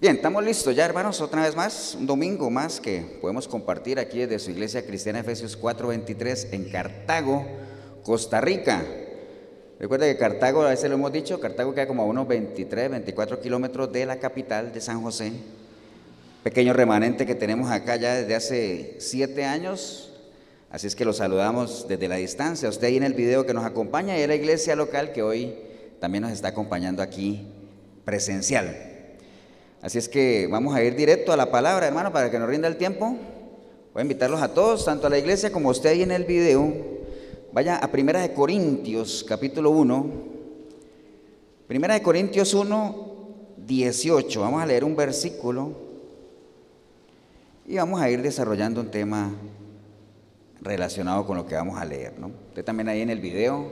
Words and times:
Bien, 0.00 0.14
estamos 0.14 0.44
listos 0.44 0.76
ya, 0.76 0.84
hermanos, 0.84 1.20
otra 1.20 1.42
vez 1.42 1.56
más, 1.56 1.96
un 1.98 2.06
domingo 2.06 2.48
más 2.50 2.80
que 2.80 3.18
podemos 3.20 3.48
compartir 3.48 3.98
aquí 3.98 4.20
desde 4.20 4.38
su 4.38 4.52
iglesia 4.52 4.86
cristiana 4.86 5.18
Efesios 5.18 5.58
4:23 5.60 6.52
en 6.52 6.70
Cartago, 6.70 7.44
Costa 8.04 8.40
Rica. 8.40 8.84
Recuerda 9.80 10.06
que 10.06 10.16
Cartago, 10.16 10.62
a 10.62 10.68
veces 10.68 10.88
lo 10.88 10.94
hemos 10.94 11.10
dicho, 11.10 11.40
Cartago 11.40 11.74
queda 11.74 11.88
como 11.88 12.04
a 12.04 12.06
unos 12.06 12.28
23, 12.28 12.90
24 12.90 13.40
kilómetros 13.40 13.92
de 13.92 14.06
la 14.06 14.20
capital 14.20 14.72
de 14.72 14.80
San 14.80 15.02
José. 15.02 15.32
Pequeño 16.44 16.74
remanente 16.74 17.26
que 17.26 17.34
tenemos 17.34 17.68
acá 17.68 17.96
ya 17.96 18.14
desde 18.14 18.36
hace 18.36 18.96
siete 19.00 19.44
años, 19.44 20.12
así 20.70 20.86
es 20.86 20.94
que 20.94 21.04
lo 21.04 21.12
saludamos 21.12 21.88
desde 21.88 22.06
la 22.06 22.16
distancia. 22.16 22.68
Usted 22.68 22.86
ahí 22.86 22.98
en 22.98 23.02
el 23.02 23.14
video 23.14 23.46
que 23.46 23.52
nos 23.52 23.64
acompaña 23.64 24.16
y 24.16 24.24
la 24.28 24.36
iglesia 24.36 24.76
local 24.76 25.10
que 25.10 25.24
hoy 25.24 25.56
también 25.98 26.22
nos 26.22 26.30
está 26.30 26.46
acompañando 26.46 27.02
aquí 27.02 27.48
presencial. 28.04 28.87
Así 29.80 29.98
es 29.98 30.08
que 30.08 30.48
vamos 30.50 30.74
a 30.74 30.82
ir 30.82 30.96
directo 30.96 31.32
a 31.32 31.36
la 31.36 31.52
palabra, 31.52 31.86
hermano, 31.86 32.12
para 32.12 32.30
que 32.30 32.38
nos 32.38 32.48
rinda 32.48 32.66
el 32.66 32.76
tiempo. 32.76 33.16
Voy 33.94 34.00
a 34.00 34.02
invitarlos 34.02 34.42
a 34.42 34.52
todos, 34.52 34.84
tanto 34.84 35.06
a 35.06 35.10
la 35.10 35.18
iglesia 35.18 35.52
como 35.52 35.68
a 35.68 35.72
usted 35.72 35.90
ahí 35.90 36.02
en 36.02 36.10
el 36.10 36.24
video. 36.24 36.74
Vaya 37.52 37.76
a 37.76 37.88
Primera 37.90 38.20
de 38.20 38.32
Corintios, 38.32 39.24
capítulo 39.26 39.70
1. 39.70 40.06
Primera 41.68 41.94
de 41.94 42.02
Corintios 42.02 42.54
1, 42.54 43.08
18. 43.66 44.40
Vamos 44.40 44.62
a 44.62 44.66
leer 44.66 44.82
un 44.82 44.96
versículo 44.96 45.72
y 47.66 47.76
vamos 47.76 48.00
a 48.00 48.10
ir 48.10 48.20
desarrollando 48.20 48.80
un 48.80 48.90
tema 48.90 49.30
relacionado 50.60 51.24
con 51.24 51.36
lo 51.36 51.46
que 51.46 51.54
vamos 51.54 51.78
a 51.80 51.84
leer. 51.84 52.14
Usted 52.48 52.64
también 52.64 52.88
ahí 52.88 53.00
en 53.00 53.10
el 53.10 53.20
video, 53.20 53.70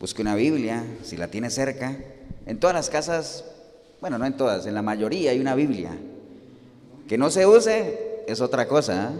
busque 0.00 0.22
una 0.22 0.34
Biblia, 0.34 0.84
si 1.02 1.18
la 1.18 1.28
tiene 1.28 1.50
cerca. 1.50 1.98
En 2.46 2.58
todas 2.58 2.74
las 2.74 2.88
casas 2.88 3.44
bueno, 4.00 4.18
no 4.18 4.26
en 4.26 4.36
todas, 4.36 4.66
en 4.66 4.74
la 4.74 4.82
mayoría 4.82 5.32
hay 5.32 5.40
una 5.40 5.54
Biblia. 5.54 5.96
Que 7.08 7.18
no 7.18 7.30
se 7.30 7.46
use 7.46 8.24
es 8.28 8.40
otra 8.40 8.68
cosa, 8.68 9.10
¿eh? 9.10 9.16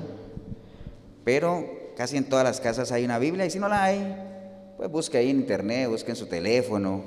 pero 1.24 1.64
casi 1.96 2.16
en 2.16 2.28
todas 2.28 2.44
las 2.44 2.60
casas 2.60 2.92
hay 2.92 3.04
una 3.04 3.18
Biblia 3.18 3.44
y 3.46 3.50
si 3.50 3.58
no 3.58 3.68
la 3.68 3.84
hay, 3.84 4.16
pues 4.76 4.90
busque 4.90 5.18
ahí 5.18 5.30
en 5.30 5.40
internet, 5.40 5.88
busque 5.88 6.10
en 6.10 6.16
su 6.16 6.26
teléfono, 6.26 7.02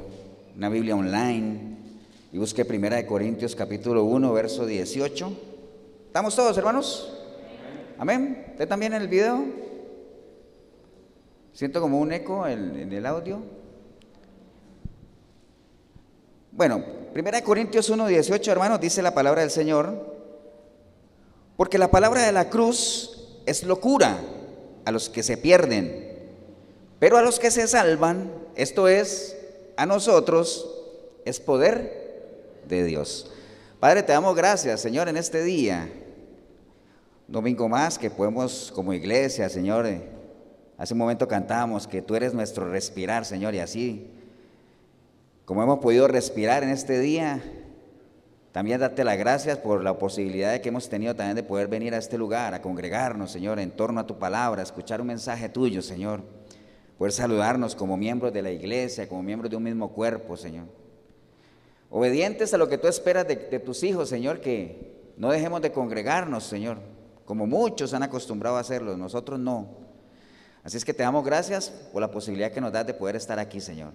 una 0.58 0.68
Biblia 0.70 0.96
online 0.96 1.78
y 2.34 2.38
busque 2.38 2.66
Primera 2.66 2.98
de 2.98 3.06
Corintios 3.06 3.56
capítulo 3.56 4.04
1, 4.04 4.34
verso 4.34 4.66
18. 4.66 5.38
¿Estamos 6.08 6.36
todos, 6.36 6.58
hermanos? 6.58 7.14
Amén. 7.98 8.48
¿Usted 8.52 8.68
también 8.68 8.94
en 8.94 9.02
el 9.04 9.08
video? 9.08 9.46
Siento 11.54 11.80
como 11.80 12.00
un 12.00 12.12
eco 12.12 12.48
en 12.48 12.92
el 12.92 13.06
audio. 13.06 13.42
Bueno, 16.52 16.84
1 17.14 17.44
Corintios 17.44 17.90
1, 17.90 18.08
18, 18.08 18.52
hermanos, 18.54 18.80
dice 18.80 19.02
la 19.02 19.14
palabra 19.14 19.42
del 19.42 19.52
Señor, 19.52 20.16
porque 21.58 21.78
la 21.78 21.92
palabra 21.92 22.22
de 22.22 22.32
la 22.32 22.50
cruz 22.50 23.42
es 23.46 23.64
locura 23.64 24.18
a 24.86 24.92
los 24.92 25.10
que 25.10 25.22
se 25.22 25.36
pierden, 25.36 26.30
pero 27.00 27.18
a 27.18 27.22
los 27.22 27.38
que 27.38 27.52
se 27.52 27.68
salvan, 27.68 28.32
esto 28.56 28.88
es, 28.88 29.36
a 29.76 29.86
nosotros, 29.86 30.70
es 31.26 31.42
poder 31.42 32.62
de 32.70 32.86
Dios. 32.86 33.30
Padre, 33.82 34.04
te 34.04 34.14
damos 34.14 34.34
gracias, 34.34 34.80
Señor, 34.80 35.10
en 35.10 35.18
este 35.18 35.44
día, 35.44 35.92
domingo 37.28 37.68
más, 37.68 38.00
que 38.00 38.10
podemos 38.10 38.72
como 38.74 38.94
iglesia, 38.94 39.50
Señor, 39.50 39.86
hace 40.78 40.94
un 40.94 41.00
momento 41.00 41.28
cantamos 41.28 41.88
que 41.88 42.02
tú 42.02 42.16
eres 42.16 42.34
nuestro 42.34 42.72
respirar, 42.72 43.26
Señor, 43.26 43.54
y 43.54 43.60
así 43.60 44.10
como 45.52 45.64
hemos 45.64 45.80
podido 45.80 46.08
respirar 46.08 46.64
en 46.64 46.70
este 46.70 47.02
día, 47.02 47.44
también 48.54 48.80
darte 48.80 49.04
las 49.04 49.18
gracias 49.18 49.58
por 49.58 49.84
la 49.84 50.00
posibilidad 50.00 50.58
que 50.62 50.70
hemos 50.70 50.88
tenido 50.88 51.14
también 51.14 51.36
de 51.36 51.44
poder 51.44 51.68
venir 51.68 51.94
a 51.94 51.98
este 51.98 52.18
lugar, 52.18 52.54
a 52.54 52.62
congregarnos, 52.62 53.34
Señor, 53.34 53.60
en 53.60 53.72
torno 53.72 54.00
a 54.00 54.08
tu 54.08 54.18
palabra, 54.18 54.62
a 54.62 54.64
escuchar 54.64 55.02
un 55.02 55.08
mensaje 55.08 55.50
tuyo, 55.50 55.82
Señor. 55.82 56.24
Poder 56.98 57.12
saludarnos 57.12 57.76
como 57.76 57.98
miembros 57.98 58.32
de 58.32 58.42
la 58.42 58.50
iglesia, 58.50 59.10
como 59.10 59.24
miembros 59.24 59.52
de 59.52 59.58
un 59.58 59.64
mismo 59.64 59.92
cuerpo, 59.92 60.38
Señor. 60.38 60.68
Obedientes 61.90 62.54
a 62.54 62.58
lo 62.58 62.70
que 62.70 62.78
tú 62.78 62.88
esperas 62.88 63.28
de, 63.28 63.36
de 63.36 63.60
tus 63.60 63.84
hijos, 63.84 64.08
Señor, 64.08 64.40
que 64.40 65.12
no 65.18 65.32
dejemos 65.32 65.62
de 65.62 65.74
congregarnos, 65.74 66.46
Señor, 66.46 66.78
como 67.26 67.46
muchos 67.46 67.94
han 67.94 68.04
acostumbrado 68.04 68.56
a 68.56 68.62
hacerlo, 68.62 68.96
nosotros 68.96 69.38
no. 69.38 69.68
Así 70.64 70.78
es 70.78 70.86
que 70.86 70.94
te 70.94 71.04
damos 71.04 71.26
gracias 71.26 71.72
por 71.92 72.00
la 72.00 72.10
posibilidad 72.10 72.54
que 72.54 72.62
nos 72.62 72.72
das 72.72 72.88
de 72.88 72.94
poder 72.94 73.18
estar 73.18 73.38
aquí, 73.38 73.60
Señor. 73.60 73.92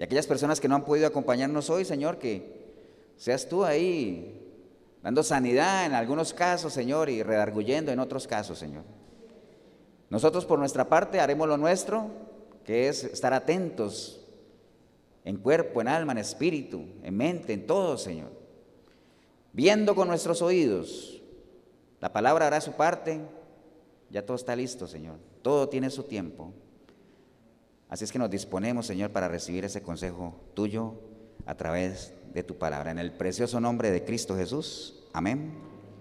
Y 0.00 0.02
aquellas 0.02 0.26
personas 0.26 0.60
que 0.60 0.66
no 0.66 0.76
han 0.76 0.86
podido 0.86 1.06
acompañarnos 1.06 1.68
hoy, 1.68 1.84
Señor, 1.84 2.16
que 2.16 2.72
seas 3.18 3.46
tú 3.46 3.66
ahí 3.66 4.50
dando 5.02 5.22
sanidad 5.22 5.84
en 5.84 5.92
algunos 5.92 6.32
casos, 6.32 6.72
Señor, 6.72 7.10
y 7.10 7.22
redarguyendo 7.22 7.92
en 7.92 7.98
otros 7.98 8.26
casos, 8.26 8.58
Señor. 8.58 8.84
Nosotros 10.08 10.46
por 10.46 10.58
nuestra 10.58 10.88
parte 10.88 11.20
haremos 11.20 11.46
lo 11.46 11.58
nuestro, 11.58 12.08
que 12.64 12.88
es 12.88 13.04
estar 13.04 13.34
atentos 13.34 14.26
en 15.26 15.36
cuerpo, 15.36 15.82
en 15.82 15.88
alma, 15.88 16.12
en 16.12 16.18
espíritu, 16.18 16.82
en 17.02 17.14
mente, 17.14 17.52
en 17.52 17.66
todo, 17.66 17.98
Señor. 17.98 18.30
Viendo 19.52 19.94
con 19.94 20.08
nuestros 20.08 20.40
oídos. 20.40 21.20
La 22.00 22.10
palabra 22.10 22.46
hará 22.46 22.62
su 22.62 22.72
parte. 22.72 23.20
Ya 24.08 24.24
todo 24.24 24.38
está 24.38 24.56
listo, 24.56 24.86
Señor. 24.86 25.18
Todo 25.42 25.68
tiene 25.68 25.90
su 25.90 26.04
tiempo. 26.04 26.54
Así 27.90 28.04
es 28.04 28.12
que 28.12 28.20
nos 28.20 28.30
disponemos, 28.30 28.86
Señor, 28.86 29.10
para 29.10 29.26
recibir 29.26 29.64
ese 29.64 29.82
consejo 29.82 30.36
tuyo 30.54 30.94
a 31.44 31.56
través 31.56 32.14
de 32.32 32.44
tu 32.44 32.56
palabra. 32.56 32.92
En 32.92 33.00
el 33.00 33.10
precioso 33.10 33.60
nombre 33.60 33.90
de 33.90 34.04
Cristo 34.04 34.36
Jesús. 34.36 35.02
Amén 35.12 35.52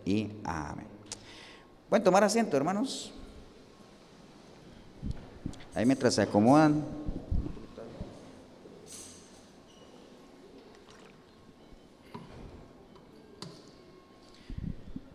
y 0.05 0.29
amén. 0.43 0.85
Pueden 1.89 2.03
tomar 2.03 2.23
asiento, 2.23 2.55
hermanos. 2.55 3.11
Ahí 5.73 5.83
mientras 5.83 6.13
se 6.13 6.21
acomodan. 6.21 6.85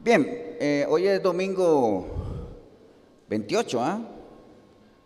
Bien, 0.02 0.26
eh, 0.58 0.84
hoy 0.88 1.06
es 1.06 1.22
domingo 1.22 2.04
28, 3.28 3.80
¿ah? 3.80 4.13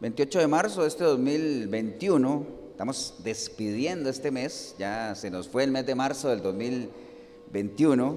28 0.01 0.39
de 0.39 0.47
marzo 0.47 0.83
de 0.83 0.89
este 0.89 1.03
2021, 1.03 2.47
estamos 2.71 3.17
despidiendo 3.25 4.09
este 4.09 4.31
mes, 4.31 4.77
ya 4.79 5.17
se 5.17 5.29
nos 5.29 5.49
fue 5.49 5.65
el 5.65 5.73
mes 5.73 5.87
de 5.87 5.97
marzo 5.97 6.29
del 6.29 6.41
2021, 6.41 8.17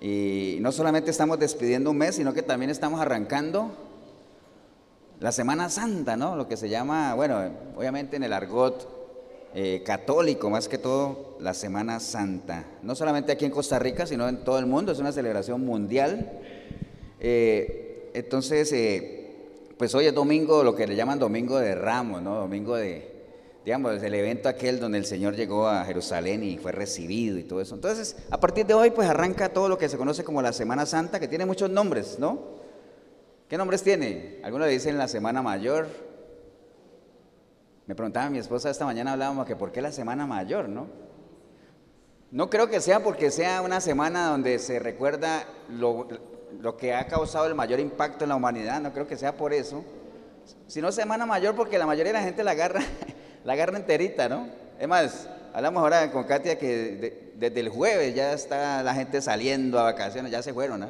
y 0.00 0.58
no 0.60 0.72
solamente 0.72 1.12
estamos 1.12 1.38
despidiendo 1.38 1.92
un 1.92 1.98
mes, 1.98 2.16
sino 2.16 2.34
que 2.34 2.42
también 2.42 2.72
estamos 2.72 3.00
arrancando 3.00 3.70
la 5.20 5.30
Semana 5.30 5.68
Santa, 5.68 6.16
¿no? 6.16 6.34
Lo 6.34 6.48
que 6.48 6.56
se 6.56 6.68
llama, 6.68 7.14
bueno, 7.14 7.38
obviamente 7.76 8.16
en 8.16 8.24
el 8.24 8.32
argot 8.32 8.88
eh, 9.54 9.84
católico, 9.86 10.50
más 10.50 10.66
que 10.66 10.78
todo, 10.78 11.36
la 11.38 11.54
Semana 11.54 12.00
Santa. 12.00 12.64
No 12.82 12.96
solamente 12.96 13.30
aquí 13.30 13.44
en 13.44 13.52
Costa 13.52 13.78
Rica, 13.78 14.06
sino 14.06 14.28
en 14.28 14.42
todo 14.42 14.58
el 14.58 14.66
mundo, 14.66 14.90
es 14.90 14.98
una 14.98 15.12
celebración 15.12 15.64
mundial. 15.64 16.32
Eh, 17.20 18.10
entonces, 18.12 18.72
eh, 18.72 19.19
pues 19.80 19.94
hoy 19.94 20.04
es 20.04 20.14
domingo, 20.14 20.62
lo 20.62 20.76
que 20.76 20.86
le 20.86 20.94
llaman 20.94 21.18
domingo 21.18 21.58
de 21.58 21.74
ramos, 21.74 22.20
¿no? 22.20 22.34
Domingo 22.34 22.76
de, 22.76 23.14
digamos, 23.64 24.02
el 24.02 24.12
evento 24.12 24.50
aquel 24.50 24.78
donde 24.78 24.98
el 24.98 25.06
Señor 25.06 25.34
llegó 25.36 25.66
a 25.66 25.86
Jerusalén 25.86 26.44
y 26.44 26.58
fue 26.58 26.70
recibido 26.70 27.38
y 27.38 27.44
todo 27.44 27.62
eso. 27.62 27.76
Entonces, 27.76 28.14
a 28.30 28.38
partir 28.38 28.66
de 28.66 28.74
hoy, 28.74 28.90
pues 28.90 29.08
arranca 29.08 29.48
todo 29.48 29.70
lo 29.70 29.78
que 29.78 29.88
se 29.88 29.96
conoce 29.96 30.22
como 30.22 30.42
la 30.42 30.52
Semana 30.52 30.84
Santa, 30.84 31.18
que 31.18 31.28
tiene 31.28 31.46
muchos 31.46 31.70
nombres, 31.70 32.18
¿no? 32.18 32.40
¿Qué 33.48 33.56
nombres 33.56 33.82
tiene? 33.82 34.38
Algunos 34.42 34.66
le 34.66 34.74
dicen 34.74 34.98
la 34.98 35.08
Semana 35.08 35.40
Mayor. 35.40 35.86
Me 37.86 37.94
preguntaba 37.94 38.28
mi 38.28 38.36
esposa 38.36 38.68
esta 38.68 38.84
mañana, 38.84 39.12
hablábamos 39.14 39.46
que 39.46 39.56
por 39.56 39.72
qué 39.72 39.80
la 39.80 39.92
Semana 39.92 40.26
Mayor, 40.26 40.68
¿no? 40.68 40.88
No 42.30 42.50
creo 42.50 42.68
que 42.68 42.82
sea 42.82 43.02
porque 43.02 43.30
sea 43.30 43.62
una 43.62 43.80
semana 43.80 44.26
donde 44.26 44.58
se 44.58 44.78
recuerda 44.78 45.46
lo, 45.70 46.06
lo 46.60 46.76
que 46.76 46.94
ha 46.94 47.06
causado 47.06 47.46
el 47.46 47.54
mayor 47.54 47.80
impacto 47.80 48.24
en 48.24 48.30
la 48.30 48.36
humanidad, 48.36 48.80
no 48.80 48.92
creo 48.92 49.06
que 49.06 49.16
sea 49.16 49.36
por 49.36 49.52
eso, 49.52 49.84
sino 50.66 50.92
Semana 50.92 51.26
Mayor 51.26 51.54
porque 51.54 51.78
la 51.78 51.86
mayoría 51.86 52.12
de 52.12 52.18
la 52.18 52.24
gente 52.24 52.44
la 52.44 52.52
agarra, 52.52 52.80
la 53.44 53.52
agarra 53.52 53.76
enterita, 53.76 54.28
¿no? 54.28 54.48
Es 54.78 54.88
más, 54.88 55.28
hablamos 55.52 55.82
ahora 55.82 56.10
con 56.10 56.24
Katia 56.24 56.58
que 56.58 57.32
desde 57.36 57.60
el 57.60 57.68
jueves 57.68 58.14
ya 58.14 58.32
está 58.32 58.82
la 58.82 58.94
gente 58.94 59.20
saliendo 59.20 59.78
a 59.78 59.84
vacaciones, 59.84 60.32
ya 60.32 60.42
se 60.42 60.52
fueron, 60.52 60.80
¿no? 60.80 60.88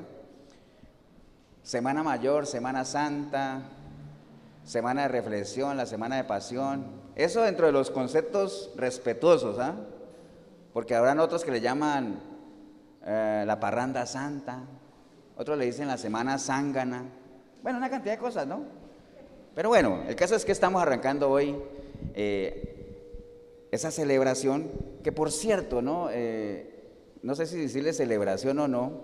Semana 1.63 2.03
Mayor, 2.03 2.47
Semana 2.47 2.85
Santa, 2.85 3.63
Semana 4.65 5.03
de 5.03 5.09
Reflexión, 5.09 5.77
la 5.77 5.87
Semana 5.87 6.17
de 6.17 6.25
Pasión, 6.25 6.87
eso 7.17 7.43
dentro 7.43 7.67
de 7.67 7.73
los 7.73 7.91
conceptos 7.91 8.71
respetuosos, 8.77 9.59
¿ah? 9.59 9.75
Porque 10.73 10.95
habrán 10.95 11.21
otros 11.21 11.45
que 11.45 11.51
le 11.51 11.61
llaman 11.61 12.21
eh, 13.05 13.45
la 13.47 13.59
parranda 13.59 14.07
santa, 14.07 14.61
otros 15.41 15.57
le 15.57 15.65
dicen 15.65 15.89
la 15.89 15.97
semana 15.97 16.37
zángana, 16.37 17.03
bueno, 17.63 17.79
una 17.79 17.89
cantidad 17.89 18.13
de 18.13 18.19
cosas, 18.19 18.47
¿no? 18.47 18.63
Pero 19.55 19.71
bueno, 19.71 20.03
el 20.07 20.15
caso 20.15 20.37
es 20.37 20.45
que 20.45 20.53
estamos 20.53 20.83
arrancando 20.83 21.31
hoy 21.31 21.57
eh, 22.15 23.67
esa 23.71 23.91
celebración, 23.91 24.71
que 25.03 25.13
por 25.13 25.33
cierto, 25.33 25.81
¿no? 25.81 26.09
Eh, 26.13 26.91
no 27.23 27.35
sé 27.35 27.47
si 27.47 27.57
decirle 27.57 27.95
celebración 27.95 28.59
o 28.59 28.69
no, 28.69 29.01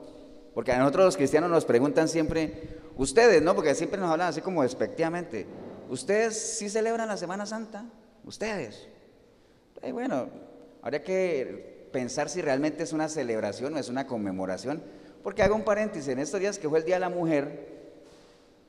porque 0.52 0.72
a 0.72 0.78
nosotros 0.78 1.06
los 1.06 1.16
cristianos 1.16 1.48
nos 1.48 1.64
preguntan 1.64 2.06
siempre, 2.06 2.80
ustedes, 2.98 3.40
¿no? 3.40 3.54
Porque 3.54 3.74
siempre 3.74 3.98
nos 3.98 4.10
hablan 4.10 4.28
así 4.28 4.42
como 4.42 4.62
despectivamente, 4.62 5.46
¿ustedes 5.88 6.38
sí 6.38 6.68
celebran 6.68 7.08
la 7.08 7.16
Semana 7.16 7.46
Santa? 7.46 7.86
Ustedes. 8.26 8.88
Y 9.82 9.90
bueno, 9.90 10.28
habría 10.82 11.02
que 11.02 11.88
pensar 11.94 12.28
si 12.28 12.42
realmente 12.42 12.82
es 12.82 12.92
una 12.92 13.08
celebración 13.08 13.72
o 13.72 13.78
es 13.78 13.88
una 13.88 14.06
conmemoración, 14.06 14.82
porque 15.26 15.42
hago 15.42 15.56
un 15.56 15.64
paréntesis, 15.64 16.06
en 16.06 16.20
estos 16.20 16.38
días 16.38 16.56
que 16.56 16.68
fue 16.68 16.78
el 16.78 16.84
Día 16.84 16.94
de 16.94 17.00
la 17.00 17.08
Mujer, 17.08 17.66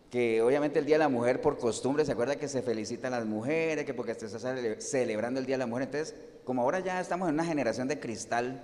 que 0.09 0.41
obviamente 0.41 0.79
el 0.79 0.87
Día 0.87 0.95
de 0.95 1.03
la 1.03 1.07
Mujer 1.07 1.39
por 1.39 1.59
costumbre, 1.59 2.03
se 2.03 2.13
acuerda 2.13 2.35
que 2.37 2.47
se 2.47 2.63
felicitan 2.63 3.11
las 3.11 3.27
mujeres, 3.27 3.85
que 3.85 3.93
porque 3.93 4.15
se 4.15 4.25
está 4.25 4.39
celebrando 4.79 5.39
el 5.39 5.45
Día 5.45 5.53
de 5.53 5.59
la 5.59 5.67
Mujer, 5.67 5.83
entonces 5.83 6.15
como 6.43 6.63
ahora 6.63 6.79
ya 6.79 6.99
estamos 6.99 7.29
en 7.29 7.35
una 7.35 7.45
generación 7.45 7.87
de 7.87 7.99
cristal, 7.99 8.63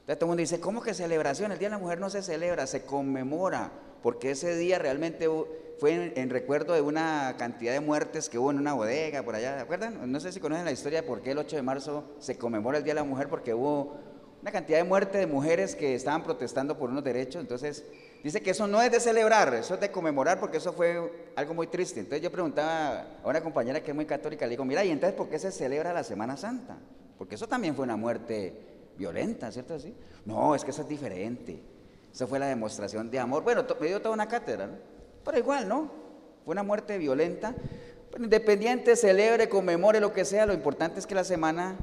entonces 0.00 0.18
todo 0.18 0.24
el 0.24 0.26
mundo 0.26 0.40
dice, 0.40 0.58
¿cómo 0.58 0.82
que 0.82 0.92
celebración? 0.92 1.52
El 1.52 1.60
Día 1.60 1.68
de 1.68 1.76
la 1.76 1.78
Mujer 1.78 2.00
no 2.00 2.10
se 2.10 2.20
celebra, 2.20 2.66
se 2.66 2.82
conmemora, 2.82 3.70
porque 4.02 4.32
ese 4.32 4.56
día 4.56 4.80
realmente 4.80 5.28
fue 5.78 6.12
en, 6.16 6.30
recuerdo 6.30 6.74
de 6.74 6.80
una 6.80 7.36
cantidad 7.38 7.74
de 7.74 7.78
muertes 7.78 8.28
que 8.28 8.40
hubo 8.40 8.50
en 8.50 8.58
una 8.58 8.72
bodega 8.72 9.22
por 9.22 9.36
allá, 9.36 9.54
¿de 9.54 9.62
acuerdan? 9.62 10.10
No 10.10 10.18
sé 10.18 10.32
si 10.32 10.40
conocen 10.40 10.64
la 10.64 10.72
historia 10.72 11.02
de 11.02 11.06
por 11.06 11.22
qué 11.22 11.30
el 11.30 11.38
8 11.38 11.54
de 11.54 11.62
marzo 11.62 12.02
se 12.18 12.36
conmemora 12.36 12.78
el 12.78 12.82
Día 12.82 12.94
de 12.94 13.00
la 13.02 13.06
Mujer, 13.06 13.28
porque 13.28 13.54
hubo 13.54 14.13
una 14.44 14.52
cantidad 14.52 14.78
de 14.78 14.84
muertes 14.84 15.20
de 15.20 15.26
mujeres 15.26 15.74
que 15.74 15.94
estaban 15.94 16.22
protestando 16.22 16.78
por 16.78 16.90
unos 16.90 17.02
derechos, 17.02 17.40
entonces 17.40 17.84
Dice 18.24 18.40
que 18.40 18.52
eso 18.52 18.66
no 18.66 18.80
es 18.80 18.90
de 18.90 19.00
celebrar, 19.00 19.52
eso 19.52 19.74
es 19.74 19.80
de 19.80 19.90
conmemorar 19.90 20.40
porque 20.40 20.56
eso 20.56 20.72
fue 20.72 21.28
algo 21.36 21.52
muy 21.52 21.66
triste. 21.66 22.00
Entonces 22.00 22.22
yo 22.22 22.32
preguntaba 22.32 23.18
a 23.22 23.28
una 23.28 23.42
compañera 23.42 23.82
que 23.82 23.90
es 23.90 23.94
muy 23.94 24.06
católica, 24.06 24.46
le 24.46 24.52
digo, 24.52 24.64
mira, 24.64 24.82
¿y 24.82 24.90
entonces 24.90 25.14
por 25.14 25.28
qué 25.28 25.38
se 25.38 25.52
celebra 25.52 25.92
la 25.92 26.02
Semana 26.02 26.34
Santa? 26.38 26.78
Porque 27.18 27.34
eso 27.34 27.46
también 27.46 27.74
fue 27.76 27.84
una 27.84 27.96
muerte 27.96 28.56
violenta, 28.96 29.52
¿cierto 29.52 29.74
así? 29.74 29.94
No, 30.24 30.54
es 30.54 30.64
que 30.64 30.70
eso 30.70 30.80
es 30.80 30.88
diferente. 30.88 31.60
Eso 32.14 32.26
fue 32.26 32.38
la 32.38 32.46
demostración 32.46 33.10
de 33.10 33.18
amor. 33.18 33.42
Bueno, 33.42 33.66
me 33.78 33.88
dio 33.88 34.00
toda 34.00 34.14
una 34.14 34.26
cátedra, 34.26 34.68
¿no? 34.68 34.78
Pero 35.22 35.38
igual, 35.38 35.68
¿no? 35.68 35.90
Fue 36.46 36.52
una 36.52 36.62
muerte 36.62 36.96
violenta. 36.96 37.54
Pero 38.10 38.24
independiente, 38.24 38.96
celebre, 38.96 39.50
conmemore, 39.50 40.00
lo 40.00 40.14
que 40.14 40.24
sea, 40.24 40.46
lo 40.46 40.54
importante 40.54 40.98
es 40.98 41.06
que 41.06 41.14
la 41.14 41.24
semana 41.24 41.76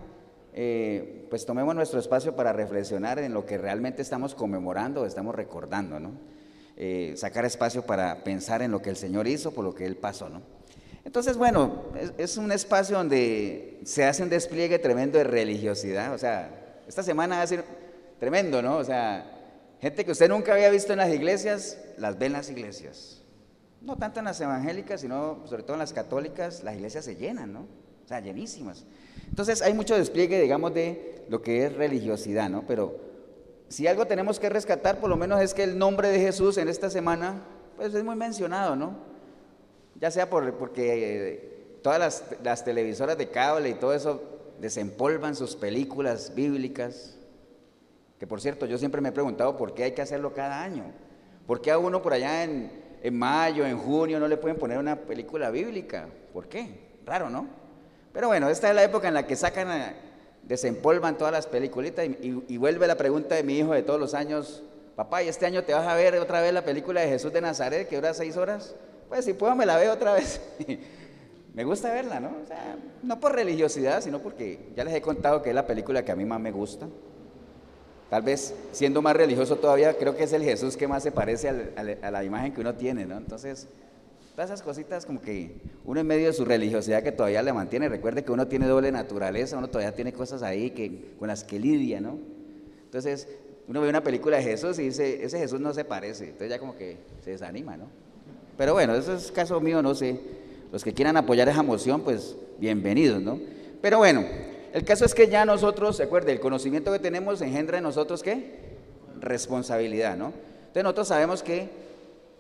eh, 0.54 1.28
pues 1.30 1.46
tomemos 1.46 1.74
nuestro 1.76 2.00
espacio 2.00 2.36
para 2.36 2.52
reflexionar 2.52 3.20
en 3.20 3.34
lo 3.34 3.46
que 3.46 3.58
realmente 3.58 4.02
estamos 4.02 4.36
conmemorando, 4.36 5.06
estamos 5.06 5.34
recordando, 5.34 6.00
¿no? 6.00 6.12
Eh, 6.76 7.14
sacar 7.16 7.46
espacio 7.46 7.84
para 7.84 8.24
pensar 8.24 8.62
en 8.62 8.72
lo 8.72 8.82
que 8.82 8.90
el 8.90 8.98
Señor 8.98 9.28
hizo, 9.28 9.52
por 9.52 9.64
lo 9.64 9.74
que 9.74 9.86
Él 9.86 9.96
pasó, 9.96 10.30
¿no? 10.30 10.42
Entonces, 11.04 11.38
bueno, 11.38 11.84
es, 12.18 12.38
un 12.38 12.52
espacio 12.52 12.98
donde 12.98 13.80
se 13.86 14.06
hace 14.06 14.24
un 14.24 14.30
despliegue 14.30 14.78
tremendo 14.78 15.18
de 15.18 15.24
religiosidad, 15.24 16.14
o 16.14 16.18
sea, 16.18 16.50
esta 16.88 17.02
semana 17.02 17.38
va 17.38 17.44
a 17.44 17.48
ser 17.48 17.64
tremendo, 18.20 18.62
¿no? 18.62 18.78
O 18.78 18.84
sea, 18.84 19.26
gente 19.80 20.06
que 20.06 20.12
usted 20.12 20.30
nunca 20.30 20.54
había 20.54 20.70
visto 20.70 20.92
en 20.94 21.00
las 21.00 21.12
iglesias, 21.14 21.80
las 21.98 22.20
ve 22.20 22.28
en 22.28 22.34
las 22.34 22.50
iglesias. 22.50 23.22
No 23.82 23.98
tanto 23.98 24.20
en 24.20 24.26
las 24.26 24.40
evangélicas, 24.40 25.02
sino 25.02 25.42
sobre 25.48 25.64
todo 25.64 25.74
en 25.74 25.80
las 25.80 25.94
católicas, 25.94 26.64
las 26.64 26.76
iglesias 26.76 27.06
se 27.06 27.16
llenan, 27.16 27.52
¿no? 27.52 27.81
O 28.06 28.08
sea, 28.08 28.20
llenísimas. 28.20 28.86
Entonces 29.30 29.62
hay 29.62 29.74
mucho 29.74 29.96
despliegue, 29.96 30.42
digamos, 30.42 30.74
de 30.74 31.24
lo 31.30 31.42
que 31.42 31.66
es 31.66 31.74
religiosidad, 31.74 32.50
¿no? 32.50 32.64
Pero 32.68 33.00
si 33.70 33.88
algo 33.88 34.06
tenemos 34.06 34.40
que 34.40 34.50
rescatar, 34.50 35.00
por 35.00 35.10
lo 35.10 35.16
menos 35.16 35.42
es 35.42 35.54
que 35.54 35.64
el 35.64 35.78
nombre 35.78 36.10
de 36.10 36.20
Jesús 36.20 36.58
en 36.58 36.68
esta 36.68 36.90
semana, 36.90 37.42
pues 37.78 37.94
es 37.94 38.04
muy 38.04 38.16
mencionado, 38.16 38.76
¿no? 38.76 38.96
Ya 40.00 40.12
sea 40.12 40.30
por, 40.30 40.54
porque 40.56 41.30
eh, 41.30 41.78
todas 41.82 42.00
las, 42.00 42.24
las 42.44 42.66
televisoras 42.66 43.18
de 43.18 43.30
cable 43.30 43.70
y 43.70 43.76
todo 43.76 43.94
eso 43.94 44.22
desempolvan 44.60 45.36
sus 45.36 45.56
películas 45.56 46.34
bíblicas, 46.36 47.18
que 48.20 48.28
por 48.28 48.42
cierto, 48.42 48.66
yo 48.66 48.78
siempre 48.78 49.00
me 49.00 49.10
he 49.10 49.14
preguntado 49.14 49.56
por 49.56 49.74
qué 49.74 49.86
hay 49.86 49.92
que 49.94 50.02
hacerlo 50.02 50.34
cada 50.34 50.62
año. 50.62 50.84
¿Por 51.48 51.62
qué 51.62 51.72
a 51.72 51.78
uno 51.78 52.02
por 52.02 52.14
allá 52.14 52.44
en, 52.44 52.72
en 53.02 53.18
mayo, 53.18 53.66
en 53.66 53.78
junio, 53.78 54.20
no 54.20 54.28
le 54.28 54.38
pueden 54.38 54.58
poner 54.58 54.78
una 54.78 54.98
película 54.98 55.50
bíblica? 55.50 56.08
¿Por 56.34 56.48
qué? 56.48 56.92
Raro, 57.06 57.30
¿no? 57.30 57.61
Pero 58.14 58.28
bueno, 58.28 58.50
esta 58.50 58.70
es 58.70 58.76
la 58.76 58.84
época 58.84 59.08
en 59.08 59.14
la 59.14 59.26
que 59.26 59.36
sacan, 59.36 59.96
desempolvan 60.44 61.18
todas 61.18 61.32
las 61.32 61.48
peliculitas 61.48 62.06
y, 62.06 62.58
vuelve 62.58 62.88
la 62.88 62.96
pregunta 62.96 63.36
de 63.36 63.44
mi 63.44 63.58
hijo 63.58 63.74
de 63.74 63.84
todos 63.84 64.00
los 64.00 64.14
años, 64.14 64.64
papá, 64.96 65.24
¿y 65.24 65.30
este 65.30 65.46
año 65.46 65.64
te 65.64 65.74
vas 65.74 65.88
a 65.88 65.96
ver 65.96 66.16
otra 66.16 66.42
vez 66.42 66.54
la 66.54 66.64
película 66.64 67.02
de 67.02 67.08
Jesús 67.08 67.32
de 67.32 67.42
Nazaret 67.42 67.88
que 67.88 67.96
dura 67.96 68.14
seis 68.14 68.36
horas? 68.36 68.76
Pues 69.08 69.26
si 69.26 69.34
puedo 69.34 69.56
me 69.56 69.66
la 69.66 69.78
veo 69.78 69.94
otra 69.94 70.14
vez. 70.14 70.42
me 71.54 71.64
gusta 71.64 71.92
verla, 71.94 72.20
¿no? 72.20 72.30
O 72.44 72.48
sea, 72.48 72.76
no 73.02 73.20
por 73.20 73.34
religiosidad, 73.34 74.02
sino 74.02 74.20
porque 74.20 74.72
ya 74.76 74.84
les 74.84 74.94
he 74.94 75.02
contado 75.02 75.42
que 75.42 75.50
es 75.50 75.56
la 75.56 75.68
película 75.68 76.04
que 76.04 76.12
a 76.12 76.16
mí 76.16 76.26
más 76.26 76.40
me 76.40 76.52
gusta. 76.52 76.88
Tal 78.10 78.24
vez 78.24 78.54
siendo 78.74 79.02
más 79.02 79.16
religioso 79.16 79.56
todavía, 79.56 79.98
creo 79.98 80.18
que 80.18 80.26
es 80.26 80.34
el 80.34 80.44
Jesús 80.44 80.76
que 80.76 80.86
más 80.86 81.02
se 81.02 81.14
parece 81.14 81.48
a 81.48 82.12
la 82.12 82.24
imagen 82.26 82.54
que 82.54 82.60
uno 82.60 82.76
tiene, 82.76 83.06
¿no? 83.06 83.16
Entonces, 83.16 83.70
Todas 84.36 84.50
esas 84.50 84.62
cositas 84.62 85.06
como 85.06 85.22
que 85.22 85.56
uno 85.84 86.00
en 86.00 86.08
medio 86.08 86.28
de 86.28 86.34
su 86.34 86.46
religiosidad 86.46 87.04
que 87.04 87.12
todavía 87.12 87.44
le 87.44 87.52
mantiene, 87.52 87.90
recuerde 87.90 88.24
que 88.24 88.32
uno 88.32 88.48
tiene 88.48 88.66
doble 88.66 88.92
naturaleza, 88.92 89.58
uno 89.58 89.68
todavía 89.68 89.94
tiene 89.94 90.14
cosas 90.14 90.42
ahí 90.42 90.72
que, 90.72 91.16
con 91.20 91.28
las 91.28 91.44
que 91.44 91.60
lidia, 91.60 92.00
¿no? 92.00 92.18
Entonces, 92.86 93.28
uno 93.68 93.82
ve 93.82 93.90
una 93.90 94.04
película 94.04 94.38
de 94.38 94.44
Jesús 94.44 94.80
y 94.80 94.84
dice, 94.84 95.24
ese 95.24 95.38
Jesús 95.38 95.60
no 95.60 95.74
se 95.74 95.84
parece, 95.84 96.26
entonces 96.26 96.50
ya 96.50 96.60
como 96.60 96.78
que 96.78 96.98
se 97.24 97.32
desanima, 97.32 97.76
¿no? 97.76 97.86
Pero 98.58 98.74
bueno, 98.74 98.96
eso 98.96 99.14
es 99.14 99.32
caso 99.32 99.60
mío, 99.60 99.82
no 99.82 99.96
sé. 99.96 100.20
Los 100.72 100.84
que 100.84 100.94
quieran 100.94 101.18
apoyar 101.18 101.50
esa 101.50 101.64
moción, 101.64 102.02
pues 102.02 102.36
bienvenidos, 102.58 103.22
¿no? 103.22 103.40
Pero 103.82 103.98
bueno, 103.98 104.24
el 104.74 104.86
caso 104.86 105.04
es 105.04 105.14
que 105.14 105.28
ya 105.28 105.44
nosotros, 105.46 106.00
recuerde, 106.00 106.32
el 106.32 106.40
conocimiento 106.40 106.92
que 106.94 107.00
tenemos 107.00 107.42
engendra 107.42 107.78
en 107.78 107.84
nosotros 107.84 108.24
qué? 108.24 108.78
Responsabilidad, 109.20 110.16
¿no? 110.16 110.28
Entonces 110.28 110.84
nosotros 110.84 111.08
sabemos 111.10 111.44
que 111.44 111.70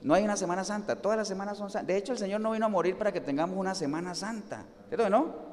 no 0.02 0.14
hay 0.14 0.24
una 0.24 0.38
Semana 0.38 0.64
Santa, 0.64 0.96
todas 0.96 1.18
las 1.18 1.28
semanas 1.28 1.58
son 1.58 1.70
santas. 1.70 1.88
De 1.88 1.98
hecho, 1.98 2.14
el 2.14 2.18
Señor 2.18 2.42
no 2.42 2.52
vino 2.52 2.66
a 2.66 2.70
morir 2.70 2.98
para 2.98 3.12
que 3.12 3.22
tengamos 3.22 3.58
una 3.58 3.76
Semana 3.76 4.16
Santa, 4.16 4.66
¿cierto 4.90 5.10
no? 5.10 5.52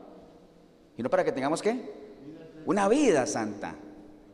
Y 0.97 1.03
no 1.03 1.11
para 1.11 1.25
que 1.25 1.33
tengamos 1.33 1.63
qué? 1.63 1.81
Una 2.67 2.89
vida 2.89 3.25
santa. 3.27 3.77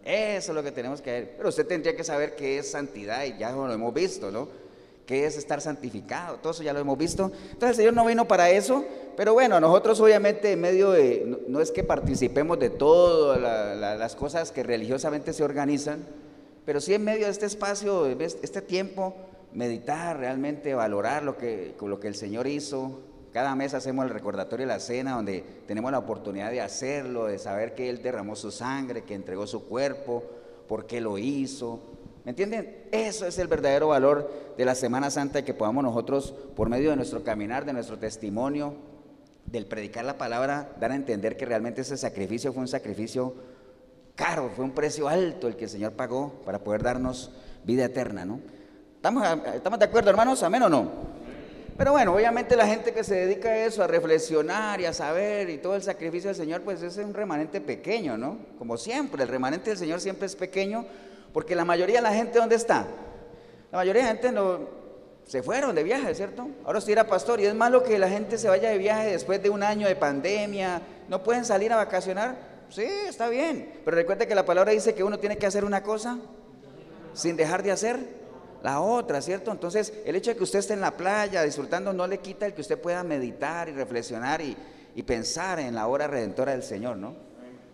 Eso 0.02 0.52
es 0.52 0.55
lo 0.55 0.62
que 0.62 0.72
tenemos 0.72 1.00
que 1.00 1.11
ver. 1.11 1.34
Pero 1.37 1.49
usted 1.50 1.66
tendría 1.66 1.94
que 1.94 2.05
saber 2.05 2.34
qué 2.37 2.58
es 2.58 2.70
santidad 2.70 3.25
y 3.25 3.38
ya 3.38 3.52
lo 3.52 3.72
hemos 3.72 3.93
visto, 3.93 4.31
¿no? 4.31 4.49
¿Qué 5.06 5.26
es 5.26 5.37
estar 5.37 5.61
santificado? 5.61 6.38
Todo 6.38 6.52
eso 6.52 6.62
ya 6.62 6.72
lo 6.72 6.81
hemos 6.81 6.96
visto. 6.96 7.31
Entonces 7.50 7.70
el 7.70 7.76
Señor 7.76 7.94
no 7.94 8.06
vino 8.06 8.26
para 8.26 8.49
eso, 8.50 8.84
pero 9.16 9.34
bueno, 9.34 9.61
nosotros 9.61 10.00
obviamente 10.00 10.52
en 10.52 10.61
medio 10.62 10.90
de, 10.90 11.38
no, 11.46 11.61
es 11.61 11.70
que 11.70 11.84
participemos 11.84 12.58
de 12.58 12.70
todas 12.70 13.38
las 13.40 14.16
cosas 14.16 14.50
que 14.50 14.62
religiosamente 14.62 15.34
se 15.34 15.44
organizan, 15.44 16.05
pero 16.64 16.81
sí 16.81 16.94
en 16.94 17.05
medio 17.05 17.26
de 17.26 17.32
este 17.32 17.44
espacio, 17.44 18.06
este 18.06 18.62
tiempo, 18.62 19.14
meditar 19.54 20.18
realmente, 20.18 20.75
valorar 20.75 21.23
lo 21.23 21.38
que, 21.38 21.75
lo 21.80 22.00
que 22.00 22.08
el 22.08 22.14
Señor 22.14 22.46
hizo. 22.46 23.00
Cada 23.32 23.54
mes 23.54 23.75
hacemos 23.75 24.04
el 24.04 24.11
recordatorio 24.11 24.66
de 24.66 24.73
la 24.73 24.80
cena 24.80 25.12
donde 25.12 25.44
tenemos 25.66 25.90
la 25.90 25.99
oportunidad 25.99 26.50
de 26.50 26.61
hacerlo, 26.61 27.26
de 27.26 27.38
saber 27.38 27.75
que 27.75 27.88
Él 27.88 28.02
derramó 28.02 28.37
su 28.37 28.50
sangre, 28.50 29.02
que 29.02 29.14
entregó 29.14 29.46
su 29.46 29.64
cuerpo, 29.64 30.25
por 30.68 30.87
qué 30.87 31.00
lo 31.00 31.18
hizo. 31.18 31.80
¿Me 32.25 32.30
entienden? 32.30 32.84
Eso 32.90 33.26
es 33.26 33.38
el 33.38 33.49
verdadero 33.49 33.88
valor 33.88 34.30
de 34.56 34.64
la 34.64 34.75
Semana 34.75 35.11
Santa 35.11 35.44
que 35.44 35.54
podamos 35.54 35.84
nosotros, 35.84 36.34
por 36.54 36.68
medio 36.68 36.90
de 36.90 36.96
nuestro 36.96 37.23
caminar, 37.23 37.64
de 37.64 37.73
nuestro 37.73 37.99
testimonio, 37.99 38.75
del 39.46 39.66
predicar 39.66 40.04
la 40.04 40.16
palabra, 40.16 40.75
dar 40.80 40.92
a 40.92 40.96
entender 40.96 41.37
que 41.37 41.44
realmente 41.44 41.82
ese 41.82 41.96
sacrificio 41.96 42.52
fue 42.52 42.62
un 42.62 42.68
sacrificio 42.68 43.34
caro, 44.14 44.50
fue 44.54 44.64
un 44.64 44.73
precio 44.73 45.08
alto 45.08 45.49
el 45.49 45.56
que 45.56 45.64
el 45.64 45.70
Señor 45.70 45.92
pagó 45.92 46.40
para 46.44 46.61
poder 46.61 46.82
darnos 46.82 47.30
vida 47.64 47.84
eterna, 47.84 48.25
¿no? 48.25 48.40
¿Estamos, 49.04 49.78
de 49.78 49.84
acuerdo, 49.84 50.08
hermanos? 50.08 50.42
¿Amén 50.42 50.62
o 50.62 50.68
no? 50.70 50.90
Pero 51.76 51.92
bueno, 51.92 52.14
obviamente 52.14 52.56
la 52.56 52.66
gente 52.66 52.94
que 52.94 53.04
se 53.04 53.14
dedica 53.14 53.50
a 53.50 53.66
eso, 53.66 53.84
a 53.84 53.87
reflexionar 53.87 54.80
y 54.80 54.87
a 54.87 54.94
saber 54.94 55.50
y 55.50 55.58
todo 55.58 55.76
el 55.76 55.82
sacrificio 55.82 56.28
del 56.28 56.37
Señor, 56.37 56.62
pues 56.62 56.82
es 56.82 56.96
un 56.96 57.12
remanente 57.12 57.61
pequeño, 57.61 58.16
¿no? 58.16 58.38
Como 58.58 58.78
siempre, 58.78 59.23
el 59.23 59.28
remanente 59.28 59.68
del 59.68 59.78
Señor 59.78 60.00
siempre 60.00 60.25
es 60.25 60.34
pequeño, 60.34 60.87
porque 61.34 61.54
la 61.54 61.66
mayoría 61.66 61.96
de 61.96 62.02
la 62.02 62.14
gente, 62.14 62.38
¿dónde 62.38 62.54
está? 62.54 62.87
La 63.70 63.76
mayoría 63.76 64.04
de 64.04 64.08
la 64.08 64.14
gente 64.14 64.32
no, 64.32 64.61
se 65.26 65.42
fueron 65.42 65.75
de 65.75 65.82
viaje, 65.82 66.14
¿cierto? 66.14 66.49
Ahora 66.64 66.78
usted 66.78 66.92
era 66.92 67.06
pastor 67.06 67.40
y 67.40 67.44
es 67.44 67.54
malo 67.54 67.82
que 67.82 67.99
la 67.99 68.08
gente 68.08 68.38
se 68.38 68.49
vaya 68.49 68.70
de 68.70 68.78
viaje 68.78 69.11
después 69.11 69.42
de 69.42 69.50
un 69.50 69.62
año 69.62 69.87
de 69.87 69.96
pandemia, 69.96 70.80
no 71.11 71.23
pueden 71.23 71.44
salir 71.44 71.75
a 71.75 71.76
vacacionar. 71.76 72.37
Sí, 72.70 72.87
está 73.06 73.28
bien, 73.28 73.70
pero 73.84 73.99
recuerde 73.99 74.26
que 74.26 74.34
la 74.34 74.46
palabra 74.46 74.73
dice 74.73 74.94
que 74.94 75.04
uno 75.04 75.18
tiene 75.18 75.37
que 75.37 75.44
hacer 75.44 75.62
una 75.66 75.82
cosa 75.82 76.20
sin 77.12 77.37
dejar 77.37 77.62
de 77.62 77.70
hacer 77.70 78.24
la 78.64 78.80
otra, 78.80 79.21
¿cierto? 79.21 79.52
Entonces, 79.52 79.92
el 80.06 80.16
hecho 80.16 80.30
de 80.30 80.38
que 80.38 80.42
usted 80.42 80.59
esté 80.59 80.73
en 80.73 80.80
la 80.80 80.97
playa 80.97 81.42
disfrutando 81.42 81.92
no 81.92 82.06
le 82.06 82.21
quita 82.21 82.47
el 82.47 82.54
que 82.54 82.62
usted 82.62 82.80
pueda 82.80 83.04
meditar 83.04 83.68
y 83.68 83.73
reflexionar 83.73 84.40
y, 84.40 84.56
pensar 85.02 85.59
en 85.59 85.75
la 85.75 85.87
hora 85.87 86.06
redentora 86.06 86.52
del 86.52 86.62
Señor, 86.62 86.97
¿no? 86.97 87.14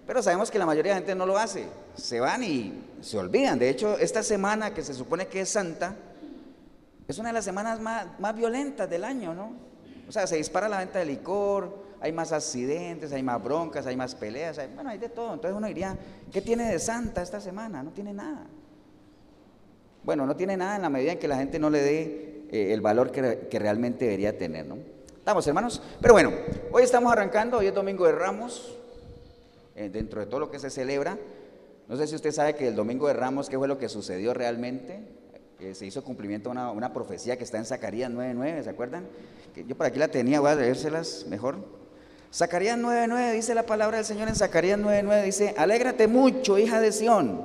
Pero 0.04 0.20
sabemos 0.20 0.50
que 0.50 0.58
la 0.58 0.66
mayoría 0.66 0.94
de 0.94 1.00
la 1.00 1.06
gente 1.06 1.14
no 1.14 1.26
lo 1.26 1.38
hace, 1.38 1.66
se 1.94 2.18
van 2.18 2.42
y 2.42 2.82
se 3.02 3.16
olvidan. 3.18 3.56
De 3.60 3.68
hecho, 3.68 3.98
esta 3.98 4.24
semana 4.24 4.74
que 4.74 4.82
se 4.82 4.92
supone 4.92 5.28
que 5.28 5.42
es 5.42 5.50
santa, 5.50 5.94
es 7.06 7.18
una 7.18 7.28
de 7.28 7.34
las 7.34 7.44
semanas 7.44 7.78
más, 7.78 8.06
más 8.18 8.34
violentas 8.34 8.90
del 8.90 9.04
año, 9.04 9.32
¿no? 9.32 9.52
O 10.08 10.10
sea, 10.10 10.26
se 10.26 10.38
dispara 10.38 10.68
la 10.68 10.78
venta 10.78 10.98
de 10.98 11.04
licor, 11.04 11.84
hay 12.00 12.10
más 12.10 12.32
accidentes, 12.32 13.12
hay 13.12 13.22
más 13.22 13.40
broncas, 13.40 13.86
hay 13.86 13.94
más 13.96 14.16
peleas, 14.16 14.58
bueno, 14.74 14.90
hay 14.90 14.98
de 14.98 15.08
todo. 15.08 15.34
Entonces 15.34 15.56
uno 15.56 15.68
diría, 15.68 15.96
¿qué 16.32 16.42
tiene 16.42 16.72
de 16.72 16.80
santa 16.80 17.22
esta 17.22 17.40
semana? 17.40 17.80
No 17.84 17.92
tiene 17.92 18.12
nada. 18.12 18.48
Bueno, 20.02 20.26
no 20.26 20.36
tiene 20.36 20.56
nada 20.56 20.76
en 20.76 20.82
la 20.82 20.88
medida 20.88 21.12
en 21.12 21.18
que 21.18 21.28
la 21.28 21.36
gente 21.36 21.58
no 21.58 21.70
le 21.70 21.82
dé 21.82 22.44
eh, 22.50 22.72
el 22.72 22.80
valor 22.80 23.10
que, 23.10 23.48
que, 23.50 23.58
realmente 23.58 24.06
debería 24.06 24.36
tener, 24.36 24.66
¿no? 24.66 24.78
Estamos, 25.18 25.46
hermanos. 25.46 25.82
Pero 26.00 26.14
bueno, 26.14 26.32
hoy 26.72 26.82
estamos 26.82 27.12
arrancando, 27.12 27.58
hoy 27.58 27.66
es 27.66 27.74
Domingo 27.74 28.06
de 28.06 28.12
Ramos, 28.12 28.76
eh, 29.76 29.90
dentro 29.92 30.20
de 30.20 30.26
todo 30.26 30.40
lo 30.40 30.50
que 30.50 30.58
se 30.58 30.70
celebra. 30.70 31.18
No 31.88 31.96
sé 31.96 32.06
si 32.06 32.14
usted 32.14 32.32
sabe 32.32 32.54
que 32.54 32.68
el 32.68 32.74
Domingo 32.74 33.06
de 33.08 33.14
Ramos, 33.14 33.48
¿qué 33.48 33.58
fue 33.58 33.68
lo 33.68 33.78
que 33.78 33.88
sucedió 33.88 34.34
realmente? 34.34 35.00
se 35.74 35.84
hizo 35.84 36.02
cumplimiento 36.02 36.48
a 36.48 36.52
una, 36.52 36.70
una, 36.70 36.90
profecía 36.94 37.36
que 37.36 37.44
está 37.44 37.58
en 37.58 37.66
Zacarías 37.66 38.10
9.9, 38.10 38.64
¿se 38.64 38.70
acuerdan? 38.70 39.06
Que 39.54 39.62
yo 39.66 39.76
por 39.76 39.84
aquí 39.84 39.98
la 39.98 40.08
tenía, 40.08 40.40
voy 40.40 40.52
a 40.52 40.54
leérselas 40.54 41.26
mejor. 41.28 41.56
Zacarías 42.32 42.78
9.9 42.78 43.32
dice 43.32 43.54
la 43.54 43.66
palabra 43.66 43.98
del 43.98 44.06
Señor 44.06 44.28
en 44.28 44.36
Zacarías 44.36 44.78
9.9, 44.78 45.24
dice, 45.24 45.54
alégrate 45.58 46.06
mucho, 46.06 46.58
hija 46.58 46.80
de 46.80 46.92
Sión, 46.92 47.44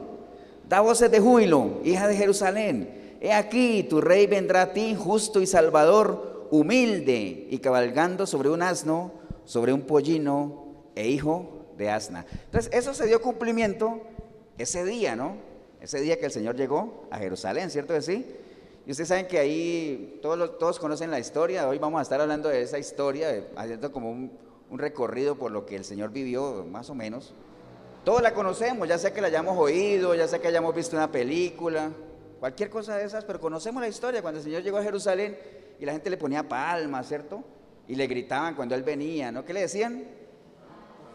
da 0.68 0.82
voces 0.82 1.12
de 1.12 1.20
júbilo, 1.20 1.80
hija 1.84 2.08
de 2.08 2.16
Jerusalén. 2.16 3.18
He 3.22 3.34
aquí, 3.34 3.84
tu 3.84 4.02
rey 4.02 4.28
vendrá 4.28 4.64
a 4.64 4.74
ti, 4.74 4.96
justo 4.96 5.42
y 5.42 5.48
salvador, 5.48 6.48
humilde 6.52 7.48
y 7.50 7.58
cabalgando 7.60 8.26
sobre 8.26 8.50
un 8.50 8.62
asno, 8.62 9.12
sobre 9.46 9.74
un 9.74 9.82
pollino 9.82 10.66
e 10.96 11.08
hijo 11.08 11.66
de 11.78 11.90
asna. 11.90 12.26
Entonces, 12.46 12.72
eso 12.74 12.94
se 12.94 13.08
dio 13.08 13.22
cumplimiento 13.22 14.02
ese 14.58 14.86
día, 14.86 15.16
¿no? 15.16 15.36
Ese 15.82 16.00
día 16.00 16.20
que 16.20 16.26
el 16.26 16.32
Señor 16.32 16.56
llegó 16.56 17.08
a 17.12 17.18
Jerusalén, 17.18 17.70
¿cierto 17.70 17.94
que 17.94 18.02
sí? 18.02 18.26
Y 18.88 18.92
ustedes 18.92 19.10
saben 19.10 19.28
que 19.28 19.40
ahí 19.40 20.20
todos, 20.22 20.58
todos 20.60 20.80
conocen 20.80 21.10
la 21.10 21.20
historia, 21.20 21.68
hoy 21.68 21.80
vamos 21.80 22.00
a 22.00 22.04
estar 22.04 22.22
hablando 22.22 22.50
de 22.50 22.62
esa 22.62 22.78
historia, 22.78 23.48
haciendo 23.56 23.92
como 23.92 24.12
un, 24.12 24.32
un 24.70 24.80
recorrido 24.80 25.36
por 25.36 25.52
lo 25.52 25.66
que 25.66 25.76
el 25.76 25.84
Señor 25.84 26.12
vivió, 26.12 26.66
más 26.72 26.90
o 26.90 26.96
menos. 26.96 27.34
Todos 28.06 28.22
la 28.22 28.36
conocemos, 28.36 28.88
ya 28.88 29.00
sea 29.00 29.12
que 29.12 29.20
la 29.20 29.28
hayamos 29.28 29.58
oído, 29.58 30.14
ya 30.14 30.28
sea 30.28 30.38
que 30.38 30.48
hayamos 30.48 30.76
visto 30.76 30.96
una 30.96 31.12
película, 31.12 31.92
cualquier 32.40 32.70
cosa 32.70 32.98
de 32.98 33.04
esas, 33.04 33.26
pero 33.26 33.40
conocemos 33.40 33.82
la 33.82 33.88
historia 33.88 34.22
cuando 34.22 34.38
el 34.38 34.44
Señor 34.44 34.62
llegó 34.62 34.78
a 34.78 34.84
Jerusalén 34.84 35.36
y 35.80 35.86
la 35.86 35.94
gente 35.94 36.12
le 36.12 36.18
ponía 36.18 36.48
palmas, 36.48 37.08
¿cierto? 37.08 37.44
Y 37.88 37.96
le 37.96 38.06
gritaban 38.06 38.54
cuando 38.54 38.76
Él 38.76 38.84
venía, 38.84 39.32
¿no? 39.32 39.44
¿Qué 39.44 39.54
le 39.54 39.62
decían? 39.62 40.04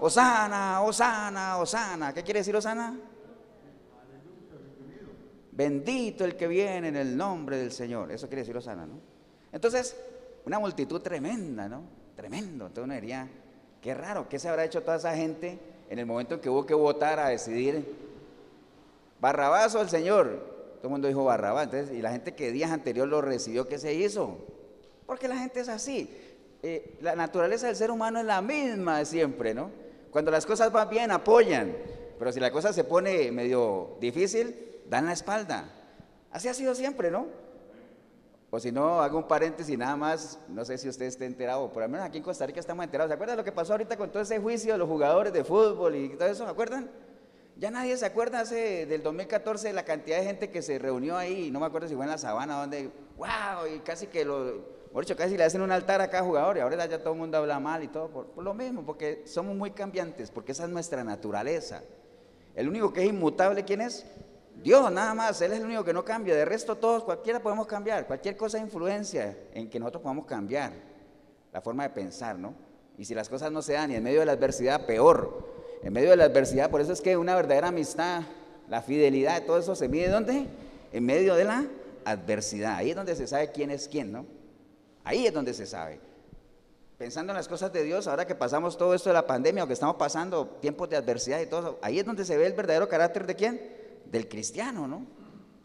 Osana, 0.00 0.82
Osana, 0.82 1.58
Osana. 1.58 2.12
¿Qué 2.12 2.24
quiere 2.24 2.40
decir 2.40 2.56
Osana? 2.56 2.98
Bendito 5.52 6.24
el 6.24 6.34
que 6.34 6.48
viene 6.48 6.88
en 6.88 6.96
el 6.96 7.16
nombre 7.16 7.56
del 7.56 7.70
Señor. 7.70 8.10
Eso 8.10 8.26
quiere 8.26 8.42
decir 8.42 8.56
Osana, 8.56 8.84
¿no? 8.84 8.98
Entonces, 9.52 9.96
una 10.44 10.58
multitud 10.58 11.00
tremenda, 11.00 11.68
¿no? 11.68 11.84
Tremendo. 12.16 12.66
Entonces 12.66 12.84
uno 12.84 12.94
diría, 12.94 13.28
qué 13.80 13.94
raro, 13.94 14.28
¿qué 14.28 14.40
se 14.40 14.48
habrá 14.48 14.64
hecho 14.64 14.82
toda 14.82 14.96
esa 14.96 15.14
gente 15.14 15.70
en 15.90 15.98
el 15.98 16.06
momento 16.06 16.36
en 16.36 16.40
que 16.40 16.48
hubo 16.48 16.64
que 16.64 16.72
votar 16.72 17.18
a 17.18 17.28
decidir 17.28 17.84
Barrabás 19.20 19.74
o 19.74 19.82
el 19.82 19.90
Señor? 19.90 20.28
Todo 20.76 20.84
el 20.84 20.90
mundo 20.90 21.08
dijo 21.08 21.24
Barrabás. 21.24 21.68
Y 21.92 22.00
la 22.00 22.12
gente 22.12 22.34
que 22.34 22.52
días 22.52 22.70
anterior 22.70 23.06
lo 23.06 23.20
recibió, 23.20 23.68
¿qué 23.68 23.78
se 23.78 23.92
hizo? 23.92 24.38
Porque 25.04 25.28
la 25.28 25.36
gente 25.36 25.60
es 25.60 25.68
así. 25.68 26.08
Eh, 26.62 26.96
la 27.00 27.16
naturaleza 27.16 27.66
del 27.66 27.76
ser 27.76 27.90
humano 27.90 28.20
es 28.20 28.24
la 28.24 28.40
misma 28.40 28.98
de 28.98 29.04
siempre, 29.04 29.52
¿no? 29.52 29.70
Cuando 30.10 30.30
las 30.30 30.46
cosas 30.46 30.72
van 30.72 30.88
bien, 30.88 31.10
apoyan. 31.10 31.76
Pero 32.18 32.32
si 32.32 32.38
la 32.38 32.52
cosa 32.52 32.72
se 32.72 32.84
pone 32.84 33.32
medio 33.32 33.96
difícil, 34.00 34.54
dan 34.88 35.06
la 35.06 35.12
espalda. 35.12 35.70
Así 36.30 36.48
ha 36.48 36.54
sido 36.54 36.74
siempre, 36.74 37.10
¿no? 37.10 37.26
O 38.52 38.58
si 38.58 38.72
no, 38.72 39.00
hago 39.00 39.18
un 39.18 39.28
paréntesis 39.28 39.78
nada 39.78 39.96
más, 39.96 40.40
no 40.48 40.64
sé 40.64 40.76
si 40.76 40.88
usted 40.88 41.06
esté 41.06 41.24
enterado, 41.24 41.72
por 41.72 41.84
lo 41.84 41.88
menos 41.88 42.04
aquí 42.04 42.18
en 42.18 42.24
Costa 42.24 42.46
Rica 42.46 42.58
estamos 42.58 42.84
enterados. 42.84 43.08
¿Se 43.08 43.14
acuerdan 43.14 43.36
lo 43.36 43.44
que 43.44 43.52
pasó 43.52 43.74
ahorita 43.74 43.96
con 43.96 44.10
todo 44.10 44.22
ese 44.22 44.40
juicio 44.40 44.72
de 44.72 44.78
los 44.78 44.88
jugadores 44.88 45.32
de 45.32 45.44
fútbol 45.44 45.94
y 45.94 46.08
todo 46.16 46.28
eso? 46.28 46.44
¿Se 46.44 46.50
acuerdan? 46.50 46.90
Ya 47.56 47.70
nadie 47.70 47.96
se 47.96 48.06
acuerda 48.06 48.40
hace 48.40 48.86
del 48.86 49.02
2014 49.02 49.68
de 49.68 49.74
la 49.74 49.84
cantidad 49.84 50.18
de 50.18 50.24
gente 50.24 50.50
que 50.50 50.62
se 50.62 50.78
reunió 50.78 51.16
ahí, 51.16 51.50
no 51.52 51.60
me 51.60 51.66
acuerdo 51.66 51.86
si 51.86 51.94
fue 51.94 52.04
en 52.04 52.10
la 52.10 52.18
sabana, 52.18 52.58
donde, 52.58 52.90
wow, 53.18 53.66
y 53.72 53.78
casi 53.80 54.08
que 54.08 54.24
lo, 54.24 54.80
por 54.92 55.04
hecho, 55.04 55.14
casi 55.14 55.36
le 55.36 55.44
hacen 55.44 55.60
un 55.60 55.70
altar 55.70 56.00
a 56.00 56.10
cada 56.10 56.24
jugador 56.24 56.56
y 56.56 56.60
ahora 56.60 56.86
ya 56.86 56.98
todo 56.98 57.12
el 57.12 57.18
mundo 57.20 57.38
habla 57.38 57.60
mal 57.60 57.84
y 57.84 57.88
todo, 57.88 58.08
por, 58.08 58.26
por 58.26 58.42
lo 58.42 58.54
mismo, 58.54 58.84
porque 58.84 59.22
somos 59.26 59.54
muy 59.54 59.70
cambiantes, 59.70 60.30
porque 60.30 60.52
esa 60.52 60.64
es 60.64 60.70
nuestra 60.70 61.04
naturaleza. 61.04 61.82
El 62.56 62.68
único 62.68 62.92
que 62.92 63.02
es 63.04 63.08
inmutable, 63.10 63.64
¿quién 63.64 63.82
es? 63.82 64.04
Dios 64.62 64.92
nada 64.92 65.14
más, 65.14 65.40
Él 65.40 65.52
es 65.52 65.58
el 65.58 65.64
único 65.64 65.84
que 65.84 65.92
no 65.92 66.04
cambia. 66.04 66.34
De 66.34 66.44
resto 66.44 66.76
todos, 66.76 67.04
cualquiera 67.04 67.40
podemos 67.40 67.66
cambiar. 67.66 68.06
Cualquier 68.06 68.36
cosa 68.36 68.58
influencia 68.58 69.36
en 69.54 69.70
que 69.70 69.78
nosotros 69.78 70.02
podamos 70.02 70.26
cambiar 70.26 70.72
la 71.52 71.60
forma 71.60 71.84
de 71.84 71.90
pensar, 71.90 72.38
¿no? 72.38 72.54
Y 72.98 73.04
si 73.06 73.14
las 73.14 73.28
cosas 73.28 73.50
no 73.50 73.62
se 73.62 73.72
dan 73.72 73.90
y 73.90 73.94
en 73.94 74.02
medio 74.02 74.20
de 74.20 74.26
la 74.26 74.32
adversidad, 74.32 74.84
peor. 74.84 75.48
En 75.82 75.92
medio 75.92 76.10
de 76.10 76.16
la 76.16 76.24
adversidad, 76.24 76.70
por 76.70 76.82
eso 76.82 76.92
es 76.92 77.00
que 77.00 77.16
una 77.16 77.34
verdadera 77.34 77.68
amistad, 77.68 78.22
la 78.68 78.82
fidelidad, 78.82 79.44
todo 79.44 79.58
eso 79.58 79.74
se 79.74 79.88
mide 79.88 80.08
¿dónde? 80.08 80.46
En 80.92 81.06
medio 81.06 81.34
de 81.34 81.44
la 81.44 81.66
adversidad. 82.04 82.76
Ahí 82.76 82.90
es 82.90 82.96
donde 82.96 83.16
se 83.16 83.26
sabe 83.26 83.50
quién 83.50 83.70
es 83.70 83.88
quién, 83.88 84.12
¿no? 84.12 84.26
Ahí 85.04 85.26
es 85.26 85.32
donde 85.32 85.54
se 85.54 85.64
sabe. 85.64 85.98
Pensando 86.98 87.32
en 87.32 87.38
las 87.38 87.48
cosas 87.48 87.72
de 87.72 87.82
Dios, 87.82 88.06
ahora 88.06 88.26
que 88.26 88.34
pasamos 88.34 88.76
todo 88.76 88.92
esto 88.92 89.08
de 89.08 89.14
la 89.14 89.26
pandemia 89.26 89.64
o 89.64 89.66
que 89.66 89.72
estamos 89.72 89.96
pasando 89.96 90.46
tiempos 90.60 90.90
de 90.90 90.96
adversidad 90.96 91.40
y 91.40 91.46
todo, 91.46 91.78
ahí 91.80 91.98
es 91.98 92.04
donde 92.04 92.26
se 92.26 92.36
ve 92.36 92.46
el 92.46 92.52
verdadero 92.52 92.90
carácter 92.90 93.26
de 93.26 93.34
quién? 93.34 93.79
Del 94.10 94.28
cristiano, 94.28 94.86
¿no? 94.86 95.06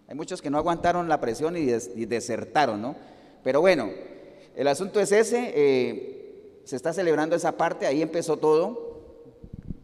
Hay 0.07 0.15
muchos 0.15 0.41
que 0.41 0.49
no 0.49 0.57
aguantaron 0.57 1.09
la 1.09 1.19
presión 1.19 1.57
y, 1.57 1.65
desertaron, 2.05 2.81
¿no? 2.81 2.95
Pero 3.43 3.61
bueno, 3.61 3.89
el 4.55 4.67
asunto 4.67 4.99
es 4.99 5.11
ese, 5.11 5.51
eh, 5.55 6.61
se 6.63 6.75
está 6.75 6.93
celebrando 6.93 7.35
esa 7.35 7.57
parte, 7.57 7.85
ahí 7.85 8.01
empezó 8.01 8.37
todo, 8.37 8.85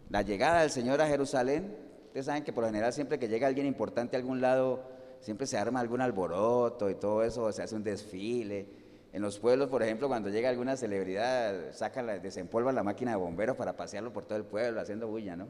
la 0.09 0.21
llegada 0.21 0.61
del 0.61 0.69
Señor 0.69 1.01
a 1.01 1.07
Jerusalén. 1.07 1.75
Ustedes 2.07 2.25
saben 2.25 2.43
que 2.43 2.53
por 2.53 2.63
lo 2.63 2.67
general 2.67 2.93
siempre 2.93 3.17
que 3.17 3.27
llega 3.27 3.47
alguien 3.47 3.65
importante 3.65 4.15
a 4.15 4.19
algún 4.19 4.41
lado, 4.41 4.83
siempre 5.21 5.47
se 5.47 5.57
arma 5.57 5.79
algún 5.79 6.01
alboroto 6.01 6.89
y 6.89 6.95
todo 6.95 7.23
eso, 7.23 7.51
se 7.51 7.63
hace 7.63 7.75
un 7.75 7.83
desfile. 7.83 8.67
En 9.13 9.21
los 9.21 9.39
pueblos, 9.39 9.69
por 9.69 9.83
ejemplo, 9.83 10.07
cuando 10.07 10.29
llega 10.29 10.49
alguna 10.49 10.77
celebridad, 10.77 11.73
saca 11.73 12.01
la, 12.01 12.19
desempolva 12.19 12.71
la 12.71 12.83
máquina 12.83 13.11
de 13.11 13.17
bomberos 13.17 13.57
para 13.57 13.75
pasearlo 13.75 14.13
por 14.13 14.25
todo 14.25 14.37
el 14.37 14.45
pueblo 14.45 14.79
haciendo 14.79 15.07
bulla, 15.07 15.35
¿no? 15.35 15.47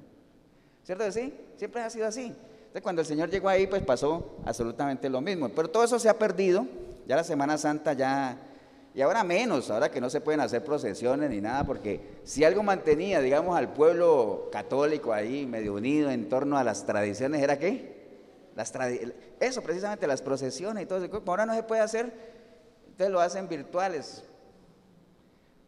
¿Cierto 0.84 1.12
sí? 1.12 1.34
Siempre 1.58 1.82
ha 1.82 1.90
sido 1.90 2.08
así. 2.08 2.34
Entonces, 2.72 2.84
cuando 2.84 3.02
el 3.02 3.06
Señor 3.06 3.30
llegó 3.30 3.50
ahí, 3.50 3.68
pues 3.68 3.82
pasó 3.82 4.38
absolutamente 4.46 5.10
lo 5.10 5.20
mismo. 5.20 5.50
Pero 5.50 5.70
todo 5.70 5.84
eso 5.84 6.00
se 6.00 6.08
ha 6.08 6.18
perdido. 6.18 6.66
Ya 7.06 7.18
la 7.18 7.26
Semana 7.26 7.58
Santa 7.58 7.92
ya, 7.92 8.38
y 8.96 9.02
ahora 9.02 9.26
menos, 9.26 9.70
ahora 9.70 9.92
que 9.92 10.00
no 10.00 10.10
se 10.10 10.22
pueden 10.22 10.40
hacer 10.40 10.64
procesiones 10.64 11.30
ni 11.30 11.42
nada, 11.42 11.66
porque 11.66 12.22
si 12.24 12.46
algo 12.46 12.64
mantenía, 12.64 13.20
digamos, 13.20 13.58
al 13.58 13.74
pueblo 13.74 14.48
católico 14.54 15.12
ahí 15.12 15.46
medio 15.46 15.74
unido 15.74 16.10
en 16.12 16.30
torno 16.30 16.58
a 16.58 16.64
las 16.64 16.86
tradiciones, 16.86 17.42
¿era 17.42 17.60
qué? 17.60 18.00
Las 18.56 18.72
eso 19.42 19.62
precisamente, 19.62 20.08
las 20.08 20.22
procesiones 20.22 20.84
y 20.84 20.86
todo 20.86 21.04
eso. 21.04 21.24
Ahora 21.26 21.46
no 21.46 21.54
se 21.54 21.64
puede 21.64 21.82
hacer, 21.82 22.14
ustedes 22.92 23.12
lo 23.12 23.20
hacen 23.20 23.50
virtuales. 23.50 24.24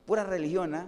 Pura 0.06 0.24
religión, 0.24 0.74
¿ah? 0.76 0.88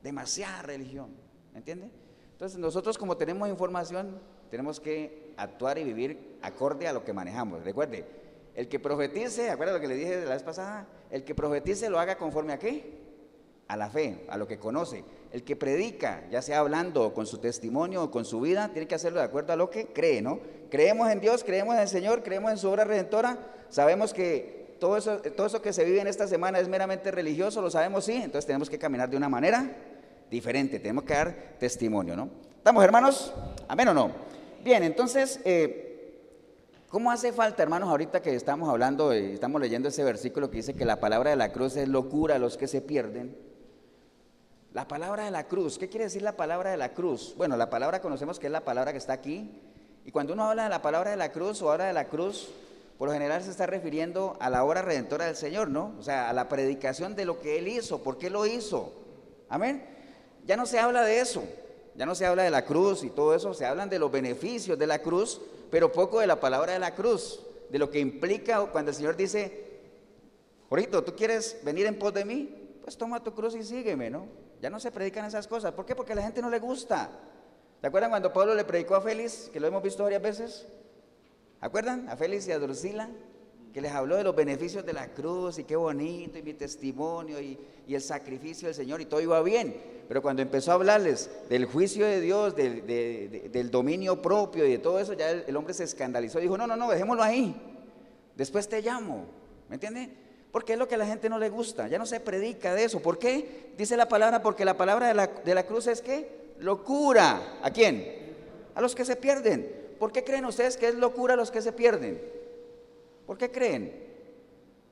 Demasiada 0.00 0.62
religión, 0.62 1.10
¿me 1.52 1.58
entiende? 1.58 1.90
Entonces 2.30 2.56
nosotros 2.60 2.96
como 2.98 3.16
tenemos 3.16 3.48
información, 3.48 4.20
tenemos 4.50 4.80
que 4.80 5.32
actuar 5.36 5.78
y 5.78 5.84
vivir 5.84 6.38
acorde 6.42 6.88
a 6.88 6.92
lo 6.92 7.04
que 7.04 7.12
manejamos. 7.12 7.64
Recuerde, 7.64 8.04
el 8.54 8.68
que 8.68 8.80
profetice, 8.80 9.50
acuerda 9.50 9.74
lo 9.74 9.80
que 9.80 9.88
le 9.88 9.96
dije 9.96 10.24
la 10.24 10.34
vez 10.34 10.42
pasada, 10.42 10.86
el 11.10 11.24
que 11.24 11.34
profetice 11.34 11.90
lo 11.90 12.00
haga 12.00 12.16
conforme 12.16 12.54
a 12.54 12.58
qué? 12.58 13.04
A 13.68 13.76
la 13.76 13.90
fe, 13.90 14.24
a 14.28 14.38
lo 14.38 14.46
que 14.46 14.58
conoce. 14.58 15.04
El 15.32 15.42
que 15.42 15.56
predica, 15.56 16.24
ya 16.30 16.40
sea 16.40 16.60
hablando 16.60 17.12
con 17.12 17.26
su 17.26 17.38
testimonio 17.38 18.04
o 18.04 18.10
con 18.10 18.24
su 18.24 18.40
vida, 18.40 18.70
tiene 18.72 18.88
que 18.88 18.94
hacerlo 18.94 19.18
de 19.18 19.26
acuerdo 19.26 19.52
a 19.52 19.56
lo 19.56 19.68
que 19.68 19.88
cree, 19.88 20.22
¿no? 20.22 20.40
Creemos 20.70 21.10
en 21.10 21.20
Dios, 21.20 21.44
creemos 21.44 21.74
en 21.74 21.82
el 21.82 21.88
Señor, 21.88 22.22
creemos 22.22 22.50
en 22.50 22.58
su 22.58 22.70
obra 22.70 22.84
redentora, 22.84 23.38
sabemos 23.68 24.14
que 24.14 24.76
todo 24.80 24.96
eso, 24.96 25.18
todo 25.18 25.46
eso 25.46 25.60
que 25.60 25.72
se 25.72 25.84
vive 25.84 26.00
en 26.00 26.06
esta 26.06 26.26
semana 26.26 26.58
es 26.58 26.68
meramente 26.68 27.10
religioso, 27.10 27.60
lo 27.60 27.70
sabemos, 27.70 28.04
sí, 28.04 28.14
entonces 28.14 28.46
tenemos 28.46 28.70
que 28.70 28.78
caminar 28.78 29.10
de 29.10 29.16
una 29.16 29.28
manera 29.28 29.70
diferente, 30.30 30.78
tenemos 30.78 31.04
que 31.04 31.14
dar 31.14 31.34
testimonio, 31.58 32.16
¿no? 32.16 32.30
¿Estamos 32.56 32.82
hermanos? 32.82 33.32
¿Amén 33.68 33.88
o 33.88 33.94
no? 33.94 34.35
Bien, 34.66 34.82
entonces, 34.82 35.38
eh, 35.44 36.18
¿cómo 36.88 37.12
hace 37.12 37.32
falta, 37.32 37.62
hermanos, 37.62 37.88
ahorita 37.88 38.20
que 38.20 38.34
estamos 38.34 38.68
hablando, 38.68 39.14
y 39.14 39.34
estamos 39.34 39.60
leyendo 39.60 39.90
ese 39.90 40.02
versículo 40.02 40.50
que 40.50 40.56
dice 40.56 40.74
que 40.74 40.84
la 40.84 40.98
palabra 40.98 41.30
de 41.30 41.36
la 41.36 41.52
cruz 41.52 41.76
es 41.76 41.86
locura 41.86 42.34
a 42.34 42.38
los 42.40 42.56
que 42.56 42.66
se 42.66 42.80
pierden? 42.80 43.38
La 44.72 44.88
palabra 44.88 45.24
de 45.24 45.30
la 45.30 45.46
cruz, 45.46 45.78
¿qué 45.78 45.88
quiere 45.88 46.06
decir 46.06 46.22
la 46.22 46.36
palabra 46.36 46.72
de 46.72 46.78
la 46.78 46.94
cruz? 46.94 47.34
Bueno, 47.36 47.56
la 47.56 47.70
palabra 47.70 48.00
conocemos 48.00 48.40
que 48.40 48.46
es 48.46 48.52
la 48.52 48.64
palabra 48.64 48.90
que 48.90 48.98
está 48.98 49.12
aquí, 49.12 49.52
y 50.04 50.10
cuando 50.10 50.32
uno 50.32 50.50
habla 50.50 50.64
de 50.64 50.70
la 50.70 50.82
palabra 50.82 51.12
de 51.12 51.16
la 51.16 51.30
cruz 51.30 51.62
o 51.62 51.70
habla 51.70 51.84
de 51.84 51.92
la 51.92 52.08
cruz, 52.08 52.48
por 52.98 53.06
lo 53.06 53.14
general 53.14 53.44
se 53.44 53.52
está 53.52 53.66
refiriendo 53.66 54.36
a 54.40 54.50
la 54.50 54.64
obra 54.64 54.82
redentora 54.82 55.26
del 55.26 55.36
Señor, 55.36 55.68
¿no? 55.68 55.94
O 55.96 56.02
sea, 56.02 56.28
a 56.28 56.32
la 56.32 56.48
predicación 56.48 57.14
de 57.14 57.24
lo 57.24 57.40
que 57.40 57.60
Él 57.60 57.68
hizo, 57.68 58.02
por 58.02 58.18
qué 58.18 58.30
lo 58.30 58.44
hizo. 58.46 58.92
Amén. 59.48 59.86
Ya 60.44 60.56
no 60.56 60.66
se 60.66 60.80
habla 60.80 61.04
de 61.04 61.20
eso. 61.20 61.44
Ya 61.96 62.04
no 62.04 62.14
se 62.14 62.26
habla 62.26 62.42
de 62.42 62.50
la 62.50 62.64
cruz 62.64 63.04
y 63.04 63.10
todo 63.10 63.34
eso, 63.34 63.54
se 63.54 63.64
hablan 63.64 63.88
de 63.88 63.98
los 63.98 64.10
beneficios 64.10 64.78
de 64.78 64.86
la 64.86 65.00
cruz, 65.00 65.40
pero 65.70 65.92
poco 65.92 66.20
de 66.20 66.26
la 66.26 66.38
palabra 66.38 66.72
de 66.72 66.78
la 66.78 66.94
cruz, 66.94 67.40
de 67.70 67.78
lo 67.78 67.90
que 67.90 67.98
implica 67.98 68.60
cuando 68.66 68.90
el 68.90 68.96
Señor 68.96 69.16
dice, 69.16 69.80
Jorito, 70.68 71.02
¿tú 71.02 71.14
quieres 71.14 71.58
venir 71.64 71.86
en 71.86 71.98
pos 71.98 72.12
de 72.12 72.24
mí? 72.24 72.78
Pues 72.82 72.96
toma 72.96 73.22
tu 73.22 73.34
cruz 73.34 73.54
y 73.54 73.62
sígueme, 73.62 74.10
¿no? 74.10 74.26
Ya 74.60 74.68
no 74.70 74.78
se 74.78 74.90
predican 74.90 75.24
esas 75.24 75.46
cosas. 75.46 75.72
¿Por 75.72 75.86
qué? 75.86 75.94
Porque 75.94 76.12
a 76.12 76.16
la 76.16 76.22
gente 76.22 76.42
no 76.42 76.50
le 76.50 76.58
gusta. 76.58 77.10
¿Se 77.80 77.86
acuerdan 77.86 78.10
cuando 78.10 78.32
Pablo 78.32 78.54
le 78.54 78.64
predicó 78.64 78.94
a 78.94 79.00
Félix, 79.00 79.50
que 79.52 79.60
lo 79.60 79.66
hemos 79.66 79.82
visto 79.82 80.02
varias 80.02 80.22
veces? 80.22 80.66
¿Acuerdan? 81.60 82.08
A 82.08 82.16
Félix 82.16 82.46
y 82.48 82.52
a 82.52 82.58
Drusila, 82.58 83.08
que 83.76 83.82
les 83.82 83.92
habló 83.92 84.16
de 84.16 84.24
los 84.24 84.34
beneficios 84.34 84.86
de 84.86 84.94
la 84.94 85.08
cruz 85.08 85.58
y 85.58 85.64
qué 85.64 85.76
bonito, 85.76 86.38
y 86.38 86.42
mi 86.42 86.54
testimonio 86.54 87.38
y, 87.38 87.58
el 87.86 88.00
sacrificio 88.00 88.68
del 88.68 88.74
Señor, 88.74 89.02
y 89.02 89.04
todo 89.04 89.20
iba 89.20 89.42
bien. 89.42 89.76
Pero 90.08 90.22
cuando 90.22 90.40
empezó 90.40 90.70
a 90.70 90.74
hablarles 90.76 91.28
del 91.50 91.66
juicio 91.66 92.06
de 92.06 92.22
Dios, 92.22 92.56
del, 92.56 93.70
dominio 93.70 94.22
propio 94.22 94.64
y 94.64 94.70
de 94.70 94.78
todo 94.78 94.98
eso, 94.98 95.12
ya 95.12 95.30
el, 95.30 95.54
hombre 95.54 95.74
se 95.74 95.84
escandalizó 95.84 96.38
y 96.38 96.44
dijo: 96.44 96.56
No, 96.56 96.66
no, 96.66 96.74
no, 96.74 96.90
dejémoslo 96.90 97.22
ahí. 97.22 97.54
Después 98.34 98.66
te 98.66 98.80
llamo. 98.80 99.26
¿Me 99.68 99.74
entiende? 99.74 100.08
Porque 100.52 100.72
es 100.72 100.78
lo 100.78 100.88
que 100.88 100.94
a 100.94 100.98
la 100.98 101.06
gente 101.06 101.28
no 101.28 101.38
le 101.38 101.50
gusta. 101.50 101.86
Ya 101.86 101.98
no 101.98 102.06
se 102.06 102.18
predica 102.18 102.74
de 102.74 102.84
eso. 102.84 103.02
¿Por 103.02 103.18
qué? 103.18 103.74
Dice 103.76 103.98
la 103.98 104.08
palabra, 104.08 104.40
porque 104.40 104.64
la 104.64 104.78
palabra 104.78 105.08
de 105.08 105.12
la, 105.12 105.26
de 105.26 105.54
la 105.54 105.66
cruz 105.66 105.86
es 105.86 106.00
que 106.00 106.54
locura. 106.60 107.58
¿A 107.62 107.70
quién? 107.70 108.10
A 108.74 108.80
los 108.80 108.94
que 108.94 109.04
se 109.04 109.16
pierden. 109.16 109.70
¿Por 109.98 110.12
qué 110.12 110.24
creen 110.24 110.46
ustedes 110.46 110.78
que 110.78 110.88
es 110.88 110.94
locura 110.94 111.34
a 111.34 111.36
los 111.36 111.50
que 111.50 111.60
se 111.60 111.72
pierden? 111.72 112.45
¿Por 113.26 113.36
qué 113.36 113.50
creen? 113.50 114.06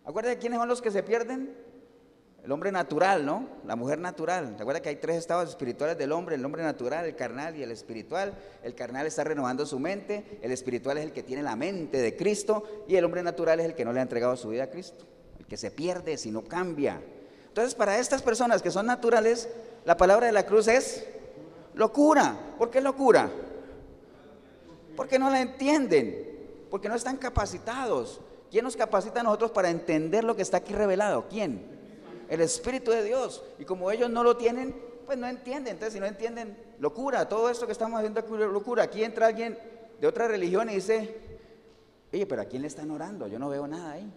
Acuérdense 0.04 0.38
quiénes 0.38 0.58
son 0.58 0.68
los 0.68 0.82
que 0.82 0.90
se 0.90 1.02
pierden? 1.02 1.54
El 2.44 2.52
hombre 2.52 2.70
natural, 2.70 3.24
¿no? 3.24 3.48
La 3.64 3.74
mujer 3.74 3.98
natural. 3.98 4.52
¿Se 4.56 4.62
acuerdan 4.62 4.82
que 4.82 4.90
hay 4.90 4.96
tres 4.96 5.16
estados 5.16 5.48
espirituales 5.48 5.96
del 5.96 6.12
hombre? 6.12 6.34
El 6.34 6.44
hombre 6.44 6.62
natural, 6.62 7.06
el 7.06 7.16
carnal 7.16 7.56
y 7.56 7.62
el 7.62 7.70
espiritual. 7.70 8.34
El 8.62 8.74
carnal 8.74 9.06
está 9.06 9.24
renovando 9.24 9.64
su 9.64 9.78
mente, 9.78 10.38
el 10.42 10.52
espiritual 10.52 10.98
es 10.98 11.04
el 11.04 11.12
que 11.12 11.22
tiene 11.22 11.42
la 11.42 11.56
mente 11.56 12.02
de 12.02 12.14
Cristo 12.16 12.84
y 12.86 12.96
el 12.96 13.04
hombre 13.06 13.22
natural 13.22 13.60
es 13.60 13.66
el 13.66 13.74
que 13.74 13.86
no 13.86 13.94
le 13.94 14.00
ha 14.00 14.02
entregado 14.02 14.36
su 14.36 14.50
vida 14.50 14.64
a 14.64 14.70
Cristo, 14.70 15.06
el 15.38 15.46
que 15.46 15.56
se 15.56 15.70
pierde 15.70 16.18
si 16.18 16.30
no 16.30 16.44
cambia. 16.44 17.00
Entonces, 17.48 17.74
para 17.74 17.98
estas 17.98 18.20
personas 18.20 18.60
que 18.60 18.70
son 18.70 18.84
naturales, 18.84 19.48
la 19.86 19.96
palabra 19.96 20.26
de 20.26 20.32
la 20.32 20.44
cruz 20.44 20.68
es 20.68 21.06
locura. 21.74 22.36
¿Por 22.58 22.70
qué 22.70 22.82
locura? 22.82 23.30
Porque 24.96 25.18
no 25.18 25.30
la 25.30 25.40
entienden, 25.40 26.33
porque 26.74 26.88
no 26.88 26.96
están 26.96 27.18
capacitados. 27.18 28.20
¿Quién 28.50 28.64
nos 28.64 28.76
capacita 28.76 29.20
a 29.20 29.22
nosotros 29.22 29.52
para 29.52 29.70
entender 29.70 30.24
lo 30.24 30.34
que 30.34 30.42
está 30.42 30.56
aquí 30.56 30.72
revelado? 30.72 31.28
¿Quién? 31.30 31.64
el 32.28 32.40
Espíritu 32.40 32.90
de 32.90 33.04
Dios. 33.04 33.44
Y 33.60 33.64
como 33.64 33.92
ellos 33.92 34.10
no 34.10 34.24
lo 34.24 34.36
tienen, 34.36 34.74
pues 35.06 35.16
no 35.16 35.28
entienden. 35.28 35.74
Entonces, 35.74 35.94
si 35.94 36.00
no 36.00 36.06
entienden, 36.06 36.58
locura, 36.80 37.28
todo 37.28 37.48
esto 37.48 37.66
que 37.66 37.70
estamos 37.70 37.96
haciendo 37.96 38.18
es 38.18 38.52
locura. 38.52 38.82
Aquí 38.82 39.04
entra 39.04 39.28
alguien 39.28 39.56
de 40.00 40.08
otra 40.08 40.26
religión 40.26 40.68
y 40.68 40.74
dice, 40.74 41.16
oye, 42.12 42.26
pero 42.26 42.42
¿a 42.42 42.46
quién 42.46 42.62
le 42.62 42.66
están 42.66 42.90
orando? 42.90 43.28
Yo 43.28 43.38
no 43.38 43.48
veo 43.48 43.68
nada 43.68 43.92
ahí. 43.92 44.12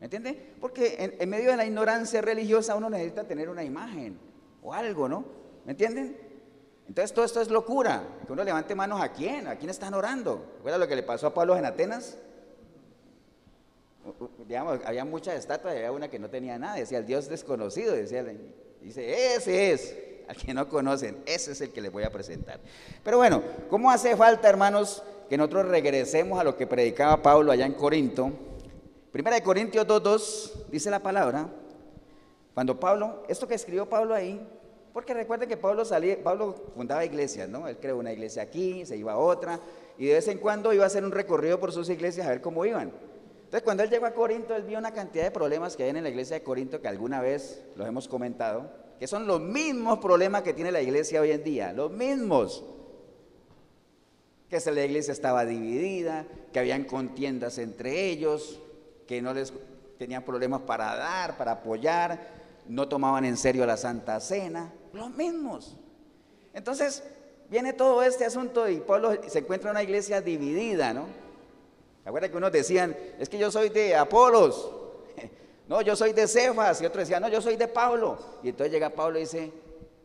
¿Me 0.00 0.06
entiende? 0.06 0.54
Porque 0.60 1.16
en, 1.16 1.30
medio 1.30 1.52
de 1.52 1.58
la 1.58 1.64
ignorancia 1.64 2.20
religiosa 2.20 2.74
uno 2.74 2.90
necesita 2.90 3.22
tener 3.22 3.48
una 3.48 3.62
imagen 3.62 4.18
o 4.64 4.74
algo, 4.74 5.08
¿no? 5.08 5.24
¿Me 5.64 5.70
entienden? 5.70 6.23
Entonces 6.86 7.12
todo 7.12 7.24
esto 7.24 7.40
es 7.40 7.48
locura. 7.48 8.02
Que 8.26 8.32
uno 8.32 8.44
levante 8.44 8.74
manos 8.74 9.00
a 9.00 9.12
quién, 9.12 9.46
a 9.46 9.56
quién 9.56 9.70
están 9.70 9.94
orando. 9.94 10.52
¿Recuerda 10.56 10.78
lo 10.78 10.88
que 10.88 10.96
le 10.96 11.02
pasó 11.02 11.28
a 11.28 11.34
Pablo 11.34 11.56
en 11.56 11.64
Atenas? 11.64 12.18
digamos, 14.46 14.80
había 14.84 15.04
muchas 15.04 15.36
estatuas 15.36 15.74
había 15.74 15.92
una 15.92 16.08
que 16.08 16.18
no 16.18 16.28
tenía 16.28 16.58
nada, 16.58 16.76
decía 16.76 16.98
el 16.98 17.06
Dios 17.06 17.28
desconocido, 17.28 17.94
decía, 17.94 18.24
dice, 18.80 19.34
ese 19.34 19.72
es, 19.72 19.96
al 20.28 20.36
que 20.36 20.54
no 20.54 20.68
conocen, 20.68 21.22
ese 21.26 21.52
es 21.52 21.60
el 21.60 21.70
que 21.70 21.80
les 21.80 21.90
voy 21.90 22.04
a 22.04 22.10
presentar. 22.10 22.60
Pero 23.02 23.16
bueno, 23.16 23.42
¿cómo 23.70 23.90
hace 23.90 24.16
falta, 24.16 24.48
hermanos, 24.48 25.02
que 25.28 25.38
nosotros 25.38 25.68
regresemos 25.68 26.38
a 26.38 26.44
lo 26.44 26.56
que 26.56 26.66
predicaba 26.66 27.22
Pablo 27.22 27.52
allá 27.52 27.66
en 27.66 27.74
Corinto? 27.74 28.30
Primera 29.10 29.36
de 29.36 29.42
Corintios 29.42 29.86
2.2 29.86 30.66
dice 30.70 30.90
la 30.90 31.00
palabra, 31.00 31.48
cuando 32.52 32.78
Pablo, 32.78 33.24
esto 33.28 33.48
que 33.48 33.54
escribió 33.54 33.88
Pablo 33.88 34.14
ahí, 34.14 34.40
porque 34.94 35.12
recuerden 35.12 35.48
que 35.48 35.56
Pablo 35.56 35.82
Pablo 36.22 36.54
fundaba 36.72 37.04
iglesias, 37.04 37.48
¿no? 37.48 37.66
Él 37.66 37.78
creó 37.78 37.98
una 37.98 38.12
iglesia 38.12 38.44
aquí, 38.44 38.86
se 38.86 38.96
iba 38.96 39.14
a 39.14 39.18
otra, 39.18 39.58
y 39.98 40.06
de 40.06 40.14
vez 40.14 40.28
en 40.28 40.38
cuando 40.38 40.72
iba 40.72 40.84
a 40.84 40.86
hacer 40.86 41.04
un 41.04 41.10
recorrido 41.10 41.58
por 41.58 41.72
sus 41.72 41.90
iglesias 41.90 42.28
a 42.28 42.30
ver 42.30 42.40
cómo 42.40 42.64
iban. 42.64 42.92
Entonces, 43.38 43.62
cuando 43.62 43.82
él 43.82 43.90
llegó 43.90 44.06
a 44.06 44.12
Corinto, 44.12 44.54
él 44.54 44.62
vio 44.62 44.78
una 44.78 44.92
cantidad 44.92 45.24
de 45.24 45.32
problemas 45.32 45.76
que 45.76 45.82
hay 45.82 45.90
en 45.90 46.04
la 46.04 46.08
iglesia 46.08 46.38
de 46.38 46.44
Corinto 46.44 46.80
que 46.80 46.86
alguna 46.86 47.20
vez 47.20 47.64
los 47.74 47.88
hemos 47.88 48.06
comentado, 48.06 48.70
que 49.00 49.08
son 49.08 49.26
los 49.26 49.40
mismos 49.40 49.98
problemas 49.98 50.42
que 50.42 50.54
tiene 50.54 50.70
la 50.70 50.80
iglesia 50.80 51.20
hoy 51.20 51.32
en 51.32 51.42
día, 51.42 51.72
los 51.72 51.90
mismos. 51.90 52.64
Que 54.48 54.60
la 54.70 54.84
iglesia 54.84 55.10
estaba 55.10 55.44
dividida, 55.44 56.24
que 56.52 56.60
habían 56.60 56.84
contiendas 56.84 57.58
entre 57.58 58.10
ellos, 58.10 58.60
que 59.08 59.20
no 59.20 59.34
les 59.34 59.52
tenían 59.98 60.22
problemas 60.22 60.60
para 60.60 60.94
dar, 60.94 61.36
para 61.36 61.52
apoyar, 61.52 62.44
no 62.68 62.86
tomaban 62.86 63.24
en 63.24 63.36
serio 63.36 63.66
la 63.66 63.76
Santa 63.76 64.20
Cena, 64.20 64.72
los 64.94 65.10
mismos. 65.10 65.76
Entonces, 66.52 67.02
viene 67.50 67.72
todo 67.72 68.02
este 68.02 68.24
asunto 68.24 68.68
y 68.68 68.80
Pablo 68.80 69.12
se 69.26 69.40
encuentra 69.40 69.70
en 69.70 69.76
una 69.76 69.82
iglesia 69.82 70.20
dividida, 70.20 70.94
¿no? 70.94 71.06
Acuerda 72.04 72.28
que 72.28 72.36
unos 72.36 72.52
decían, 72.52 72.96
es 73.18 73.28
que 73.28 73.38
yo 73.38 73.50
soy 73.50 73.70
de 73.70 73.96
Apolos, 73.96 74.70
no, 75.68 75.80
yo 75.80 75.96
soy 75.96 76.12
de 76.12 76.28
Cefas, 76.28 76.80
y 76.82 76.86
otros 76.86 77.02
decían, 77.02 77.22
no, 77.22 77.28
yo 77.28 77.40
soy 77.40 77.56
de 77.56 77.66
Pablo. 77.66 78.18
Y 78.42 78.50
entonces 78.50 78.72
llega 78.72 78.90
Pablo 78.90 79.18
y 79.18 79.22
dice, 79.22 79.52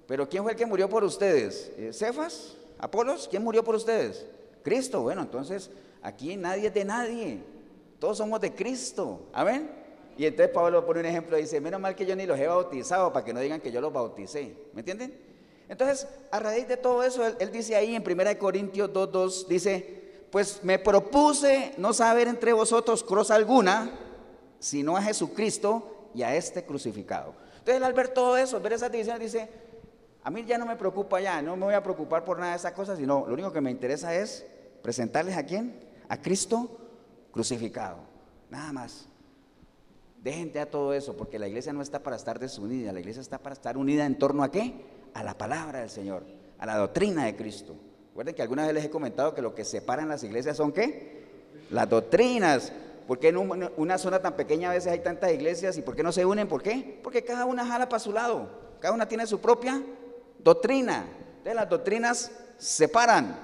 pero 0.08 0.28
¿quién 0.28 0.44
fue 0.44 0.54
el 0.54 0.58
que 0.58 0.66
murió 0.66 0.90
por 0.90 1.04
ustedes? 1.04 1.72
Eh, 1.78 1.92
¿Cefas? 1.94 2.56
¿Apolos? 2.78 3.28
¿Quién 3.30 3.44
murió 3.44 3.64
por 3.64 3.76
ustedes? 3.76 4.26
Cristo. 4.64 5.02
Bueno, 5.02 5.22
entonces 5.22 5.70
aquí 6.02 6.38
nadie 6.38 6.68
es 6.68 6.74
de 6.74 6.86
nadie, 6.86 7.44
todos 8.00 8.18
somos 8.18 8.40
de 8.40 8.54
Cristo. 8.56 9.28
Amén. 9.34 9.79
Y 10.20 10.26
entonces 10.26 10.54
Pablo 10.54 10.86
pone 10.86 11.00
un 11.00 11.06
ejemplo 11.06 11.38
y 11.38 11.44
dice, 11.44 11.62
menos 11.62 11.80
mal 11.80 11.96
que 11.96 12.06
yo 12.06 12.14
ni 12.14 12.26
los 12.26 12.38
he 12.38 12.46
bautizado 12.46 13.14
para 13.14 13.24
que 13.24 13.34
no 13.34 13.40
digan 13.40 13.62
que 13.62 13.72
yo 13.72 13.80
los 13.80 13.94
bauticé. 13.94 14.54
¿Me 14.74 14.82
entienden? 14.82 15.18
Entonces, 15.70 16.10
a 16.30 16.40
raíz 16.42 16.68
de 16.68 16.76
todo 16.76 17.06
eso, 17.06 17.26
él, 17.26 17.52
dice 17.54 17.78
ahí 17.78 17.96
en 17.96 18.04
1 18.06 18.38
Corintios 18.38 18.90
2.2, 18.90 19.48
dice, 19.48 20.26
pues 20.30 20.60
me 20.62 20.78
propuse 20.78 21.74
no 21.78 21.94
saber 21.94 22.28
entre 22.28 22.52
vosotros 22.52 23.02
cosa 23.02 23.36
alguna, 23.36 23.92
sino 24.60 24.98
a 24.98 25.02
Jesucristo 25.02 26.10
y 26.14 26.24
a 26.24 26.36
este 26.36 26.66
crucificado. 26.66 27.34
Entonces 27.60 27.82
al 27.82 27.94
ver 27.94 28.10
todo 28.10 28.36
eso, 28.36 28.58
al 28.58 28.62
ver 28.62 28.74
esas 28.74 28.92
divisiones, 28.92 29.32
dice, 29.32 29.50
a 30.22 30.30
mí 30.30 30.44
ya 30.46 30.58
no 30.58 30.66
me 30.66 30.76
preocupa 30.76 31.22
ya, 31.22 31.42
no 31.42 31.56
me 31.56 31.64
voy 31.64 31.76
a 31.76 31.82
preocupar 31.82 32.26
por 32.26 32.40
nada 32.40 32.52
de 32.52 32.58
esas 32.58 32.74
cosas, 32.74 33.00
sino 33.00 33.26
lo 33.26 33.34
único 33.36 33.54
que 33.54 33.62
me 33.62 33.72
interesa 33.72 34.14
es 34.14 34.46
presentarles 34.82 35.38
a 35.38 35.46
quién, 35.46 35.80
a 36.10 36.22
Cristo 36.22 36.78
crucificado, 37.32 38.00
nada 38.50 38.74
más. 38.74 39.08
Dejen 40.22 40.52
ya 40.52 40.66
todo 40.66 40.94
eso, 40.94 41.16
porque 41.16 41.40
la 41.40 41.48
iglesia 41.48 41.72
no 41.72 41.82
está 41.82 42.04
para 42.04 42.18
estar 42.18 42.40
desunida, 42.40 42.92
la 42.92 43.00
iglesia 43.00 43.22
está 43.22 43.38
para 43.38 43.54
estar 43.54 43.78
unida 43.78 44.06
en 44.06 44.18
torno 44.18 44.44
a 44.44 44.52
qué? 44.52 44.74
A 45.14 45.24
la 45.24 45.38
palabra 45.38 45.80
del 45.80 45.90
Señor, 45.90 46.24
a 46.58 46.66
la 46.66 46.78
doctrina 46.78 47.26
de 47.26 47.36
Cristo. 47.38 47.76
Recuerden 48.10 48.36
que 48.36 48.42
alguna 48.42 48.66
vez 48.66 48.74
les 48.74 48.84
he 48.84 48.90
comentado 48.90 49.34
que 49.34 49.42
lo 49.42 49.56
que 49.56 49.64
separan 49.64 50.10
las 50.10 50.24
iglesias 50.24 50.58
son 50.58 50.74
qué? 50.74 51.24
Las 51.70 51.90
doctrinas. 51.90 52.74
¿Por 53.08 53.18
qué 53.18 53.30
en 53.30 53.38
una 53.78 53.98
zona 53.98 54.20
tan 54.20 54.34
pequeña 54.36 54.70
a 54.70 54.74
veces 54.74 54.92
hay 54.92 55.00
tantas 55.00 55.32
iglesias 55.32 55.78
y 55.78 55.82
por 55.82 55.96
qué 55.96 56.04
no 56.04 56.12
se 56.12 56.26
unen? 56.26 56.48
¿Por 56.48 56.62
qué? 56.62 57.00
Porque 57.02 57.24
cada 57.24 57.46
una 57.46 57.66
jala 57.66 57.88
para 57.88 58.00
su 58.00 58.12
lado. 58.12 58.50
Cada 58.82 58.94
una 58.94 59.08
tiene 59.08 59.26
su 59.26 59.40
propia 59.40 59.82
doctrina. 60.44 61.06
Entonces 61.38 61.56
las 61.56 61.70
doctrinas 61.70 62.32
separan. 62.58 63.40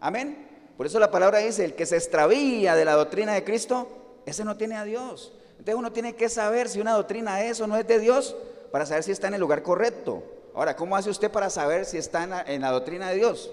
Amén. 0.00 0.46
Por 0.76 0.86
eso 0.86 1.00
la 1.00 1.10
palabra 1.10 1.38
dice, 1.38 1.64
el 1.64 1.74
que 1.74 1.86
se 1.86 1.96
extravía 1.96 2.76
de 2.76 2.84
la 2.84 2.92
doctrina 2.92 3.32
de 3.32 3.42
Cristo, 3.42 4.20
ese 4.26 4.44
no 4.44 4.56
tiene 4.56 4.76
a 4.76 4.84
Dios. 4.84 5.32
Entonces 5.60 5.78
uno 5.78 5.92
tiene 5.92 6.16
que 6.16 6.30
saber 6.30 6.70
si 6.70 6.80
una 6.80 6.94
doctrina 6.94 7.44
es 7.44 7.60
o 7.60 7.66
no 7.66 7.76
es 7.76 7.86
de 7.86 7.98
Dios 7.98 8.34
para 8.72 8.86
saber 8.86 9.02
si 9.02 9.12
está 9.12 9.28
en 9.28 9.34
el 9.34 9.40
lugar 9.40 9.62
correcto. 9.62 10.22
Ahora, 10.54 10.74
¿cómo 10.74 10.96
hace 10.96 11.10
usted 11.10 11.30
para 11.30 11.50
saber 11.50 11.84
si 11.84 11.98
está 11.98 12.46
en 12.46 12.62
la, 12.62 12.70
doctrina 12.70 13.10
de 13.10 13.16
Dios? 13.16 13.50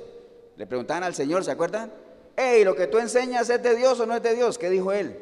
Le 0.55 0.65
preguntaban 0.65 1.03
al 1.03 1.13
Señor, 1.15 1.43
¿se 1.43 1.51
acuerdan? 1.51 1.91
Hey, 2.37 2.63
lo 2.63 2.77
que 2.77 2.87
tú 2.87 2.97
enseñas 2.97 3.49
es 3.49 3.61
de 3.61 3.75
Dios 3.75 3.99
o 3.99 4.05
no 4.05 4.15
es 4.15 4.23
de 4.23 4.35
Dios. 4.35 4.57
¿Qué 4.57 4.69
dijo 4.69 4.93
él? 4.93 5.19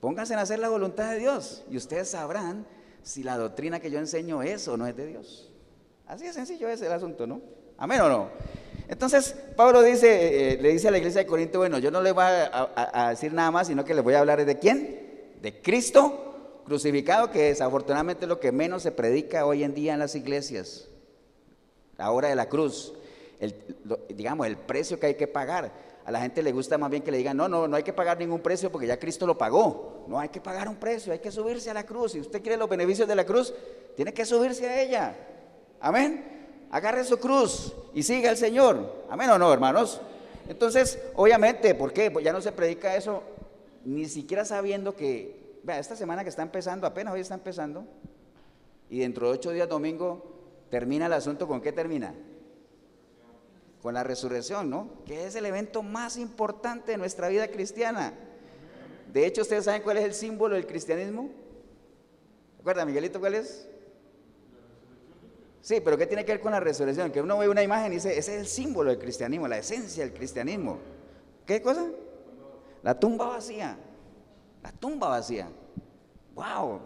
Pónganse 0.00 0.32
en 0.32 0.40
hacer 0.40 0.58
la 0.58 0.70
voluntad 0.70 1.12
de 1.12 1.20
Dios 1.20 1.62
y 1.70 1.76
ustedes 1.76 2.08
sabrán 2.08 2.66
si 3.04 3.22
la 3.22 3.38
doctrina 3.38 3.78
que 3.78 3.92
yo 3.92 4.00
enseño 4.00 4.42
es 4.42 4.66
o 4.66 4.76
no 4.76 4.88
es 4.88 4.96
de 4.96 5.06
Dios. 5.06 5.52
Así 6.08 6.24
de 6.24 6.32
sencillo 6.32 6.68
es 6.68 6.82
el 6.82 6.90
asunto, 6.90 7.28
¿no? 7.28 7.42
Amén 7.78 8.00
o 8.00 8.08
no. 8.08 8.28
Entonces, 8.88 9.36
Pablo 9.54 9.82
dice, 9.82 10.54
eh, 10.54 10.58
le 10.60 10.70
dice 10.70 10.88
a 10.88 10.90
la 10.90 10.98
iglesia 10.98 11.20
de 11.20 11.28
Corinto, 11.28 11.58
bueno, 11.58 11.78
yo 11.78 11.92
no 11.92 12.02
le 12.02 12.10
voy 12.10 12.24
a, 12.24 12.70
a, 12.74 13.10
decir 13.10 13.32
nada 13.32 13.52
más, 13.52 13.68
sino 13.68 13.84
que 13.84 13.94
le 13.94 14.00
voy 14.00 14.14
a 14.14 14.18
hablar 14.18 14.44
de 14.44 14.58
quién? 14.58 15.09
De 15.40 15.60
Cristo 15.62 16.62
crucificado, 16.64 17.30
que 17.30 17.44
desafortunadamente 17.44 18.24
es 18.24 18.28
lo 18.28 18.40
que 18.40 18.52
menos 18.52 18.82
se 18.82 18.92
predica 18.92 19.46
hoy 19.46 19.64
en 19.64 19.74
día 19.74 19.94
en 19.94 19.98
las 19.98 20.14
iglesias. 20.14 20.88
La 21.96 22.10
hora 22.10 22.28
de 22.28 22.36
la 22.36 22.48
cruz 22.48 22.92
el, 23.40 23.54
digamos, 24.10 24.46
el 24.46 24.56
precio 24.56 25.00
que 25.00 25.06
hay 25.06 25.14
que 25.14 25.26
pagar. 25.26 25.72
A 26.04 26.10
la 26.10 26.20
gente 26.20 26.42
le 26.42 26.52
gusta 26.52 26.78
más 26.78 26.90
bien 26.90 27.02
que 27.02 27.10
le 27.10 27.18
digan, 27.18 27.36
no, 27.36 27.48
no, 27.48 27.66
no 27.66 27.76
hay 27.76 27.82
que 27.82 27.92
pagar 27.92 28.18
ningún 28.18 28.40
precio 28.40 28.70
porque 28.70 28.86
ya 28.86 28.98
Cristo 28.98 29.26
lo 29.26 29.36
pagó. 29.36 30.04
No 30.06 30.18
hay 30.18 30.28
que 30.28 30.40
pagar 30.40 30.68
un 30.68 30.76
precio, 30.76 31.12
hay 31.12 31.18
que 31.18 31.30
subirse 31.30 31.70
a 31.70 31.74
la 31.74 31.84
cruz. 31.84 32.12
Si 32.12 32.20
usted 32.20 32.42
quiere 32.42 32.56
los 32.56 32.68
beneficios 32.68 33.08
de 33.08 33.14
la 33.14 33.24
cruz, 33.24 33.54
tiene 33.96 34.12
que 34.12 34.24
subirse 34.24 34.68
a 34.68 34.80
ella. 34.80 35.16
Amén. 35.80 36.66
Agarre 36.70 37.04
su 37.04 37.18
cruz 37.18 37.74
y 37.94 38.02
siga 38.02 38.30
al 38.30 38.36
Señor. 38.36 39.04
Amén 39.08 39.30
o 39.30 39.38
no, 39.38 39.52
hermanos. 39.52 40.00
Entonces, 40.48 40.98
obviamente, 41.14 41.74
¿por 41.74 41.92
qué? 41.92 42.10
Pues 42.10 42.24
ya 42.24 42.32
no 42.32 42.40
se 42.40 42.52
predica 42.52 42.94
eso 42.94 43.22
ni 43.84 44.06
siquiera 44.06 44.44
sabiendo 44.44 44.94
que, 44.94 45.58
vea, 45.62 45.78
esta 45.78 45.96
semana 45.96 46.22
que 46.22 46.30
está 46.30 46.42
empezando, 46.42 46.86
apenas 46.86 47.14
hoy 47.14 47.20
está 47.20 47.34
empezando, 47.34 47.86
y 48.88 49.00
dentro 49.00 49.28
de 49.28 49.34
ocho 49.34 49.50
días 49.50 49.68
domingo 49.68 50.30
termina 50.70 51.06
el 51.06 51.12
asunto 51.12 51.46
con 51.46 51.60
qué 51.60 51.72
termina? 51.72 52.14
Con 53.82 53.94
la 53.94 54.04
resurrección, 54.04 54.68
¿no? 54.68 54.90
Que 55.06 55.26
es 55.26 55.34
el 55.34 55.46
evento 55.46 55.82
más 55.82 56.16
importante 56.16 56.92
de 56.92 56.98
nuestra 56.98 57.28
vida 57.28 57.48
cristiana. 57.48 58.14
De 59.12 59.26
hecho, 59.26 59.42
¿ustedes 59.42 59.64
saben 59.64 59.82
cuál 59.82 59.98
es 59.98 60.04
el 60.04 60.14
símbolo 60.14 60.54
del 60.54 60.66
cristianismo? 60.66 61.30
¿Recuerda, 62.58 62.84
Miguelito, 62.84 63.20
cuál 63.20 63.34
es? 63.34 63.68
Sí, 65.62 65.80
pero 65.80 65.96
¿qué 65.98 66.06
tiene 66.06 66.24
que 66.24 66.32
ver 66.32 66.40
con 66.40 66.52
la 66.52 66.60
resurrección? 66.60 67.10
Que 67.10 67.20
uno 67.20 67.38
ve 67.38 67.48
una 67.48 67.62
imagen 67.62 67.92
y 67.92 67.96
dice, 67.96 68.16
ese 68.16 68.34
es 68.34 68.40
el 68.40 68.46
símbolo 68.46 68.90
del 68.90 68.98
cristianismo, 68.98 69.48
la 69.48 69.58
esencia 69.58 70.04
del 70.04 70.14
cristianismo. 70.14 70.78
¿Qué 71.46 71.60
cosa? 71.60 71.86
La 72.82 72.98
tumba 72.98 73.26
vacía. 73.26 73.76
La 74.62 74.72
tumba 74.72 75.08
vacía. 75.08 75.48
¡Wow! 76.34 76.80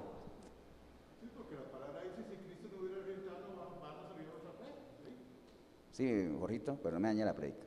Sí, 5.95 6.37
Jorgito, 6.41 6.77
pero 6.83 6.95
no 6.95 7.01
me 7.01 7.09
dañe 7.09 7.25
la 7.25 7.35
predica. 7.35 7.65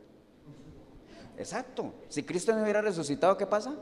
Exacto. 1.37 1.93
Si 2.09 2.23
Cristo 2.23 2.53
no 2.53 2.61
hubiera 2.61 2.81
resucitado, 2.81 3.37
¿qué 3.37 3.45
pasa? 3.45 3.73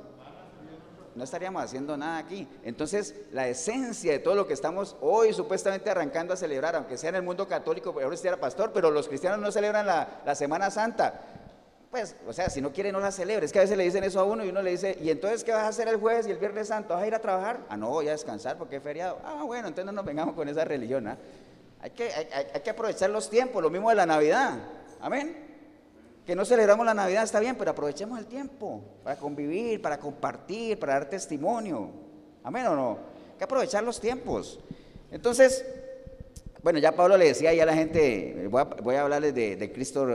No 1.15 1.23
estaríamos 1.23 1.63
haciendo 1.63 1.97
nada 1.97 2.19
aquí. 2.19 2.47
Entonces, 2.63 3.15
la 3.31 3.47
esencia 3.47 4.11
de 4.11 4.19
todo 4.19 4.35
lo 4.35 4.45
que 4.45 4.53
estamos 4.53 4.97
hoy 5.01 5.33
supuestamente 5.33 5.89
arrancando 5.89 6.33
a 6.33 6.37
celebrar, 6.37 6.75
aunque 6.75 6.97
sea 6.97 7.09
en 7.09 7.15
el 7.15 7.23
mundo 7.23 7.47
católico, 7.47 7.89
ahora 7.89 8.13
usted 8.13 8.27
era 8.27 8.39
pastor, 8.39 8.71
pero 8.71 8.91
los 8.91 9.07
cristianos 9.07 9.39
no 9.39 9.51
celebran 9.51 9.87
la, 9.87 10.21
la 10.23 10.35
Semana 10.35 10.69
Santa. 10.69 11.44
Pues, 11.91 12.15
o 12.27 12.33
sea, 12.33 12.49
si 12.49 12.61
no 12.61 12.73
quiere, 12.73 12.91
no 12.91 12.99
la 12.99 13.11
celebre. 13.11 13.45
Es 13.45 13.51
que 13.51 13.59
a 13.59 13.61
veces 13.61 13.77
le 13.77 13.83
dicen 13.83 14.03
eso 14.03 14.19
a 14.19 14.23
uno 14.23 14.43
y 14.43 14.49
uno 14.49 14.61
le 14.61 14.71
dice, 14.71 14.97
¿y 15.01 15.09
entonces 15.09 15.43
qué 15.43 15.51
vas 15.51 15.63
a 15.63 15.67
hacer 15.69 15.87
el 15.87 15.97
jueves 15.97 16.27
y 16.27 16.31
el 16.31 16.37
viernes 16.37 16.67
santo? 16.67 16.93
¿Vas 16.93 17.03
a 17.03 17.07
ir 17.07 17.15
a 17.15 17.19
trabajar? 17.19 17.59
Ah, 17.69 17.77
no, 17.77 17.89
voy 17.89 18.07
a 18.07 18.11
descansar 18.11 18.57
porque 18.57 18.77
es 18.77 18.83
feriado. 18.83 19.19
Ah, 19.23 19.43
bueno, 19.43 19.67
entonces 19.67 19.85
no 19.85 19.91
nos 19.91 20.05
vengamos 20.05 20.35
con 20.35 20.49
esa 20.49 20.65
religión. 20.65 21.07
¿ah? 21.07 21.17
Hay 21.81 21.91
que, 21.91 22.09
hay, 22.11 22.61
que 22.61 22.69
aprovechar 22.69 23.09
los 23.09 23.29
tiempos, 23.29 23.61
lo 23.61 23.69
mismo 23.69 23.89
de 23.89 23.95
la 23.95 24.05
Navidad. 24.05 24.57
Amén. 24.99 25.45
Que 26.25 26.35
no 26.35 26.43
celebramos 26.43 26.85
la 26.85 26.93
Navidad 26.93 27.23
está 27.23 27.39
bien, 27.39 27.55
pero 27.55 27.71
aprovechemos 27.71 28.17
el 28.17 28.25
tiempo 28.25 28.81
para 29.03 29.17
convivir, 29.17 29.81
para 29.81 29.99
compartir, 29.99 30.79
para 30.79 30.93
dar 30.93 31.09
testimonio. 31.09 31.91
Amén 32.43 32.65
o 32.67 32.75
no. 32.75 32.91
Hay 33.31 33.37
que 33.37 33.43
aprovechar 33.43 33.83
los 33.83 34.01
tiempos. 34.01 34.59
Entonces, 35.11 35.63
bueno, 36.63 36.79
ya 36.79 36.93
Pablo 36.93 37.15
le 37.15 37.25
decía 37.25 37.53
ya 37.53 37.61
a 37.61 37.67
la 37.67 37.75
gente, 37.75 38.49
voy 38.49 38.95
a, 38.95 39.01
hablarles 39.03 39.35
de, 39.35 39.71
Cristo 39.71 40.07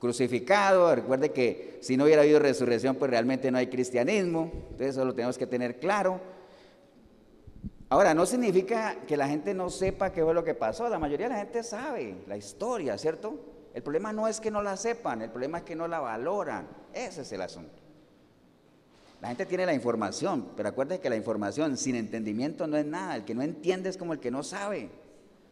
crucificado. 0.00 0.94
Recuerde 0.94 1.32
que 1.32 1.78
si 1.82 1.96
no 1.96 2.04
hubiera 2.04 2.22
habido 2.22 2.38
resurrección, 2.38 2.96
pues 2.96 3.10
realmente 3.10 3.50
no 3.50 3.58
hay 3.58 3.68
cristianismo. 3.68 4.50
Entonces 4.52 4.88
eso 4.88 5.04
lo 5.04 5.14
tenemos 5.14 5.38
que 5.38 5.46
tener 5.46 5.78
claro. 5.78 6.20
Ahora, 7.88 8.14
no 8.14 8.26
significa 8.26 8.96
que 9.06 9.16
la 9.16 9.28
gente 9.28 9.54
no 9.54 9.70
sepa 9.70 10.10
qué 10.12 10.24
fue 10.24 10.34
lo 10.34 10.42
que 10.42 10.54
pasó. 10.54 10.88
La 10.88 10.98
mayoría 10.98 11.28
de 11.28 11.34
la 11.34 11.40
gente 11.40 11.62
sabe 11.62 12.16
la 12.26 12.36
historia, 12.36 12.98
¿cierto? 12.98 13.38
El 13.74 13.82
problema 13.82 14.12
no 14.12 14.26
es 14.26 14.40
que 14.40 14.50
no 14.50 14.62
la 14.62 14.76
sepan, 14.76 15.22
el 15.22 15.30
problema 15.30 15.58
es 15.58 15.64
que 15.64 15.76
no 15.76 15.86
la 15.86 16.00
valoran. 16.00 16.66
Ese 16.92 17.22
es 17.22 17.32
el 17.32 17.42
asunto. 17.42 17.86
La 19.20 19.28
gente 19.28 19.46
tiene 19.46 19.66
la 19.66 19.74
información, 19.74 20.48
pero 20.56 20.68
acuérdense 20.68 21.00
que 21.00 21.10
la 21.10 21.16
información 21.16 21.76
sin 21.76 21.94
entendimiento 21.94 22.66
no 22.66 22.76
es 22.76 22.86
nada. 22.86 23.16
El 23.16 23.24
que 23.24 23.34
no 23.34 23.42
entiende 23.42 23.88
es 23.88 23.96
como 23.96 24.12
el 24.12 24.18
que 24.18 24.30
no 24.30 24.42
sabe. 24.42 24.90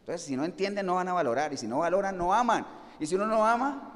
Entonces, 0.00 0.26
si 0.26 0.36
no 0.36 0.44
entienden, 0.44 0.86
no 0.86 0.96
van 0.96 1.08
a 1.08 1.12
valorar. 1.12 1.52
Y 1.52 1.56
si 1.56 1.66
no 1.66 1.78
valoran, 1.78 2.18
no 2.18 2.34
aman. 2.34 2.66
Y 2.98 3.06
si 3.06 3.14
uno 3.14 3.26
no 3.26 3.46
ama, 3.46 3.93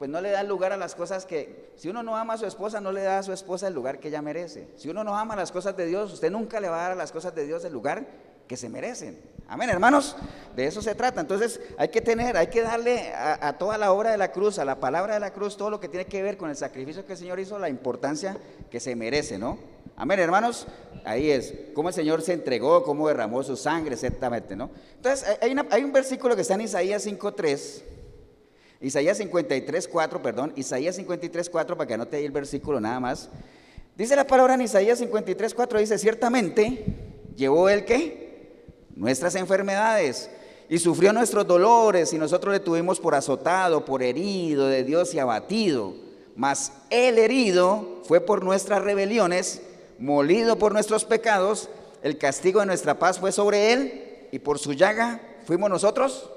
pues 0.00 0.08
no 0.08 0.22
le 0.22 0.30
da 0.30 0.42
lugar 0.42 0.72
a 0.72 0.78
las 0.78 0.94
cosas 0.94 1.26
que, 1.26 1.72
si 1.76 1.90
uno 1.90 2.02
no 2.02 2.16
ama 2.16 2.32
a 2.32 2.38
su 2.38 2.46
esposa, 2.46 2.80
no 2.80 2.90
le 2.90 3.02
da 3.02 3.18
a 3.18 3.22
su 3.22 3.34
esposa 3.34 3.68
el 3.68 3.74
lugar 3.74 4.00
que 4.00 4.08
ella 4.08 4.22
merece. 4.22 4.66
Si 4.78 4.88
uno 4.88 5.04
no 5.04 5.14
ama 5.14 5.36
las 5.36 5.52
cosas 5.52 5.76
de 5.76 5.84
Dios, 5.84 6.10
usted 6.10 6.30
nunca 6.30 6.58
le 6.58 6.70
va 6.70 6.78
a 6.78 6.82
dar 6.84 6.92
a 6.92 6.94
las 6.94 7.12
cosas 7.12 7.34
de 7.34 7.44
Dios 7.44 7.66
el 7.66 7.74
lugar 7.74 8.06
que 8.48 8.56
se 8.56 8.70
merecen. 8.70 9.20
Amén, 9.46 9.68
hermanos, 9.68 10.16
de 10.56 10.64
eso 10.64 10.80
se 10.80 10.94
trata. 10.94 11.20
Entonces 11.20 11.60
hay 11.76 11.88
que 11.88 12.00
tener, 12.00 12.34
hay 12.38 12.46
que 12.46 12.62
darle 12.62 13.12
a, 13.14 13.58
toda 13.58 13.76
la 13.76 13.92
obra 13.92 14.10
de 14.10 14.16
la 14.16 14.32
cruz, 14.32 14.58
a 14.58 14.64
la 14.64 14.80
palabra 14.80 15.12
de 15.12 15.20
la 15.20 15.34
cruz, 15.34 15.58
todo 15.58 15.68
lo 15.68 15.80
que 15.80 15.90
tiene 15.90 16.06
que 16.06 16.22
ver 16.22 16.38
con 16.38 16.48
el 16.48 16.56
sacrificio 16.56 17.04
que 17.04 17.12
el 17.12 17.18
Señor 17.18 17.38
hizo, 17.38 17.58
la 17.58 17.68
importancia 17.68 18.38
que 18.70 18.80
se 18.80 18.96
merece, 18.96 19.36
¿no? 19.36 19.58
Amén, 19.96 20.18
hermanos, 20.18 20.66
ahí 21.04 21.30
es, 21.30 21.52
cómo 21.74 21.90
el 21.90 21.94
Señor 21.94 22.22
se 22.22 22.32
entregó, 22.32 22.84
cómo 22.84 23.06
derramó 23.06 23.42
su 23.42 23.54
sangre, 23.54 23.96
exactamente, 23.96 24.56
¿no? 24.56 24.70
Entonces 24.96 25.28
hay, 25.42 25.54
hay 25.70 25.84
un 25.84 25.92
versículo 25.92 26.34
que 26.34 26.40
está 26.40 26.54
en 26.54 26.62
Isaías 26.62 27.06
5.3 27.06 27.82
Isaías 28.80 29.18
53, 29.18 29.88
4, 29.88 30.22
perdón, 30.22 30.52
Isaías 30.56 30.96
53, 30.96 31.50
4, 31.50 31.76
para 31.76 31.86
que 31.86 31.94
anote 31.94 32.16
ahí 32.16 32.24
el 32.24 32.32
versículo 32.32 32.80
nada 32.80 32.98
más. 32.98 33.28
Dice 33.96 34.16
la 34.16 34.26
palabra 34.26 34.54
en 34.54 34.62
Isaías 34.62 34.98
53, 34.98 35.54
4, 35.54 35.78
dice, 35.80 35.98
ciertamente 35.98 36.84
llevó 37.36 37.68
el 37.68 37.84
qué? 37.84 38.64
Nuestras 38.96 39.34
enfermedades 39.34 40.30
y 40.70 40.78
sufrió 40.78 41.12
nuestros 41.12 41.48
dolores 41.48 42.12
y 42.12 42.18
nosotros 42.18 42.54
le 42.54 42.60
tuvimos 42.60 43.00
por 43.00 43.16
azotado, 43.16 43.84
por 43.84 44.04
herido 44.04 44.68
de 44.68 44.84
Dios 44.84 45.12
y 45.14 45.18
abatido. 45.18 45.94
Mas 46.36 46.72
el 46.90 47.18
herido 47.18 48.00
fue 48.04 48.20
por 48.20 48.44
nuestras 48.44 48.80
rebeliones, 48.80 49.62
molido 49.98 50.58
por 50.58 50.72
nuestros 50.72 51.04
pecados, 51.04 51.68
el 52.02 52.18
castigo 52.18 52.60
de 52.60 52.66
nuestra 52.66 52.98
paz 53.00 53.18
fue 53.18 53.32
sobre 53.32 53.72
él 53.72 54.28
y 54.30 54.38
por 54.38 54.60
su 54.60 54.72
llaga 54.72 55.20
fuimos 55.44 55.68
nosotros 55.68 56.30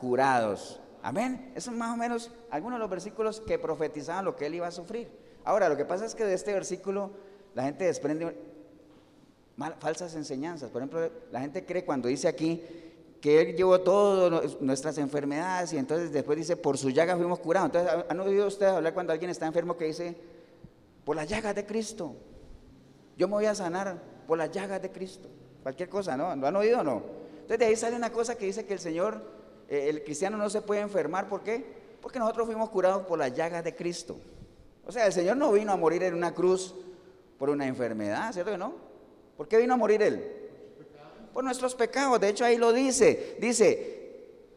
curados. 0.00 0.78
Amén. 1.06 1.52
Esos 1.54 1.66
son 1.66 1.78
más 1.78 1.94
o 1.94 1.96
menos 1.96 2.32
algunos 2.50 2.78
de 2.78 2.80
los 2.80 2.90
versículos 2.90 3.40
que 3.40 3.60
profetizaban 3.60 4.24
lo 4.24 4.34
que 4.34 4.46
él 4.46 4.56
iba 4.56 4.66
a 4.66 4.72
sufrir. 4.72 5.08
Ahora, 5.44 5.68
lo 5.68 5.76
que 5.76 5.84
pasa 5.84 6.04
es 6.04 6.16
que 6.16 6.24
de 6.24 6.34
este 6.34 6.52
versículo 6.52 7.12
la 7.54 7.62
gente 7.62 7.84
desprende 7.84 8.36
falsas 9.78 10.16
enseñanzas. 10.16 10.68
Por 10.68 10.82
ejemplo, 10.82 11.08
la 11.30 11.40
gente 11.40 11.64
cree 11.64 11.84
cuando 11.84 12.08
dice 12.08 12.26
aquí 12.26 12.60
que 13.20 13.40
él 13.40 13.56
llevó 13.56 13.80
todas 13.82 14.60
nuestras 14.60 14.98
enfermedades 14.98 15.72
y 15.74 15.78
entonces 15.78 16.10
después 16.10 16.38
dice, 16.38 16.56
por 16.56 16.76
su 16.76 16.90
llaga 16.90 17.16
fuimos 17.16 17.38
curados. 17.38 17.66
Entonces, 17.66 18.04
¿han 18.08 18.18
oído 18.18 18.48
ustedes 18.48 18.72
hablar 18.72 18.92
cuando 18.92 19.12
alguien 19.12 19.30
está 19.30 19.46
enfermo 19.46 19.76
que 19.76 19.84
dice, 19.84 20.16
por 21.04 21.14
las 21.14 21.28
llagas 21.28 21.54
de 21.54 21.64
Cristo? 21.64 22.16
Yo 23.16 23.28
me 23.28 23.34
voy 23.34 23.46
a 23.46 23.54
sanar 23.54 24.02
por 24.26 24.38
las 24.38 24.50
llagas 24.50 24.82
de 24.82 24.90
Cristo. 24.90 25.28
Cualquier 25.62 25.88
cosa, 25.88 26.16
¿no? 26.16 26.34
¿Lo 26.34 26.48
han 26.48 26.56
oído 26.56 26.80
o 26.80 26.82
no? 26.82 27.00
Entonces 27.42 27.60
de 27.60 27.64
ahí 27.66 27.76
sale 27.76 27.94
una 27.94 28.10
cosa 28.10 28.34
que 28.34 28.46
dice 28.46 28.66
que 28.66 28.72
el 28.72 28.80
Señor 28.80 29.35
el 29.68 30.04
cristiano 30.04 30.36
no 30.36 30.48
se 30.50 30.62
puede 30.62 30.80
enfermar, 30.80 31.28
¿por 31.28 31.42
qué? 31.42 31.64
Porque 32.00 32.18
nosotros 32.18 32.46
fuimos 32.46 32.70
curados 32.70 33.06
por 33.06 33.18
las 33.18 33.34
llagas 33.34 33.64
de 33.64 33.74
Cristo. 33.74 34.16
O 34.86 34.92
sea, 34.92 35.06
el 35.06 35.12
Señor 35.12 35.36
no 35.36 35.50
vino 35.52 35.72
a 35.72 35.76
morir 35.76 36.02
en 36.04 36.14
una 36.14 36.32
cruz 36.34 36.74
por 37.38 37.50
una 37.50 37.66
enfermedad, 37.66 38.32
¿cierto 38.32 38.52
que 38.52 38.58
no? 38.58 38.74
¿Por 39.36 39.48
qué 39.48 39.58
vino 39.58 39.74
a 39.74 39.76
morir 39.76 40.02
Él? 40.02 40.24
Por 41.32 41.44
nuestros 41.44 41.74
pecados. 41.74 42.20
De 42.20 42.28
hecho, 42.28 42.44
ahí 42.44 42.56
lo 42.56 42.72
dice. 42.72 43.36
Dice, 43.40 44.05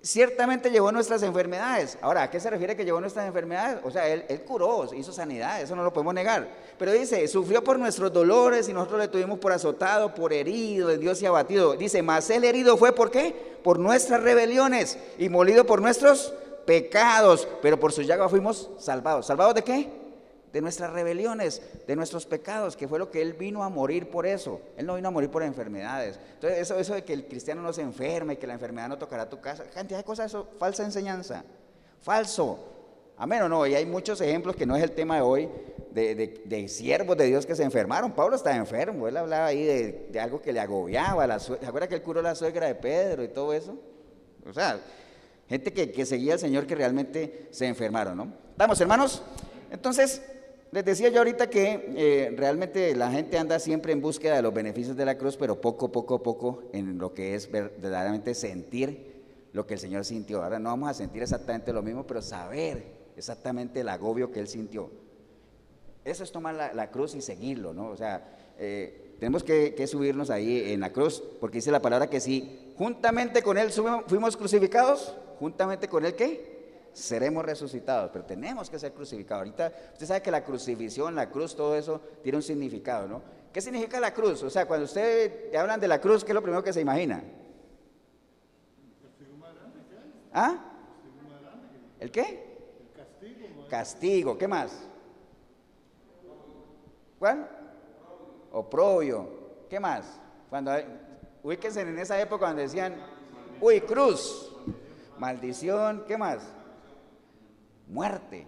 ciertamente 0.02 0.72
llevó 0.72 0.92
nuestras 0.92 1.24
enfermedades. 1.24 1.98
Ahora, 2.02 2.24
¿a 2.24 2.30
qué 2.30 2.40
se 2.40 2.50
refiere 2.50 2.76
que 2.76 2.86
llevó 2.86 3.02
nuestras 3.02 3.28
enfermedades? 3.28 3.80
O 3.84 3.92
sea, 3.92 4.08
él, 4.08 4.42
curó, 4.48 4.88
hizo 4.94 5.12
sanidad, 5.12 5.62
eso 5.62 5.76
no 5.76 5.84
lo 5.84 5.94
podemos 5.94 6.14
negar. 6.14 6.48
Pero 6.78 6.92
dice, 6.92 7.28
sufrió 7.28 7.64
por 7.64 7.78
nuestros 7.78 8.12
dolores 8.12 8.70
y 8.70 8.74
nosotros 8.74 9.00
le 9.02 9.08
tuvimos 9.08 9.40
por 9.40 9.52
azotado, 9.52 10.14
por 10.14 10.32
herido 10.32 10.88
de 10.88 10.98
Dios 10.98 11.22
y 11.22 11.26
abatido. 11.26 11.76
Dice, 11.76 12.02
más 12.02 12.30
el 12.30 12.44
herido 12.44 12.78
fue 12.78 12.94
por 12.94 13.12
qué? 13.12 13.58
Por 13.64 13.80
nuestras 13.80 14.24
rebeliones 14.24 14.98
y 15.18 15.30
molido 15.30 15.66
por 15.66 15.82
nuestros 15.82 16.34
pecados, 16.66 17.48
pero 17.62 17.80
por 17.80 17.92
su 17.92 18.02
llaga 18.04 18.30
fuimos 18.30 18.70
salvados. 18.78 19.26
¿Salvados 19.26 19.56
de 19.56 19.64
qué? 19.64 19.99
De 20.52 20.62
nuestras 20.62 20.92
rebeliones, 20.92 21.62
de 21.88 21.96
nuestros 21.96 22.26
pecados, 22.26 22.76
que 22.76 22.88
fue 22.88 23.00
lo 23.00 23.12
que 23.12 23.22
Él 23.22 23.34
vino 23.34 23.64
a 23.64 23.70
morir 23.70 24.10
por 24.10 24.26
eso. 24.26 24.62
Él 24.78 24.86
no 24.86 24.96
vino 24.96 25.08
a 25.08 25.12
morir 25.12 25.30
por 25.30 25.44
enfermedades. 25.44 26.20
Entonces, 26.36 26.60
eso, 26.60 26.78
eso 26.80 26.94
de 26.94 27.04
que 27.04 27.14
el 27.14 27.26
cristiano 27.28 27.62
no 27.62 27.74
se 27.74 27.82
enferme, 27.82 28.38
que 28.38 28.48
la 28.48 28.54
enfermedad 28.54 28.90
no 28.90 28.98
tocará 28.98 29.30
tu 29.30 29.40
casa, 29.40 29.64
cantidad 29.66 30.00
de 30.00 30.04
cosas, 30.04 30.28
eso, 30.28 30.48
falsa 30.58 30.84
enseñanza, 30.84 31.44
falso. 32.02 32.60
Amén 33.18 33.42
o 33.42 33.50
no, 33.50 33.68
y 33.68 33.76
hay 33.76 33.86
muchos 33.86 34.22
ejemplos 34.22 34.56
que 34.56 34.66
no 34.66 34.78
es 34.78 34.84
el 34.84 34.92
tema 34.92 35.18
de 35.18 35.22
hoy, 35.22 35.50
de, 35.92 36.68
siervos 36.70 37.18
de 37.18 37.26
Dios 37.26 37.46
que 37.46 37.54
se 37.54 37.64
enfermaron. 37.64 38.14
Pablo 38.14 38.36
estaba 38.38 38.56
enfermo, 38.56 39.08
él 39.10 39.18
hablaba 39.18 39.48
ahí 39.48 39.64
de, 39.64 40.20
algo 40.20 40.42
que 40.42 40.54
le 40.54 40.62
agobiaba. 40.62 41.28
La 41.28 41.40
¿Se 41.40 41.54
acuerda 41.54 41.88
que 41.88 41.96
él 41.96 42.02
curó 42.02 42.22
la 42.22 42.34
suegra 42.34 42.68
de 42.68 42.76
Pedro 42.76 43.24
y 43.24 43.28
todo 43.28 43.54
eso? 43.54 43.78
O 44.48 44.54
sea, 44.54 44.80
gente 45.50 45.74
que, 45.74 45.92
que 45.92 46.06
seguía 46.06 46.34
al 46.34 46.40
Señor 46.40 46.66
que 46.66 46.76
realmente 46.76 47.48
se 47.52 47.68
enfermaron, 47.68 48.16
¿no? 48.16 48.32
Vamos, 48.56 48.80
hermanos. 48.80 49.22
Entonces, 49.72 50.22
les 50.72 50.86
decía 50.86 51.10
yo 51.10 51.20
ahorita 51.20 51.50
que 51.50 51.94
eh, 51.96 52.34
realmente 52.36 52.96
la 52.96 53.12
gente 53.12 53.38
anda 53.38 53.58
siempre 53.60 53.92
en 53.92 54.02
búsqueda 54.02 54.36
de 54.36 54.44
los 54.44 54.54
beneficios 54.54 54.96
de 54.96 55.06
la 55.06 55.18
cruz, 55.18 55.36
pero 55.36 55.60
poco, 55.60 55.92
poco, 55.92 56.22
poco 56.22 56.64
en 56.74 57.00
lo 57.00 57.14
que 57.14 57.34
es 57.34 57.50
verdaderamente 57.50 58.36
sentir 58.36 59.10
lo 59.52 59.66
que 59.66 59.74
el 59.74 59.80
Señor 59.80 60.06
sintió. 60.06 60.44
Ahora 60.44 60.60
no 60.60 60.70
vamos 60.70 60.90
a 60.90 60.94
sentir 60.94 61.24
exactamente 61.24 61.74
lo 61.74 61.82
mismo, 61.82 62.06
pero 62.06 62.22
saber 62.22 62.84
exactamente 63.18 63.80
el 63.80 63.90
agobio 63.90 64.32
que 64.32 64.40
Él 64.40 64.48
sintió. 64.48 64.92
Eso 66.06 66.24
es 66.24 66.32
tomar 66.32 66.56
la, 66.56 66.92
cruz 66.92 67.16
y 67.16 67.22
seguirlo, 67.22 67.74
¿no? 67.74 67.90
O 67.90 67.98
sea, 67.98 68.54
eh, 68.60 69.16
tenemos 69.20 69.44
que, 69.44 69.74
que, 69.74 69.88
subirnos 69.88 70.30
ahí 70.30 70.72
en 70.72 70.80
la 70.80 70.94
cruz, 70.94 71.22
porque 71.40 71.58
dice 71.58 71.72
la 71.72 71.82
palabra 71.82 72.10
que 72.10 72.20
si 72.20 72.74
juntamente 72.78 73.42
con 73.42 73.58
Él 73.58 73.72
fuimos 73.72 74.38
crucificados, 74.38 75.16
juntamente 75.40 75.88
con 75.88 76.06
Él, 76.06 76.14
¿qué? 76.14 76.49
Seremos 76.94 77.46
resucitados, 77.46 78.10
pero 78.12 78.26
tenemos 78.26 78.70
que 78.70 78.80
ser 78.80 78.94
crucificados. 78.94 79.42
Ahorita 79.42 79.74
usted 79.94 80.06
sabe 80.06 80.22
que 80.22 80.32
la 80.32 80.44
crucifixión, 80.44 81.16
la 81.16 81.30
cruz, 81.30 81.56
todo 81.56 81.76
eso 81.76 82.02
tiene 82.22 82.38
un 82.38 82.44
significado, 82.44 83.08
¿no? 83.08 83.22
¿Qué 83.54 83.62
significa 83.62 84.00
la 84.00 84.14
cruz? 84.14 84.44
O 84.44 84.50
sea, 84.50 84.68
cuando 84.68 84.86
usted 84.86 85.54
hablan 85.56 85.80
de 85.80 85.88
la 85.88 86.00
cruz, 86.00 86.24
¿qué 86.24 86.32
es 86.32 86.36
lo 86.36 86.42
primero 86.42 86.64
que 86.64 86.74
se 86.74 86.82
imagina? 86.82 87.24
¿Ah? 90.32 90.66
¿El 92.00 92.12
qué? 92.12 92.50
Castigo. 93.70 94.38
¿Qué 94.38 94.48
más? 94.48 94.72
¿Cuál? 97.18 97.50
Oprobio. 98.52 99.30
¿Qué 99.70 99.80
más? 99.80 100.20
Cuando 100.50 100.72
ubíquense 101.44 101.82
en 101.82 102.00
esa 102.00 102.20
época 102.20 102.46
cuando 102.46 102.62
decían, 102.62 102.96
uy, 103.62 103.82
cruz, 103.82 104.56
maldición, 105.18 106.04
¿qué 106.08 106.18
más? 106.18 106.44
Muerte. 107.90 108.48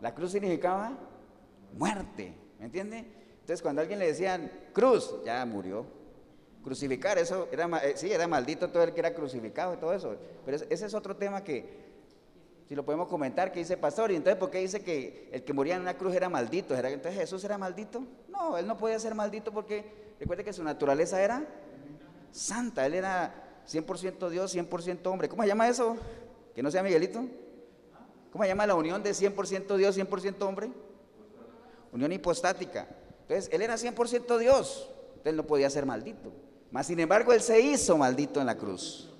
La 0.00 0.14
cruz 0.14 0.32
significaba 0.32 0.96
muerte, 1.76 2.34
¿me 2.58 2.66
entiende? 2.66 3.04
Entonces 3.40 3.60
cuando 3.60 3.80
a 3.80 3.82
alguien 3.82 3.98
le 3.98 4.06
decían 4.06 4.50
cruz, 4.72 5.14
ya 5.24 5.44
murió. 5.44 5.84
Crucificar, 6.62 7.18
eso 7.18 7.48
era, 7.52 7.66
eh, 7.84 7.92
sí, 7.94 8.10
era 8.10 8.26
maldito 8.26 8.70
todo 8.70 8.84
el 8.84 8.94
que 8.94 9.00
era 9.00 9.12
crucificado 9.12 9.74
y 9.74 9.76
todo 9.76 9.92
eso. 9.92 10.16
Pero 10.46 10.56
ese 10.56 10.86
es 10.86 10.94
otro 10.94 11.14
tema 11.14 11.44
que, 11.44 11.84
si 12.66 12.74
lo 12.74 12.86
podemos 12.86 13.06
comentar, 13.08 13.52
que 13.52 13.58
dice 13.58 13.76
pastor, 13.76 14.10
y 14.12 14.16
entonces 14.16 14.38
¿por 14.38 14.50
qué 14.50 14.60
dice 14.60 14.82
que 14.82 15.28
el 15.30 15.44
que 15.44 15.52
moría 15.52 15.74
en 15.74 15.82
una 15.82 15.98
cruz 15.98 16.14
era 16.14 16.30
maldito? 16.30 16.74
Entonces 16.74 17.20
Jesús 17.20 17.44
era 17.44 17.58
maldito. 17.58 18.02
No, 18.30 18.56
él 18.56 18.66
no 18.66 18.78
podía 18.78 18.98
ser 18.98 19.14
maldito 19.14 19.52
porque 19.52 20.14
recuerde 20.18 20.42
que 20.42 20.54
su 20.54 20.64
naturaleza 20.64 21.22
era 21.22 21.44
santa, 22.30 22.86
él 22.86 22.94
era 22.94 23.62
100% 23.68 24.30
Dios, 24.30 24.56
100% 24.56 25.06
hombre. 25.06 25.28
¿Cómo 25.28 25.42
se 25.42 25.48
llama 25.48 25.68
eso? 25.68 25.98
Que 26.54 26.62
no 26.62 26.70
sea 26.70 26.82
Miguelito. 26.82 27.26
¿Cómo 28.34 28.42
se 28.42 28.48
llama 28.48 28.66
la 28.66 28.74
unión 28.74 29.00
de 29.00 29.12
100% 29.12 29.76
Dios, 29.76 29.96
100% 29.96 30.42
hombre? 30.42 30.68
Unión 31.92 32.10
hipostática. 32.10 32.88
Entonces, 33.20 33.48
él 33.52 33.62
era 33.62 33.76
100% 33.76 34.38
Dios, 34.38 34.90
entonces 35.10 35.34
no 35.34 35.46
podía 35.46 35.70
ser 35.70 35.86
maldito. 35.86 36.32
Mas, 36.72 36.88
sin 36.88 36.98
embargo, 36.98 37.32
él 37.32 37.40
se 37.40 37.60
hizo 37.60 37.96
maldito 37.96 38.40
en 38.40 38.46
la 38.46 38.58
cruz. 38.58 39.14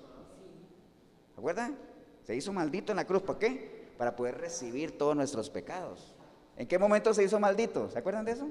¿Se 1.33 1.39
acuerdan? 1.39 1.77
Se 2.23 2.35
hizo 2.35 2.51
maldito 2.51 2.91
en 2.91 2.97
la 2.97 3.07
cruz. 3.07 3.21
¿Por 3.21 3.39
qué? 3.39 3.87
Para 3.97 4.17
poder 4.17 4.37
recibir 4.37 4.97
todos 4.97 5.15
nuestros 5.15 5.49
pecados. 5.49 6.13
¿En 6.57 6.67
qué 6.67 6.77
momento 6.77 7.13
se 7.13 7.23
hizo 7.23 7.39
maldito? 7.39 7.89
¿Se 7.89 7.97
acuerdan 7.97 8.25
de 8.25 8.33
eso? 8.33 8.49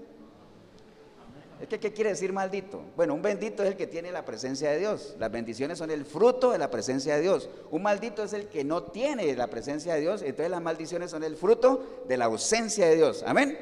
Es 1.60 1.68
que, 1.68 1.78
¿qué 1.78 1.92
quiere 1.92 2.10
decir 2.10 2.32
maldito? 2.32 2.82
Bueno, 2.96 3.14
un 3.14 3.22
bendito 3.22 3.62
es 3.62 3.70
el 3.70 3.76
que 3.76 3.86
tiene 3.86 4.10
la 4.10 4.24
presencia 4.24 4.70
de 4.70 4.78
Dios. 4.78 5.16
Las 5.18 5.30
bendiciones 5.30 5.78
son 5.78 5.90
el 5.90 6.04
fruto 6.04 6.50
de 6.50 6.58
la 6.58 6.70
presencia 6.70 7.14
de 7.14 7.22
Dios. 7.22 7.48
Un 7.70 7.82
maldito 7.82 8.24
es 8.24 8.32
el 8.32 8.48
que 8.48 8.64
no 8.64 8.82
tiene 8.82 9.34
la 9.34 9.46
presencia 9.46 9.94
de 9.94 10.00
Dios. 10.00 10.22
Entonces 10.22 10.50
las 10.50 10.60
maldiciones 10.60 11.10
son 11.10 11.22
el 11.22 11.36
fruto 11.36 12.04
de 12.08 12.16
la 12.16 12.26
ausencia 12.26 12.86
de 12.86 12.96
Dios. 12.96 13.22
Amén. 13.26 13.56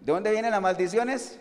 ¿De 0.00 0.12
dónde 0.12 0.32
vienen 0.32 0.50
las 0.50 0.60
maldiciones? 0.60 1.38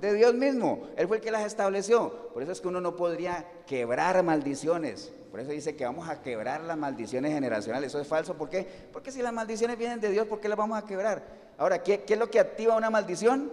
De 0.00 0.12
Dios 0.12 0.34
mismo. 0.34 0.88
Él 0.96 1.06
fue 1.06 1.18
el 1.18 1.22
que 1.22 1.30
las 1.30 1.46
estableció. 1.46 2.30
Por 2.34 2.42
eso 2.42 2.52
es 2.52 2.60
que 2.60 2.68
uno 2.68 2.80
no 2.80 2.96
podría 2.96 3.46
quebrar 3.66 4.22
maldiciones. 4.22 5.12
Por 5.30 5.40
eso 5.40 5.50
dice 5.50 5.74
que 5.74 5.84
vamos 5.84 6.08
a 6.08 6.22
quebrar 6.22 6.62
las 6.62 6.76
maldiciones 6.76 7.32
generacionales. 7.32 7.88
Eso 7.88 8.00
es 8.00 8.06
falso. 8.06 8.34
¿Por 8.34 8.48
qué? 8.48 8.66
Porque 8.92 9.10
si 9.10 9.22
las 9.22 9.32
maldiciones 9.32 9.78
vienen 9.78 10.00
de 10.00 10.10
Dios, 10.10 10.26
¿por 10.26 10.40
qué 10.40 10.48
las 10.48 10.58
vamos 10.58 10.76
a 10.76 10.84
quebrar? 10.84 11.24
Ahora, 11.58 11.82
¿qué, 11.82 12.04
es 12.06 12.18
lo 12.18 12.30
que 12.30 12.40
activa 12.40 12.76
una 12.76 12.90
maldición? 12.90 13.50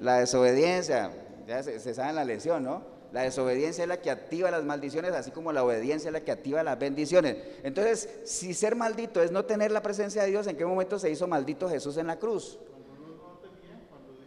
La 0.00 0.18
desobediencia. 0.18 1.12
Ya 1.46 1.62
se, 1.62 1.94
sabe 1.94 2.12
la 2.12 2.24
lección, 2.24 2.64
¿no? 2.64 2.82
La 3.12 3.22
desobediencia 3.22 3.82
es 3.82 3.88
la 3.88 4.00
que 4.00 4.10
activa 4.10 4.50
las 4.50 4.64
maldiciones, 4.64 5.12
así 5.12 5.30
como 5.30 5.52
la 5.52 5.64
obediencia 5.64 6.08
es 6.08 6.12
la 6.12 6.20
que 6.20 6.30
activa 6.30 6.62
las 6.62 6.78
bendiciones. 6.78 7.36
Entonces, 7.64 8.08
si 8.24 8.54
ser 8.54 8.76
maldito 8.76 9.20
es 9.20 9.32
no 9.32 9.44
tener 9.44 9.72
la 9.72 9.82
presencia 9.82 10.22
de 10.22 10.30
Dios, 10.30 10.46
¿en 10.46 10.56
qué 10.56 10.64
momento 10.64 10.98
se 10.98 11.10
hizo 11.10 11.26
maldito 11.26 11.68
Jesús 11.68 11.96
en 11.96 12.06
la 12.06 12.18
cruz? 12.18 12.58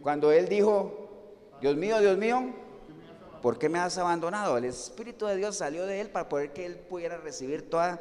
Cuando 0.02 0.30
él 0.32 0.48
dijo, 0.48 1.08
Dios 1.62 1.76
mío, 1.76 1.98
Dios 1.98 2.18
mío, 2.18 2.52
¿por 3.40 3.58
qué 3.58 3.70
me 3.70 3.78
has 3.78 3.96
abandonado? 3.96 4.58
El 4.58 4.66
Espíritu 4.66 5.24
de 5.24 5.36
Dios 5.36 5.56
salió 5.56 5.86
de 5.86 6.02
él 6.02 6.10
para 6.10 6.28
poder 6.28 6.52
que 6.52 6.66
él 6.66 6.76
pudiera 6.76 7.16
recibir 7.16 7.70
toda 7.70 8.00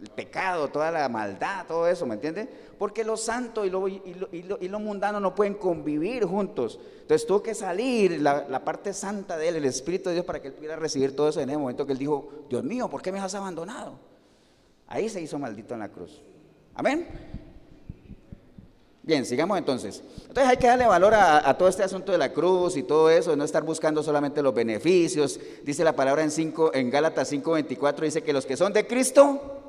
el 0.00 0.10
pecado, 0.10 0.68
toda 0.68 0.90
la 0.90 1.08
maldad, 1.08 1.66
todo 1.66 1.88
eso, 1.88 2.06
¿me 2.06 2.14
entiende? 2.14 2.48
Porque 2.78 3.04
lo 3.04 3.16
santo 3.16 3.64
y 3.64 3.70
lo, 3.70 3.88
y 3.88 4.68
lo, 4.68 4.80
mundano 4.80 5.20
no 5.20 5.34
pueden 5.34 5.54
convivir 5.54 6.24
juntos. 6.24 6.78
Entonces 7.00 7.26
tuvo 7.26 7.42
que 7.42 7.54
salir 7.54 8.20
la, 8.20 8.64
parte 8.64 8.92
santa 8.92 9.36
de 9.36 9.48
él, 9.48 9.56
el 9.56 9.64
Espíritu 9.64 10.10
de 10.10 10.16
Dios, 10.16 10.26
para 10.26 10.40
que 10.40 10.48
él 10.48 10.54
pudiera 10.54 10.76
recibir 10.76 11.16
todo 11.16 11.28
eso 11.28 11.40
en 11.40 11.50
el 11.50 11.58
momento 11.58 11.86
que 11.86 11.92
él 11.92 11.98
dijo, 11.98 12.28
Dios 12.50 12.62
mío, 12.62 12.88
¿por 12.88 13.00
qué 13.00 13.12
me 13.12 13.20
has 13.20 13.34
abandonado? 13.34 13.98
Ahí 14.88 15.08
se 15.08 15.20
hizo 15.20 15.38
maldito 15.38 15.74
en 15.74 15.80
la 15.80 15.88
cruz. 15.88 16.20
Amén. 16.74 17.08
Bien, 19.02 19.24
sigamos 19.24 19.56
entonces. 19.56 20.02
Entonces 20.18 20.46
hay 20.46 20.56
que 20.56 20.66
darle 20.66 20.86
valor 20.86 21.14
a, 21.14 21.48
a, 21.48 21.56
todo 21.56 21.68
este 21.68 21.84
asunto 21.84 22.12
de 22.12 22.18
la 22.18 22.32
cruz 22.32 22.76
y 22.76 22.82
todo 22.82 23.08
eso, 23.08 23.36
no 23.36 23.44
estar 23.44 23.62
buscando 23.62 24.02
solamente 24.02 24.42
los 24.42 24.52
beneficios. 24.52 25.40
Dice 25.64 25.84
la 25.84 25.94
palabra 25.94 26.22
en, 26.22 26.30
5, 26.30 26.72
en 26.74 26.90
Gálatas 26.90 27.32
5:24, 27.32 28.00
dice 28.00 28.22
que 28.22 28.32
los 28.32 28.44
que 28.44 28.56
son 28.56 28.72
de 28.72 28.86
Cristo 28.86 29.65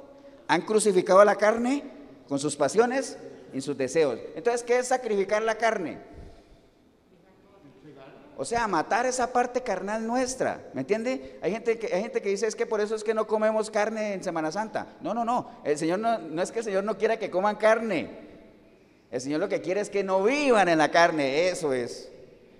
han 0.47 0.62
crucificado 0.62 1.23
la 1.25 1.36
carne 1.36 1.83
con 2.27 2.39
sus 2.39 2.55
pasiones 2.55 3.17
y 3.53 3.62
sus 3.62 3.77
deseos. 3.77 4.19
Entonces, 4.36 4.63
¿qué 4.63 4.79
es 4.79 4.88
sacrificar 4.88 5.41
la 5.41 5.55
carne? 5.55 5.97
O 8.39 8.45
sea, 8.45 8.67
matar 8.67 9.07
esa 9.07 9.33
parte 9.33 9.62
carnal 9.62 10.05
nuestra, 10.05 10.69
¿me 10.73 10.81
entiende? 10.81 11.39
Hay 11.41 11.51
gente, 11.51 11.79
que, 11.79 11.88
hay 11.88 12.03
gente 12.03 12.21
que 12.21 12.29
dice 12.29 12.45
es 12.45 12.55
que 12.55 12.67
por 12.67 12.79
eso 12.79 12.93
es 12.93 13.03
que 13.03 13.15
no 13.15 13.25
comemos 13.25 13.71
carne 13.71 14.13
en 14.13 14.23
Semana 14.23 14.51
Santa. 14.51 14.95
No, 15.01 15.15
no, 15.15 15.25
no. 15.25 15.49
El 15.63 15.75
Señor 15.75 15.97
no, 15.97 16.19
no 16.19 16.41
es 16.43 16.51
que 16.51 16.60
el 16.60 16.65
Señor 16.65 16.83
no 16.83 16.99
quiera 16.99 17.17
que 17.17 17.31
coman 17.31 17.55
carne. 17.55 18.27
El 19.10 19.21
Señor 19.21 19.39
lo 19.39 19.49
que 19.49 19.62
quiere 19.62 19.81
es 19.81 19.89
que 19.89 20.03
no 20.03 20.23
vivan 20.23 20.69
en 20.69 20.77
la 20.77 20.91
carne, 20.91 21.49
eso 21.49 21.73
es. 21.73 22.12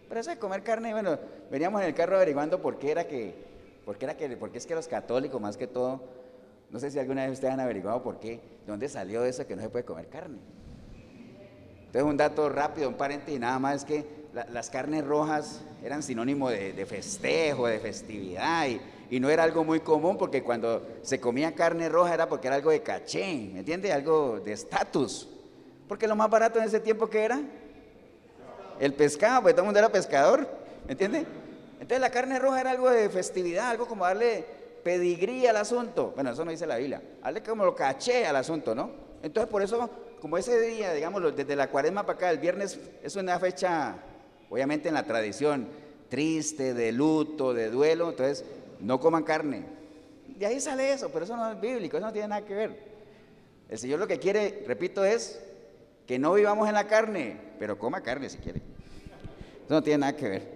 Pero 0.10 0.20
eso 0.20 0.32
de 0.32 0.40
comer 0.40 0.64
carne, 0.64 0.94
bueno, 0.94 1.20
veníamos 1.52 1.82
en 1.82 1.88
el 1.88 1.94
carro 1.94 2.16
averiguando 2.16 2.60
por 2.60 2.80
qué 2.80 2.90
era 2.90 3.06
que, 3.06 3.36
por 3.86 3.98
qué 4.00 4.06
era 4.06 4.18
que, 4.18 4.36
porque 4.36 4.58
es 4.58 4.66
que 4.66 4.74
los 4.74 4.88
católicos 4.88 5.40
más 5.40 5.58
que 5.58 5.68
todo 5.68 6.02
no 6.70 6.80
sé 6.80 6.92
si 6.92 7.00
alguna 7.00 7.24
vez 7.24 7.34
ustedes 7.34 7.54
han 7.54 7.60
averiguado 7.60 8.04
por 8.04 8.20
qué, 8.20 8.32
de 8.32 8.68
dónde 8.68 8.90
salió 8.90 9.24
eso 9.24 9.48
que 9.48 9.56
no 9.56 9.62
se 9.62 9.70
puede 9.70 9.86
comer 9.86 10.08
carne. 10.08 10.40
Entonces, 11.86 12.04
un 12.04 12.18
dato 12.18 12.50
rápido, 12.50 12.90
un 12.90 12.96
paréntesis, 12.96 13.38
y 13.38 13.40
nada 13.40 13.58
más 13.60 13.78
es 13.78 13.86
que 13.86 14.06
las 14.52 14.70
carnes 14.70 15.06
rojas 15.06 15.62
eran 15.84 16.04
sinónimo 16.04 16.50
de, 16.50 16.86
festejo, 16.86 17.68
de 17.68 17.80
festividad, 17.80 18.68
y, 18.68 19.20
no 19.20 19.30
era 19.30 19.44
algo 19.44 19.64
muy 19.64 19.80
común 19.80 20.18
porque 20.18 20.44
cuando 20.44 20.86
se 21.02 21.22
comía 21.22 21.56
carne 21.56 21.88
roja 21.88 22.14
era 22.14 22.28
porque 22.28 22.48
era 22.48 22.58
algo 22.58 22.72
de 22.72 22.82
caché, 22.82 23.52
¿me 23.54 23.60
entiende? 23.60 23.94
Algo 23.94 24.42
de 24.42 24.52
estatus. 24.52 25.30
Porque 25.88 26.08
lo 26.08 26.18
más 26.18 26.30
barato 26.30 26.60
en 26.60 26.66
ese 26.66 26.82
tiempo 26.82 27.10
que 27.10 27.24
era 27.24 27.40
el 28.82 28.94
pescado, 28.94 29.44
pues 29.44 29.56
todo 29.56 29.62
el 29.62 29.68
mundo 29.68 29.80
era 29.80 29.90
pescador, 29.90 30.46
¿me 30.86 30.92
entiende? 30.92 31.26
Entonces 31.80 32.02
la 32.02 32.10
carne 32.10 32.38
roja 32.38 32.60
era 32.60 32.72
algo 32.72 32.90
de 32.90 33.10
festividad, 33.10 33.70
algo 33.70 33.88
como 33.88 34.04
darle 34.04 34.57
pedigrí 34.88 35.46
al 35.46 35.58
asunto. 35.58 36.14
Bueno, 36.16 36.32
eso 36.32 36.46
no 36.46 36.52
dice 36.52 36.66
la 36.66 36.78
Biblia. 36.78 37.02
Hazle 37.22 37.44
como 37.44 37.66
lo 37.66 37.76
caché 37.76 38.26
al 38.26 38.38
asunto, 38.38 38.74
¿no? 38.74 38.90
Entonces, 39.22 39.52
por 39.52 39.62
eso, 39.62 39.90
como 40.22 40.38
ese 40.38 40.62
día, 40.62 40.94
digamos, 40.94 41.36
desde 41.36 41.58
la 41.58 41.70
cuaresma 41.70 42.06
para 42.06 42.16
acá, 42.16 42.32
el 42.32 42.38
viernes 42.38 42.80
es 43.04 43.18
una 43.18 43.38
fecha, 43.38 43.98
obviamente 44.50 44.88
en 44.88 44.94
la 44.94 45.04
tradición, 45.04 45.68
triste, 46.08 46.74
de 46.74 46.94
luto, 46.94 47.54
de 47.54 47.70
duelo, 47.70 48.12
entonces 48.12 48.46
no 48.80 48.98
coman 48.98 49.24
carne. 49.24 49.66
De 50.26 50.46
ahí 50.46 50.62
sale 50.62 50.94
eso, 50.94 51.10
pero 51.10 51.26
eso 51.26 51.36
no 51.36 51.52
es 51.52 51.60
bíblico, 51.60 51.98
eso 51.98 52.06
no 52.06 52.14
tiene 52.14 52.30
nada 52.30 52.46
que 52.46 52.56
ver. 52.56 52.80
El 53.68 53.78
Señor 53.78 54.00
lo 54.00 54.08
que 54.08 54.20
quiere, 54.20 54.64
repito, 54.66 55.04
es 55.04 55.44
que 56.06 56.18
no 56.18 56.32
vivamos 56.32 56.66
en 56.66 56.76
la 56.76 56.88
carne, 56.88 57.36
pero 57.60 57.78
coma 57.78 58.00
carne 58.00 58.30
si 58.30 58.38
quiere. 58.38 58.60
Eso 59.66 59.74
no 59.74 59.84
tiene 59.84 59.98
nada 59.98 60.16
que 60.16 60.30
ver. 60.30 60.48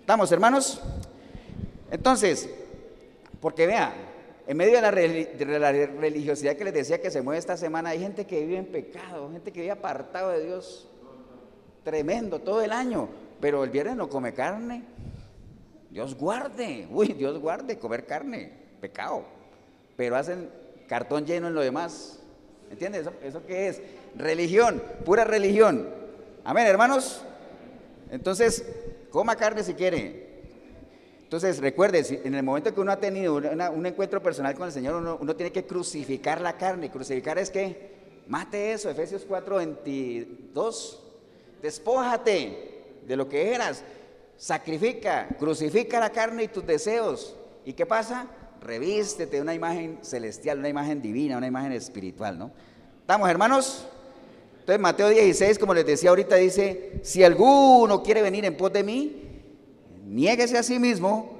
¿Estamos, 0.00 0.32
hermanos? 0.32 0.80
Entonces, 1.90 2.48
porque 3.40 3.66
vea, 3.66 3.94
en 4.46 4.56
medio 4.56 4.74
de 4.74 4.82
la, 5.58 5.70
religiosidad 5.70 6.56
que 6.56 6.64
les 6.64 6.74
decía 6.74 7.00
que 7.00 7.10
se 7.10 7.22
mueve 7.22 7.38
esta 7.38 7.56
semana, 7.56 7.90
hay 7.90 8.00
gente 8.00 8.26
que 8.26 8.44
vive 8.44 8.58
en 8.58 8.66
pecado, 8.66 9.30
gente 9.30 9.52
que 9.52 9.60
vive 9.60 9.72
apartado 9.72 10.30
de 10.30 10.44
Dios, 10.44 10.88
tremendo, 11.84 12.40
todo 12.40 12.62
el 12.62 12.72
año, 12.72 13.08
pero 13.40 13.64
el 13.64 13.70
viernes 13.70 13.96
no 13.96 14.08
come 14.08 14.34
carne. 14.34 14.84
Dios 15.90 16.14
guarde, 16.16 16.86
uy, 16.90 17.08
Dios 17.14 17.38
guarde 17.38 17.78
comer 17.78 18.06
carne, 18.06 18.52
pecado. 18.80 19.24
Pero 19.96 20.16
hacen 20.16 20.50
cartón 20.88 21.26
lleno 21.26 21.48
en 21.48 21.54
lo 21.54 21.60
demás. 21.60 22.20
¿Entiendes? 22.70 23.02
¿Eso, 23.02 23.12
¿Eso 23.22 23.46
qué 23.46 23.68
es? 23.68 23.80
Religión, 24.16 24.82
pura 25.04 25.24
religión. 25.24 25.88
Amén, 26.44 26.66
hermanos. 26.66 27.22
Entonces, 28.10 28.64
coma 29.10 29.36
carne 29.36 29.62
si 29.62 29.74
quiere, 29.74 30.29
entonces, 31.30 31.58
recuerde, 31.58 32.20
en 32.24 32.34
el 32.34 32.42
momento 32.42 32.74
que 32.74 32.80
uno 32.80 32.90
ha 32.90 32.98
tenido 32.98 33.36
un 33.36 33.86
encuentro 33.86 34.20
personal 34.20 34.52
con 34.56 34.66
el 34.66 34.72
Señor, 34.72 34.96
uno, 34.96 35.36
tiene 35.36 35.52
que 35.52 35.64
crucificar 35.64 36.40
la 36.40 36.58
carne. 36.58 36.90
Crucificar 36.90 37.38
es 37.38 37.50
que 37.50 37.92
mate 38.26 38.72
eso, 38.72 38.90
Efesios 38.90 39.24
4, 39.28 39.56
22. 39.58 41.02
Despójate 41.62 42.82
de 43.06 43.16
lo 43.16 43.28
que 43.28 43.54
eras. 43.54 43.84
Sacrifica, 44.36 45.28
crucifica 45.38 46.00
la 46.00 46.10
carne 46.10 46.42
y 46.42 46.48
tus 46.48 46.66
deseos. 46.66 47.36
¿Y 47.64 47.74
qué 47.74 47.86
pasa? 47.86 48.26
Revístete 48.60 49.36
de 49.36 49.42
una 49.42 49.54
imagen 49.54 50.00
celestial, 50.02 50.58
una 50.58 50.68
imagen 50.68 51.00
divina, 51.00 51.38
una 51.38 51.46
imagen 51.46 51.70
espiritual, 51.70 52.40
¿no? 52.40 52.50
¿Estamos, 53.02 53.30
hermanos? 53.30 53.86
Entonces, 54.58 54.80
Mateo 54.80 55.08
16, 55.08 55.60
como 55.60 55.74
les 55.74 55.86
decía 55.86 56.10
ahorita, 56.10 56.34
dice: 56.34 56.98
Si 57.04 57.22
alguno 57.22 58.02
quiere 58.02 58.20
venir 58.20 58.44
en 58.44 58.56
pos 58.56 58.72
de 58.72 58.82
mí, 58.82 59.29
niéguese 60.10 60.58
a 60.58 60.62
sí 60.62 60.78
mismo, 60.78 61.38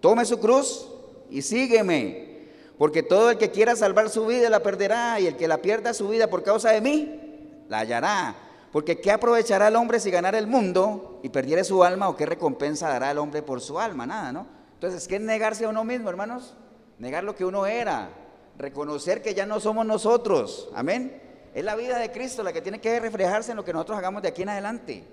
tome 0.00 0.24
su 0.24 0.38
cruz 0.38 0.88
y 1.30 1.42
sígueme. 1.42 2.28
Porque 2.76 3.02
todo 3.02 3.30
el 3.30 3.38
que 3.38 3.50
quiera 3.50 3.76
salvar 3.76 4.08
su 4.08 4.26
vida 4.26 4.48
la 4.48 4.62
perderá, 4.62 5.20
y 5.20 5.26
el 5.26 5.36
que 5.36 5.48
la 5.48 5.58
pierda 5.58 5.92
su 5.92 6.08
vida 6.08 6.28
por 6.28 6.42
causa 6.42 6.70
de 6.70 6.80
mí, 6.80 7.64
la 7.68 7.80
hallará. 7.80 8.34
Porque 8.72 9.00
¿qué 9.00 9.10
aprovechará 9.10 9.68
el 9.68 9.76
hombre 9.76 10.00
si 10.00 10.10
ganara 10.10 10.38
el 10.38 10.46
mundo 10.46 11.20
y 11.22 11.28
perdiere 11.28 11.64
su 11.64 11.82
alma 11.82 12.08
o 12.08 12.16
qué 12.16 12.24
recompensa 12.24 12.88
dará 12.88 13.10
el 13.10 13.18
hombre 13.18 13.42
por 13.42 13.60
su 13.60 13.78
alma? 13.78 14.06
Nada, 14.06 14.32
¿no? 14.32 14.46
Entonces, 14.74 15.08
¿qué 15.08 15.16
es 15.16 15.22
negarse 15.22 15.64
a 15.64 15.68
uno 15.68 15.84
mismo, 15.84 16.08
hermanos? 16.08 16.54
Negar 16.98 17.24
lo 17.24 17.34
que 17.34 17.44
uno 17.44 17.66
era, 17.66 18.10
reconocer 18.56 19.22
que 19.22 19.34
ya 19.34 19.44
no 19.44 19.60
somos 19.60 19.84
nosotros. 19.84 20.70
Amén. 20.74 21.20
Es 21.54 21.64
la 21.64 21.74
vida 21.74 21.98
de 21.98 22.12
Cristo 22.12 22.42
la 22.42 22.52
que 22.52 22.62
tiene 22.62 22.80
que 22.80 23.00
reflejarse 23.00 23.50
en 23.50 23.56
lo 23.56 23.64
que 23.64 23.72
nosotros 23.72 23.98
hagamos 23.98 24.22
de 24.22 24.28
aquí 24.28 24.42
en 24.42 24.50
adelante. 24.50 25.04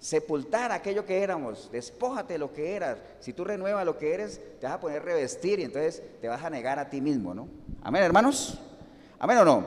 Sepultar 0.00 0.72
aquello 0.72 1.04
que 1.04 1.22
éramos, 1.22 1.68
despójate 1.70 2.32
de 2.32 2.38
lo 2.38 2.52
que 2.52 2.74
eras. 2.74 2.96
Si 3.20 3.34
tú 3.34 3.44
renuevas 3.44 3.84
lo 3.84 3.98
que 3.98 4.14
eres, 4.14 4.40
te 4.58 4.66
vas 4.66 4.76
a 4.76 4.80
poner 4.80 5.04
revestir 5.04 5.60
y 5.60 5.64
entonces 5.64 6.02
te 6.22 6.28
vas 6.28 6.42
a 6.42 6.48
negar 6.48 6.78
a 6.78 6.88
ti 6.88 7.02
mismo, 7.02 7.34
¿no? 7.34 7.48
Amén, 7.82 8.02
hermanos. 8.02 8.58
Amén 9.18 9.36
o 9.38 9.44
no. 9.44 9.66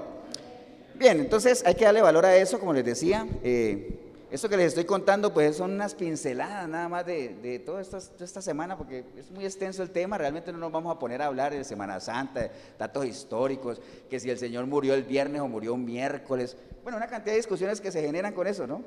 Bien, 0.95 1.19
entonces 1.19 1.63
hay 1.65 1.75
que 1.75 1.85
darle 1.85 2.01
valor 2.01 2.25
a 2.25 2.35
eso, 2.35 2.59
como 2.59 2.73
les 2.73 2.83
decía. 2.83 3.27
Eh, 3.43 3.99
esto 4.31 4.49
que 4.49 4.57
les 4.57 4.69
estoy 4.69 4.85
contando, 4.85 5.31
pues 5.31 5.57
son 5.57 5.73
unas 5.73 5.93
pinceladas 5.93 6.67
nada 6.67 6.89
más 6.89 7.05
de, 7.05 7.35
de 7.35 7.59
toda, 7.59 7.81
esta, 7.81 7.99
esta, 7.99 8.41
semana, 8.41 8.75
porque 8.75 9.05
es 9.15 9.29
muy 9.29 9.45
extenso 9.45 9.83
el 9.83 9.91
tema, 9.91 10.17
realmente 10.17 10.51
no 10.51 10.57
nos 10.57 10.71
vamos 10.71 10.95
a 10.95 10.97
poner 10.97 11.21
a 11.21 11.27
hablar 11.27 11.53
de 11.53 11.63
Semana 11.63 11.99
Santa, 11.99 12.49
datos 12.79 13.05
históricos, 13.05 13.79
que 14.09 14.19
si 14.19 14.31
el 14.31 14.39
Señor 14.39 14.65
murió 14.65 14.95
el 14.95 15.03
viernes 15.03 15.39
o 15.41 15.47
murió 15.47 15.75
un 15.75 15.85
miércoles, 15.85 16.57
bueno, 16.81 16.97
una 16.97 17.05
cantidad 17.05 17.33
de 17.33 17.37
discusiones 17.37 17.79
que 17.79 17.91
se 17.91 18.01
generan 18.01 18.33
con 18.33 18.47
eso, 18.47 18.65
¿no? 18.65 18.81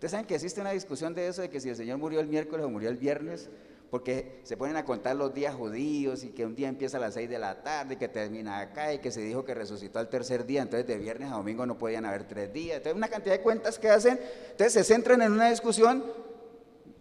Ustedes 0.00 0.12
saben 0.12 0.26
que 0.26 0.34
existe 0.34 0.62
una 0.62 0.70
discusión 0.70 1.12
de 1.12 1.28
eso, 1.28 1.42
de 1.42 1.50
que 1.50 1.60
si 1.60 1.68
el 1.68 1.76
Señor 1.76 1.98
murió 1.98 2.20
el 2.20 2.26
miércoles 2.26 2.64
o 2.64 2.70
murió 2.70 2.88
el 2.88 2.96
viernes, 2.96 3.50
porque 3.90 4.40
se 4.44 4.56
ponen 4.56 4.78
a 4.78 4.84
contar 4.86 5.14
los 5.14 5.34
días 5.34 5.54
judíos 5.54 6.24
y 6.24 6.30
que 6.30 6.46
un 6.46 6.56
día 6.56 6.68
empieza 6.68 6.96
a 6.96 7.00
las 7.00 7.12
6 7.12 7.28
de 7.28 7.38
la 7.38 7.62
tarde 7.62 7.92
y 7.92 7.96
que 7.98 8.08
termina 8.08 8.60
acá 8.60 8.94
y 8.94 9.00
que 9.00 9.10
se 9.10 9.20
dijo 9.20 9.44
que 9.44 9.52
resucitó 9.52 9.98
al 9.98 10.08
tercer 10.08 10.46
día, 10.46 10.62
entonces 10.62 10.86
de 10.86 10.96
viernes 10.96 11.30
a 11.30 11.34
domingo 11.34 11.66
no 11.66 11.76
podían 11.76 12.06
haber 12.06 12.24
tres 12.24 12.50
días. 12.50 12.78
Entonces 12.78 12.96
una 12.96 13.08
cantidad 13.08 13.34
de 13.34 13.42
cuentas 13.42 13.78
que 13.78 13.90
hacen, 13.90 14.18
entonces 14.52 14.72
se 14.72 14.84
centran 14.84 15.20
en 15.20 15.32
una 15.32 15.50
discusión, 15.50 16.02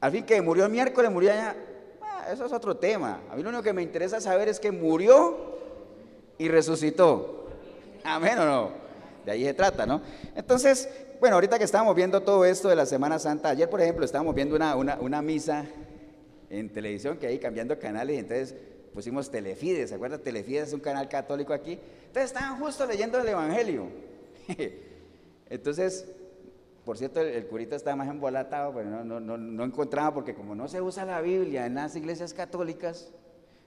al 0.01 0.11
fin 0.11 0.25
que 0.25 0.41
murió 0.41 0.65
el 0.65 0.71
miércoles, 0.73 1.09
murió 1.09 1.31
allá, 1.31 1.55
ah, 2.01 2.27
eso 2.33 2.45
es 2.47 2.51
otro 2.51 2.75
tema. 2.75 3.21
A 3.31 3.37
mí 3.37 3.43
lo 3.43 3.47
único 3.47 3.63
que 3.63 3.71
me 3.71 3.81
interesa 3.81 4.19
saber 4.19 4.49
es 4.49 4.59
que 4.59 4.73
murió 4.73 5.57
y 6.37 6.49
resucitó. 6.49 7.47
Amén 8.03 8.37
o 8.39 8.45
no. 8.45 8.71
De 9.25 9.31
ahí 9.31 9.45
se 9.45 9.53
trata, 9.53 9.85
¿no? 9.85 10.01
Entonces, 10.35 10.89
bueno, 11.19 11.35
ahorita 11.35 11.57
que 11.57 11.65
estábamos 11.65 11.95
viendo 11.95 12.21
todo 12.21 12.45
esto 12.45 12.69
de 12.69 12.75
la 12.75 12.85
Semana 12.85 13.19
Santa, 13.19 13.49
ayer 13.49 13.69
por 13.69 13.81
ejemplo 13.81 14.05
estábamos 14.05 14.33
viendo 14.33 14.55
una, 14.55 14.75
una, 14.75 15.21
misa 15.21 15.65
en 16.49 16.69
televisión, 16.69 17.17
que 17.17 17.27
ahí 17.27 17.39
cambiando 17.39 17.77
canales, 17.77 18.15
y 18.15 18.19
entonces 18.19 18.55
pusimos 18.93 19.29
Telefides, 19.29 19.89
¿se 19.89 19.95
acuerda? 19.95 20.17
Telefides 20.17 20.69
es 20.69 20.73
un 20.73 20.79
canal 20.79 21.09
católico 21.09 21.53
aquí. 21.53 21.77
Entonces 22.07 22.31
estaban 22.31 22.57
justo 22.59 22.85
leyendo 22.85 23.19
el 23.19 23.27
Evangelio. 23.27 23.87
entonces, 25.49 26.07
por 26.85 26.97
cierto, 26.97 27.19
el, 27.19 27.45
curita 27.47 27.75
estaba 27.75 27.97
más 27.97 28.07
embolatado, 28.07 28.73
pero 28.73 28.89
no, 28.89 29.03
no, 29.03 29.19
no, 29.19 29.37
no, 29.37 29.63
encontraba, 29.65 30.13
porque 30.13 30.33
como 30.33 30.55
no 30.55 30.69
se 30.69 30.81
usa 30.81 31.03
la 31.03 31.19
Biblia 31.19 31.65
en 31.65 31.75
las 31.75 31.97
iglesias 31.97 32.33
católicas, 32.33 33.11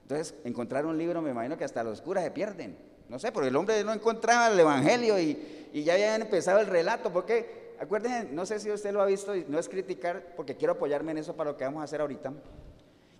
entonces 0.03 0.35
encontrar 0.45 0.87
un 0.87 0.97
libro, 0.97 1.21
me 1.21 1.31
imagino 1.31 1.59
que 1.59 1.65
hasta 1.65 1.85
los 1.85 2.01
curas 2.01 2.25
se 2.25 2.31
pierden. 2.31 2.77
No 3.11 3.19
sé, 3.19 3.31
porque 3.31 3.49
el 3.49 3.57
hombre 3.57 3.85
no 3.85 3.93
encontraba 3.93 4.49
el 4.49 4.59
Evangelio 4.59 5.21
y, 5.21 5.62
y 5.73 5.85
ya 5.85 5.95
habían 5.95 6.23
empezado 6.23 6.61
el 6.61 6.67
relato, 6.67 7.13
porque 7.13 7.75
acuérdense, 7.81 8.33
no 8.33 8.47
sé 8.47 8.61
si 8.61 8.71
usted 8.71 8.93
lo 8.93 9.03
ha 9.03 9.07
visto, 9.07 9.35
y 9.35 9.45
no 9.49 9.59
es 9.59 9.69
criticar, 9.69 10.35
porque 10.37 10.57
quiero 10.57 10.75
apoyarme 10.75 11.13
en 11.13 11.19
eso 11.19 11.35
para 11.35 11.51
lo 11.51 11.57
que 11.57 11.65
vamos 11.65 11.81
a 11.81 11.85
hacer 11.85 12.01
ahorita 12.01 12.33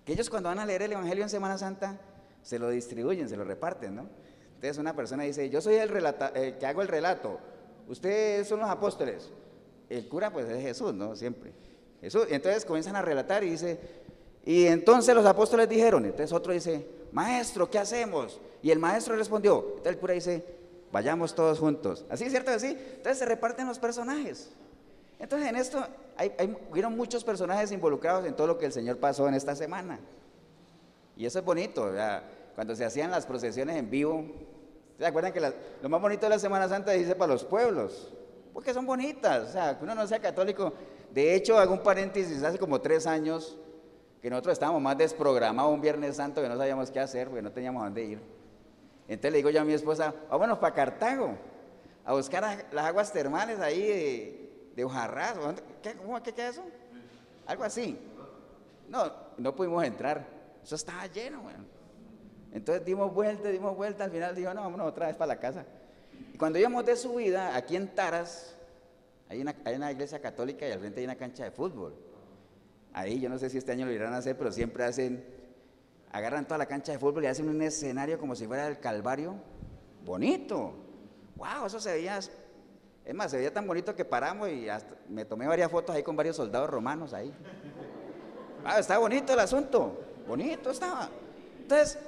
que 0.05 0.13
ellos 0.13 0.31
cuando 0.31 0.49
van 0.49 0.59
a 0.59 0.67
leer 0.67 0.83
el 0.83 0.93
Evangelio 0.93 1.23
en 1.23 1.31
Semana 1.31 1.59
Santa, 1.59 1.99
se 2.43 2.59
lo 2.59 2.71
distribuyen, 2.71 3.29
se 3.29 3.37
lo 3.37 3.45
reparten, 3.45 3.95
¿no? 3.95 4.07
Entonces 4.55 4.79
una 4.79 4.95
persona 4.95 5.25
dice, 5.25 5.49
yo 5.49 5.61
soy 5.61 5.77
el, 5.77 5.89
relata, 5.89 6.33
que 6.33 6.67
hago 6.67 6.83
el 6.83 6.89
relato, 6.89 7.39
ustedes 7.89 8.49
son 8.49 8.61
los 8.61 8.69
apóstoles. 8.69 9.31
El 9.89 10.09
cura 10.09 10.33
pues 10.33 10.49
es 10.49 10.63
Jesús, 10.63 10.95
¿no? 10.95 11.15
Siempre. 11.15 11.53
Jesús. 12.01 12.27
Entonces 12.31 12.65
comienzan 12.65 12.97
a 12.97 13.03
relatar 13.03 13.45
y 13.45 13.51
dice, 13.51 13.79
y 14.45 14.67
entonces 14.67 15.15
los 15.15 15.27
apóstoles 15.27 15.69
dijeron, 15.69 16.05
entonces 16.05 16.33
otro 16.33 16.53
dice, 16.53 16.87
maestro, 17.13 17.71
¿qué 17.71 17.79
hacemos? 17.79 18.41
Y 18.63 18.71
el 18.71 18.79
maestro 18.79 19.17
respondió, 19.17 19.65
entonces 19.69 19.93
el 19.93 19.99
cura 19.99 20.15
dice, 20.15 20.45
vayamos 20.93 21.35
todos 21.35 21.59
juntos. 21.59 22.05
¿Así 22.11 22.29
cierto? 22.31 22.51
Así. 22.51 22.69
Entonces 22.69 23.19
se 23.19 23.27
reparten 23.27 23.67
los 23.67 23.79
personajes. 23.79 24.51
Entonces 25.19 25.49
en 25.49 25.57
esto 25.57 25.85
hay, 26.17 26.33
hubieron 26.71 26.97
muchos 26.97 27.25
personajes 27.25 27.73
involucrados 27.73 28.27
en 28.27 28.35
todo 28.35 28.47
lo 28.47 28.59
que 28.59 28.67
el 28.67 28.73
Señor 28.73 28.99
pasó 28.99 29.27
en 29.27 29.35
esta 29.35 29.57
semana. 29.57 29.99
Y 31.17 31.27
eso 31.27 31.39
es 31.39 31.45
bonito, 31.45 31.93
cuando 32.55 32.75
se 32.75 32.85
hacían 32.85 33.11
las 33.11 33.27
procesiones 33.27 33.77
en 33.77 33.91
vivo. 33.91 34.25
¿Se 34.99 35.07
acuerdan 35.07 35.33
que 35.33 35.41
lo 35.41 35.89
más 35.89 36.01
bonito 36.01 36.27
de 36.27 36.31
la 36.31 36.39
Semana 36.39 36.69
Santa 36.69 36.93
dice 36.93 37.15
para 37.15 37.33
los 37.33 37.45
pueblos? 37.45 38.13
Porque 38.53 38.75
son 38.75 38.87
bonitas, 38.87 39.49
o 39.49 39.53
sea, 39.53 39.79
que 39.79 39.85
uno 39.85 39.95
no 39.95 40.07
sea 40.07 40.21
católico. 40.21 40.73
De 41.13 41.35
hecho, 41.35 41.59
hago 41.59 41.73
un 41.73 41.83
paréntesis, 41.83 42.43
hace 42.43 42.59
como 42.59 42.81
tres 42.81 43.07
años 43.07 43.57
que 44.21 44.31
nosotros 44.31 44.53
estábamos 44.53 44.81
más 44.81 44.97
desprogramados 44.97 45.73
un 45.73 45.81
Viernes 45.81 46.17
Santo 46.17 46.41
que 46.41 46.49
no 46.49 46.57
sabíamos 46.57 46.91
qué 46.91 47.01
hacer 47.01 47.29
porque 47.29 47.43
no 47.43 47.51
teníamos 47.51 47.83
dónde 47.83 48.05
ir. 48.05 48.21
Entonces 49.09 49.33
le 49.33 49.39
digo 49.39 49.51
yo 49.51 49.61
a 49.61 49.65
mi 49.65 49.73
esposa, 49.73 50.15
vámonos 50.31 50.59
para 50.59 50.75
Cartago 50.75 51.37
a 52.05 52.15
buscar 52.15 52.67
las 52.73 52.85
aguas 52.85 53.13
termales 53.13 53.61
ahí 53.61 54.73
de 54.75 54.85
hojarras, 54.85 55.37
¿qué, 55.83 55.95
cómo, 55.95 56.19
es 56.19 56.39
eso? 56.39 56.63
Algo 57.47 57.65
así. 57.65 57.99
No, 58.89 59.13
no 59.39 59.55
pudimos 59.55 59.85
entrar, 59.85 60.27
eso 60.63 60.75
estaba 60.75 61.07
lleno, 61.07 61.43
bueno. 61.43 61.65
Entonces 62.53 62.85
dimos 62.85 63.13
vuelta, 63.13 63.49
dimos 63.49 63.77
vuelta, 63.77 64.05
al 64.05 64.11
final 64.11 64.35
dijo, 64.35 64.53
no, 64.53 64.63
vámonos 64.63 64.89
otra 64.89 65.07
vez 65.07 65.17
para 65.17 65.35
la 65.35 65.41
casa. 65.41 65.65
Y 66.35 66.37
cuando 66.37 66.59
íbamos 66.59 66.85
de 66.85 66.97
subida, 66.97 67.57
aquí 67.57 67.77
en 67.77 67.89
Taras, 67.95 68.55
hay 69.29 69.41
una, 69.41 69.55
hay 69.65 69.77
una 69.77 69.91
iglesia 69.91 70.21
católica 70.21 70.69
y 70.69 70.73
al 70.73 70.79
frente 70.79 71.01
hay 71.01 71.07
una 71.07 71.17
cancha 71.17 71.45
de 71.45 71.51
fútbol. 71.51 71.95
Ahí, 72.93 73.21
yo 73.21 73.31
no 73.31 73.39
sé 73.39 73.49
si 73.49 73.57
este 73.57 73.73
año 73.73 73.87
lo 73.87 73.93
irán 73.93 74.13
a 74.13 74.19
hacer, 74.19 74.37
pero 74.37 74.53
siempre 74.53 74.85
hacen, 74.85 75.25
agarran 76.13 76.45
toda 76.45 76.59
la 76.59 76.67
cancha 76.67 76.93
de 76.93 76.99
fútbol 76.99 77.25
y 77.25 77.27
hacen 77.27 77.49
un 77.49 77.61
escenario 77.63 78.19
como 78.19 78.35
si 78.35 78.47
fuera 78.47 78.69
el 78.69 78.79
Calvario. 78.79 79.35
Bonito. 80.05 80.75
Wow, 81.37 81.67
eso 81.67 81.81
se 81.81 81.93
veía 81.93 82.21
es 83.05 83.15
más, 83.15 83.31
se 83.31 83.37
veía 83.37 83.53
tan 83.53 83.67
bonito 83.67 83.95
que 83.97 84.05
paramos 84.05 84.49
y 84.49 84.69
me 85.09 85.25
tomé 85.25 85.47
varias 85.47 85.71
fotos 85.71 85.95
ahí 85.95 86.03
con 86.03 86.15
varios 86.15 86.37
soldados 86.37 86.71
romanos 86.71 87.13
ahí. 87.13 87.35
Ah, 88.65 88.79
está 88.79 88.99
bonito 88.99 89.33
el 89.33 89.41
asunto, 89.41 89.99
bonito 90.27 90.71
estaba. 90.71 91.09
Entonces, 91.61 91.99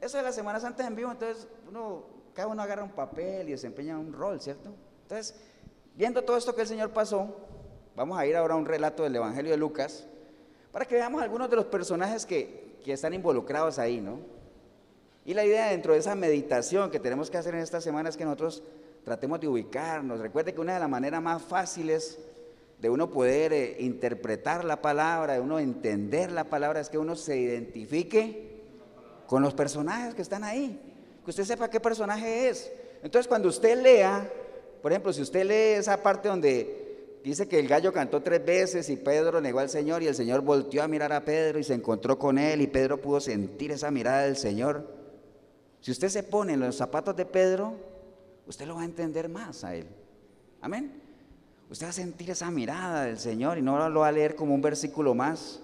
eso 0.00 0.16
de 0.18 0.22
las 0.22 0.34
Semanas 0.36 0.62
Santas 0.62 0.86
en 0.86 0.94
vivo, 0.94 1.10
entonces 1.10 1.48
uno, 1.68 2.04
cada 2.32 2.46
uno 2.48 2.62
agarra 2.62 2.84
un 2.84 2.92
papel 2.92 3.48
y 3.48 3.52
desempeña 3.52 3.98
un 3.98 4.12
rol, 4.12 4.40
¿cierto? 4.40 4.70
Entonces, 5.02 5.34
viendo 5.96 6.22
todo 6.22 6.36
esto 6.36 6.54
que 6.54 6.60
el 6.60 6.68
Señor 6.68 6.90
pasó, 6.90 7.34
vamos 7.96 8.16
a 8.16 8.24
ir 8.24 8.36
ahora 8.36 8.54
a 8.54 8.56
un 8.56 8.66
relato 8.66 9.02
del 9.02 9.16
Evangelio 9.16 9.50
de 9.50 9.56
Lucas, 9.56 10.06
para 10.70 10.84
que 10.84 10.94
veamos 10.94 11.22
algunos 11.22 11.50
de 11.50 11.56
los 11.56 11.64
personajes 11.64 12.24
que, 12.24 12.65
que 12.86 12.92
están 12.92 13.14
involucrados 13.14 13.80
ahí, 13.80 14.00
¿no? 14.00 14.20
Y 15.24 15.34
la 15.34 15.44
idea 15.44 15.70
dentro 15.70 15.92
de 15.92 15.98
esa 15.98 16.14
meditación 16.14 16.88
que 16.88 17.00
tenemos 17.00 17.28
que 17.28 17.36
hacer 17.36 17.52
en 17.52 17.60
esta 17.60 17.80
semana 17.80 18.08
es 18.08 18.16
que 18.16 18.24
nosotros 18.24 18.62
tratemos 19.04 19.40
de 19.40 19.48
ubicarnos. 19.48 20.20
Recuerde 20.20 20.54
que 20.54 20.60
una 20.60 20.74
de 20.74 20.78
las 20.78 20.88
maneras 20.88 21.20
más 21.20 21.42
fáciles 21.42 22.16
de 22.78 22.88
uno 22.88 23.10
poder 23.10 23.52
eh, 23.52 23.76
interpretar 23.80 24.64
la 24.64 24.80
palabra, 24.80 25.32
de 25.32 25.40
uno 25.40 25.58
entender 25.58 26.30
la 26.30 26.44
palabra, 26.44 26.78
es 26.78 26.88
que 26.88 26.96
uno 26.96 27.16
se 27.16 27.36
identifique 27.36 28.62
con 29.26 29.42
los 29.42 29.52
personajes 29.52 30.14
que 30.14 30.22
están 30.22 30.44
ahí, 30.44 30.80
que 31.24 31.30
usted 31.30 31.42
sepa 31.42 31.68
qué 31.68 31.80
personaje 31.80 32.48
es. 32.48 32.70
Entonces 33.02 33.26
cuando 33.26 33.48
usted 33.48 33.82
lea, 33.82 34.30
por 34.80 34.92
ejemplo, 34.92 35.12
si 35.12 35.22
usted 35.22 35.44
lee 35.44 35.80
esa 35.80 36.00
parte 36.00 36.28
donde 36.28 36.85
dice 37.30 37.48
que 37.48 37.58
el 37.58 37.66
gallo 37.66 37.92
cantó 37.92 38.22
tres 38.22 38.44
veces 38.44 38.88
y 38.88 38.96
Pedro 38.96 39.40
negó 39.40 39.58
al 39.58 39.68
Señor 39.68 40.02
y 40.02 40.06
el 40.06 40.14
Señor 40.14 40.42
volteó 40.42 40.82
a 40.82 40.88
mirar 40.88 41.12
a 41.12 41.24
Pedro 41.24 41.58
y 41.58 41.64
se 41.64 41.74
encontró 41.74 42.18
con 42.18 42.38
él 42.38 42.60
y 42.60 42.66
Pedro 42.66 43.00
pudo 43.00 43.20
sentir 43.20 43.72
esa 43.72 43.90
mirada 43.90 44.22
del 44.22 44.36
Señor. 44.36 44.96
Si 45.80 45.90
usted 45.90 46.08
se 46.08 46.22
pone 46.22 46.54
en 46.54 46.60
los 46.60 46.76
zapatos 46.76 47.16
de 47.16 47.26
Pedro, 47.26 47.74
usted 48.46 48.66
lo 48.66 48.76
va 48.76 48.82
a 48.82 48.86
entender 48.86 49.28
más 49.28 49.64
a 49.64 49.74
Él. 49.74 49.86
Amén. 50.60 51.00
Usted 51.70 51.86
va 51.86 51.90
a 51.90 51.92
sentir 51.92 52.30
esa 52.30 52.50
mirada 52.50 53.04
del 53.04 53.18
Señor 53.18 53.58
y 53.58 53.62
no 53.62 53.88
lo 53.88 54.00
va 54.00 54.08
a 54.08 54.12
leer 54.12 54.34
como 54.34 54.54
un 54.54 54.62
versículo 54.62 55.14
más. 55.14 55.60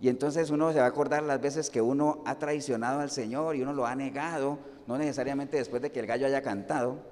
Y 0.00 0.08
entonces 0.08 0.50
uno 0.50 0.72
se 0.72 0.78
va 0.78 0.86
a 0.86 0.88
acordar 0.88 1.22
las 1.22 1.40
veces 1.40 1.68
que 1.68 1.80
uno 1.80 2.22
ha 2.26 2.38
traicionado 2.38 3.00
al 3.00 3.10
Señor 3.10 3.54
y 3.56 3.62
uno 3.62 3.72
lo 3.72 3.86
ha 3.86 3.94
negado, 3.94 4.58
no 4.86 4.96
necesariamente 4.96 5.58
después 5.58 5.82
de 5.82 5.92
que 5.92 6.00
el 6.00 6.06
gallo 6.06 6.26
haya 6.26 6.42
cantado. 6.42 7.09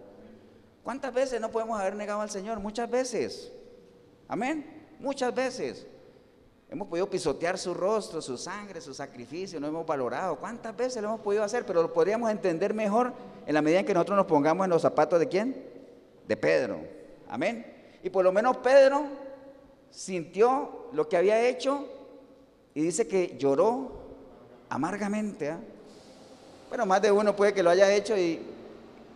¿Cuántas 0.83 1.13
veces 1.13 1.41
no 1.41 1.51
podemos 1.51 1.79
haber 1.79 1.95
negado 1.95 2.21
al 2.21 2.31
Señor? 2.31 2.61
Muchas 2.61 2.91
veces. 2.91 3.53
Amén. 4.27 4.87
Muchas 4.99 5.35
veces. 5.35 5.87
Hemos 6.71 6.89
podido 6.89 7.09
pisotear 7.09 7.57
su 7.57 7.73
rostro, 7.73 8.21
su 8.21 8.37
sangre, 8.37 8.81
su 8.81 8.93
sacrificio, 8.93 9.59
no 9.59 9.69
hemos 9.69 9.87
valorado. 9.87 10.37
¿Cuántas 10.37 10.77
veces 10.77 11.03
lo 11.03 11.09
hemos 11.09 11.21
podido 11.21 11.43
hacer? 11.43 11.65
Pero 11.65 11.83
lo 11.83 11.93
podríamos 11.93 12.31
entender 12.31 12.75
mejor 12.75 13.15
en 13.47 13.55
la 13.55 13.63
medida 13.63 13.81
en 13.81 13.87
que 13.87 13.95
nosotros 13.95 14.19
nos 14.19 14.27
pongamos 14.27 14.65
en 14.65 14.71
los 14.71 14.83
zapatos 14.83 15.19
de 15.19 15.29
quién? 15.29 15.65
De 16.27 16.37
Pedro. 16.37 16.79
Amén. 17.29 17.65
Y 18.03 18.11
por 18.11 18.23
lo 18.23 18.33
menos 18.33 18.59
Pedro 18.59 19.07
sintió 19.91 20.89
lo 20.93 21.09
que 21.09 21.17
había 21.17 21.49
hecho 21.49 21.89
y 22.75 22.83
dice 22.83 23.09
que 23.09 23.37
lloró 23.39 23.93
amargamente. 24.69 25.51
¿ah? 25.51 25.59
Bueno, 26.69 26.85
más 26.85 27.01
de 27.01 27.11
uno 27.11 27.35
puede 27.35 27.55
que 27.55 27.63
lo 27.63 27.71
haya 27.71 27.91
hecho 27.93 28.17
y, 28.17 28.41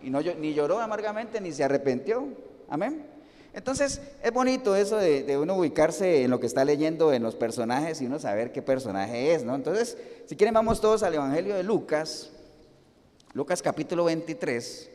no, 0.09 0.21
ni 0.21 0.53
lloró 0.53 0.79
amargamente 0.79 1.39
ni 1.41 1.51
se 1.51 1.63
arrepintió. 1.63 2.27
Amén. 2.69 3.13
Entonces, 3.53 4.01
es 4.23 4.31
bonito 4.33 4.75
eso 4.75 4.97
de, 4.97 5.37
uno 5.37 5.55
ubicarse 5.55 6.23
en 6.23 6.31
lo 6.31 6.39
que 6.39 6.47
está 6.47 6.65
leyendo, 6.65 7.13
en 7.13 7.21
los 7.21 7.35
personajes 7.35 8.01
y 8.01 8.07
uno 8.07 8.17
saber 8.19 8.51
qué 8.51 8.63
personaje 8.63 9.35
es, 9.35 9.43
¿no? 9.43 9.53
Entonces, 9.53 9.95
si 10.25 10.35
quieren, 10.35 10.55
vamos 10.55 10.81
todos 10.81 11.03
al 11.03 11.13
Evangelio 11.13 11.55
de 11.55 11.61
Lucas, 11.61 12.31
Lucas 13.33 13.61
capítulo 13.61 14.05
23. 14.05 14.89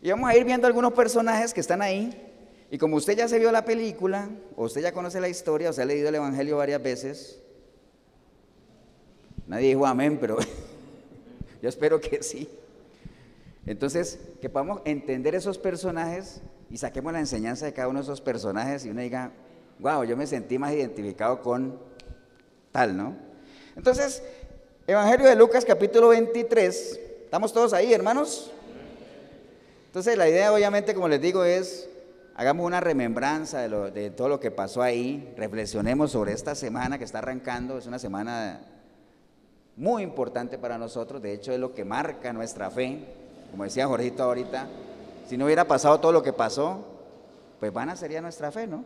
Y 0.00 0.10
vamos 0.10 0.30
a 0.30 0.36
ir 0.36 0.44
viendo 0.44 0.66
algunos 0.66 0.94
personajes 0.94 1.52
que 1.52 1.60
están 1.60 1.82
ahí. 1.82 2.24
Y 2.70 2.78
como 2.78 2.96
usted 2.96 3.16
ya 3.16 3.28
se 3.28 3.38
vio 3.38 3.52
la 3.52 3.64
película, 3.66 4.30
o 4.56 4.64
usted 4.64 4.80
ya 4.80 4.92
conoce 4.92 5.20
la 5.20 5.28
historia, 5.28 5.70
o 5.70 5.72
se 5.74 5.82
ha 5.82 5.84
leído 5.84 6.08
el 6.08 6.14
Evangelio 6.14 6.56
varias 6.56 6.82
veces, 6.82 7.38
nadie 9.46 9.68
dijo 9.68 9.86
amén, 9.86 10.18
pero 10.18 10.38
yo 11.62 11.68
espero 11.68 12.00
que 12.00 12.22
sí. 12.22 12.48
Entonces, 13.68 14.18
que 14.40 14.48
podamos 14.48 14.80
entender 14.86 15.34
esos 15.34 15.58
personajes 15.58 16.40
y 16.70 16.78
saquemos 16.78 17.12
la 17.12 17.20
enseñanza 17.20 17.66
de 17.66 17.74
cada 17.74 17.88
uno 17.88 17.98
de 17.98 18.04
esos 18.04 18.22
personajes 18.22 18.86
y 18.86 18.88
uno 18.88 19.02
diga, 19.02 19.30
wow, 19.78 20.04
yo 20.04 20.16
me 20.16 20.26
sentí 20.26 20.58
más 20.58 20.72
identificado 20.72 21.42
con 21.42 21.78
tal, 22.72 22.96
¿no? 22.96 23.14
Entonces, 23.76 24.22
Evangelio 24.86 25.26
de 25.26 25.36
Lucas 25.36 25.66
capítulo 25.66 26.08
23, 26.08 27.00
¿estamos 27.24 27.52
todos 27.52 27.74
ahí, 27.74 27.92
hermanos? 27.92 28.50
Entonces, 29.84 30.16
la 30.16 30.30
idea 30.30 30.50
obviamente, 30.50 30.94
como 30.94 31.06
les 31.06 31.20
digo, 31.20 31.44
es, 31.44 31.90
hagamos 32.36 32.64
una 32.64 32.80
remembranza 32.80 33.68
de, 33.68 33.90
de 33.90 34.08
todo 34.08 34.30
lo 34.30 34.40
que 34.40 34.50
pasó 34.50 34.80
ahí, 34.80 35.34
reflexionemos 35.36 36.12
sobre 36.12 36.32
esta 36.32 36.54
semana 36.54 36.96
que 36.96 37.04
está 37.04 37.18
arrancando, 37.18 37.76
es 37.76 37.86
una 37.86 37.98
semana 37.98 38.62
muy 39.76 40.02
importante 40.02 40.56
para 40.56 40.78
nosotros, 40.78 41.20
de 41.20 41.34
hecho 41.34 41.52
es 41.52 41.60
lo 41.60 41.74
que 41.74 41.84
marca 41.84 42.32
nuestra 42.32 42.70
fe, 42.70 43.17
como 43.50 43.64
decía 43.64 43.86
Jorgito 43.86 44.22
ahorita, 44.22 44.66
si 45.28 45.36
no 45.36 45.44
hubiera 45.44 45.66
pasado 45.66 46.00
todo 46.00 46.12
lo 46.12 46.22
que 46.22 46.32
pasó, 46.32 46.84
pues 47.60 47.72
vana 47.72 47.96
sería 47.96 48.20
nuestra 48.20 48.50
fe, 48.50 48.66
¿no? 48.66 48.84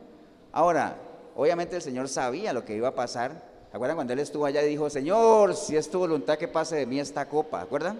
Ahora, 0.53 0.97
obviamente 1.37 1.77
el 1.77 1.83
Señor 1.83 2.09
sabía 2.09 2.53
lo 2.53 2.65
que 2.65 2.75
iba 2.75 2.89
a 2.89 2.95
pasar. 2.95 3.51
¿Acuerdan 3.73 3.97
cuando 3.97 4.13
Él 4.13 4.19
estuvo 4.19 4.45
allá 4.45 4.63
y 4.63 4.69
dijo, 4.69 4.91
Señor, 4.91 5.55
si 5.55 5.77
es 5.77 5.91
tu 5.91 5.99
voluntad 5.99 6.37
que 6.37 6.49
pase 6.49 6.77
de 6.77 6.87
mí 6.87 7.01
esta 7.01 7.29
copa? 7.29 7.61
¿Acuerdan? 7.61 7.99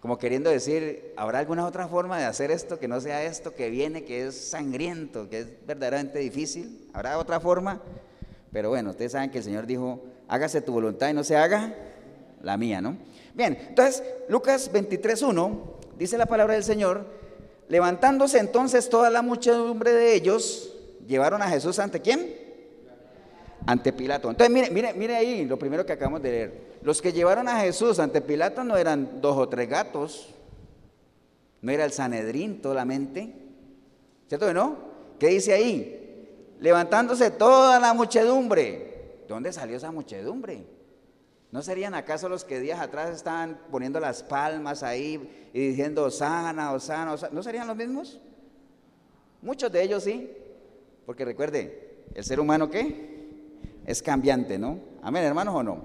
Como 0.00 0.18
queriendo 0.18 0.50
decir, 0.50 1.14
¿habrá 1.16 1.40
alguna 1.40 1.66
otra 1.66 1.88
forma 1.88 2.18
de 2.18 2.26
hacer 2.26 2.50
esto 2.50 2.78
que 2.78 2.86
no 2.86 3.00
sea 3.00 3.24
esto 3.24 3.54
que 3.54 3.70
viene, 3.70 4.04
que 4.04 4.26
es 4.26 4.50
sangriento, 4.50 5.28
que 5.28 5.40
es 5.40 5.66
verdaderamente 5.66 6.18
difícil? 6.20 6.88
¿Habrá 6.92 7.18
otra 7.18 7.40
forma? 7.40 7.80
Pero 8.52 8.68
bueno, 8.68 8.90
ustedes 8.90 9.12
saben 9.12 9.30
que 9.30 9.38
el 9.38 9.44
Señor 9.44 9.66
dijo, 9.66 10.00
hágase 10.28 10.60
tu 10.60 10.72
voluntad 10.72 11.08
y 11.08 11.12
no 11.12 11.24
se 11.24 11.36
haga 11.36 11.74
la 12.40 12.56
mía, 12.56 12.80
¿no? 12.80 12.96
Bien, 13.36 13.58
entonces 13.68 14.02
Lucas 14.30 14.72
23.1 14.72 15.58
dice 15.98 16.16
la 16.16 16.24
palabra 16.24 16.54
del 16.54 16.64
Señor, 16.64 17.04
levantándose 17.68 18.38
entonces 18.38 18.88
toda 18.88 19.10
la 19.10 19.20
muchedumbre 19.20 19.92
de 19.92 20.14
ellos, 20.14 20.74
llevaron 21.06 21.42
a 21.42 21.48
Jesús 21.50 21.78
ante 21.78 22.00
quién? 22.00 22.34
Ante 23.66 23.92
Pilato. 23.92 24.30
Entonces, 24.30 24.50
mire, 24.50 24.70
mire, 24.70 24.94
mire 24.94 25.16
ahí 25.16 25.44
lo 25.44 25.58
primero 25.58 25.84
que 25.84 25.92
acabamos 25.92 26.22
de 26.22 26.30
leer. 26.30 26.66
Los 26.82 27.02
que 27.02 27.12
llevaron 27.12 27.46
a 27.46 27.60
Jesús 27.60 27.98
ante 27.98 28.22
Pilato 28.22 28.64
no 28.64 28.78
eran 28.78 29.20
dos 29.20 29.36
o 29.36 29.46
tres 29.50 29.68
gatos, 29.68 30.34
no 31.60 31.70
era 31.70 31.84
el 31.84 31.92
Sanedrín 31.92 32.60
solamente, 32.62 33.34
¿cierto 34.28 34.46
que 34.46 34.54
no? 34.54 34.78
¿Qué 35.18 35.28
dice 35.28 35.52
ahí? 35.52 36.56
Levantándose 36.60 37.30
toda 37.32 37.78
la 37.80 37.92
muchedumbre. 37.92 39.24
¿Dónde 39.28 39.52
salió 39.52 39.76
esa 39.76 39.90
muchedumbre? 39.90 40.75
¿No 41.56 41.62
serían 41.62 41.94
acaso 41.94 42.28
los 42.28 42.44
que 42.44 42.60
días 42.60 42.78
atrás 42.80 43.16
estaban 43.16 43.58
poniendo 43.70 43.98
las 43.98 44.22
palmas 44.22 44.82
ahí 44.82 45.48
y 45.54 45.68
diciendo 45.68 46.10
sana, 46.10 46.70
Osana, 46.72 47.14
Osana? 47.14 47.32
¿No 47.32 47.42
serían 47.42 47.66
los 47.66 47.74
mismos? 47.74 48.20
Muchos 49.40 49.72
de 49.72 49.82
ellos 49.82 50.04
sí, 50.04 50.30
porque 51.06 51.24
recuerde, 51.24 52.02
el 52.14 52.24
ser 52.24 52.40
humano 52.40 52.68
qué? 52.68 53.30
Es 53.86 54.02
cambiante, 54.02 54.58
¿no? 54.58 54.80
Amén, 55.00 55.24
hermanos 55.24 55.54
o 55.54 55.62
no. 55.62 55.80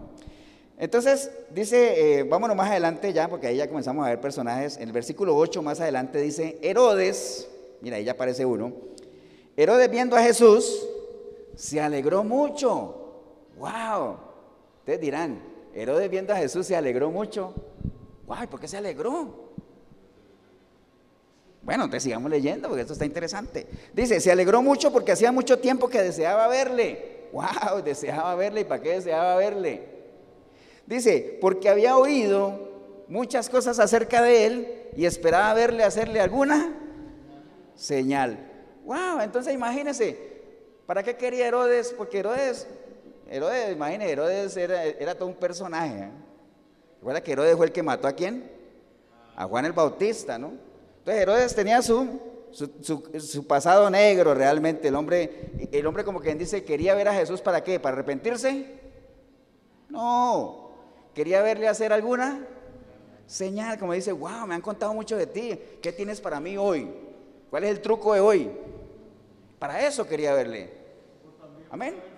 Entonces, 0.78 1.32
dice, 1.56 2.20
eh, 2.20 2.24
vámonos 2.24 2.58
más 2.58 2.70
adelante 2.70 3.14
ya, 3.14 3.30
porque 3.30 3.48
ahí 3.48 3.56
ya 3.56 3.70
comenzamos 3.70 4.06
a 4.06 4.10
ver 4.10 4.20
personajes. 4.20 4.76
En 4.76 4.90
el 4.90 4.92
versículo 4.92 5.38
8 5.38 5.62
más 5.62 5.80
adelante 5.80 6.20
dice, 6.20 6.60
Herodes, 6.62 7.50
mira, 7.80 7.96
ahí 7.96 8.04
ya 8.04 8.12
aparece 8.12 8.46
uno. 8.46 8.74
Herodes 9.56 9.90
viendo 9.90 10.18
a 10.18 10.22
Jesús, 10.22 10.86
se 11.56 11.80
alegró 11.80 12.26
mucho. 12.26 13.24
¡Wow! 13.58 14.18
Ustedes 14.80 15.00
dirán, 15.00 15.51
Herodes 15.74 16.10
viendo 16.10 16.34
a 16.34 16.38
Jesús 16.38 16.68
se 16.68 16.76
alegró 16.76 17.12
mucho. 17.12 17.54
Guay, 18.26 18.48
¿por 18.48 18.60
qué 18.60 18.68
se 18.68 18.78
alegró? 18.78 19.52
Bueno, 21.62 21.84
entonces 21.84 22.04
sigamos 22.04 22.32
leyendo 22.32 22.68
porque 22.68 22.82
esto 22.82 22.94
está 22.94 23.06
interesante. 23.06 23.68
Dice, 23.94 24.20
se 24.20 24.32
alegró 24.32 24.62
mucho 24.62 24.92
porque 24.92 25.12
hacía 25.12 25.32
mucho 25.32 25.60
tiempo 25.60 25.88
que 25.88 26.02
deseaba 26.02 26.48
verle. 26.48 27.28
Wow, 27.32 27.82
deseaba 27.86 28.36
verle. 28.36 28.62
¿Y 28.62 28.66
para 28.66 28.82
qué 28.82 28.94
deseaba 28.94 29.36
verle? 29.36 29.84
Dice, 30.88 31.38
porque 31.40 31.70
había 31.70 31.98
oído 31.98 32.72
muchas 33.08 33.50
cosas 33.50 33.80
acerca 33.80 34.22
de 34.22 34.46
él 34.46 34.84
y 34.96 35.06
esperaba 35.06 35.54
verle 35.54 35.84
hacerle 35.84 36.20
alguna 36.20 36.76
señal. 37.76 38.38
Wow, 38.86 39.22
entonces 39.22 39.54
imagínense, 39.54 40.18
¿para 40.86 41.04
qué 41.04 41.16
quería 41.16 41.48
Herodes? 41.48 41.94
Porque 41.96 42.20
Herodes 42.20 42.68
Herodes, 43.32 43.72
imagínese, 43.72 44.12
Herodes 44.12 44.58
era, 44.58 45.16
todo 45.16 45.30
un 45.30 45.36
personaje. 45.36 46.10
¿eh? 47.06 47.22
Que 47.24 47.32
Herodes 47.32 47.56
fue 47.56 47.68
el 47.68 47.72
que 47.72 47.82
mató 47.82 48.10
a 48.10 48.12
quién? 48.12 48.52
A 49.38 49.46
Juan 49.46 49.64
el 49.64 49.72
Bautista, 49.72 50.38
¿no? 50.38 50.52
Entonces 50.98 51.22
Herodes 51.24 51.56
tenía 51.56 51.82
su, 51.82 52.20
su, 52.52 53.48
pasado 53.48 53.90
negro 53.90 54.34
realmente. 54.34 54.90
El 54.90 54.96
hombre, 54.96 55.70
el 55.72 55.88
hombre 55.88 56.04
como 56.04 56.20
quien 56.20 56.38
dice, 56.38 56.66
quería 56.66 56.94
ver 56.94 57.08
a 57.08 57.14
Jesús 57.14 57.40
para 57.40 57.64
qué? 57.64 57.80
¿Para 57.80 57.94
arrepentirse? 57.94 58.66
No. 59.88 60.72
Quería 61.16 61.42
verle 61.42 61.70
hacer 61.70 61.94
alguna 61.94 62.46
señal, 63.28 63.80
como 63.80 63.94
dice, 63.94 64.12
wow, 64.12 64.46
me 64.46 64.56
han 64.56 64.62
contado 64.62 64.94
mucho 64.94 65.16
de 65.16 65.28
ti. 65.28 65.58
¿Qué 65.82 65.94
tienes 65.94 66.20
para 66.20 66.42
mí 66.42 66.58
hoy? 66.58 66.94
¿Cuál 67.50 67.64
es 67.64 67.70
el 67.70 67.80
truco 67.80 68.14
de 68.14 68.20
hoy? 68.20 68.52
Para 69.58 69.88
eso 69.88 70.06
quería 70.06 70.34
verle. 70.34 70.70
Amén. 71.70 72.11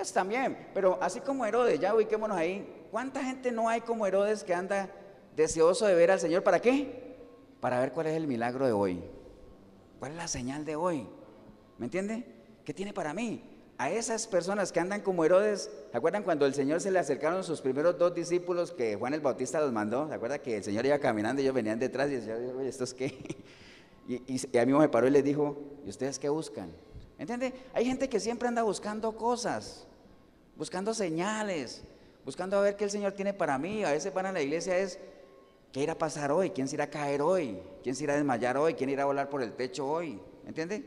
Pues 0.00 0.14
también, 0.14 0.56
pero 0.72 0.96
así 1.02 1.20
como 1.20 1.44
Herodes, 1.44 1.78
ya 1.78 1.94
ubiquémonos 1.94 2.34
ahí. 2.34 2.86
¿Cuánta 2.90 3.22
gente 3.22 3.52
no 3.52 3.68
hay 3.68 3.82
como 3.82 4.06
Herodes 4.06 4.42
que 4.44 4.54
anda 4.54 4.88
deseoso 5.36 5.84
de 5.84 5.94
ver 5.94 6.10
al 6.10 6.18
Señor? 6.18 6.42
¿Para 6.42 6.58
qué? 6.58 7.18
Para 7.60 7.78
ver 7.80 7.92
cuál 7.92 8.06
es 8.06 8.16
el 8.16 8.26
milagro 8.26 8.64
de 8.64 8.72
hoy. 8.72 9.04
¿Cuál 9.98 10.12
es 10.12 10.16
la 10.16 10.26
señal 10.26 10.64
de 10.64 10.74
hoy? 10.74 11.06
¿Me 11.76 11.84
entiende? 11.84 12.24
¿Qué 12.64 12.72
tiene 12.72 12.94
para 12.94 13.12
mí? 13.12 13.44
A 13.76 13.90
esas 13.90 14.26
personas 14.26 14.72
que 14.72 14.80
andan 14.80 15.02
como 15.02 15.22
Herodes, 15.22 15.70
¿se 15.90 15.96
acuerdan 15.98 16.22
cuando 16.22 16.46
el 16.46 16.54
Señor 16.54 16.80
se 16.80 16.90
le 16.90 16.98
acercaron 16.98 17.44
sus 17.44 17.60
primeros 17.60 17.98
dos 17.98 18.14
discípulos 18.14 18.72
que 18.72 18.96
Juan 18.96 19.12
el 19.12 19.20
Bautista 19.20 19.60
los 19.60 19.70
mandó? 19.70 20.08
¿Se 20.08 20.14
acuerdan 20.14 20.40
que 20.40 20.56
el 20.56 20.64
Señor 20.64 20.86
iba 20.86 20.98
caminando 20.98 21.42
y 21.42 21.44
ellos 21.44 21.54
venían 21.54 21.78
detrás 21.78 22.08
y 22.08 22.14
decía, 22.14 22.36
oye, 22.36 22.68
¿estos 22.70 22.94
qué? 22.94 23.18
Y, 24.08 24.14
y, 24.14 24.40
y 24.50 24.58
a 24.58 24.64
mí 24.64 24.72
me 24.72 24.88
paró 24.88 25.06
y 25.06 25.10
les 25.10 25.22
dijo, 25.22 25.56
¿y 25.84 25.90
ustedes 25.90 26.18
qué 26.18 26.30
buscan? 26.30 26.72
¿Entiende? 27.16 27.52
Hay 27.74 27.84
gente 27.84 28.08
que 28.08 28.18
siempre 28.18 28.48
anda 28.48 28.62
buscando 28.62 29.14
cosas 29.14 29.86
buscando 30.60 30.92
señales, 30.92 31.80
buscando 32.22 32.58
a 32.58 32.60
ver 32.60 32.76
qué 32.76 32.84
el 32.84 32.90
Señor 32.90 33.12
tiene 33.12 33.32
para 33.32 33.56
mí. 33.56 33.82
A 33.82 33.92
veces 33.92 34.12
van 34.12 34.26
a 34.26 34.32
la 34.32 34.42
iglesia 34.42 34.76
es, 34.76 34.98
¿qué 35.72 35.80
irá 35.80 35.94
a 35.94 35.98
pasar 35.98 36.30
hoy? 36.30 36.50
¿Quién 36.50 36.68
se 36.68 36.74
irá 36.76 36.84
a 36.84 36.90
caer 36.90 37.22
hoy? 37.22 37.58
¿Quién 37.82 37.96
se 37.96 38.04
irá 38.04 38.12
a 38.12 38.16
desmayar 38.16 38.58
hoy? 38.58 38.74
¿Quién 38.74 38.90
irá 38.90 39.04
a 39.04 39.06
volar 39.06 39.30
por 39.30 39.42
el 39.42 39.54
techo 39.54 39.88
hoy? 39.88 40.20
¿Entiende? 40.46 40.84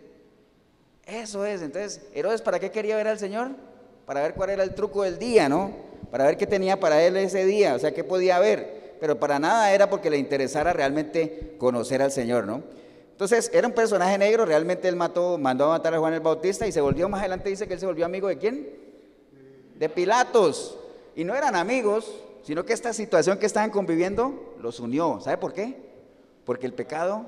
Eso 1.08 1.44
es. 1.44 1.64
Entonces, 1.64 2.04
Herodes, 2.14 2.44
¿para 2.44 2.60
qué 2.60 2.70
quería 2.70 2.96
ver 2.96 3.08
al 3.08 3.18
Señor? 3.18 3.50
Para 4.06 4.22
ver 4.22 4.36
cuál 4.36 4.52
era 4.52 4.62
el 4.62 4.76
truco 4.76 5.02
del 5.02 5.18
día, 5.18 5.50
¿no? 5.50 5.72
Para 6.12 6.26
ver 6.26 6.38
qué 6.38 6.46
tenía 6.46 6.80
para 6.80 7.02
él 7.02 7.18
ese 7.18 7.44
día, 7.44 7.74
o 7.74 7.80
sea, 7.80 7.96
qué 7.96 8.04
podía 8.04 8.38
ver. 8.38 8.98
Pero 9.00 9.20
para 9.20 9.40
nada 9.40 9.74
era 9.74 9.90
porque 9.90 10.12
le 10.12 10.20
interesara 10.20 10.72
realmente 10.72 11.56
conocer 11.58 12.04
al 12.04 12.12
Señor, 12.12 12.46
¿no? 12.46 12.62
Entonces, 13.10 13.50
era 13.52 13.68
un 13.68 13.74
personaje 13.74 14.20
negro, 14.20 14.46
realmente 14.46 14.88
él 14.88 14.96
mató, 14.96 15.40
mandó 15.40 15.66
a 15.66 15.70
matar 15.70 15.96
a 15.96 15.98
Juan 15.98 16.14
el 16.14 16.20
Bautista 16.20 16.68
y 16.68 16.72
se 16.72 16.80
volvió 16.80 17.10
más 17.10 17.22
adelante, 17.22 17.50
dice 17.50 17.68
que 17.68 17.74
él 17.74 17.80
se 17.80 17.88
volvió 17.88 18.06
amigo 18.06 18.28
de 18.28 18.38
quién? 18.38 18.83
De 19.76 19.90
Pilatos. 19.90 20.78
Y 21.16 21.24
no 21.24 21.36
eran 21.36 21.56
amigos, 21.56 22.14
sino 22.44 22.66
que 22.66 22.74
esta 22.74 22.94
situación 22.94 23.38
que 23.38 23.46
estaban 23.46 23.70
conviviendo 23.70 24.56
los 24.60 24.80
unió. 24.80 25.20
¿Sabe 25.22 25.38
por 25.38 25.54
qué? 25.54 25.78
Porque 26.46 26.66
el 26.66 26.74
pecado 26.74 27.26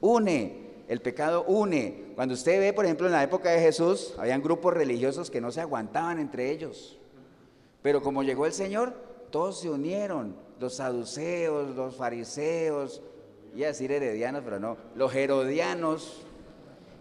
une, 0.00 0.66
el 0.88 1.00
pecado 1.00 1.44
une. 1.44 2.12
Cuando 2.14 2.34
usted 2.34 2.60
ve, 2.60 2.72
por 2.72 2.84
ejemplo, 2.84 3.06
en 3.06 3.12
la 3.12 3.22
época 3.22 3.50
de 3.50 3.60
Jesús, 3.60 4.14
habían 4.18 4.42
grupos 4.42 4.74
religiosos 4.74 5.30
que 5.30 5.40
no 5.40 5.50
se 5.50 5.60
aguantaban 5.60 6.18
entre 6.18 6.50
ellos. 6.50 6.98
Pero 7.82 8.02
como 8.02 8.22
llegó 8.22 8.46
el 8.46 8.52
Señor, 8.52 8.94
todos 9.30 9.60
se 9.60 9.70
unieron, 9.70 10.36
los 10.58 10.76
saduceos, 10.76 11.74
los 11.74 11.96
fariseos, 11.96 13.02
iba 13.54 13.66
a 13.66 13.68
decir 13.68 13.92
heredianos, 13.92 14.42
pero 14.44 14.58
no, 14.58 14.76
los 14.94 15.14
herodianos, 15.14 16.25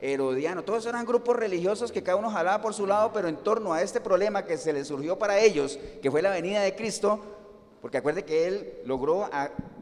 herodiano. 0.01 0.63
Todos 0.63 0.85
eran 0.85 1.05
grupos 1.05 1.35
religiosos 1.35 1.91
que 1.91 2.03
cada 2.03 2.17
uno 2.17 2.29
jalaba 2.29 2.61
por 2.61 2.73
su 2.73 2.85
lado, 2.85 3.11
pero 3.13 3.27
en 3.27 3.37
torno 3.37 3.73
a 3.73 3.81
este 3.81 4.01
problema 4.01 4.45
que 4.45 4.57
se 4.57 4.73
les 4.73 4.87
surgió 4.87 5.17
para 5.17 5.39
ellos, 5.39 5.79
que 6.01 6.11
fue 6.11 6.21
la 6.21 6.29
venida 6.29 6.61
de 6.61 6.75
Cristo, 6.75 7.19
porque 7.81 7.97
acuerde 7.97 8.25
que 8.25 8.47
él 8.47 8.73
logró 8.85 9.29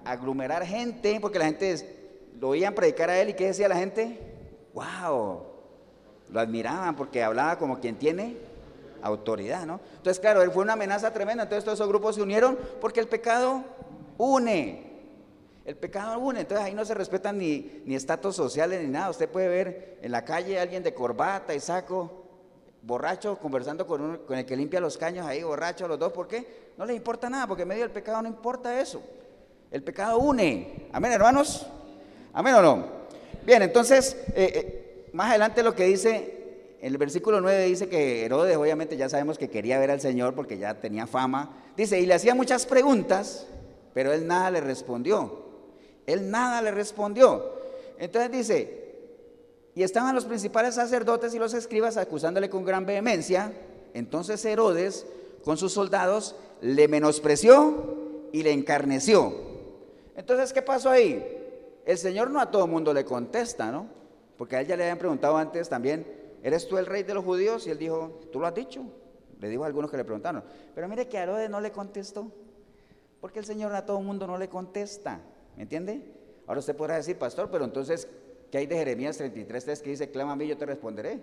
aglomerar 0.05 0.65
gente, 0.65 1.19
porque 1.21 1.39
la 1.39 1.45
gente 1.45 2.29
lo 2.39 2.49
oían 2.49 2.73
predicar 2.73 3.09
a 3.09 3.19
él 3.19 3.29
y 3.29 3.33
¿qué 3.33 3.47
decía 3.47 3.67
la 3.67 3.77
gente? 3.77 4.19
¡Wow! 4.73 5.43
Lo 6.29 6.39
admiraban 6.39 6.95
porque 6.95 7.23
hablaba 7.23 7.57
como 7.57 7.79
quien 7.79 7.95
tiene 7.95 8.37
autoridad, 9.01 9.65
¿no? 9.65 9.79
Entonces, 9.97 10.19
claro, 10.19 10.41
él 10.41 10.51
fue 10.51 10.63
una 10.63 10.73
amenaza 10.73 11.11
tremenda, 11.13 11.43
entonces 11.43 11.63
todos 11.63 11.77
esos 11.77 11.87
grupos 11.87 12.15
se 12.15 12.21
unieron 12.21 12.57
porque 12.81 12.99
el 12.99 13.07
pecado 13.07 13.63
une. 14.17 14.92
El 15.65 15.77
pecado 15.77 16.19
une, 16.19 16.41
entonces 16.41 16.65
ahí 16.65 16.73
no 16.73 16.83
se 16.83 16.93
respetan 16.93 17.37
ni, 17.37 17.81
ni 17.85 17.95
estatus 17.95 18.35
sociales 18.35 18.81
ni 18.81 18.89
nada. 18.89 19.09
Usted 19.09 19.29
puede 19.29 19.47
ver 19.47 19.99
en 20.01 20.11
la 20.11 20.25
calle 20.25 20.59
a 20.59 20.61
alguien 20.61 20.83
de 20.83 20.93
corbata 20.93 21.55
y 21.55 21.59
saco, 21.59 22.25
borracho, 22.81 23.37
conversando 23.39 23.87
con, 23.87 24.17
con 24.19 24.37
el 24.37 24.45
que 24.45 24.57
limpia 24.57 24.81
los 24.81 24.97
caños 24.97 25.25
ahí, 25.25 25.41
borracho, 25.41 25.87
los 25.87 25.97
dos, 25.97 26.11
¿por 26.11 26.27
qué? 26.27 26.73
No 26.77 26.85
les 26.85 26.97
importa 26.97 27.29
nada, 27.29 27.47
porque 27.47 27.63
en 27.63 27.69
medio 27.69 27.83
del 27.83 27.91
pecado 27.91 28.21
no 28.21 28.27
importa 28.27 28.79
eso. 28.79 29.01
El 29.71 29.83
pecado 29.83 30.19
une. 30.19 30.89
Amén, 30.91 31.11
hermanos. 31.13 31.65
Amén 32.33 32.55
o 32.55 32.61
no. 32.61 32.85
Bien, 33.45 33.61
entonces, 33.61 34.17
eh, 34.35 34.51
eh, 34.53 35.09
más 35.13 35.29
adelante 35.29 35.63
lo 35.63 35.73
que 35.73 35.85
dice 35.85 36.43
en 36.83 36.91
el 36.91 36.97
versículo 36.97 37.39
9 37.39 37.65
dice 37.65 37.87
que 37.87 38.25
Herodes, 38.25 38.57
obviamente 38.57 38.97
ya 38.97 39.07
sabemos 39.07 39.37
que 39.37 39.49
quería 39.49 39.79
ver 39.79 39.89
al 39.89 40.01
Señor 40.01 40.35
porque 40.35 40.57
ya 40.57 40.81
tenía 40.81 41.07
fama. 41.07 41.63
Dice, 41.77 41.97
y 42.01 42.05
le 42.05 42.13
hacía 42.13 42.35
muchas 42.35 42.65
preguntas, 42.65 43.47
pero 43.93 44.11
él 44.11 44.27
nada 44.27 44.51
le 44.51 44.59
respondió. 44.59 45.42
Él 46.05 46.29
nada 46.29 46.61
le 46.61 46.71
respondió. 46.71 47.53
Entonces 47.97 48.31
dice, 48.31 48.83
y 49.75 49.83
estaban 49.83 50.13
los 50.15 50.25
principales 50.25 50.75
sacerdotes 50.75 51.33
y 51.33 51.39
los 51.39 51.53
escribas 51.53 51.97
acusándole 51.97 52.49
con 52.49 52.65
gran 52.65 52.85
vehemencia. 52.85 53.53
Entonces 53.93 54.43
Herodes, 54.45 55.05
con 55.43 55.57
sus 55.57 55.73
soldados, 55.73 56.35
le 56.61 56.87
menospreció 56.87 58.27
y 58.31 58.43
le 58.43 58.51
encarneció. 58.51 59.33
Entonces, 60.15 60.53
¿qué 60.53 60.61
pasó 60.61 60.89
ahí? 60.89 61.23
El 61.85 61.97
Señor 61.97 62.29
no 62.29 62.39
a 62.39 62.51
todo 62.51 62.67
mundo 62.67 62.93
le 62.93 63.03
contesta, 63.03 63.71
¿no? 63.71 63.87
Porque 64.37 64.55
a 64.55 64.61
él 64.61 64.67
ya 64.67 64.75
le 64.75 64.83
habían 64.83 64.97
preguntado 64.97 65.37
antes 65.37 65.69
también, 65.69 66.05
¿eres 66.41 66.67
tú 66.67 66.77
el 66.77 66.85
rey 66.85 67.03
de 67.03 67.13
los 67.13 67.25
judíos? 67.25 67.67
Y 67.67 67.71
él 67.71 67.77
dijo, 67.77 68.19
tú 68.31 68.39
lo 68.39 68.47
has 68.47 68.55
dicho. 68.55 68.83
Le 69.39 69.49
dijo 69.49 69.63
a 69.63 69.67
algunos 69.67 69.91
que 69.91 69.97
le 69.97 70.05
preguntaron. 70.05 70.43
Pero 70.73 70.87
mire 70.87 71.07
que 71.07 71.17
Herodes 71.17 71.49
no 71.49 71.59
le 71.59 71.71
contestó. 71.71 72.31
Porque 73.19 73.39
el 73.39 73.45
Señor 73.45 73.73
a 73.73 73.85
todo 73.85 73.99
mundo 74.01 74.27
no 74.27 74.37
le 74.37 74.47
contesta. 74.47 75.19
¿Me 75.55 75.63
entiende? 75.63 76.03
Ahora 76.47 76.59
usted 76.59 76.75
podrá 76.75 76.95
decir, 76.95 77.17
pastor, 77.17 77.49
pero 77.51 77.65
entonces, 77.65 78.07
¿qué 78.51 78.59
hay 78.59 78.67
de 78.67 78.75
Jeremías 78.75 79.19
33.3 79.19 79.81
que 79.81 79.89
dice, 79.91 80.11
clama 80.11 80.33
a 80.33 80.35
mí, 80.35 80.47
yo 80.47 80.57
te 80.57 80.65
responderé? 80.65 81.19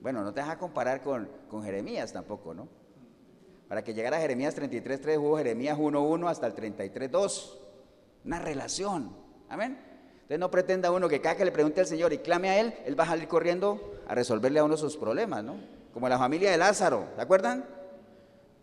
Bueno, 0.00 0.22
no 0.22 0.32
te 0.32 0.40
vas 0.40 0.50
a 0.50 0.58
comparar 0.58 1.02
con, 1.02 1.28
con 1.48 1.62
Jeremías 1.62 2.12
tampoco, 2.12 2.54
¿no? 2.54 2.68
Para 3.68 3.84
que 3.84 3.94
llegara 3.94 4.16
a 4.16 4.20
Jeremías 4.20 4.56
33.3 4.56 5.18
hubo 5.18 5.36
Jeremías 5.36 5.78
1.1 5.78 6.28
hasta 6.28 6.46
el 6.46 6.54
33.2. 6.54 7.56
Una 8.24 8.38
relación. 8.40 9.14
Amén. 9.48 9.78
Entonces 10.22 10.38
no 10.38 10.50
pretenda 10.50 10.90
uno 10.90 11.08
que 11.08 11.20
cada 11.20 11.36
que 11.36 11.44
le 11.44 11.52
pregunte 11.52 11.80
al 11.80 11.86
Señor 11.86 12.12
y 12.12 12.18
clame 12.18 12.50
a 12.50 12.60
Él, 12.60 12.74
Él 12.84 12.98
va 12.98 13.04
a 13.04 13.08
salir 13.08 13.28
corriendo 13.28 14.00
a 14.08 14.14
resolverle 14.14 14.58
a 14.58 14.64
uno 14.64 14.76
sus 14.76 14.96
problemas, 14.96 15.44
¿no? 15.44 15.56
Como 15.92 16.08
la 16.08 16.18
familia 16.18 16.50
de 16.50 16.56
Lázaro, 16.56 17.08
¿se 17.14 17.20
acuerdan? 17.20 17.64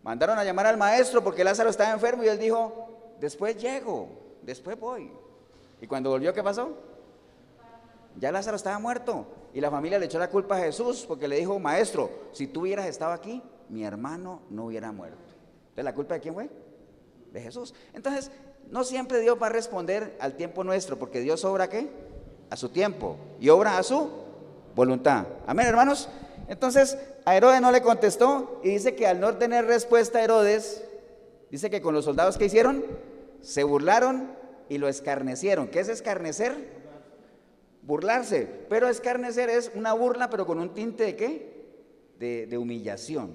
Mandaron 0.02 0.38
a 0.38 0.44
llamar 0.44 0.66
al 0.66 0.76
maestro 0.76 1.22
porque 1.22 1.44
Lázaro 1.44 1.70
estaba 1.70 1.92
enfermo 1.92 2.22
y 2.24 2.28
él 2.28 2.38
dijo, 2.38 3.16
después 3.20 3.56
llego, 3.56 4.27
después 4.48 4.80
voy. 4.80 5.10
¿Y 5.80 5.86
cuando 5.86 6.10
volvió 6.10 6.32
qué 6.32 6.42
pasó? 6.42 6.70
Ya 8.18 8.32
Lázaro 8.32 8.56
estaba 8.56 8.78
muerto 8.78 9.26
y 9.52 9.60
la 9.60 9.70
familia 9.70 9.98
le 9.98 10.06
echó 10.06 10.18
la 10.18 10.30
culpa 10.30 10.56
a 10.56 10.60
Jesús 10.60 11.04
porque 11.06 11.28
le 11.28 11.36
dijo, 11.36 11.58
maestro, 11.58 12.10
si 12.32 12.46
tú 12.46 12.62
hubieras 12.62 12.86
estado 12.86 13.12
aquí, 13.12 13.42
mi 13.68 13.84
hermano 13.84 14.40
no 14.48 14.64
hubiera 14.64 14.90
muerto. 14.90 15.18
Entonces, 15.60 15.84
¿la 15.84 15.94
culpa 15.94 16.14
de 16.14 16.20
quién 16.20 16.34
fue? 16.34 16.48
De 17.30 17.40
Jesús. 17.42 17.74
Entonces, 17.92 18.30
no 18.70 18.84
siempre 18.84 19.20
Dios 19.20 19.38
va 19.40 19.46
a 19.46 19.50
responder 19.50 20.16
al 20.18 20.34
tiempo 20.34 20.64
nuestro, 20.64 20.98
porque 20.98 21.20
Dios 21.20 21.44
obra 21.44 21.68
qué? 21.68 21.90
A 22.48 22.56
su 22.56 22.70
tiempo 22.70 23.16
y 23.38 23.50
obra 23.50 23.76
a 23.76 23.82
su 23.82 24.08
voluntad. 24.74 25.26
Amén, 25.46 25.66
hermanos. 25.66 26.08
Entonces, 26.48 26.96
a 27.26 27.36
Herodes 27.36 27.60
no 27.60 27.70
le 27.70 27.82
contestó 27.82 28.60
y 28.64 28.70
dice 28.70 28.96
que 28.96 29.06
al 29.06 29.20
no 29.20 29.36
tener 29.36 29.66
respuesta 29.66 30.18
a 30.18 30.24
Herodes, 30.24 30.82
dice 31.50 31.68
que 31.68 31.82
con 31.82 31.94
los 31.94 32.06
soldados 32.06 32.38
que 32.38 32.46
hicieron, 32.46 32.82
se 33.42 33.62
burlaron 33.62 34.37
y 34.68 34.78
lo 34.78 34.88
escarnecieron. 34.88 35.68
¿Qué 35.68 35.80
es 35.80 35.88
escarnecer? 35.88 36.78
Burlarse. 37.82 38.46
Pero 38.68 38.88
escarnecer 38.88 39.48
es 39.48 39.70
una 39.74 39.92
burla, 39.92 40.30
pero 40.30 40.46
con 40.46 40.58
un 40.58 40.74
tinte 40.74 41.04
de 41.04 41.16
qué? 41.16 41.58
De, 42.18 42.58
humillación. 42.58 43.34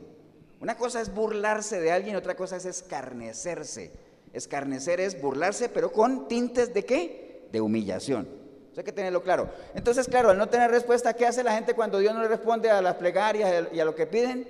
Una 0.60 0.78
cosa 0.78 1.02
es 1.02 1.14
burlarse 1.14 1.80
de 1.80 1.92
alguien, 1.92 2.16
otra 2.16 2.36
cosa 2.36 2.58
es 2.58 2.66
escarnecerse. 2.66 3.92
Escarnecer 4.32 5.00
es 5.00 5.22
burlarse, 5.22 5.70
pero 5.70 5.92
con 5.92 6.28
tintes 6.28 6.74
de 6.74 6.86
qué? 6.86 7.48
De 7.52 7.62
humillación. 7.62 8.28
Hay 8.76 8.84
que 8.84 8.92
tenerlo 8.92 9.22
claro. 9.22 9.50
Entonces, 9.76 10.08
claro, 10.08 10.32
al 10.32 10.38
no 10.38 10.50
tener 10.50 10.72
respuesta, 10.72 11.14
¿qué 11.14 11.28
hace 11.28 11.44
la 11.44 11.54
gente 11.54 11.76
cuando 11.76 12.00
Dios 12.00 12.14
no 12.14 12.22
le 12.22 12.28
responde 12.28 12.72
a 12.72 12.82
las 12.82 12.96
plegarias 12.96 13.68
y 13.72 13.80
a 13.80 13.86
lo 13.86 13.94
que 13.94 14.08
piden? 14.08 14.48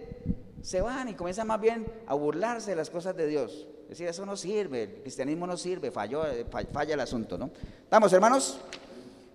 Se 0.62 0.82
van 0.82 1.10
y 1.10 1.14
comienzan 1.14 1.48
más 1.48 1.60
bien 1.60 1.86
a 2.08 2.14
burlarse 2.14 2.72
de 2.72 2.78
las 2.78 2.90
cosas 2.90 3.18
de 3.18 3.28
Dios. 3.28 3.68
Decir, 3.94 4.08
eso 4.08 4.26
no 4.26 4.36
sirve, 4.36 4.82
el 4.82 4.90
cristianismo 5.04 5.46
no 5.46 5.56
sirve, 5.56 5.92
falló, 5.92 6.26
eh, 6.26 6.48
falla 6.50 6.96
el 6.96 7.00
asunto, 7.00 7.38
¿no? 7.38 7.52
¿Estamos, 7.84 8.12
hermanos? 8.12 8.58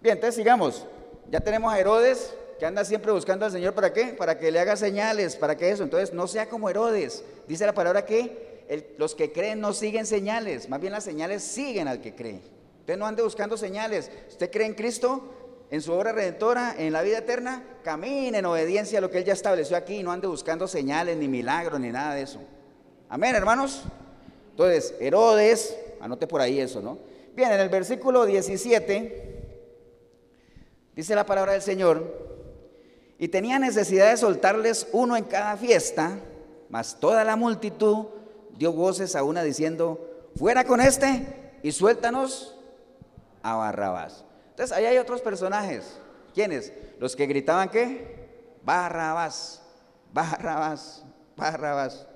Bien, 0.02 0.16
entonces 0.16 0.34
sigamos. 0.34 0.84
Ya 1.30 1.38
tenemos 1.38 1.72
a 1.72 1.78
Herodes, 1.78 2.34
que 2.58 2.66
anda 2.66 2.84
siempre 2.84 3.12
buscando 3.12 3.46
al 3.46 3.52
Señor, 3.52 3.72
¿para 3.72 3.92
qué? 3.92 4.06
Para 4.06 4.36
que 4.36 4.50
le 4.50 4.58
haga 4.58 4.74
señales, 4.74 5.36
¿para 5.36 5.56
qué 5.56 5.70
eso? 5.70 5.84
Entonces, 5.84 6.12
no 6.12 6.26
sea 6.26 6.48
como 6.48 6.68
Herodes. 6.68 7.22
Dice 7.46 7.66
la 7.66 7.72
palabra 7.72 8.04
que 8.04 8.96
los 8.98 9.14
que 9.14 9.30
creen 9.30 9.60
no 9.60 9.72
siguen 9.72 10.06
señales, 10.06 10.68
más 10.68 10.80
bien 10.80 10.92
las 10.92 11.04
señales 11.04 11.44
siguen 11.44 11.86
al 11.86 12.00
que 12.00 12.16
cree. 12.16 12.40
Usted 12.80 12.96
no 12.96 13.06
ande 13.06 13.22
buscando 13.22 13.56
señales. 13.56 14.10
Usted 14.28 14.50
cree 14.50 14.66
en 14.66 14.74
Cristo, 14.74 15.22
en 15.70 15.80
su 15.80 15.92
obra 15.92 16.10
redentora, 16.10 16.74
en 16.76 16.92
la 16.92 17.02
vida 17.02 17.18
eterna, 17.18 17.62
camine 17.84 18.38
en 18.38 18.44
obediencia 18.44 18.98
a 18.98 19.02
lo 19.02 19.08
que 19.08 19.18
Él 19.18 19.24
ya 19.24 19.34
estableció 19.34 19.76
aquí 19.76 20.02
no 20.02 20.10
ande 20.10 20.26
buscando 20.26 20.66
señales, 20.66 21.16
ni 21.16 21.28
milagros, 21.28 21.78
ni 21.78 21.92
nada 21.92 22.14
de 22.14 22.22
eso. 22.22 22.40
Amén, 23.08 23.36
hermanos. 23.36 23.84
Entonces, 24.58 24.96
Herodes, 24.98 25.78
anote 26.00 26.26
por 26.26 26.40
ahí 26.40 26.58
eso, 26.58 26.82
¿no? 26.82 26.98
Bien, 27.36 27.52
en 27.52 27.60
el 27.60 27.68
versículo 27.68 28.26
17 28.26 29.36
dice 30.96 31.14
la 31.14 31.24
palabra 31.24 31.52
del 31.52 31.62
Señor, 31.62 32.26
y 33.20 33.28
tenía 33.28 33.60
necesidad 33.60 34.10
de 34.10 34.16
soltarles 34.16 34.88
uno 34.90 35.16
en 35.16 35.22
cada 35.22 35.56
fiesta, 35.56 36.18
mas 36.70 36.98
toda 36.98 37.22
la 37.22 37.36
multitud 37.36 38.06
dio 38.56 38.72
voces 38.72 39.14
a 39.14 39.22
una 39.22 39.44
diciendo, 39.44 40.28
fuera 40.34 40.64
con 40.64 40.80
este 40.80 41.60
y 41.62 41.70
suéltanos 41.70 42.56
a 43.44 43.54
Barrabás. 43.54 44.24
Entonces, 44.50 44.76
ahí 44.76 44.86
hay 44.86 44.98
otros 44.98 45.20
personajes. 45.20 46.00
¿Quiénes? 46.34 46.72
Los 46.98 47.14
que 47.14 47.26
gritaban 47.26 47.68
qué? 47.68 48.56
Barrabás, 48.64 49.62
Barrabás, 50.12 51.04
Barrabás. 51.36 52.07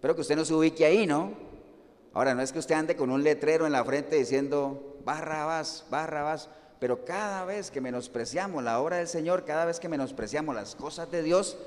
Espero 0.00 0.14
que 0.14 0.22
usted 0.22 0.34
no 0.36 0.46
se 0.46 0.54
ubique 0.54 0.86
ahí, 0.86 1.06
¿no? 1.06 1.32
Ahora, 2.14 2.34
no 2.34 2.40
es 2.40 2.52
que 2.52 2.58
usted 2.58 2.74
ande 2.74 2.96
con 2.96 3.10
un 3.10 3.22
letrero 3.22 3.66
en 3.66 3.72
la 3.72 3.84
frente 3.84 4.16
diciendo 4.16 4.96
Barrabás, 5.04 5.84
Barrabás, 5.90 6.48
pero 6.78 7.04
cada 7.04 7.44
vez 7.44 7.70
que 7.70 7.82
menospreciamos 7.82 8.64
la 8.64 8.80
obra 8.80 8.96
del 8.96 9.08
Señor, 9.08 9.44
cada 9.44 9.66
vez 9.66 9.78
que 9.78 9.90
menospreciamos 9.90 10.54
las 10.54 10.74
cosas 10.74 11.10
de 11.10 11.22
Dios, 11.22 11.58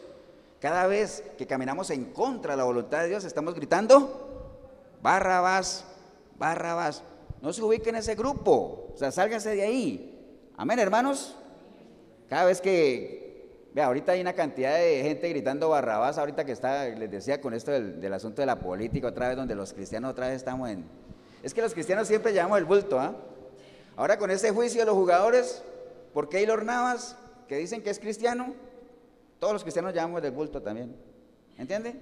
cada 0.59 0.87
vez 0.87 1.23
que 1.37 1.45
caminamos 1.45 1.91
en 1.91 2.05
contra 2.05 2.53
de 2.53 2.57
la 2.57 2.63
voluntad 2.63 3.01
de 3.01 3.09
Dios, 3.09 3.23
estamos 3.23 3.53
gritando, 3.53 4.49
Barrabás, 5.03 5.85
Barrabás. 6.39 7.03
No 7.39 7.53
se 7.53 7.61
ubique 7.61 7.91
en 7.91 7.97
ese 7.97 8.15
grupo, 8.15 8.89
o 8.95 8.97
sea, 8.97 9.11
sálgase 9.11 9.55
de 9.55 9.61
ahí. 9.61 10.49
Amén, 10.57 10.79
hermanos. 10.79 11.35
Cada 12.27 12.45
vez 12.45 12.61
que, 12.61 13.22
vea, 13.73 13.85
ahorita 13.85 14.11
hay 14.11 14.21
una 14.21 14.33
cantidad 14.33 14.75
de 14.75 15.01
gente 15.03 15.29
gritando 15.29 15.69
Barrabás, 15.69 16.17
ahorita 16.17 16.45
que 16.45 16.51
está, 16.51 16.87
les 16.89 17.09
decía 17.09 17.41
con 17.41 17.53
esto 17.53 17.71
del, 17.71 18.13
asunto 18.13 18.41
de 18.41 18.45
la 18.45 18.59
política, 18.59 19.07
otra 19.07 19.27
vez 19.27 19.37
donde 19.37 19.55
los 19.55 19.73
cristianos 19.73 20.11
otra 20.11 20.27
vez 20.27 20.37
estamos 20.37 20.69
en... 20.69 20.85
Es 21.41 21.53
que 21.53 21.61
los 21.61 21.73
cristianos 21.73 22.07
siempre 22.07 22.31
llevamos 22.33 22.57
el 22.57 22.65
bulto, 22.65 22.99
¿ah? 22.99 23.15
Ahora 23.95 24.17
con 24.17 24.31
ese 24.31 24.51
juicio 24.51 24.81
de 24.81 24.85
los 24.85 24.95
jugadores, 24.95 25.61
¿por 26.13 26.29
qué 26.29 26.37
Keylor 26.37 26.63
Navas, 26.65 27.17
que 27.47 27.57
dicen 27.57 27.81
que 27.81 27.89
es 27.89 27.99
cristiano, 27.99 28.53
todos 29.39 29.53
los 29.53 29.63
cristianos 29.63 29.93
llamamos 29.93 30.21
del 30.21 30.31
bulto 30.31 30.61
también. 30.61 30.95
¿Entiende? 31.57 31.95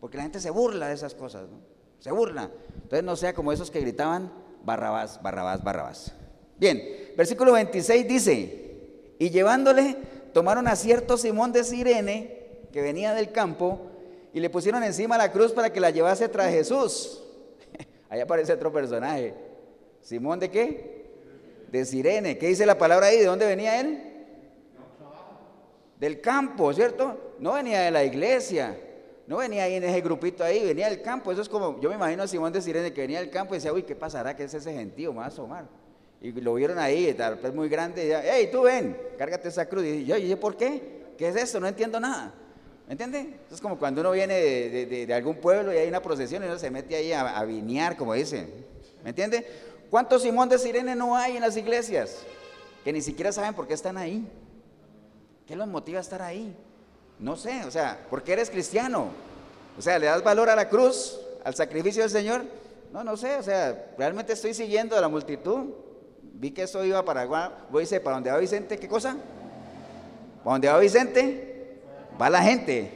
Porque 0.00 0.16
la 0.16 0.22
gente 0.22 0.38
se 0.40 0.50
burla 0.50 0.86
de 0.88 0.94
esas 0.94 1.14
cosas, 1.14 1.48
¿no? 1.48 1.58
Se 1.98 2.12
burla. 2.12 2.50
Entonces 2.74 3.02
no 3.02 3.16
sea 3.16 3.34
como 3.34 3.50
esos 3.50 3.70
que 3.70 3.80
gritaban 3.80 4.32
Barrabás, 4.62 5.20
Barrabás, 5.20 5.64
Barrabás. 5.64 6.14
Bien, 6.56 6.80
versículo 7.16 7.52
26 7.52 8.08
dice, 8.08 9.14
y 9.18 9.30
llevándole, 9.30 9.96
tomaron 10.32 10.68
a 10.68 10.76
cierto 10.76 11.16
Simón 11.16 11.52
de 11.52 11.64
Sirene, 11.64 12.48
que 12.72 12.82
venía 12.82 13.14
del 13.14 13.32
campo, 13.32 13.80
y 14.32 14.40
le 14.40 14.50
pusieron 14.50 14.82
encima 14.82 15.18
la 15.18 15.32
cruz 15.32 15.52
para 15.52 15.72
que 15.72 15.80
la 15.80 15.90
llevase 15.90 16.28
tras 16.28 16.50
Jesús. 16.50 17.22
Ahí 18.08 18.20
aparece 18.20 18.52
otro 18.52 18.72
personaje. 18.72 19.34
¿Simón 20.02 20.40
de 20.40 20.50
qué? 20.50 21.10
De 21.70 21.84
Sirene. 21.84 22.38
¿Qué 22.38 22.48
dice 22.48 22.64
la 22.64 22.78
palabra 22.78 23.08
ahí? 23.08 23.18
¿De 23.18 23.26
dónde 23.26 23.46
venía 23.46 23.78
él? 23.78 24.08
del 25.98 26.20
campo, 26.20 26.72
¿cierto? 26.72 27.34
No 27.38 27.54
venía 27.54 27.80
de 27.80 27.90
la 27.90 28.04
iglesia, 28.04 28.78
no 29.26 29.38
venía 29.38 29.64
ahí 29.64 29.74
en 29.74 29.84
ese 29.84 30.00
grupito 30.00 30.44
ahí, 30.44 30.64
venía 30.64 30.88
del 30.88 31.02
campo. 31.02 31.32
Eso 31.32 31.42
es 31.42 31.48
como, 31.48 31.80
yo 31.80 31.88
me 31.88 31.96
imagino 31.96 32.22
a 32.22 32.28
Simón 32.28 32.52
de 32.52 32.62
Sirene 32.62 32.92
que 32.92 33.00
venía 33.00 33.20
del 33.20 33.30
campo 33.30 33.54
y 33.54 33.58
decía, 33.58 33.72
uy, 33.72 33.82
¿qué 33.82 33.96
pasará? 33.96 34.34
¿Qué 34.36 34.44
es 34.44 34.54
ese 34.54 34.72
gentío? 34.72 35.12
Me 35.12 35.18
va 35.18 35.24
a 35.24 35.28
asomar. 35.28 35.66
Y 36.20 36.32
lo 36.32 36.54
vieron 36.54 36.78
ahí, 36.78 37.14
tal 37.14 37.36
vez 37.36 37.54
muy 37.54 37.68
grande, 37.68 38.04
y 38.04 38.08
ya, 38.08 38.22
hey, 38.24 38.48
tú 38.50 38.62
ven, 38.62 38.96
cárgate 39.16 39.48
esa 39.48 39.66
cruz. 39.66 39.84
Y 39.84 40.04
yo, 40.04 40.16
¿y 40.16 40.34
por 40.34 40.56
qué? 40.56 41.06
¿Qué 41.16 41.28
es 41.28 41.36
esto? 41.36 41.60
No 41.60 41.68
entiendo 41.68 42.00
nada. 42.00 42.34
¿Me 42.86 42.92
entiende? 42.92 43.38
Es 43.52 43.60
como 43.60 43.78
cuando 43.78 44.00
uno 44.00 44.12
viene 44.12 44.34
de, 44.34 45.14
algún 45.14 45.36
pueblo 45.36 45.72
y 45.72 45.76
hay 45.76 45.88
una 45.88 46.00
procesión 46.00 46.42
y 46.42 46.46
uno 46.46 46.58
se 46.58 46.70
mete 46.70 46.96
ahí 46.96 47.12
a, 47.12 47.38
a 47.38 47.44
vinear, 47.44 47.96
como 47.96 48.14
dicen. 48.14 48.50
¿Me 49.04 49.10
entiende? 49.10 49.46
¿Cuántos 49.90 50.22
Simón 50.22 50.48
de 50.48 50.58
Sirene 50.58 50.96
no 50.96 51.16
hay 51.16 51.36
en 51.36 51.42
las 51.42 51.56
iglesias? 51.56 52.24
Que 52.84 52.92
ni 52.92 53.00
siquiera 53.00 53.30
saben 53.30 53.54
por 53.54 53.66
qué 53.66 53.74
están 53.74 53.96
ahí. 53.96 54.26
¿Qué 55.46 55.54
los 55.56 55.68
motiva 55.68 55.98
a 55.98 56.02
estar 56.02 56.22
ahí? 56.22 56.54
No 57.18 57.36
sé, 57.36 57.64
o 57.64 57.70
sea, 57.70 58.06
¿por 58.10 58.22
qué 58.22 58.34
eres 58.34 58.50
cristiano? 58.50 59.08
O 59.76 59.82
sea, 59.82 59.98
¿le 59.98 60.06
das 60.06 60.22
valor 60.22 60.50
a 60.50 60.56
la 60.56 60.68
cruz, 60.68 61.18
al 61.44 61.54
sacrificio 61.54 62.02
del 62.02 62.10
Señor? 62.10 62.42
No, 62.92 63.02
no 63.02 63.16
sé, 63.16 63.36
o 63.36 63.42
sea, 63.42 63.92
realmente 63.96 64.32
estoy 64.32 64.54
siguiendo 64.54 64.96
a 64.96 65.00
la 65.00 65.08
multitud. 65.08 65.70
Vi 66.38 66.52
que 66.52 66.62
eso 66.62 66.84
iba 66.84 67.04
para, 67.04 67.26
voy 67.68 67.82
decir, 67.82 68.00
¿para 68.00 68.16
dónde 68.16 68.30
va 68.30 68.38
Vicente? 68.38 68.78
¿Qué 68.78 68.86
cosa? 68.86 69.16
¿Para 70.44 70.54
dónde 70.54 70.68
va 70.68 70.78
Vicente? 70.78 71.80
Va 72.20 72.30
la 72.30 72.42
gente. 72.42 72.92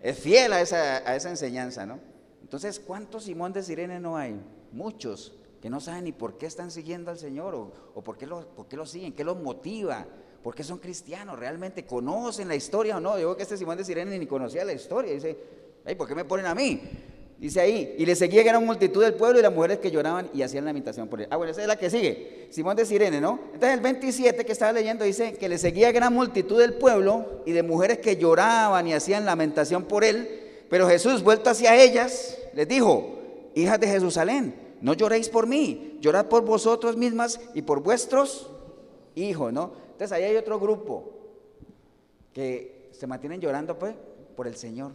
Es 0.00 0.18
fiel 0.18 0.54
a 0.54 0.60
esa, 0.62 0.98
a 0.98 1.14
esa 1.14 1.28
enseñanza, 1.28 1.84
¿no? 1.84 1.98
Entonces, 2.40 2.80
¿cuántos 2.80 3.24
Simón 3.24 3.52
de 3.52 3.62
Sirene 3.62 4.00
no 4.00 4.16
hay? 4.16 4.40
Muchos 4.72 5.34
que 5.60 5.68
no 5.68 5.80
saben 5.80 6.04
ni 6.04 6.12
por 6.12 6.38
qué 6.38 6.46
están 6.46 6.70
siguiendo 6.70 7.10
al 7.10 7.18
Señor 7.18 7.54
o, 7.54 8.02
por, 8.02 8.16
qué 8.16 8.26
lo, 8.26 8.46
por 8.54 8.66
qué 8.66 8.76
lo 8.76 8.86
siguen, 8.86 9.12
qué 9.12 9.24
los 9.24 9.38
motiva, 9.38 10.06
por 10.42 10.54
qué 10.54 10.64
son 10.64 10.78
cristianos, 10.78 11.38
realmente 11.38 11.84
conocen 11.84 12.48
la 12.48 12.54
historia 12.54 12.96
o 12.96 13.00
no. 13.00 13.16
Digo 13.16 13.36
que 13.36 13.42
este 13.42 13.58
Simón 13.58 13.76
de 13.76 13.84
Sirene 13.84 14.18
ni 14.18 14.26
conocía 14.26 14.64
la 14.64 14.72
historia. 14.72 15.12
Dice, 15.12 15.36
Ay, 15.84 15.94
¿por 15.94 16.08
qué 16.08 16.14
me 16.14 16.24
ponen 16.24 16.46
a 16.46 16.54
mí? 16.54 16.80
Dice 17.38 17.60
ahí, 17.60 17.94
y 17.96 18.04
le 18.04 18.16
seguía 18.16 18.42
gran 18.42 18.66
multitud 18.66 19.00
del 19.00 19.14
pueblo 19.14 19.38
y 19.38 19.42
las 19.42 19.52
mujeres 19.52 19.78
que 19.78 19.92
lloraban 19.92 20.28
y 20.34 20.42
hacían 20.42 20.64
la 20.64 20.72
imitación 20.72 21.06
por 21.06 21.20
él. 21.20 21.28
Ah, 21.30 21.36
bueno, 21.36 21.52
esa 21.52 21.62
es 21.62 21.68
la 21.68 21.76
que 21.76 21.88
sigue, 21.88 22.48
Simón 22.50 22.74
de 22.76 22.84
Sirene, 22.84 23.20
¿no? 23.20 23.38
Entonces 23.54 23.74
el 23.74 23.80
27 23.80 24.44
que 24.44 24.50
estaba 24.50 24.72
leyendo 24.72 25.04
dice 25.04 25.34
que 25.34 25.48
le 25.48 25.56
seguía 25.56 25.92
gran 25.92 26.12
multitud 26.12 26.58
del 26.58 26.74
pueblo 26.74 27.42
y 27.46 27.52
de 27.52 27.62
mujeres 27.62 27.98
que 27.98 28.16
lloraban 28.16 28.88
y 28.88 28.92
hacían 28.92 29.24
lamentación 29.24 29.84
por 29.84 30.02
él, 30.02 30.28
pero 30.68 30.88
Jesús, 30.88 31.22
vuelto 31.22 31.48
hacia 31.48 31.80
ellas, 31.80 32.36
les 32.54 32.66
dijo, 32.66 33.20
hijas 33.54 33.78
de 33.78 33.86
Jerusalén, 33.86 34.54
no 34.80 34.94
lloréis 34.94 35.28
por 35.28 35.46
mí, 35.46 35.96
llorad 36.00 36.26
por 36.26 36.44
vosotros 36.44 36.96
mismas 36.96 37.40
y 37.54 37.62
por 37.62 37.84
vuestros 37.84 38.50
hijos, 39.14 39.52
¿no? 39.52 39.74
Entonces 39.92 40.10
ahí 40.10 40.24
hay 40.24 40.36
otro 40.36 40.58
grupo 40.58 41.12
que 42.32 42.88
se 42.90 43.06
mantienen 43.06 43.40
llorando 43.40 43.78
pues, 43.78 43.94
por 44.34 44.48
el 44.48 44.56
Señor 44.56 44.90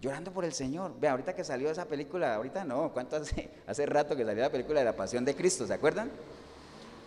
llorando 0.00 0.32
por 0.32 0.44
el 0.44 0.52
Señor. 0.52 0.94
Ve, 0.98 1.08
ahorita 1.08 1.34
que 1.34 1.44
salió 1.44 1.70
esa 1.70 1.86
película, 1.86 2.34
ahorita 2.34 2.64
no, 2.64 2.92
¿cuánto 2.92 3.16
hace? 3.16 3.50
Hace 3.66 3.86
rato 3.86 4.16
que 4.16 4.24
salió 4.24 4.42
la 4.42 4.50
película 4.50 4.80
de 4.80 4.84
la 4.84 4.96
Pasión 4.96 5.24
de 5.24 5.34
Cristo, 5.34 5.66
¿se 5.66 5.74
acuerdan? 5.74 6.10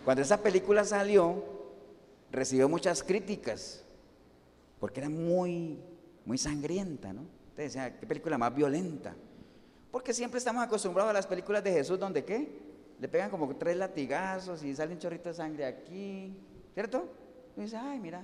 Cuando 0.04 0.22
esa 0.22 0.38
película 0.38 0.84
salió, 0.84 1.42
recibió 2.30 2.68
muchas 2.68 3.02
críticas, 3.02 3.84
porque 4.78 5.00
era 5.00 5.08
muy, 5.08 5.78
muy 6.24 6.38
sangrienta, 6.38 7.12
¿no? 7.12 7.22
Ustedes 7.50 7.74
decían, 7.74 7.96
¿qué 8.00 8.06
película 8.06 8.38
más 8.38 8.54
violenta? 8.54 9.14
Porque 9.90 10.14
siempre 10.14 10.38
estamos 10.38 10.64
acostumbrados 10.64 11.10
a 11.10 11.14
las 11.14 11.26
películas 11.26 11.62
de 11.64 11.72
Jesús 11.72 11.98
donde 11.98 12.24
qué? 12.24 12.48
Le 12.98 13.08
pegan 13.08 13.30
como 13.30 13.54
tres 13.56 13.76
latigazos 13.76 14.62
y 14.62 14.74
sale 14.74 14.92
un 14.92 14.98
chorrito 14.98 15.28
de 15.28 15.34
sangre 15.34 15.64
aquí, 15.66 16.36
¿cierto? 16.74 17.08
Y 17.56 17.62
dice, 17.62 17.76
ay, 17.76 17.98
mira, 17.98 18.22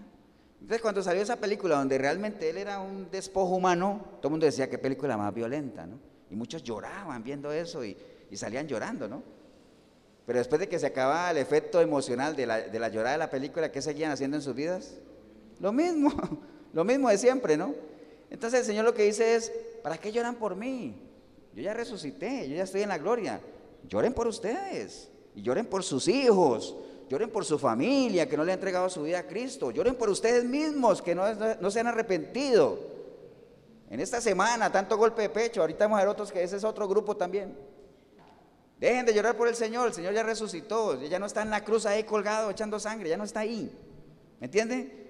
entonces 0.61 0.83
cuando 0.83 1.03
salió 1.03 1.23
esa 1.23 1.37
película 1.37 1.77
donde 1.77 1.99
realmente 1.99 2.51
él 2.51 2.57
era 2.57 2.81
un 2.81 3.11
despojo 3.11 3.55
humano, 3.55 4.05
todo 4.21 4.29
el 4.29 4.31
mundo 4.33 4.47
decía 4.47 4.69
qué 4.69 4.79
película 4.79 5.17
más 5.17 5.33
violenta, 5.35 5.87
¿no? 5.87 5.99
Y 6.31 6.35
muchos 6.35 6.63
lloraban 6.63 7.23
viendo 7.23 7.53
eso 7.53 7.85
y, 7.85 7.97
salían 8.35 8.67
llorando, 8.67 9.09
¿no? 9.09 9.23
Pero 10.27 10.39
después 10.41 10.59
de 10.59 10.69
que 10.69 10.79
se 10.79 10.87
acababa 10.87 11.31
el 11.31 11.37
efecto 11.37 11.81
emocional 11.81 12.35
de 12.35 12.47
la, 12.47 12.61
de 12.61 12.79
la 12.79 12.89
llorada 12.89 13.13
de 13.13 13.19
la 13.19 13.31
película, 13.31 13.71
¿qué 13.71 13.81
seguían 13.81 14.11
haciendo 14.11 14.37
en 14.37 14.43
sus 14.43 14.55
vidas? 14.55 14.97
Lo 15.61 15.73
mismo, 15.73 16.13
lo 16.73 16.85
mismo 16.85 17.09
de 17.09 17.19
siempre, 17.19 17.57
¿no? 17.57 17.75
Entonces 18.29 18.61
el 18.61 18.67
Señor 18.67 18.85
lo 18.85 18.95
que 18.95 19.05
dice 19.05 19.37
es, 19.37 19.53
¿para 19.83 19.99
qué 19.99 20.11
lloran 20.11 20.35
por 20.35 20.57
mí? 20.57 20.97
Yo 21.55 21.63
ya 21.63 21.73
resucité, 21.73 22.49
yo 22.49 22.57
ya 22.57 22.65
estoy 22.65 22.83
en 22.83 22.89
la 22.89 22.99
gloria. 22.99 23.41
Lloren 23.89 24.13
por 24.13 24.27
ustedes 24.27 25.09
y 25.35 25.43
lloren 25.43 25.67
por 25.67 25.85
sus 25.85 26.09
hijos, 26.09 26.77
Lloren 27.09 27.31
por 27.31 27.45
su 27.45 27.59
familia 27.59 28.29
que 28.29 28.37
no 28.37 28.45
le 28.45 28.51
ha 28.51 28.55
entregado 28.55 28.89
su 28.89 29.03
vida 29.03 29.21
a 29.21 29.27
Cristo. 29.27 29.71
Lloren 29.71 29.95
por 29.95 30.09
ustedes 30.09 30.45
mismos 30.45 31.01
que 31.01 31.15
no, 31.15 31.71
se 31.71 31.81
han 31.81 31.87
arrepentido. 31.87 32.79
En 33.89 34.01
esta 34.01 34.21
semana, 34.21 34.73
tanto 34.73 34.97
golpe 34.97 35.23
de 35.23 35.29
pecho. 35.29 35.61
Ahorita 35.61 35.85
vamos 35.85 35.99
a 35.99 36.03
ver 36.03 36.09
otros 36.09 36.33
que 36.33 36.43
ese 36.43 36.57
es 36.57 36.65
otro 36.65 36.89
grupo 36.89 37.17
también. 37.17 37.57
Dejen 38.81 39.07
de 39.07 39.15
llorar 39.15 39.37
por 39.37 39.47
el 39.47 39.55
Señor. 39.55 39.87
El 39.87 39.95
Señor 39.95 40.15
ya 40.15 40.25
resucitó. 40.25 41.01
Ya 41.03 41.21
no 41.21 41.27
está 41.27 41.43
en 41.43 41.51
la 41.51 41.65
cruz 41.65 41.87
ahí 41.87 42.03
colgado 42.03 42.51
echando 42.51 42.81
sangre. 42.81 43.09
Ya 43.09 43.17
no 43.17 43.25
está 43.25 43.41
ahí. 43.41 43.73
¿Me 44.41 44.47
entienden? 44.47 45.07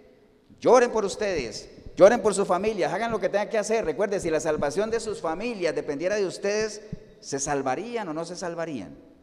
Lloren 0.61 0.91
por 0.91 1.07
ustedes. 1.07 1.71
Lloren 1.97 2.21
por 2.21 2.35
su 2.35 2.45
familia. 2.45 2.95
Hagan 2.95 3.11
lo 3.11 3.19
que 3.19 3.31
tengan 3.31 3.49
que 3.49 3.57
hacer. 3.57 3.87
Recuerden, 3.87 4.21
si 4.21 4.29
la 4.29 4.41
salvación 4.41 4.91
de 4.91 5.01
sus 5.01 5.23
familias 5.23 5.75
dependiera 5.75 6.17
de 6.17 6.27
ustedes, 6.27 6.83
¿se 7.21 7.41
salvarían 7.41 8.07
o 8.09 8.13
no 8.13 8.27
se 8.27 8.37
salvarían? 8.37 9.16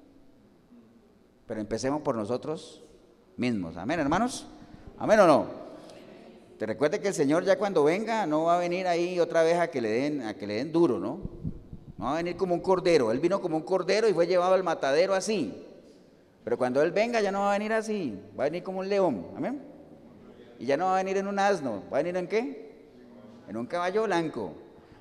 Pero 1.48 1.60
empecemos 1.60 2.02
por 2.02 2.16
nosotros 2.16 2.84
mismos. 3.38 3.78
Amén, 3.78 4.00
hermanos. 4.00 4.48
Amén 4.98 5.20
o 5.20 5.28
no. 5.28 5.64
Te 6.58 6.66
recuerde 6.66 7.00
que 7.02 7.10
el 7.10 7.14
Señor 7.14 7.44
ya 7.44 7.58
cuando 7.58 7.84
venga 7.84 8.26
no 8.26 8.44
va 8.44 8.56
a 8.56 8.60
venir 8.60 8.88
ahí 8.88 9.20
otra 9.20 9.44
vez 9.44 9.60
a 9.60 9.70
que 9.70 9.82
le 9.82 9.90
den, 9.90 10.22
a 10.22 10.36
que 10.36 10.48
le 10.48 10.56
den 10.56 10.72
duro, 10.72 11.00
¿no? 11.00 11.20
No 11.98 12.06
va 12.06 12.14
a 12.14 12.18
venir 12.18 12.38
como 12.38 12.54
un 12.54 12.62
cordero. 12.62 13.12
Él 13.12 13.20
vino 13.20 13.42
como 13.42 13.58
un 13.58 13.64
cordero 13.64 14.08
y 14.08 14.14
fue 14.14 14.28
llevado 14.28 14.54
al 14.54 14.64
matadero 14.64 15.14
así. 15.14 15.68
Pero 16.44 16.58
cuando 16.58 16.82
Él 16.82 16.92
venga 16.92 17.22
ya 17.22 17.32
no 17.32 17.42
va 17.42 17.52
a 17.52 17.58
venir 17.58 17.74
así, 17.74 18.20
va 18.38 18.46
a 18.46 18.48
venir 18.48 18.64
como 18.64 18.80
un 18.80 18.90
león. 18.90 19.28
Amén. 19.36 19.62
Y 20.60 20.66
ya 20.66 20.78
no 20.78 20.86
va 20.86 20.94
a 20.94 20.98
venir 20.98 21.18
en 21.18 21.28
un 21.28 21.40
asno, 21.40 21.84
va 21.92 21.98
a 21.98 22.04
venir 22.04 22.16
en 22.18 22.28
qué? 22.28 22.74
En 23.48 23.58
un 23.58 23.66
caballo 23.66 24.04
blanco. 24.04 24.54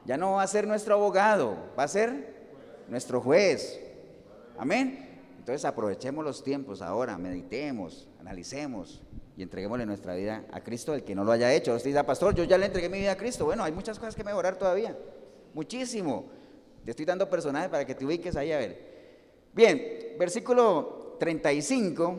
Ya 0.05 0.17
no 0.17 0.33
va 0.33 0.43
a 0.43 0.47
ser 0.47 0.67
nuestro 0.67 0.95
abogado, 0.95 1.57
va 1.79 1.85
a 1.85 1.89
ser 1.89 2.35
nuestro 2.89 3.21
juez. 3.21 3.81
Amén. 4.59 5.12
Entonces 5.43 5.65
aprovechemos 5.65 6.25
los 6.25 6.45
tiempos 6.45 6.83
ahora, 6.83 7.19
meditemos, 7.19 8.07
analicemos 8.21 9.03
y 9.37 9.43
entreguémosle 9.43 9.85
nuestra 9.85 10.15
vida 10.15 10.45
a 10.53 10.63
Cristo, 10.63 10.95
el 10.95 11.03
que 11.03 11.17
no 11.17 11.25
lo 11.25 11.33
haya 11.33 11.53
hecho. 11.53 11.75
Usted 11.75 11.91
dice, 11.91 12.05
pastor, 12.05 12.33
yo 12.33 12.45
ya 12.45 12.57
le 12.57 12.67
entregué 12.67 12.89
mi 12.89 13.01
vida 13.01 13.11
a 13.11 13.17
Cristo. 13.17 13.45
Bueno, 13.45 13.65
hay 13.65 13.73
muchas 13.73 13.99
cosas 13.99 14.15
que 14.15 14.23
mejorar 14.23 14.55
todavía, 14.55 14.97
muchísimo. 15.53 16.27
Te 16.85 16.93
estoy 16.93 17.07
dando 17.07 17.29
personajes 17.29 17.69
para 17.71 17.85
que 17.85 17.93
te 17.93 18.05
ubiques 18.05 18.37
ahí 18.37 18.53
a 18.53 18.59
ver. 18.59 18.93
Bien, 19.53 20.15
versículo 20.17 21.17
35, 21.19 22.15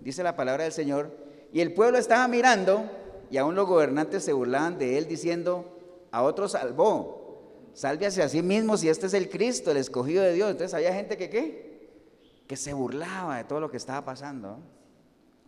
dice 0.00 0.24
la 0.24 0.34
palabra 0.34 0.64
del 0.64 0.72
Señor, 0.72 1.16
y 1.52 1.60
el 1.60 1.72
pueblo 1.72 1.98
estaba 1.98 2.26
mirando 2.26 2.90
y 3.30 3.36
aún 3.36 3.54
los 3.54 3.68
gobernantes 3.68 4.24
se 4.24 4.32
burlaban 4.32 4.76
de 4.76 4.98
él 4.98 5.06
diciendo, 5.06 5.72
a 6.10 6.24
otro 6.24 6.48
salvó, 6.48 7.70
sálvese 7.74 8.24
a 8.24 8.28
sí 8.28 8.42
mismo 8.42 8.76
si 8.76 8.88
este 8.88 9.06
es 9.06 9.14
el 9.14 9.30
Cristo, 9.30 9.70
el 9.70 9.76
escogido 9.76 10.24
de 10.24 10.32
Dios. 10.32 10.50
Entonces 10.50 10.74
había 10.74 10.92
gente 10.92 11.16
que 11.16 11.30
qué? 11.30 11.65
Que 12.46 12.56
se 12.56 12.72
burlaba 12.72 13.36
de 13.36 13.44
todo 13.44 13.60
lo 13.60 13.70
que 13.70 13.76
estaba 13.76 14.04
pasando. 14.04 14.58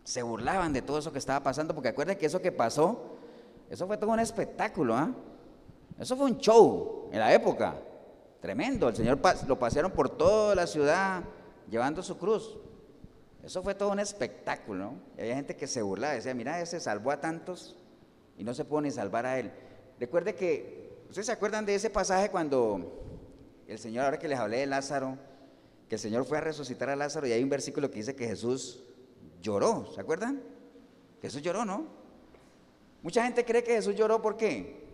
Se 0.03 0.23
burlaban 0.23 0.73
de 0.73 0.81
todo 0.81 0.99
eso 0.99 1.11
que 1.11 1.19
estaba 1.19 1.41
pasando, 1.41 1.73
porque 1.73 1.89
acuerden 1.89 2.17
que 2.17 2.25
eso 2.25 2.41
que 2.41 2.51
pasó, 2.51 3.17
eso 3.69 3.87
fue 3.87 3.97
todo 3.97 4.11
un 4.11 4.19
espectáculo, 4.19 4.95
¿ah? 4.95 5.11
Eso 5.99 6.15
fue 6.15 6.25
un 6.25 6.37
show 6.37 7.09
en 7.11 7.19
la 7.19 7.33
época, 7.33 7.75
tremendo. 8.41 8.89
El 8.89 8.95
Señor 8.95 9.19
lo 9.47 9.59
pasearon 9.59 9.91
por 9.91 10.09
toda 10.09 10.55
la 10.55 10.65
ciudad 10.65 11.23
llevando 11.69 12.01
su 12.01 12.17
cruz. 12.17 12.57
Eso 13.43 13.61
fue 13.63 13.75
todo 13.75 13.91
un 13.91 13.99
espectáculo, 13.99 14.93
Y 15.17 15.21
había 15.21 15.35
gente 15.35 15.55
que 15.55 15.67
se 15.67 15.81
burlaba, 15.81 16.13
decía, 16.13 16.33
mira, 16.33 16.59
ese 16.61 16.79
salvó 16.79 17.11
a 17.11 17.21
tantos 17.21 17.75
y 18.37 18.43
no 18.43 18.53
se 18.53 18.65
pudo 18.65 18.81
ni 18.81 18.91
salvar 18.91 19.25
a 19.25 19.39
él. 19.39 19.51
Recuerde 19.99 20.35
que, 20.35 21.03
¿ustedes 21.07 21.27
se 21.27 21.31
acuerdan 21.31 21.65
de 21.65 21.75
ese 21.75 21.89
pasaje 21.89 22.29
cuando 22.29 23.03
el 23.67 23.77
Señor, 23.77 24.05
ahora 24.05 24.19
que 24.19 24.27
les 24.27 24.39
hablé 24.39 24.57
de 24.59 24.65
Lázaro, 24.65 25.17
que 25.89 25.95
el 25.95 25.99
Señor 25.99 26.23
fue 26.23 26.37
a 26.37 26.41
resucitar 26.41 26.87
a 26.89 26.95
Lázaro 26.95 27.25
y 27.27 27.31
hay 27.31 27.41
un 27.41 27.49
versículo 27.49 27.89
que 27.89 27.97
dice 27.97 28.15
que 28.15 28.27
Jesús 28.27 28.83
lloró, 29.41 29.91
¿se 29.93 29.99
acuerdan? 29.99 30.39
Jesús 31.19 31.41
lloró, 31.41 31.65
¿no? 31.65 31.87
Mucha 33.01 33.23
gente 33.23 33.43
cree 33.43 33.63
que 33.63 33.73
Jesús 33.73 33.95
lloró 33.95 34.21
¿por 34.21 34.37
qué? 34.37 34.87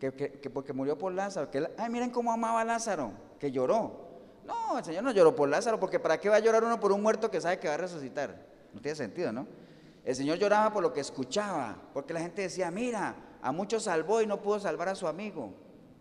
Que, 0.00 0.10
porque 0.52 0.72
murió 0.72 0.96
por 0.96 1.12
Lázaro. 1.12 1.50
Que, 1.50 1.70
ay, 1.76 1.90
miren 1.90 2.10
cómo 2.10 2.32
amaba 2.32 2.62
a 2.62 2.64
Lázaro, 2.64 3.12
que 3.38 3.52
lloró. 3.52 4.08
No, 4.46 4.78
el 4.78 4.84
Señor 4.84 5.04
no 5.04 5.12
lloró 5.12 5.36
por 5.36 5.48
Lázaro, 5.48 5.78
porque 5.78 6.00
¿para 6.00 6.18
qué 6.18 6.28
va 6.28 6.36
a 6.36 6.40
llorar 6.40 6.64
uno 6.64 6.80
por 6.80 6.90
un 6.90 7.02
muerto 7.02 7.30
que 7.30 7.40
sabe 7.40 7.60
que 7.60 7.68
va 7.68 7.74
a 7.74 7.76
resucitar? 7.76 8.34
No 8.72 8.80
tiene 8.80 8.96
sentido, 8.96 9.30
¿no? 9.30 9.46
El 10.04 10.16
Señor 10.16 10.38
lloraba 10.38 10.72
por 10.72 10.82
lo 10.82 10.92
que 10.92 11.00
escuchaba, 11.00 11.76
porque 11.92 12.14
la 12.14 12.20
gente 12.20 12.42
decía, 12.42 12.70
mira, 12.70 13.14
a 13.42 13.52
muchos 13.52 13.84
salvó 13.84 14.22
y 14.22 14.26
no 14.26 14.40
pudo 14.40 14.58
salvar 14.58 14.88
a 14.88 14.94
su 14.94 15.06
amigo. 15.06 15.52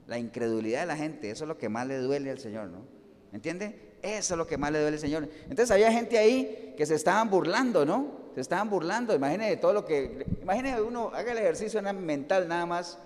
La 0.07 0.17
incredulidad 0.17 0.79
de 0.79 0.85
la 0.87 0.95
gente, 0.95 1.29
eso 1.29 1.43
es 1.43 1.47
lo 1.47 1.57
que 1.57 1.69
más 1.69 1.85
le 1.85 1.97
duele 1.97 2.31
al 2.31 2.39
Señor, 2.39 2.69
¿no? 2.69 2.98
¿Me 3.31 3.37
entiende? 3.37 3.97
Eso 4.01 4.33
es 4.33 4.37
lo 4.37 4.47
que 4.47 4.57
más 4.57 4.71
le 4.71 4.79
duele 4.79 4.95
al 4.95 5.01
Señor. 5.01 5.29
Entonces 5.43 5.71
había 5.71 5.91
gente 5.91 6.17
ahí 6.17 6.73
que 6.77 6.85
se 6.85 6.95
estaban 6.95 7.29
burlando, 7.29 7.85
¿no? 7.85 8.19
Se 8.33 8.41
estaban 8.41 8.69
burlando. 8.69 9.13
Imagínese 9.13 9.57
todo 9.57 9.73
lo 9.73 9.85
que. 9.85 10.25
Imagínese 10.41 10.81
uno, 10.81 11.11
haga 11.13 11.31
el 11.31 11.37
ejercicio 11.37 11.81
mental 11.81 12.47
nada 12.47 12.65
más, 12.65 12.97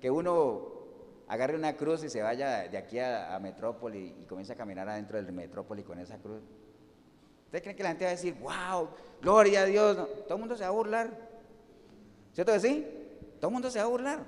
que 0.00 0.10
uno 0.10 0.70
agarre 1.28 1.54
una 1.54 1.76
cruz 1.76 2.02
y 2.02 2.10
se 2.10 2.22
vaya 2.22 2.68
de 2.68 2.76
aquí 2.76 2.98
a, 2.98 3.38
Metrópoli 3.40 4.16
y 4.20 4.24
comience 4.24 4.52
a 4.52 4.56
caminar 4.56 4.88
adentro 4.88 5.22
del 5.22 5.32
Metrópoli 5.32 5.84
con 5.84 5.98
esa 6.00 6.18
cruz. 6.18 6.42
¿Ustedes 7.44 7.62
creen 7.62 7.76
que 7.76 7.82
la 7.82 7.88
gente 7.90 8.04
va 8.04 8.10
a 8.10 8.14
decir, 8.14 8.34
wow, 8.40 8.88
gloria 9.22 9.62
a 9.62 9.64
Dios? 9.66 9.96
todo 9.96 10.34
el 10.34 10.40
mundo 10.40 10.56
se 10.56 10.62
va 10.62 10.68
a 10.68 10.72
burlar. 10.72 11.10
¿Cierto 12.32 12.52
que 12.52 12.60
sí? 12.60 12.86
Todo 13.38 13.48
el 13.48 13.52
mundo 13.52 13.70
se 13.70 13.78
va 13.78 13.84
a 13.84 13.88
burlar. 13.88 14.24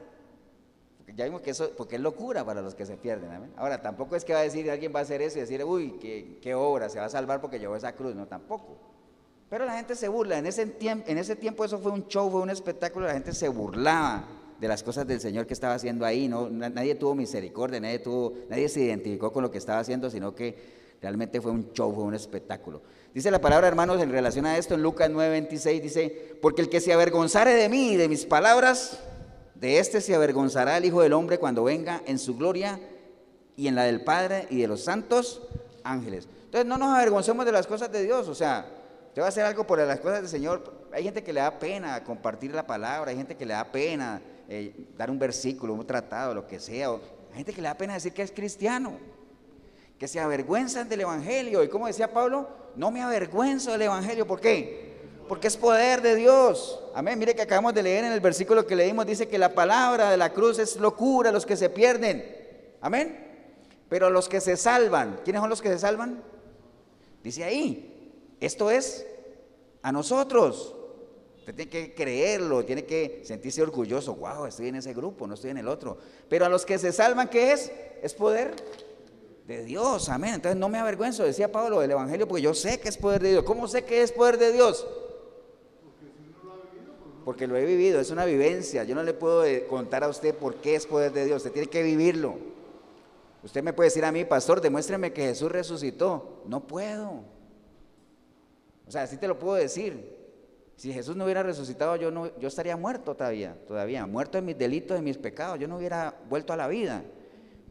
Ya 1.16 1.24
vimos 1.24 1.42
que 1.42 1.50
eso, 1.50 1.70
porque 1.76 1.96
es 1.96 2.02
locura 2.02 2.44
para 2.44 2.62
los 2.62 2.74
que 2.74 2.86
se 2.86 2.96
pierden. 2.96 3.52
Ahora, 3.56 3.82
tampoco 3.82 4.16
es 4.16 4.24
que 4.24 4.32
va 4.32 4.40
a 4.40 4.42
decir, 4.42 4.70
alguien 4.70 4.92
va 4.94 5.00
a 5.00 5.02
hacer 5.02 5.20
eso 5.20 5.38
y 5.38 5.42
decir, 5.42 5.62
uy, 5.64 5.98
qué, 6.00 6.38
qué 6.40 6.54
obra, 6.54 6.88
se 6.88 6.98
va 6.98 7.06
a 7.06 7.10
salvar 7.10 7.40
porque 7.40 7.58
llevó 7.58 7.76
esa 7.76 7.92
cruz. 7.92 8.14
No, 8.14 8.26
tampoco. 8.26 8.78
Pero 9.50 9.66
la 9.66 9.74
gente 9.74 9.94
se 9.94 10.08
burla. 10.08 10.38
En 10.38 10.46
ese, 10.46 10.76
en 10.80 11.18
ese 11.18 11.36
tiempo 11.36 11.64
eso 11.64 11.78
fue 11.78 11.92
un 11.92 12.06
show, 12.06 12.30
fue 12.30 12.40
un 12.40 12.48
espectáculo, 12.48 13.06
la 13.06 13.12
gente 13.12 13.34
se 13.34 13.48
burlaba 13.48 14.24
de 14.58 14.68
las 14.68 14.82
cosas 14.82 15.06
del 15.06 15.20
Señor 15.20 15.46
que 15.46 15.52
estaba 15.52 15.74
haciendo 15.74 16.06
ahí. 16.06 16.28
No, 16.28 16.48
nadie 16.48 16.94
tuvo 16.94 17.14
misericordia, 17.14 17.78
nadie, 17.78 17.98
tuvo, 17.98 18.32
nadie 18.48 18.68
se 18.70 18.80
identificó 18.80 19.30
con 19.30 19.42
lo 19.42 19.50
que 19.50 19.58
estaba 19.58 19.80
haciendo, 19.80 20.08
sino 20.08 20.34
que 20.34 20.96
realmente 21.02 21.40
fue 21.40 21.50
un 21.50 21.72
show, 21.72 21.92
fue 21.92 22.04
un 22.04 22.14
espectáculo. 22.14 22.80
Dice 23.12 23.30
la 23.30 23.40
palabra, 23.40 23.68
hermanos, 23.68 24.00
en 24.00 24.10
relación 24.10 24.46
a 24.46 24.56
esto, 24.56 24.74
en 24.74 24.82
Lucas 24.82 25.10
9:26, 25.10 25.82
dice, 25.82 26.36
porque 26.40 26.62
el 26.62 26.70
que 26.70 26.80
se 26.80 26.92
avergonzare 26.92 27.52
de 27.52 27.68
mí 27.68 27.90
y 27.90 27.96
de 27.96 28.08
mis 28.08 28.24
palabras, 28.24 29.00
de 29.62 29.78
este 29.78 30.02
se 30.02 30.14
avergonzará 30.14 30.76
el 30.76 30.84
Hijo 30.84 31.00
del 31.00 31.14
Hombre 31.14 31.38
cuando 31.38 31.64
venga 31.64 32.02
en 32.04 32.18
su 32.18 32.36
gloria 32.36 32.78
y 33.56 33.68
en 33.68 33.74
la 33.74 33.84
del 33.84 34.04
Padre 34.04 34.46
y 34.50 34.60
de 34.60 34.68
los 34.68 34.82
santos 34.84 35.40
ángeles. 35.84 36.28
Entonces 36.44 36.66
no 36.66 36.76
nos 36.76 36.94
avergoncemos 36.94 37.46
de 37.46 37.52
las 37.52 37.66
cosas 37.66 37.90
de 37.90 38.02
Dios, 38.02 38.28
o 38.28 38.34
sea, 38.34 38.66
Usted 39.12 39.20
va 39.20 39.26
a 39.26 39.28
hacer 39.28 39.44
algo 39.44 39.66
por 39.66 39.78
las 39.78 40.00
cosas 40.00 40.22
del 40.22 40.28
Señor. 40.30 40.88
Hay 40.90 41.04
gente 41.04 41.22
que 41.22 41.34
le 41.34 41.40
da 41.40 41.58
pena 41.58 42.02
compartir 42.02 42.54
la 42.54 42.66
palabra, 42.66 43.10
hay 43.10 43.16
gente 43.18 43.36
que 43.36 43.44
le 43.44 43.52
da 43.52 43.70
pena 43.70 44.22
eh, 44.48 44.86
dar 44.96 45.10
un 45.10 45.18
versículo, 45.18 45.74
un 45.74 45.86
tratado, 45.86 46.32
lo 46.32 46.46
que 46.46 46.58
sea. 46.58 46.88
hay 46.88 47.36
gente 47.36 47.52
que 47.52 47.60
le 47.60 47.68
da 47.68 47.76
pena 47.76 47.92
decir 47.92 48.14
que 48.14 48.22
es 48.22 48.32
cristiano, 48.32 48.94
que 49.98 50.08
se 50.08 50.18
avergüenzan 50.18 50.88
del 50.88 51.02
Evangelio. 51.02 51.62
Y 51.62 51.68
como 51.68 51.88
decía 51.88 52.10
Pablo, 52.10 52.48
no 52.74 52.90
me 52.90 53.02
avergüenzo 53.02 53.72
del 53.72 53.82
Evangelio. 53.82 54.26
¿Por 54.26 54.40
qué? 54.40 54.91
Porque 55.28 55.48
es 55.48 55.56
poder 55.56 56.02
de 56.02 56.14
Dios. 56.16 56.80
Amén. 56.94 57.18
Mire 57.18 57.34
que 57.34 57.42
acabamos 57.42 57.74
de 57.74 57.82
leer 57.82 58.04
en 58.04 58.12
el 58.12 58.20
versículo 58.20 58.66
que 58.66 58.76
leímos, 58.76 59.06
dice 59.06 59.28
que 59.28 59.38
la 59.38 59.54
palabra 59.54 60.10
de 60.10 60.16
la 60.16 60.32
cruz 60.32 60.58
es 60.58 60.76
locura 60.76 61.32
los 61.32 61.46
que 61.46 61.56
se 61.56 61.70
pierden. 61.70 62.24
Amén. 62.80 63.32
Pero 63.88 64.10
los 64.10 64.28
que 64.28 64.40
se 64.40 64.56
salvan, 64.56 65.20
¿quiénes 65.24 65.40
son 65.40 65.50
los 65.50 65.62
que 65.62 65.68
se 65.68 65.78
salvan? 65.78 66.22
Dice 67.22 67.44
ahí, 67.44 68.36
esto 68.40 68.70
es 68.70 69.06
a 69.82 69.92
nosotros. 69.92 70.74
Usted 71.38 71.54
tiene 71.54 71.70
que 71.70 71.94
creerlo, 71.94 72.64
tiene 72.64 72.84
que 72.84 73.22
sentirse 73.24 73.62
orgulloso. 73.62 74.14
Wow, 74.14 74.46
estoy 74.46 74.68
en 74.68 74.76
ese 74.76 74.94
grupo, 74.94 75.26
no 75.26 75.34
estoy 75.34 75.50
en 75.50 75.58
el 75.58 75.68
otro. 75.68 75.98
Pero 76.28 76.46
a 76.46 76.48
los 76.48 76.64
que 76.64 76.78
se 76.78 76.92
salvan, 76.92 77.28
¿qué 77.28 77.52
es? 77.52 77.70
Es 78.00 78.14
poder 78.14 78.54
de 79.46 79.64
Dios. 79.64 80.08
Amén. 80.08 80.34
Entonces 80.34 80.58
no 80.58 80.68
me 80.68 80.78
avergüenzo, 80.78 81.24
decía 81.24 81.50
Pablo 81.50 81.80
del 81.80 81.90
Evangelio, 81.90 82.28
porque 82.28 82.42
yo 82.42 82.54
sé 82.54 82.80
que 82.80 82.88
es 82.88 82.96
poder 82.96 83.22
de 83.22 83.30
Dios. 83.30 83.44
¿Cómo 83.44 83.68
sé 83.68 83.84
que 83.84 84.02
es 84.02 84.12
poder 84.12 84.38
de 84.38 84.52
Dios? 84.52 84.86
Porque 87.24 87.46
lo 87.46 87.56
he 87.56 87.64
vivido, 87.64 88.00
es 88.00 88.10
una 88.10 88.24
vivencia. 88.24 88.84
Yo 88.84 88.94
no 88.94 89.02
le 89.02 89.14
puedo 89.14 89.44
eh, 89.44 89.66
contar 89.66 90.04
a 90.04 90.08
usted 90.08 90.34
por 90.34 90.56
qué 90.56 90.74
es 90.74 90.86
poder 90.86 91.12
de 91.12 91.24
Dios. 91.24 91.38
Usted 91.38 91.52
tiene 91.52 91.68
que 91.68 91.82
vivirlo. 91.82 92.36
Usted 93.42 93.62
me 93.62 93.72
puede 93.72 93.88
decir 93.88 94.04
a 94.04 94.12
mí, 94.12 94.24
pastor, 94.24 94.60
demuéstreme 94.60 95.12
que 95.12 95.22
Jesús 95.22 95.50
resucitó. 95.50 96.42
No 96.46 96.66
puedo. 96.66 97.24
O 98.86 98.90
sea, 98.90 99.02
así 99.02 99.16
te 99.16 99.28
lo 99.28 99.38
puedo 99.38 99.54
decir. 99.54 100.20
Si 100.76 100.92
Jesús 100.92 101.14
no 101.16 101.24
hubiera 101.24 101.42
resucitado, 101.42 101.96
yo, 101.96 102.10
no, 102.10 102.36
yo 102.38 102.48
estaría 102.48 102.76
muerto 102.76 103.14
todavía, 103.14 103.56
todavía, 103.68 104.06
muerto 104.06 104.38
en 104.38 104.46
mis 104.46 104.58
delitos, 104.58 104.98
en 104.98 105.04
mis 105.04 105.16
pecados, 105.16 105.58
yo 105.60 105.68
no 105.68 105.76
hubiera 105.76 106.16
vuelto 106.28 106.52
a 106.52 106.56
la 106.56 106.66
vida. 106.66 107.04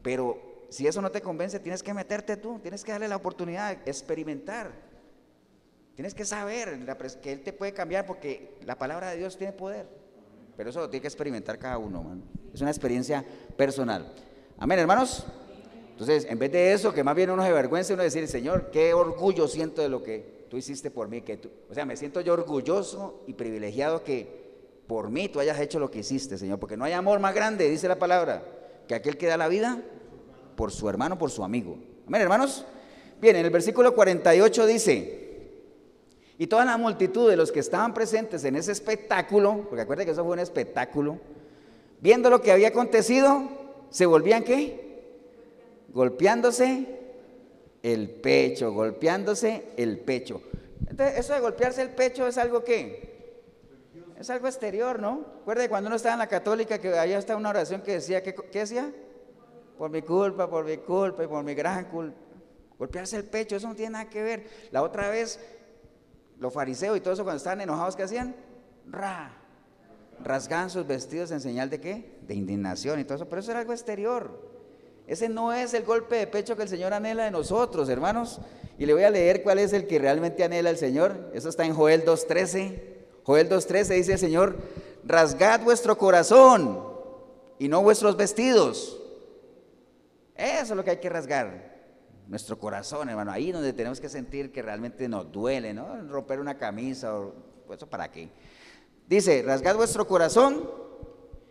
Pero 0.01 0.39
si 0.69 0.87
eso 0.87 1.01
no 1.01 1.11
te 1.11 1.21
convence, 1.21 1.59
tienes 1.59 1.83
que 1.83 1.93
meterte 1.93 2.37
tú, 2.37 2.59
tienes 2.59 2.83
que 2.83 2.93
darle 2.93 3.07
la 3.07 3.17
oportunidad 3.17 3.75
de 3.75 3.89
experimentar. 3.89 4.71
Tienes 5.95 6.13
que 6.13 6.25
saber 6.25 6.79
que 7.21 7.31
Él 7.31 7.41
te 7.41 7.53
puede 7.53 7.73
cambiar 7.73 8.05
porque 8.05 8.55
la 8.65 8.77
palabra 8.77 9.11
de 9.11 9.17
Dios 9.17 9.37
tiene 9.37 9.53
poder. 9.53 9.87
Pero 10.55 10.69
eso 10.69 10.79
lo 10.79 10.89
tiene 10.89 11.01
que 11.01 11.07
experimentar 11.07 11.57
cada 11.57 11.77
uno, 11.77 12.21
Es 12.53 12.61
una 12.61 12.69
experiencia 12.69 13.25
personal. 13.57 14.13
Amén, 14.57 14.79
hermanos. 14.79 15.25
Entonces, 15.91 16.25
en 16.29 16.39
vez 16.39 16.51
de 16.51 16.73
eso, 16.73 16.93
que 16.93 17.03
más 17.03 17.15
bien 17.15 17.29
uno 17.29 17.43
se 17.43 17.51
vergüenza, 17.51 17.93
uno 17.93 18.03
decir, 18.03 18.27
Señor, 18.27 18.71
qué 18.71 18.93
orgullo 18.93 19.47
siento 19.47 19.81
de 19.81 19.89
lo 19.89 20.01
que 20.01 20.45
tú 20.49 20.57
hiciste 20.57 20.91
por 20.91 21.07
mí, 21.07 21.21
que 21.21 21.39
o 21.69 21.73
sea, 21.73 21.85
me 21.85 21.95
siento 21.95 22.21
yo 22.21 22.33
orgulloso 22.33 23.23
y 23.27 23.33
privilegiado 23.33 24.03
que 24.03 24.41
por 24.87 25.09
mí 25.09 25.29
tú 25.29 25.39
hayas 25.39 25.59
hecho 25.59 25.79
lo 25.79 25.89
que 25.89 25.99
hiciste, 25.99 26.37
Señor, 26.37 26.59
porque 26.59 26.75
no 26.75 26.83
hay 26.83 26.93
amor 26.93 27.19
más 27.19 27.33
grande, 27.33 27.69
dice 27.69 27.87
la 27.87 27.99
palabra, 27.99 28.43
que 28.87 28.95
aquel 28.95 29.17
que 29.17 29.27
da 29.27 29.37
la 29.37 29.47
vida 29.47 29.81
por 30.55 30.71
su 30.71 30.89
hermano, 30.89 31.17
por 31.17 31.31
su 31.31 31.43
amigo. 31.43 31.77
Amén, 32.07 32.21
hermanos. 32.21 32.65
Bien, 33.21 33.35
en 33.35 33.45
el 33.45 33.51
versículo 33.51 33.93
48 33.95 34.65
dice, 34.65 35.20
y 36.41 36.47
toda 36.47 36.65
la 36.65 36.75
multitud 36.75 37.29
de 37.29 37.37
los 37.37 37.51
que 37.51 37.59
estaban 37.59 37.93
presentes 37.93 38.43
en 38.45 38.55
ese 38.55 38.71
espectáculo, 38.71 39.63
porque 39.69 39.83
acuérdense 39.83 40.07
que 40.07 40.11
eso 40.13 40.23
fue 40.23 40.33
un 40.33 40.39
espectáculo, 40.39 41.19
viendo 41.99 42.31
lo 42.31 42.41
que 42.41 42.51
había 42.51 42.69
acontecido, 42.69 43.47
se 43.91 44.07
volvían 44.07 44.43
qué? 44.43 45.03
Golpeándose 45.89 46.99
el 47.83 48.09
pecho, 48.09 48.73
golpeándose 48.73 49.65
el 49.77 49.99
pecho. 49.99 50.41
Entonces, 50.89 51.19
eso 51.19 51.33
de 51.35 51.41
golpearse 51.41 51.83
el 51.83 51.91
pecho 51.91 52.25
es 52.25 52.39
algo 52.39 52.63
que 52.63 53.37
es 54.17 54.27
algo 54.31 54.47
exterior, 54.47 54.99
¿no? 54.99 55.23
Recuerde 55.41 55.69
cuando 55.69 55.89
uno 55.89 55.95
estaba 55.95 56.13
en 56.13 56.19
la 56.21 56.27
católica 56.27 56.79
que 56.79 56.87
allá 56.97 57.19
está 57.19 57.35
una 57.35 57.51
oración 57.51 57.83
que 57.83 57.91
decía, 57.91 58.23
¿qué, 58.23 58.33
¿qué 58.33 58.59
decía? 58.61 58.91
Por 59.77 59.91
mi 59.91 60.01
culpa, 60.01 60.49
por 60.49 60.65
mi 60.65 60.77
culpa 60.77 61.23
y 61.23 61.27
por 61.27 61.43
mi 61.43 61.53
gran 61.53 61.85
culpa. 61.85 62.17
Golpearse 62.79 63.17
el 63.17 63.25
pecho, 63.25 63.57
eso 63.57 63.67
no 63.67 63.75
tiene 63.75 63.91
nada 63.91 64.09
que 64.09 64.23
ver. 64.23 64.47
La 64.71 64.81
otra 64.81 65.07
vez, 65.07 65.39
los 66.41 66.51
fariseos 66.51 66.97
y 66.97 67.01
todo 67.01 67.13
eso 67.13 67.23
cuando 67.23 67.37
estaban 67.37 67.61
enojados, 67.61 67.95
¿qué 67.95 68.01
hacían? 68.01 68.35
Ra. 68.87 69.31
Rasgaban 70.23 70.71
sus 70.71 70.87
vestidos 70.87 71.29
en 71.29 71.39
señal 71.39 71.69
de 71.69 71.79
qué? 71.79 72.17
De 72.23 72.33
indignación 72.33 72.99
y 72.99 73.03
todo 73.03 73.17
eso. 73.17 73.29
Pero 73.29 73.41
eso 73.41 73.51
era 73.51 73.59
algo 73.59 73.73
exterior. 73.73 74.41
Ese 75.05 75.29
no 75.29 75.53
es 75.53 75.75
el 75.75 75.83
golpe 75.83 76.15
de 76.15 76.25
pecho 76.25 76.55
que 76.55 76.63
el 76.63 76.67
Señor 76.67 76.93
anhela 76.93 77.25
de 77.25 77.31
nosotros, 77.31 77.89
hermanos. 77.89 78.41
Y 78.79 78.87
le 78.87 78.93
voy 78.93 79.03
a 79.03 79.11
leer 79.11 79.43
cuál 79.43 79.59
es 79.59 79.71
el 79.71 79.85
que 79.85 79.99
realmente 79.99 80.43
anhela 80.43 80.71
el 80.71 80.77
Señor. 80.77 81.29
Eso 81.35 81.47
está 81.47 81.63
en 81.63 81.75
Joel 81.75 82.03
2.13. 82.05 82.81
Joel 83.23 83.47
2.13 83.47 83.95
dice 83.95 84.13
el 84.13 84.19
Señor, 84.19 84.57
rasgad 85.05 85.61
vuestro 85.61 85.95
corazón 85.95 86.83
y 87.59 87.67
no 87.67 87.83
vuestros 87.83 88.17
vestidos. 88.17 88.99
Eso 90.35 90.61
es 90.61 90.71
lo 90.71 90.83
que 90.83 90.89
hay 90.89 90.97
que 90.97 91.09
rasgar. 91.09 91.70
Nuestro 92.31 92.57
corazón, 92.57 93.09
hermano, 93.09 93.29
ahí 93.29 93.51
donde 93.51 93.73
tenemos 93.73 93.99
que 93.99 94.07
sentir 94.07 94.53
que 94.53 94.61
realmente 94.61 95.09
nos 95.09 95.29
duele, 95.29 95.73
¿no? 95.73 96.01
Romper 96.07 96.39
una 96.39 96.57
camisa, 96.57 97.13
o, 97.13 97.33
¿eso 97.69 97.87
para 97.87 98.09
qué? 98.09 98.29
Dice, 99.05 99.43
rasgad 99.45 99.75
vuestro 99.75 100.07
corazón 100.07 100.63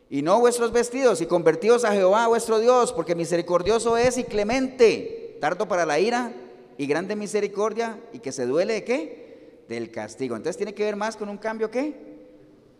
y 0.09 0.23
no 0.23 0.41
vuestros 0.41 0.73
vestidos, 0.73 1.21
y 1.21 1.27
convertidos 1.27 1.85
a 1.85 1.93
Jehová 1.93 2.29
vuestro 2.29 2.59
Dios, 2.61 2.95
porque 2.95 3.15
misericordioso 3.15 3.99
es 3.99 4.17
y 4.17 4.25
clemente, 4.25 5.37
tardo 5.39 5.69
para 5.69 5.85
la 5.85 6.01
ira 6.01 6.33
y 6.79 6.87
grande 6.87 7.15
misericordia, 7.15 8.01
y 8.15 8.21
que 8.21 8.33
se 8.33 8.47
duele 8.47 8.73
de 8.73 8.85
qué? 8.85 9.65
Del 9.69 9.91
castigo. 9.91 10.35
Entonces 10.35 10.57
tiene 10.57 10.73
que 10.73 10.85
ver 10.85 10.97
más 10.97 11.15
con 11.15 11.29
un 11.29 11.37
cambio 11.37 11.71
qué? 11.71 12.10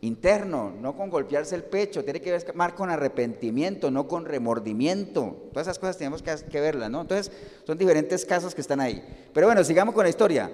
Interno, 0.03 0.73
no 0.81 0.97
con 0.97 1.11
golpearse 1.11 1.55
el 1.55 1.63
pecho, 1.63 2.03
tiene 2.03 2.23
que 2.23 2.31
ver 2.31 2.55
más 2.55 2.73
con 2.73 2.89
arrepentimiento, 2.89 3.91
no 3.91 4.09
con 4.09 4.25
remordimiento. 4.25 5.49
Todas 5.53 5.67
esas 5.67 5.79
cosas 5.79 5.99
tenemos 5.99 6.23
que, 6.23 6.61
verlas, 6.61 6.91
¿no? 6.91 7.03
Entonces 7.03 7.31
son 7.67 7.77
diferentes 7.77 8.25
casos 8.25 8.55
que 8.55 8.63
están 8.63 8.81
ahí. 8.81 9.05
Pero 9.35 9.47
bueno, 9.47 9.63
sigamos 9.63 9.95
con 9.95 10.05
la 10.05 10.09
historia. 10.09 10.51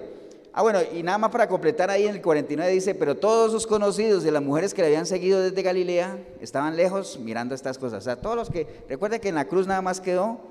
Ah, 0.51 0.63
bueno, 0.63 0.79
y 0.93 1.01
nada 1.01 1.17
más 1.17 1.31
para 1.31 1.47
completar 1.47 1.89
ahí 1.89 2.07
en 2.07 2.15
el 2.15 2.21
49 2.21 2.71
dice, 2.73 2.93
pero 2.93 3.15
todos 3.15 3.51
sus 3.53 3.65
conocidos 3.65 4.23
de 4.23 4.31
las 4.31 4.43
mujeres 4.43 4.73
que 4.73 4.81
le 4.81 4.87
habían 4.87 5.05
seguido 5.05 5.39
desde 5.41 5.61
Galilea 5.61 6.17
estaban 6.41 6.75
lejos 6.75 7.17
mirando 7.17 7.55
estas 7.55 7.77
cosas. 7.77 7.99
O 7.99 8.03
sea, 8.03 8.17
todos 8.17 8.35
los 8.35 8.49
que, 8.49 8.67
recuerden 8.89 9.21
que 9.21 9.29
en 9.29 9.35
la 9.35 9.45
cruz 9.45 9.65
nada 9.65 9.81
más 9.81 10.01
quedó 10.01 10.41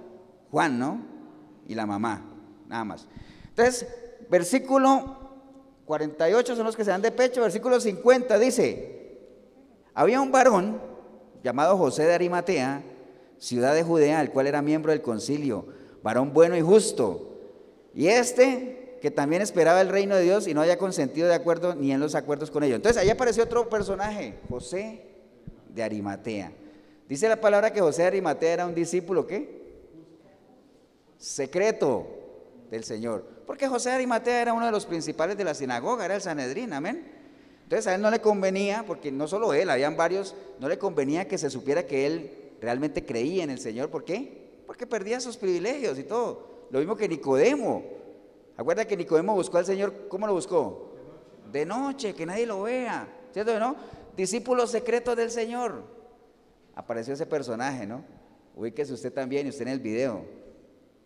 Juan, 0.51 0.79
¿no? 0.79 1.03
Y 1.67 1.75
la 1.75 1.85
mamá, 1.85 2.25
nada 2.67 2.85
más. 2.85 3.09
Entonces, 3.49 3.89
versículo 4.31 5.26
48 5.87 6.57
son 6.57 6.67
los 6.67 6.77
que 6.77 6.85
se 6.85 6.91
dan 6.91 7.01
de 7.01 7.13
pecho, 7.13 7.43
versículo 7.43 7.81
50 7.81 8.39
dice, 8.39 9.19
había 9.95 10.21
un 10.21 10.33
varón 10.33 10.81
llamado 11.43 11.79
José 11.79 12.05
de 12.05 12.13
Arimatea, 12.13 12.83
ciudad 13.39 13.75
de 13.75 13.85
Judea, 13.85 14.21
el 14.21 14.31
cual 14.31 14.49
era 14.49 14.61
miembro 14.63 14.91
del 14.93 15.01
concilio, 15.01 15.67
varón 16.03 16.33
bueno 16.33 16.57
y 16.57 16.61
justo. 16.61 17.33
Y 17.95 18.09
este 18.09 18.99
que 19.01 19.11
también 19.11 19.43
esperaba 19.43 19.81
el 19.81 19.89
reino 19.89 20.17
de 20.17 20.23
Dios 20.23 20.49
y 20.49 20.55
no 20.55 20.61
haya 20.61 20.79
consentido 20.79 21.29
de 21.29 21.35
acuerdo 21.35 21.75
ni 21.75 21.93
en 21.93 22.01
los 22.01 22.15
acuerdos 22.15 22.51
con 22.51 22.65
ellos. 22.65 22.77
Entonces, 22.77 23.01
ahí 23.01 23.11
apareció 23.11 23.45
otro 23.45 23.69
personaje, 23.69 24.39
José 24.49 25.03
de 25.73 25.83
Arimatea. 25.83 26.51
Dice 27.09 27.29
la 27.29 27.41
palabra 27.41 27.73
que 27.73 27.81
José 27.81 28.03
de 28.03 28.09
Arimatea 28.09 28.53
era 28.53 28.67
un 28.67 28.75
discípulo, 28.75 29.27
¿qué? 29.27 29.65
Secreto 31.19 32.07
del 32.71 32.83
Señor. 32.83 33.36
Porque 33.47 33.69
José 33.69 33.91
Arimatea 33.91 34.43
era 34.43 34.53
uno 34.53 34.67
de 34.67 34.73
los 34.73 34.87
principales 34.87 35.37
de 35.37 35.45
la 35.45 35.55
sinagoga, 35.55 36.05
era 36.05 36.17
el 36.17 36.21
Sanedrín, 36.21 36.73
amén. 36.73 37.07
Entonces 37.63 37.87
a 37.87 37.95
él 37.95 38.03
no 38.03 38.11
le 38.11 38.21
convenía, 38.21 38.85
porque 38.87 39.11
no 39.11 39.29
solo 39.29 39.55
él, 39.55 39.71
habían 39.71 39.97
varios, 39.97 40.35
no 40.61 40.69
le 40.69 40.79
convenía 40.79 41.27
que 41.27 41.39
se 41.39 41.51
supiera 41.51 41.87
que 41.87 42.07
él 42.07 42.53
realmente 42.61 43.05
creía 43.05 43.45
en 43.45 43.51
el 43.51 43.59
Señor. 43.59 43.91
¿Por 43.91 44.05
qué? 44.05 44.63
Porque 44.67 44.87
perdía 44.87 45.21
sus 45.21 45.37
privilegios 45.37 45.99
y 45.99 46.05
todo. 46.05 46.67
Lo 46.71 46.81
mismo 46.81 46.97
que 46.97 47.09
Nicodemo. 47.09 47.85
Acuerda 48.57 48.85
que 48.85 48.97
Nicodemo 48.97 49.35
buscó 49.35 49.59
al 49.59 49.67
Señor, 49.67 50.09
¿cómo 50.09 50.27
lo 50.27 50.33
buscó? 50.33 50.93
De 51.53 51.65
noche, 51.65 52.15
que 52.15 52.27
nadie 52.27 52.47
lo 52.47 52.63
vea. 52.63 53.09
¿Cierto 53.33 53.59
no? 53.61 53.77
Discípulos 54.17 54.71
secretos 54.71 55.17
del 55.17 55.31
Señor. 55.31 55.85
Apareció 56.75 57.15
ese 57.15 57.27
personaje, 57.27 57.87
¿no? 57.87 58.05
Ubíquese 58.55 58.93
usted 58.93 59.13
también 59.13 59.47
y 59.47 59.51
usted 59.51 59.63
en 59.63 59.73
el 59.73 59.81
video. 59.81 60.25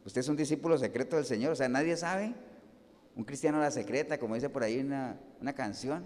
Usted 0.05 0.21
es 0.21 0.29
un 0.29 0.37
discípulo 0.37 0.79
secreto 0.79 1.17
del 1.17 1.25
Señor, 1.25 1.53
o 1.53 1.57
sea, 1.57 1.69
nadie 1.69 1.97
sabe. 1.97 2.35
Un 3.17 3.25
cristiano 3.25 3.59
la 3.59 3.71
secreta, 3.71 4.19
como 4.19 4.35
dice 4.35 4.49
por 4.49 4.63
ahí 4.63 4.79
una, 4.81 5.19
una 5.41 5.53
canción, 5.53 6.05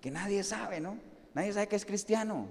que 0.00 0.10
nadie 0.10 0.42
sabe, 0.44 0.80
¿no? 0.80 0.96
Nadie 1.34 1.52
sabe 1.52 1.68
que 1.68 1.76
es 1.76 1.84
cristiano. 1.84 2.48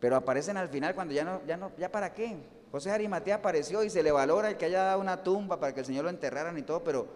Pero 0.00 0.16
aparecen 0.16 0.56
al 0.56 0.68
final 0.68 0.94
cuando 0.94 1.14
ya 1.14 1.24
no, 1.24 1.40
ya 1.46 1.56
no, 1.56 1.72
ya 1.78 1.90
para 1.90 2.12
qué. 2.12 2.36
José 2.70 2.90
Arimatea 2.90 3.36
apareció 3.36 3.84
y 3.84 3.90
se 3.90 4.02
le 4.02 4.12
valora 4.12 4.50
el 4.50 4.56
que 4.56 4.66
haya 4.66 4.82
dado 4.82 5.00
una 5.00 5.22
tumba 5.22 5.60
para 5.60 5.72
que 5.72 5.80
el 5.80 5.86
Señor 5.86 6.04
lo 6.04 6.10
enterraran 6.10 6.58
y 6.58 6.62
todo, 6.62 6.82
pero 6.84 7.06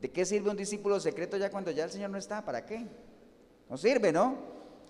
¿de 0.00 0.10
qué 0.10 0.24
sirve 0.24 0.50
un 0.50 0.56
discípulo 0.56 0.98
secreto 1.00 1.36
ya 1.36 1.50
cuando 1.50 1.70
ya 1.70 1.84
el 1.84 1.90
Señor 1.90 2.10
no 2.10 2.18
está? 2.18 2.44
¿Para 2.44 2.64
qué? 2.64 2.86
No 3.68 3.76
sirve, 3.76 4.12
¿no? 4.12 4.36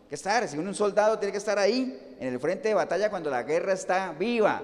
Que 0.08 0.14
estar, 0.14 0.46
si 0.46 0.58
un 0.58 0.74
soldado 0.74 1.18
tiene 1.18 1.32
que 1.32 1.38
estar 1.38 1.58
ahí, 1.58 2.16
en 2.20 2.28
el 2.28 2.38
frente 2.38 2.68
de 2.68 2.74
batalla 2.74 3.10
cuando 3.10 3.30
la 3.30 3.42
guerra 3.42 3.72
está 3.72 4.12
viva. 4.12 4.62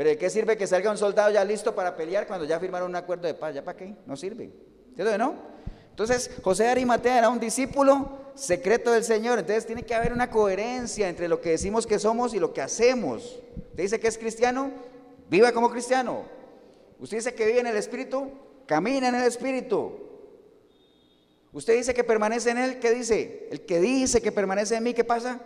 Pero 0.00 0.08
¿de 0.08 0.16
qué 0.16 0.30
sirve 0.30 0.56
que 0.56 0.66
salga 0.66 0.90
un 0.90 0.96
soldado 0.96 1.30
ya 1.30 1.44
listo 1.44 1.74
para 1.74 1.94
pelear 1.94 2.26
cuando 2.26 2.46
ya 2.46 2.58
firmaron 2.58 2.88
un 2.88 2.96
acuerdo 2.96 3.26
de 3.26 3.34
paz? 3.34 3.54
¿Ya 3.54 3.62
para 3.62 3.76
qué? 3.76 3.94
No 4.06 4.16
sirve. 4.16 4.50
¿Cierto 4.94 5.18
no? 5.18 5.34
Entonces, 5.90 6.30
José 6.42 6.68
Arimatea 6.68 7.18
era 7.18 7.28
un 7.28 7.38
discípulo 7.38 8.08
secreto 8.34 8.92
del 8.92 9.04
Señor. 9.04 9.40
Entonces, 9.40 9.66
tiene 9.66 9.82
que 9.82 9.94
haber 9.94 10.14
una 10.14 10.30
coherencia 10.30 11.06
entre 11.06 11.28
lo 11.28 11.42
que 11.42 11.50
decimos 11.50 11.86
que 11.86 11.98
somos 11.98 12.32
y 12.32 12.38
lo 12.38 12.54
que 12.54 12.62
hacemos. 12.62 13.40
Usted 13.72 13.82
dice 13.82 14.00
que 14.00 14.08
es 14.08 14.16
cristiano, 14.16 14.70
viva 15.28 15.52
como 15.52 15.70
cristiano. 15.70 16.22
Usted 16.98 17.18
dice 17.18 17.34
que 17.34 17.44
vive 17.44 17.60
en 17.60 17.66
el 17.66 17.76
Espíritu, 17.76 18.30
camina 18.64 19.08
en 19.08 19.16
el 19.16 19.24
Espíritu. 19.24 19.98
Usted 21.52 21.76
dice 21.76 21.92
que 21.92 22.04
permanece 22.04 22.48
en 22.48 22.56
Él, 22.56 22.78
¿qué 22.78 22.92
dice? 22.92 23.48
El 23.50 23.66
que 23.66 23.78
dice 23.80 24.22
que 24.22 24.32
permanece 24.32 24.76
en 24.76 24.82
mí, 24.82 24.94
¿qué 24.94 25.04
pasa? 25.04 25.42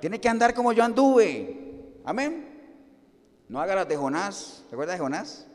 Tiene 0.00 0.20
que 0.20 0.28
andar 0.28 0.54
como 0.54 0.72
yo 0.72 0.84
anduve. 0.84 1.82
Amén. 2.04 2.55
No 3.48 3.60
haga 3.60 3.74
las 3.74 3.88
de 3.88 3.96
Jonás. 3.96 4.64
¿Recuerda 4.70 4.94
de 4.94 4.98
Jonás? 4.98 5.46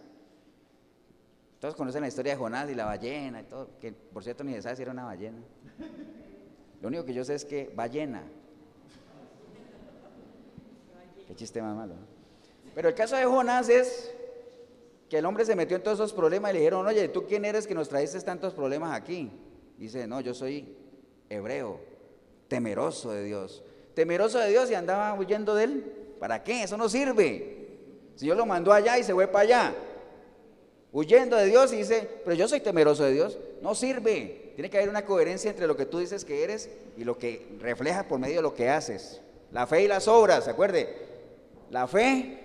Todos 1.59 1.75
conocen 1.75 2.01
la 2.01 2.07
historia 2.07 2.33
de 2.33 2.39
Jonás 2.39 2.69
y 2.69 2.75
la 2.75 2.85
ballena 2.85 3.41
y 3.41 3.43
todo, 3.43 3.69
que 3.79 3.91
por 3.91 4.23
cierto 4.23 4.43
ni 4.43 4.53
se 4.53 4.63
sabe 4.63 4.81
era 4.81 4.91
una 4.91 5.05
ballena. 5.05 5.37
Lo 6.81 6.87
único 6.87 7.05
que 7.05 7.13
yo 7.13 7.23
sé 7.23 7.35
es 7.35 7.45
que 7.45 7.71
ballena. 7.75 8.23
Qué 11.27 11.35
chiste 11.35 11.61
más 11.61 11.75
malo. 11.75 11.93
Pero 12.73 12.89
el 12.89 12.95
caso 12.95 13.15
de 13.15 13.25
Jonás 13.25 13.69
es 13.69 14.11
que 15.07 15.19
el 15.19 15.25
hombre 15.25 15.45
se 15.45 15.55
metió 15.55 15.77
en 15.77 15.83
todos 15.83 15.99
esos 15.99 16.13
problemas 16.13 16.49
y 16.49 16.53
le 16.55 16.59
dijeron, 16.61 16.87
oye, 16.87 17.09
¿tú 17.09 17.27
quién 17.27 17.45
eres 17.45 17.67
que 17.67 17.75
nos 17.75 17.89
traes 17.89 18.25
tantos 18.25 18.53
problemas 18.53 18.97
aquí? 18.99 19.29
Dice, 19.77 20.07
no, 20.07 20.19
yo 20.21 20.33
soy 20.33 20.75
hebreo, 21.29 21.79
temeroso 22.47 23.11
de 23.11 23.23
Dios. 23.23 23.63
Temeroso 23.93 24.39
de 24.39 24.49
Dios 24.49 24.71
y 24.71 24.73
andaba 24.73 25.13
huyendo 25.13 25.53
de 25.53 25.63
él. 25.65 26.15
¿Para 26.19 26.43
qué? 26.43 26.63
Eso 26.63 26.75
no 26.75 26.89
sirve. 26.89 27.60
Si 28.21 28.27
Dios 28.27 28.37
lo 28.37 28.45
mandó 28.45 28.71
allá 28.71 28.99
y 28.99 29.03
se 29.03 29.15
fue 29.15 29.25
para 29.25 29.45
allá, 29.45 29.75
huyendo 30.91 31.35
de 31.37 31.47
Dios 31.47 31.73
y 31.73 31.77
dice, 31.77 32.07
pero 32.23 32.35
yo 32.35 32.47
soy 32.47 32.59
temeroso 32.59 33.03
de 33.03 33.13
Dios, 33.13 33.39
no 33.63 33.73
sirve. 33.73 34.51
Tiene 34.53 34.69
que 34.69 34.77
haber 34.77 34.89
una 34.89 35.05
coherencia 35.05 35.49
entre 35.49 35.65
lo 35.65 35.75
que 35.75 35.87
tú 35.87 35.97
dices 35.97 36.23
que 36.23 36.43
eres 36.43 36.69
y 36.95 37.03
lo 37.03 37.17
que 37.17 37.47
reflejas 37.59 38.05
por 38.05 38.19
medio 38.19 38.35
de 38.35 38.41
lo 38.43 38.53
que 38.53 38.69
haces. 38.69 39.21
La 39.51 39.65
fe 39.65 39.85
y 39.85 39.87
las 39.87 40.07
obras, 40.07 40.43
¿se 40.43 40.51
acuerde? 40.51 40.95
La 41.71 41.87
fe 41.87 42.37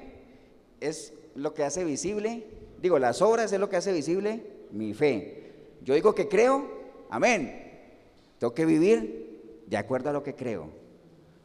es 0.80 1.12
lo 1.34 1.52
que 1.52 1.64
hace 1.64 1.84
visible, 1.84 2.46
digo, 2.80 2.98
las 2.98 3.20
obras 3.20 3.52
es 3.52 3.60
lo 3.60 3.68
que 3.68 3.76
hace 3.76 3.92
visible 3.92 4.44
mi 4.70 4.94
fe. 4.94 5.52
Yo 5.82 5.92
digo 5.92 6.14
que 6.14 6.26
creo, 6.26 6.64
amén. 7.10 7.82
Tengo 8.38 8.54
que 8.54 8.64
vivir 8.64 9.64
de 9.66 9.76
acuerdo 9.76 10.08
a 10.08 10.14
lo 10.14 10.22
que 10.22 10.34
creo. 10.34 10.70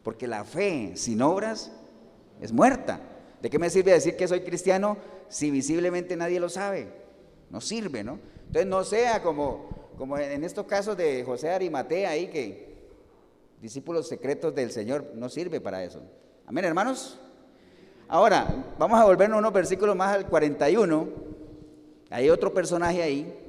Porque 0.03 0.25
la 0.25 0.45
fe 0.45 0.93
sin 0.95 1.21
obras 1.21 1.73
es 2.39 2.53
muerta. 2.53 3.10
¿De 3.41 3.49
qué 3.49 3.57
me 3.57 3.69
sirve 3.69 3.91
decir 3.91 4.15
que 4.15 4.27
soy 4.27 4.41
cristiano 4.41 4.97
si 5.27 5.49
visiblemente 5.49 6.15
nadie 6.15 6.39
lo 6.39 6.49
sabe? 6.49 6.89
No 7.49 7.59
sirve, 7.59 8.03
¿no? 8.03 8.19
Entonces 8.47 8.67
no 8.67 8.83
sea 8.83 9.23
como, 9.23 9.91
como 9.97 10.17
en 10.17 10.43
estos 10.43 10.65
casos 10.65 10.95
de 10.95 11.23
José 11.23 11.49
Arimatea 11.49 12.11
ahí 12.11 12.27
que 12.27 12.71
discípulos 13.61 14.07
secretos 14.07 14.53
del 14.53 14.71
Señor 14.71 15.11
no 15.15 15.29
sirve 15.29 15.59
para 15.59 15.83
eso. 15.83 16.01
Amén, 16.45 16.65
hermanos. 16.65 17.19
Ahora, 18.07 18.73
vamos 18.77 18.99
a 18.99 19.05
volvernos 19.05 19.39
unos 19.39 19.53
versículos 19.53 19.95
más 19.95 20.15
al 20.15 20.27
41. 20.27 21.07
Hay 22.09 22.29
otro 22.29 22.53
personaje 22.53 23.01
ahí. 23.01 23.40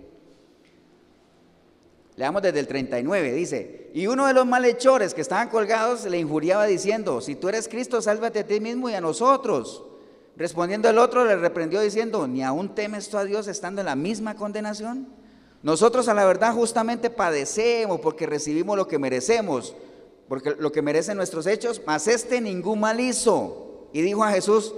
Leamos 2.22 2.40
desde 2.40 2.60
el 2.60 2.68
39, 2.68 3.32
dice, 3.32 3.90
y 3.92 4.06
uno 4.06 4.28
de 4.28 4.32
los 4.32 4.46
malhechores 4.46 5.12
que 5.12 5.20
estaban 5.20 5.48
colgados 5.48 6.04
le 6.04 6.20
injuriaba 6.20 6.66
diciendo, 6.66 7.20
si 7.20 7.34
tú 7.34 7.48
eres 7.48 7.66
Cristo, 7.66 8.00
sálvate 8.00 8.38
a 8.38 8.46
ti 8.46 8.60
mismo 8.60 8.88
y 8.88 8.94
a 8.94 9.00
nosotros. 9.00 9.82
Respondiendo 10.36 10.88
el 10.88 10.98
otro 10.98 11.24
le 11.24 11.34
reprendió 11.34 11.80
diciendo, 11.80 12.28
¿ni 12.28 12.44
aún 12.44 12.76
temes 12.76 13.08
tú 13.08 13.18
a 13.18 13.24
Dios 13.24 13.48
estando 13.48 13.80
en 13.80 13.86
la 13.86 13.96
misma 13.96 14.36
condenación? 14.36 15.08
Nosotros 15.64 16.06
a 16.06 16.14
la 16.14 16.24
verdad 16.24 16.54
justamente 16.54 17.10
padecemos 17.10 17.98
porque 17.98 18.26
recibimos 18.26 18.76
lo 18.76 18.86
que 18.86 19.00
merecemos, 19.00 19.74
porque 20.28 20.54
lo 20.56 20.70
que 20.70 20.80
merecen 20.80 21.16
nuestros 21.16 21.48
hechos, 21.48 21.82
mas 21.88 22.06
este 22.06 22.40
ningún 22.40 22.78
mal 22.78 23.00
hizo. 23.00 23.88
Y 23.92 24.00
dijo 24.00 24.22
a 24.22 24.30
Jesús, 24.30 24.76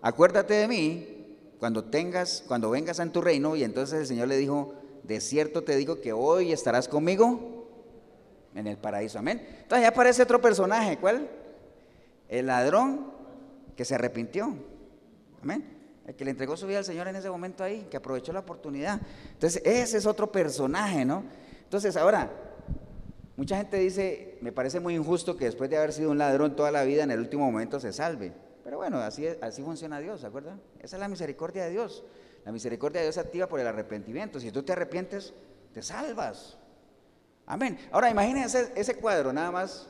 acuérdate 0.00 0.54
de 0.54 0.68
mí 0.68 1.26
cuando 1.58 1.82
tengas, 1.82 2.44
cuando 2.46 2.70
vengas 2.70 3.00
en 3.00 3.10
tu 3.10 3.20
reino. 3.20 3.56
Y 3.56 3.64
entonces 3.64 3.98
el 3.98 4.06
Señor 4.06 4.28
le 4.28 4.36
dijo, 4.36 4.74
de 5.04 5.20
cierto 5.20 5.62
te 5.62 5.76
digo 5.76 6.00
que 6.00 6.12
hoy 6.12 6.52
estarás 6.52 6.88
conmigo 6.88 7.68
en 8.54 8.66
el 8.66 8.76
paraíso. 8.76 9.18
Amén. 9.18 9.46
Entonces 9.62 9.82
ya 9.82 9.88
aparece 9.88 10.22
otro 10.22 10.40
personaje, 10.40 10.96
¿cuál? 10.98 11.28
El 12.28 12.46
ladrón 12.46 13.12
que 13.76 13.84
se 13.84 13.94
arrepintió. 13.94 14.54
Amén. 15.42 15.64
El 16.06 16.14
que 16.14 16.24
le 16.24 16.30
entregó 16.30 16.56
su 16.56 16.66
vida 16.66 16.78
al 16.78 16.84
Señor 16.84 17.08
en 17.08 17.16
ese 17.16 17.30
momento 17.30 17.64
ahí, 17.64 17.86
que 17.90 17.96
aprovechó 17.96 18.32
la 18.32 18.40
oportunidad. 18.40 19.00
Entonces, 19.32 19.62
ese 19.64 19.98
es 19.98 20.06
otro 20.06 20.30
personaje, 20.30 21.04
¿no? 21.04 21.24
Entonces, 21.62 21.96
ahora, 21.96 22.30
mucha 23.36 23.56
gente 23.56 23.78
dice, 23.78 24.38
me 24.40 24.52
parece 24.52 24.80
muy 24.80 24.94
injusto 24.94 25.36
que 25.36 25.46
después 25.46 25.70
de 25.70 25.76
haber 25.76 25.92
sido 25.92 26.10
un 26.10 26.18
ladrón 26.18 26.56
toda 26.56 26.70
la 26.70 26.84
vida, 26.84 27.04
en 27.04 27.10
el 27.10 27.20
último 27.20 27.44
momento 27.44 27.80
se 27.80 27.92
salve. 27.92 28.32
Pero 28.62 28.78
bueno, 28.78 28.98
así, 28.98 29.26
así 29.40 29.62
funciona 29.62 29.98
Dios, 29.98 30.22
¿de 30.22 30.28
acuerdo? 30.28 30.52
Esa 30.80 30.96
es 30.96 31.00
la 31.00 31.08
misericordia 31.08 31.64
de 31.64 31.70
Dios. 31.70 32.04
La 32.44 32.52
misericordia 32.52 33.00
de 33.00 33.06
Dios 33.06 33.14
se 33.14 33.20
activa 33.20 33.48
por 33.48 33.60
el 33.60 33.66
arrepentimiento. 33.66 34.38
Si 34.38 34.50
tú 34.50 34.62
te 34.62 34.72
arrepientes, 34.72 35.32
te 35.72 35.82
salvas. 35.82 36.58
Amén. 37.46 37.78
Ahora 37.90 38.10
imagínense 38.10 38.72
ese 38.74 38.96
cuadro, 38.96 39.32
nada 39.32 39.50
más. 39.50 39.88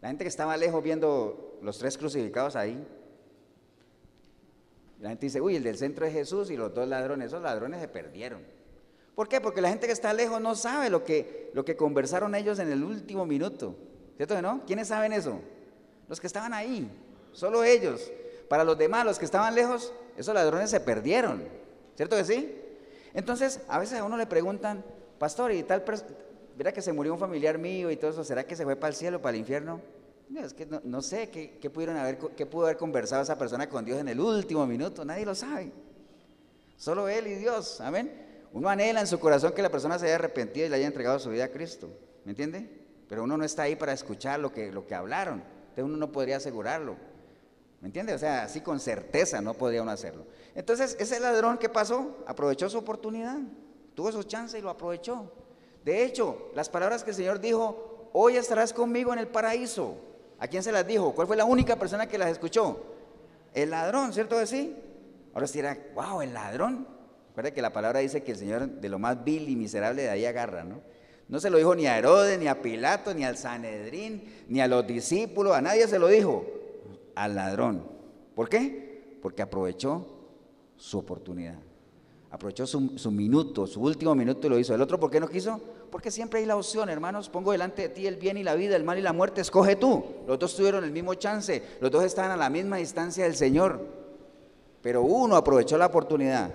La 0.00 0.08
gente 0.08 0.24
que 0.24 0.28
estaba 0.28 0.56
lejos 0.56 0.82
viendo 0.82 1.58
los 1.62 1.78
tres 1.78 1.96
crucificados 1.98 2.54
ahí. 2.56 2.86
La 5.00 5.10
gente 5.10 5.26
dice, 5.26 5.40
uy, 5.40 5.56
el 5.56 5.62
del 5.62 5.78
centro 5.78 6.06
es 6.06 6.12
Jesús 6.12 6.50
y 6.50 6.56
los 6.56 6.74
dos 6.74 6.86
ladrones, 6.88 7.28
esos 7.28 7.42
ladrones 7.42 7.80
se 7.80 7.88
perdieron. 7.88 8.42
¿Por 9.14 9.28
qué? 9.28 9.40
Porque 9.40 9.60
la 9.60 9.68
gente 9.68 9.86
que 9.86 9.92
está 9.92 10.12
lejos 10.12 10.40
no 10.40 10.54
sabe 10.54 10.90
lo 10.90 11.04
que, 11.04 11.50
lo 11.54 11.64
que 11.64 11.76
conversaron 11.76 12.34
ellos 12.34 12.58
en 12.58 12.70
el 12.70 12.84
último 12.84 13.26
minuto. 13.26 13.76
¿Cierto 14.16 14.34
que 14.36 14.42
no? 14.42 14.62
¿Quiénes 14.66 14.88
saben 14.88 15.12
eso? 15.12 15.40
Los 16.08 16.20
que 16.20 16.26
estaban 16.26 16.52
ahí, 16.52 16.90
solo 17.32 17.64
ellos. 17.64 18.12
Para 18.48 18.64
los 18.64 18.78
demás, 18.78 19.04
los 19.04 19.18
que 19.18 19.24
estaban 19.24 19.54
lejos, 19.54 19.92
esos 20.18 20.34
ladrones 20.34 20.68
se 20.68 20.80
perdieron. 20.80 21.44
¿Cierto 21.96 22.16
que 22.16 22.24
sí? 22.24 22.54
Entonces, 23.14 23.60
a 23.68 23.78
veces 23.78 23.98
a 23.98 24.04
uno 24.04 24.16
le 24.16 24.26
preguntan, 24.26 24.84
pastor, 25.18 25.52
¿y 25.52 25.62
tal 25.62 25.84
verá 26.56 26.72
que 26.72 26.82
se 26.82 26.92
murió 26.92 27.12
un 27.14 27.20
familiar 27.20 27.56
mío 27.56 27.90
y 27.90 27.96
todo 27.96 28.10
eso? 28.10 28.24
¿Será 28.24 28.44
que 28.44 28.56
se 28.56 28.64
fue 28.64 28.76
para 28.76 28.90
el 28.90 28.96
cielo, 28.96 29.22
para 29.22 29.34
el 29.34 29.40
infierno? 29.40 29.80
No, 30.28 30.44
es 30.44 30.52
que 30.52 30.66
no, 30.66 31.02
sé 31.02 31.30
¿qué, 31.30 31.70
pudieron 31.70 31.96
haber, 31.96 32.18
qué 32.18 32.44
pudo 32.44 32.66
haber 32.66 32.76
conversado 32.76 33.22
esa 33.22 33.38
persona 33.38 33.68
con 33.68 33.84
Dios 33.84 33.98
en 33.98 34.08
el 34.08 34.20
último 34.20 34.66
minuto. 34.66 35.04
Nadie 35.04 35.24
lo 35.24 35.34
sabe. 35.34 35.72
Solo 36.76 37.08
Él 37.08 37.28
y 37.28 37.34
Dios. 37.36 37.80
Amén. 37.80 38.26
Uno 38.52 38.68
anhela 38.68 39.00
en 39.00 39.06
su 39.06 39.18
corazón 39.20 39.52
que 39.52 39.62
la 39.62 39.70
persona 39.70 39.98
se 39.98 40.06
haya 40.06 40.16
arrepentido 40.16 40.66
y 40.66 40.68
le 40.68 40.76
haya 40.76 40.86
entregado 40.86 41.18
su 41.18 41.30
vida 41.30 41.44
a 41.44 41.48
Cristo. 41.48 41.88
¿Me 42.24 42.32
entiende? 42.32 42.68
Pero 43.08 43.22
uno 43.22 43.36
no 43.36 43.44
está 43.44 43.62
ahí 43.62 43.76
para 43.76 43.92
escuchar 43.92 44.40
lo 44.40 44.52
que, 44.52 44.72
lo 44.72 44.86
que 44.86 44.94
hablaron. 44.94 45.42
Entonces 45.60 45.84
uno 45.84 45.96
no 45.96 46.12
podría 46.12 46.36
asegurarlo. 46.36 46.96
¿Me 47.80 47.86
entiende? 47.86 48.12
O 48.12 48.18
sea, 48.18 48.42
así 48.42 48.60
con 48.60 48.80
certeza 48.80 49.40
no 49.40 49.54
podría 49.54 49.82
uno 49.82 49.92
hacerlo. 49.92 50.26
Entonces, 50.54 50.96
ese 50.98 51.20
ladrón, 51.20 51.58
¿qué 51.58 51.68
pasó? 51.68 52.16
Aprovechó 52.26 52.68
su 52.68 52.78
oportunidad. 52.78 53.38
Tuvo 53.94 54.10
su 54.10 54.24
chance 54.24 54.58
y 54.58 54.62
lo 54.62 54.70
aprovechó. 54.70 55.30
De 55.84 56.04
hecho, 56.04 56.50
las 56.54 56.68
palabras 56.68 57.04
que 57.04 57.10
el 57.10 57.16
Señor 57.16 57.40
dijo, 57.40 58.10
hoy 58.12 58.36
estarás 58.36 58.72
conmigo 58.72 59.12
en 59.12 59.20
el 59.20 59.28
paraíso. 59.28 59.96
¿A 60.40 60.48
quién 60.48 60.62
se 60.62 60.72
las 60.72 60.86
dijo? 60.86 61.14
¿Cuál 61.14 61.26
fue 61.26 61.36
la 61.36 61.44
única 61.44 61.76
persona 61.76 62.08
que 62.08 62.18
las 62.18 62.30
escuchó? 62.30 62.80
El 63.54 63.70
ladrón, 63.70 64.12
¿cierto 64.12 64.38
que 64.38 64.46
sí? 64.46 64.76
Ahora 65.34 65.46
si 65.46 65.58
era, 65.60 65.76
wow, 65.94 66.22
el 66.22 66.34
ladrón. 66.34 66.86
Recuerda 67.30 67.52
que 67.52 67.62
la 67.62 67.72
palabra 67.72 68.00
dice 68.00 68.24
que 68.24 68.32
el 68.32 68.38
Señor 68.38 68.68
de 68.68 68.88
lo 68.88 68.98
más 68.98 69.22
vil 69.22 69.48
y 69.48 69.56
miserable 69.56 70.02
de 70.02 70.10
ahí 70.10 70.26
agarra, 70.26 70.64
¿no? 70.64 70.80
No 71.28 71.40
se 71.40 71.50
lo 71.50 71.58
dijo 71.58 71.74
ni 71.74 71.86
a 71.86 71.98
Herodes, 71.98 72.38
ni 72.38 72.48
a 72.48 72.60
Pilato, 72.62 73.14
ni 73.14 73.24
al 73.24 73.36
Sanedrín, 73.36 74.44
ni 74.48 74.60
a 74.60 74.66
los 74.66 74.86
discípulos, 74.86 75.54
a 75.54 75.60
nadie 75.60 75.86
se 75.86 75.98
lo 75.98 76.08
dijo, 76.08 76.44
al 77.18 77.34
ladrón. 77.34 77.84
¿Por 78.34 78.48
qué? 78.48 79.18
Porque 79.20 79.42
aprovechó 79.42 80.06
su 80.76 80.98
oportunidad. 80.98 81.58
Aprovechó 82.30 82.66
su, 82.66 83.10
minuto, 83.10 83.66
su 83.66 83.80
último 83.80 84.14
minuto 84.14 84.46
y 84.46 84.50
lo 84.50 84.58
hizo. 84.58 84.74
¿El 84.74 84.82
otro 84.82 85.00
por 85.00 85.10
qué 85.10 85.18
no 85.18 85.28
quiso? 85.28 85.60
Porque 85.90 86.10
siempre 86.10 86.40
hay 86.40 86.46
la 86.46 86.56
opción, 86.56 86.88
hermanos. 86.90 87.28
Pongo 87.28 87.52
delante 87.52 87.82
de 87.82 87.88
ti 87.88 88.06
el 88.06 88.16
bien 88.16 88.36
y 88.36 88.44
la 88.44 88.54
vida, 88.54 88.76
el 88.76 88.84
mal 88.84 88.98
y 88.98 89.02
la 89.02 89.12
muerte. 89.12 89.40
Escoge 89.40 89.76
tú. 89.76 90.04
Los 90.26 90.38
dos 90.38 90.54
tuvieron 90.54 90.84
el 90.84 90.92
mismo 90.92 91.14
chance. 91.14 91.62
Los 91.80 91.90
dos 91.90 92.04
estaban 92.04 92.30
a 92.30 92.36
la 92.36 92.50
misma 92.50 92.76
distancia 92.76 93.24
del 93.24 93.34
Señor. 93.34 93.80
Pero 94.82 95.02
uno 95.02 95.36
aprovechó 95.36 95.78
la 95.78 95.86
oportunidad. 95.86 96.54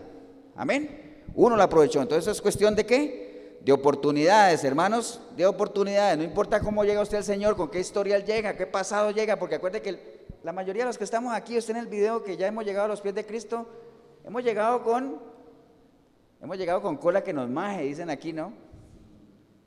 Amén. 0.56 1.24
Uno 1.36 1.58
la 1.58 1.64
aprovechó. 1.64 2.02
Entonces 2.02 2.32
es 2.32 2.42
cuestión 2.42 2.76
de 2.76 2.86
qué? 2.86 3.58
De 3.62 3.72
oportunidades, 3.72 4.64
hermanos. 4.64 5.20
De 5.36 5.46
oportunidades. 5.46 6.18
No 6.20 6.24
importa 6.24 6.60
cómo 6.60 6.84
llega 6.86 7.02
usted 7.02 7.18
al 7.18 7.24
Señor, 7.24 7.56
con 7.56 7.72
qué 7.72 7.80
historial 7.80 8.24
llega, 8.24 8.56
qué 8.56 8.68
pasado 8.68 9.10
llega. 9.10 9.40
Porque 9.40 9.56
acuerde 9.56 9.82
que 9.82 10.13
la 10.44 10.54
mayoría 10.54 10.84
de 10.84 10.88
los 10.88 10.98
que 10.98 11.04
estamos 11.04 11.34
aquí, 11.34 11.58
usted 11.58 11.72
en 11.72 11.82
el 11.82 11.88
video 11.88 12.24
que 12.24 12.38
ya 12.38 12.48
hemos 12.48 12.66
llegado 12.66 12.86
a 12.86 12.90
los 12.90 13.02
pies 13.02 13.16
de 13.16 13.26
Cristo, 13.26 13.66
hemos 14.24 14.44
llegado 14.44 14.84
con 14.84 15.34
Hemos 16.44 16.58
llegado 16.58 16.82
con 16.82 16.98
cola 16.98 17.24
que 17.24 17.32
nos 17.32 17.50
maje, 17.50 17.84
dicen 17.84 18.10
aquí, 18.10 18.34
¿no? 18.34 18.52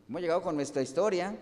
Hemos 0.07 0.21
llegado 0.21 0.43
con 0.43 0.57
nuestra 0.57 0.83
historia. 0.83 1.35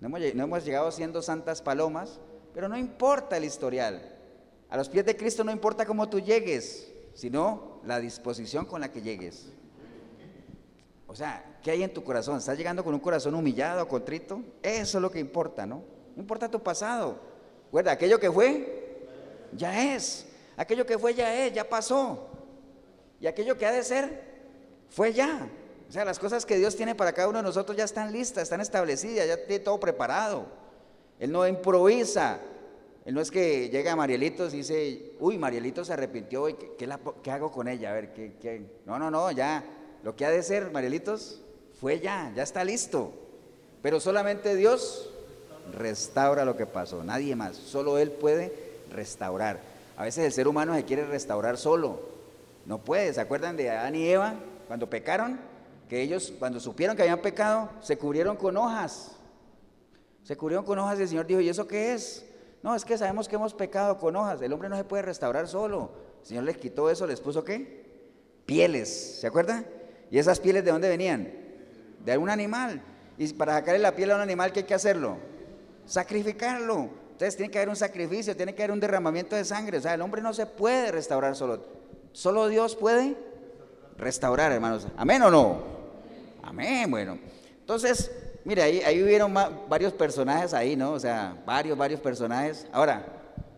No 0.00 0.18
hemos, 0.44 0.64
llegado 0.66 0.92
siendo 0.92 1.22
santas 1.22 1.62
palomas, 1.62 2.20
pero 2.52 2.68
no 2.68 2.76
importa 2.76 3.38
el 3.38 3.44
historial. 3.44 4.02
A 4.68 4.76
los 4.76 4.90
pies 4.90 5.06
de 5.06 5.16
Cristo 5.16 5.44
no 5.44 5.50
importa 5.50 5.86
cómo 5.86 6.10
tú 6.10 6.20
llegues, 6.20 6.92
sino 7.14 7.80
la 7.86 8.00
disposición 8.00 8.66
con 8.66 8.82
la 8.82 8.92
que 8.92 9.00
llegues. 9.00 9.50
O 11.06 11.14
sea, 11.14 11.58
¿qué 11.62 11.70
hay 11.70 11.82
en 11.82 11.94
tu 11.94 12.04
corazón? 12.04 12.36
¿Estás 12.36 12.58
llegando 12.58 12.84
con 12.84 12.92
un 12.92 13.00
corazón 13.00 13.34
humillado, 13.34 13.88
contrito? 13.88 14.42
Eso 14.62 14.98
es 14.98 15.02
lo 15.02 15.10
que 15.10 15.20
importa, 15.20 15.64
¿no? 15.64 15.84
No 16.14 16.20
importa 16.20 16.50
tu 16.50 16.62
pasado. 16.62 17.18
Recuerda, 17.72 17.92
aquello 17.92 18.20
que 18.20 18.30
fue, 18.30 19.08
ya 19.56 19.94
es. 19.94 20.26
Aquello 20.58 20.84
que 20.84 20.98
fue, 20.98 21.14
ya 21.14 21.46
es, 21.46 21.54
ya 21.54 21.66
pasó. 21.66 22.28
Y 23.18 23.26
aquello 23.26 23.56
que 23.56 23.64
ha 23.64 23.72
de 23.72 23.82
ser, 23.82 24.22
fue 24.90 25.14
ya. 25.14 25.48
O 25.88 25.90
sea, 25.90 26.04
las 26.04 26.18
cosas 26.18 26.44
que 26.44 26.58
Dios 26.58 26.76
tiene 26.76 26.94
para 26.94 27.14
cada 27.14 27.28
uno 27.28 27.38
de 27.38 27.44
nosotros 27.44 27.74
ya 27.74 27.84
están 27.84 28.12
listas, 28.12 28.42
están 28.42 28.60
establecidas, 28.60 29.26
ya 29.26 29.38
tiene 29.46 29.64
todo 29.64 29.80
preparado. 29.80 30.44
Él 31.18 31.32
no 31.32 31.48
improvisa. 31.48 32.40
Él 33.06 33.14
no 33.14 33.22
es 33.22 33.30
que 33.30 33.70
llega 33.70 33.92
a 33.92 33.96
Marielitos 33.96 34.52
y 34.52 34.58
dice, 34.58 35.14
uy, 35.18 35.38
Marielitos 35.38 35.86
se 35.86 35.94
arrepintió 35.94 36.50
y 36.50 36.56
¿qué, 36.76 37.30
hago 37.30 37.50
con 37.50 37.68
ella? 37.68 37.92
A 37.92 37.94
ver, 37.94 38.12
¿qué, 38.12 38.66
No, 38.84 38.98
no, 38.98 39.10
no, 39.10 39.30
ya. 39.30 39.64
Lo 40.02 40.14
que 40.14 40.26
ha 40.26 40.30
de 40.30 40.42
ser, 40.42 40.70
Marielitos, 40.70 41.40
fue 41.80 42.00
ya, 42.00 42.30
ya 42.36 42.42
está 42.42 42.64
listo. 42.64 43.14
Pero 43.80 43.98
solamente 43.98 44.56
Dios 44.56 45.11
restaura 45.72 46.44
lo 46.44 46.56
que 46.56 46.66
pasó, 46.66 47.02
nadie 47.02 47.34
más. 47.34 47.56
Solo 47.56 47.98
Él 47.98 48.10
puede 48.10 48.52
restaurar. 48.90 49.60
A 49.96 50.04
veces 50.04 50.24
el 50.24 50.32
ser 50.32 50.48
humano 50.48 50.74
se 50.74 50.84
quiere 50.84 51.04
restaurar 51.06 51.56
solo. 51.56 52.00
No 52.66 52.78
puede. 52.78 53.12
¿Se 53.12 53.20
acuerdan 53.20 53.56
de 53.56 53.70
Adán 53.70 53.94
y 53.94 54.08
Eva 54.08 54.34
cuando 54.66 54.88
pecaron? 54.88 55.38
Que 55.88 56.00
ellos, 56.00 56.32
cuando 56.38 56.60
supieron 56.60 56.96
que 56.96 57.02
habían 57.02 57.20
pecado, 57.20 57.70
se 57.80 57.98
cubrieron 57.98 58.36
con 58.36 58.56
hojas. 58.56 59.12
Se 60.24 60.36
cubrieron 60.36 60.64
con 60.64 60.78
hojas 60.78 60.98
y 60.98 61.02
el 61.02 61.08
Señor 61.08 61.26
dijo, 61.26 61.40
¿y 61.40 61.48
eso 61.48 61.66
qué 61.66 61.94
es? 61.94 62.24
No, 62.62 62.74
es 62.74 62.84
que 62.84 62.96
sabemos 62.96 63.28
que 63.28 63.34
hemos 63.34 63.54
pecado 63.54 63.98
con 63.98 64.14
hojas. 64.16 64.40
El 64.40 64.52
hombre 64.52 64.68
no 64.68 64.76
se 64.76 64.84
puede 64.84 65.02
restaurar 65.02 65.48
solo. 65.48 65.90
El 66.20 66.26
Señor 66.26 66.44
les 66.44 66.56
quitó 66.56 66.88
eso, 66.88 67.06
les 67.06 67.20
puso 67.20 67.44
qué? 67.44 67.82
Pieles. 68.46 69.20
¿Se 69.20 69.26
acuerdan? 69.26 69.66
¿Y 70.10 70.18
esas 70.18 70.38
pieles 70.38 70.64
de 70.64 70.70
dónde 70.70 70.88
venían? 70.88 71.32
De 72.04 72.12
algún 72.12 72.30
animal. 72.30 72.80
Y 73.18 73.32
para 73.32 73.54
sacarle 73.54 73.80
la 73.80 73.94
piel 73.94 74.12
a 74.12 74.16
un 74.16 74.20
animal, 74.20 74.52
¿qué 74.52 74.60
hay 74.60 74.66
que 74.66 74.74
hacerlo? 74.74 75.16
Sacrificarlo. 75.86 76.90
Entonces 77.12 77.36
tiene 77.36 77.50
que 77.50 77.58
haber 77.58 77.68
un 77.68 77.76
sacrificio, 77.76 78.36
tiene 78.36 78.54
que 78.54 78.62
haber 78.62 78.72
un 78.72 78.80
derramamiento 78.80 79.36
de 79.36 79.44
sangre. 79.44 79.78
O 79.78 79.80
sea, 79.80 79.94
el 79.94 80.00
hombre 80.00 80.22
no 80.22 80.34
se 80.34 80.46
puede 80.46 80.90
restaurar 80.90 81.36
solo. 81.36 81.62
Solo 82.12 82.48
Dios 82.48 82.74
puede 82.76 83.16
restaurar, 83.96 84.52
hermanos. 84.52 84.86
¿Amén 84.96 85.22
o 85.22 85.30
no? 85.30 85.62
Amén, 86.42 86.90
bueno. 86.90 87.18
Entonces, 87.60 88.10
mire, 88.44 88.62
ahí, 88.62 88.80
ahí 88.80 89.02
hubieron 89.02 89.32
varios 89.68 89.92
personajes 89.92 90.52
ahí, 90.52 90.74
¿no? 90.74 90.92
O 90.92 90.98
sea, 90.98 91.40
varios, 91.46 91.78
varios 91.78 92.00
personajes. 92.00 92.66
Ahora, 92.72 93.04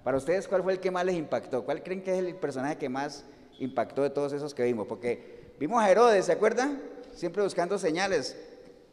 para 0.04 0.18
ustedes, 0.18 0.46
¿cuál 0.46 0.62
fue 0.62 0.74
el 0.74 0.80
que 0.80 0.90
más 0.90 1.04
les 1.06 1.16
impactó? 1.16 1.64
¿Cuál 1.64 1.82
creen 1.82 2.02
que 2.02 2.12
es 2.12 2.18
el 2.18 2.36
personaje 2.36 2.76
que 2.76 2.90
más 2.90 3.24
impactó 3.58 4.02
de 4.02 4.10
todos 4.10 4.34
esos 4.34 4.52
que 4.52 4.62
vimos? 4.64 4.86
Porque 4.86 5.54
vimos 5.58 5.82
a 5.82 5.90
Herodes, 5.90 6.26
¿se 6.26 6.32
acuerdan? 6.32 6.82
Siempre 7.14 7.42
buscando 7.42 7.78
señales. 7.78 8.36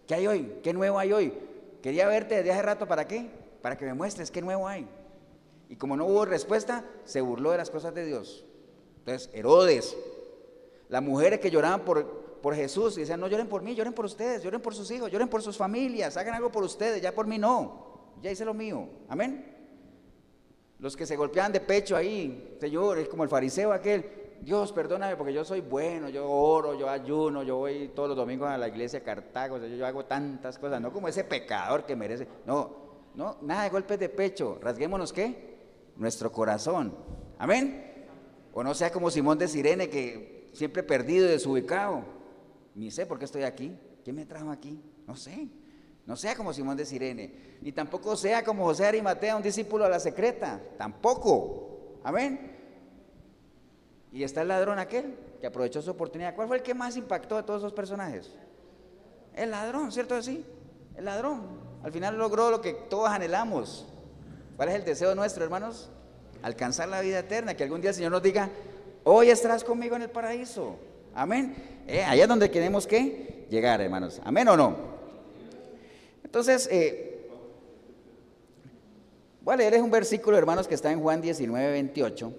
¿Qué 0.07 0.15
hay 0.15 0.27
hoy? 0.27 0.59
¿Qué 0.63 0.71
nuevo 0.71 0.97
hay 0.97 1.11
hoy? 1.11 1.33
Quería 1.81 2.07
verte 2.07 2.35
desde 2.35 2.51
hace 2.51 2.61
rato, 2.61 2.87
¿para 2.87 3.07
qué? 3.07 3.29
Para 3.61 3.77
que 3.77 3.85
me 3.85 3.93
muestres 3.93 4.31
qué 4.31 4.41
nuevo 4.41 4.67
hay. 4.67 4.87
Y 5.69 5.75
como 5.75 5.95
no 5.95 6.05
hubo 6.05 6.25
respuesta, 6.25 6.83
se 7.05 7.21
burló 7.21 7.51
de 7.51 7.57
las 7.57 7.69
cosas 7.69 7.93
de 7.95 8.05
Dios. 8.05 8.45
Entonces, 8.99 9.29
Herodes, 9.33 9.97
las 10.89 11.01
mujeres 11.01 11.39
que 11.39 11.49
lloraban 11.49 11.81
por, 11.81 12.05
por 12.41 12.55
Jesús 12.55 12.97
y 12.97 13.01
decían, 13.01 13.19
no 13.19 13.27
lloren 13.27 13.47
por 13.47 13.61
mí, 13.61 13.73
lloren 13.73 13.93
por 13.93 14.05
ustedes, 14.05 14.43
lloren 14.43 14.61
por 14.61 14.75
sus 14.75 14.91
hijos, 14.91 15.11
lloren 15.11 15.29
por 15.29 15.41
sus 15.41 15.57
familias, 15.57 16.17
hagan 16.17 16.35
algo 16.35 16.51
por 16.51 16.63
ustedes, 16.63 17.01
ya 17.01 17.13
por 17.13 17.25
mí 17.25 17.37
no, 17.37 18.13
ya 18.21 18.31
hice 18.31 18.45
lo 18.45 18.53
mío. 18.53 18.87
Amén. 19.07 19.57
Los 20.79 20.97
que 20.97 21.05
se 21.05 21.15
golpeaban 21.15 21.51
de 21.51 21.61
pecho 21.61 21.95
ahí, 21.95 22.57
Señor, 22.59 22.97
es 22.97 23.07
como 23.07 23.23
el 23.23 23.29
fariseo 23.29 23.71
aquel, 23.71 24.20
Dios, 24.41 24.71
perdóname 24.71 25.15
porque 25.15 25.33
yo 25.33 25.45
soy 25.45 25.61
bueno, 25.61 26.09
yo 26.09 26.29
oro, 26.29 26.73
yo 26.73 26.89
ayuno, 26.89 27.43
yo 27.43 27.57
voy 27.57 27.91
todos 27.95 28.09
los 28.09 28.17
domingos 28.17 28.49
a 28.49 28.57
la 28.57 28.67
iglesia 28.67 28.99
de 28.99 29.05
Cartago, 29.05 29.59
yo, 29.59 29.85
hago 29.85 30.05
tantas 30.05 30.57
cosas, 30.57 30.81
no 30.81 30.91
como 30.91 31.07
ese 31.07 31.23
pecador 31.23 31.85
que 31.85 31.95
merece. 31.95 32.27
No, 32.45 32.75
no, 33.13 33.37
nada 33.41 33.63
de 33.63 33.69
golpes 33.69 33.99
de 33.99 34.09
pecho, 34.09 34.57
rasguémonos 34.59 35.13
qué? 35.13 35.57
Nuestro 35.95 36.31
corazón. 36.31 36.95
Amén. 37.37 38.07
O 38.53 38.63
no 38.63 38.73
sea 38.73 38.91
como 38.91 39.11
Simón 39.11 39.37
de 39.37 39.47
Sirene, 39.47 39.89
que 39.89 40.49
siempre 40.53 40.81
perdido 40.81 41.27
y 41.27 41.29
desubicado. 41.29 42.03
Ni 42.73 42.89
sé 42.89 43.05
por 43.05 43.19
qué 43.19 43.25
estoy 43.25 43.43
aquí. 43.43 43.77
¿Quién 44.03 44.15
me 44.15 44.25
trajo 44.25 44.49
aquí? 44.49 44.81
No 45.05 45.15
sé. 45.15 45.47
No 46.07 46.15
sea 46.15 46.35
como 46.35 46.51
Simón 46.51 46.77
de 46.77 46.85
Sirene. 46.85 47.57
Ni 47.61 47.71
tampoco 47.71 48.15
sea 48.15 48.43
como 48.43 48.65
José 48.65 48.85
Arimatea, 48.85 49.35
un 49.35 49.43
discípulo 49.43 49.85
a 49.85 49.89
la 49.89 49.99
secreta. 49.99 50.59
Tampoco. 50.77 51.99
Amén. 52.03 52.60
Y 54.11 54.23
está 54.23 54.41
el 54.41 54.49
ladrón 54.49 54.79
aquel 54.79 55.15
que 55.39 55.47
aprovechó 55.47 55.81
su 55.81 55.91
oportunidad. 55.91 56.35
¿Cuál 56.35 56.47
fue 56.47 56.57
el 56.57 56.63
que 56.63 56.73
más 56.73 56.97
impactó 56.97 57.37
de 57.37 57.43
todos 57.43 57.61
esos 57.61 57.73
personajes? 57.73 58.31
El 59.35 59.51
ladrón, 59.51 59.91
¿cierto 59.91 60.15
así? 60.15 60.45
El 60.95 61.05
ladrón. 61.05 61.41
Al 61.83 61.91
final 61.91 62.17
logró 62.17 62.51
lo 62.51 62.61
que 62.61 62.73
todos 62.73 63.09
anhelamos. 63.09 63.85
¿Cuál 64.57 64.69
es 64.69 64.75
el 64.75 64.85
deseo 64.85 65.15
nuestro, 65.15 65.43
hermanos? 65.43 65.89
alcanzar 66.41 66.89
la 66.89 67.01
vida 67.01 67.19
eterna, 67.19 67.53
que 67.55 67.63
algún 67.63 67.81
día 67.81 67.91
el 67.91 67.95
Señor 67.95 68.11
nos 68.11 68.23
diga, 68.23 68.49
hoy 69.03 69.29
estarás 69.29 69.63
conmigo 69.63 69.95
en 69.95 70.03
el 70.03 70.09
paraíso. 70.09 70.75
Amén. 71.13 71.55
Eh, 71.87 72.03
allá 72.03 72.23
es 72.23 72.29
donde 72.29 72.49
queremos 72.49 72.87
que 72.87 73.45
llegar, 73.49 73.81
hermanos. 73.81 74.21
Amén 74.23 74.47
o 74.47 74.57
no. 74.57 74.75
Entonces, 76.23 76.67
eh, 76.71 77.29
voy 79.41 79.53
a 79.53 79.57
leer 79.57 79.81
un 79.81 79.91
versículo, 79.91 80.37
hermanos, 80.37 80.67
que 80.67 80.75
está 80.75 80.91
en 80.91 81.01
Juan 81.01 81.21
19, 81.21 81.71
28. 81.71 82.33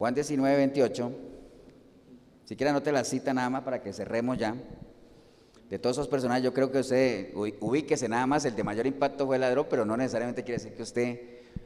Juan 0.00 0.14
19, 0.14 0.56
28. 0.56 1.12
Si 2.46 2.56
quiere 2.56 2.70
anote 2.70 2.90
la 2.90 3.04
cita 3.04 3.34
nada 3.34 3.50
más 3.50 3.62
para 3.62 3.82
que 3.82 3.92
cerremos 3.92 4.38
ya. 4.38 4.56
De 5.68 5.78
todos 5.78 5.96
esos 5.96 6.08
personajes, 6.08 6.42
yo 6.42 6.54
creo 6.54 6.72
que 6.72 6.78
usted 6.78 7.34
ubíquese 7.34 8.08
nada 8.08 8.26
más, 8.26 8.46
el 8.46 8.56
de 8.56 8.64
mayor 8.64 8.86
impacto 8.86 9.26
fue 9.26 9.36
el 9.36 9.42
ladrón, 9.42 9.66
pero 9.68 9.84
no 9.84 9.98
necesariamente 9.98 10.42
quiere 10.42 10.56
decir 10.56 10.74
que 10.74 10.82
usted 10.84 11.20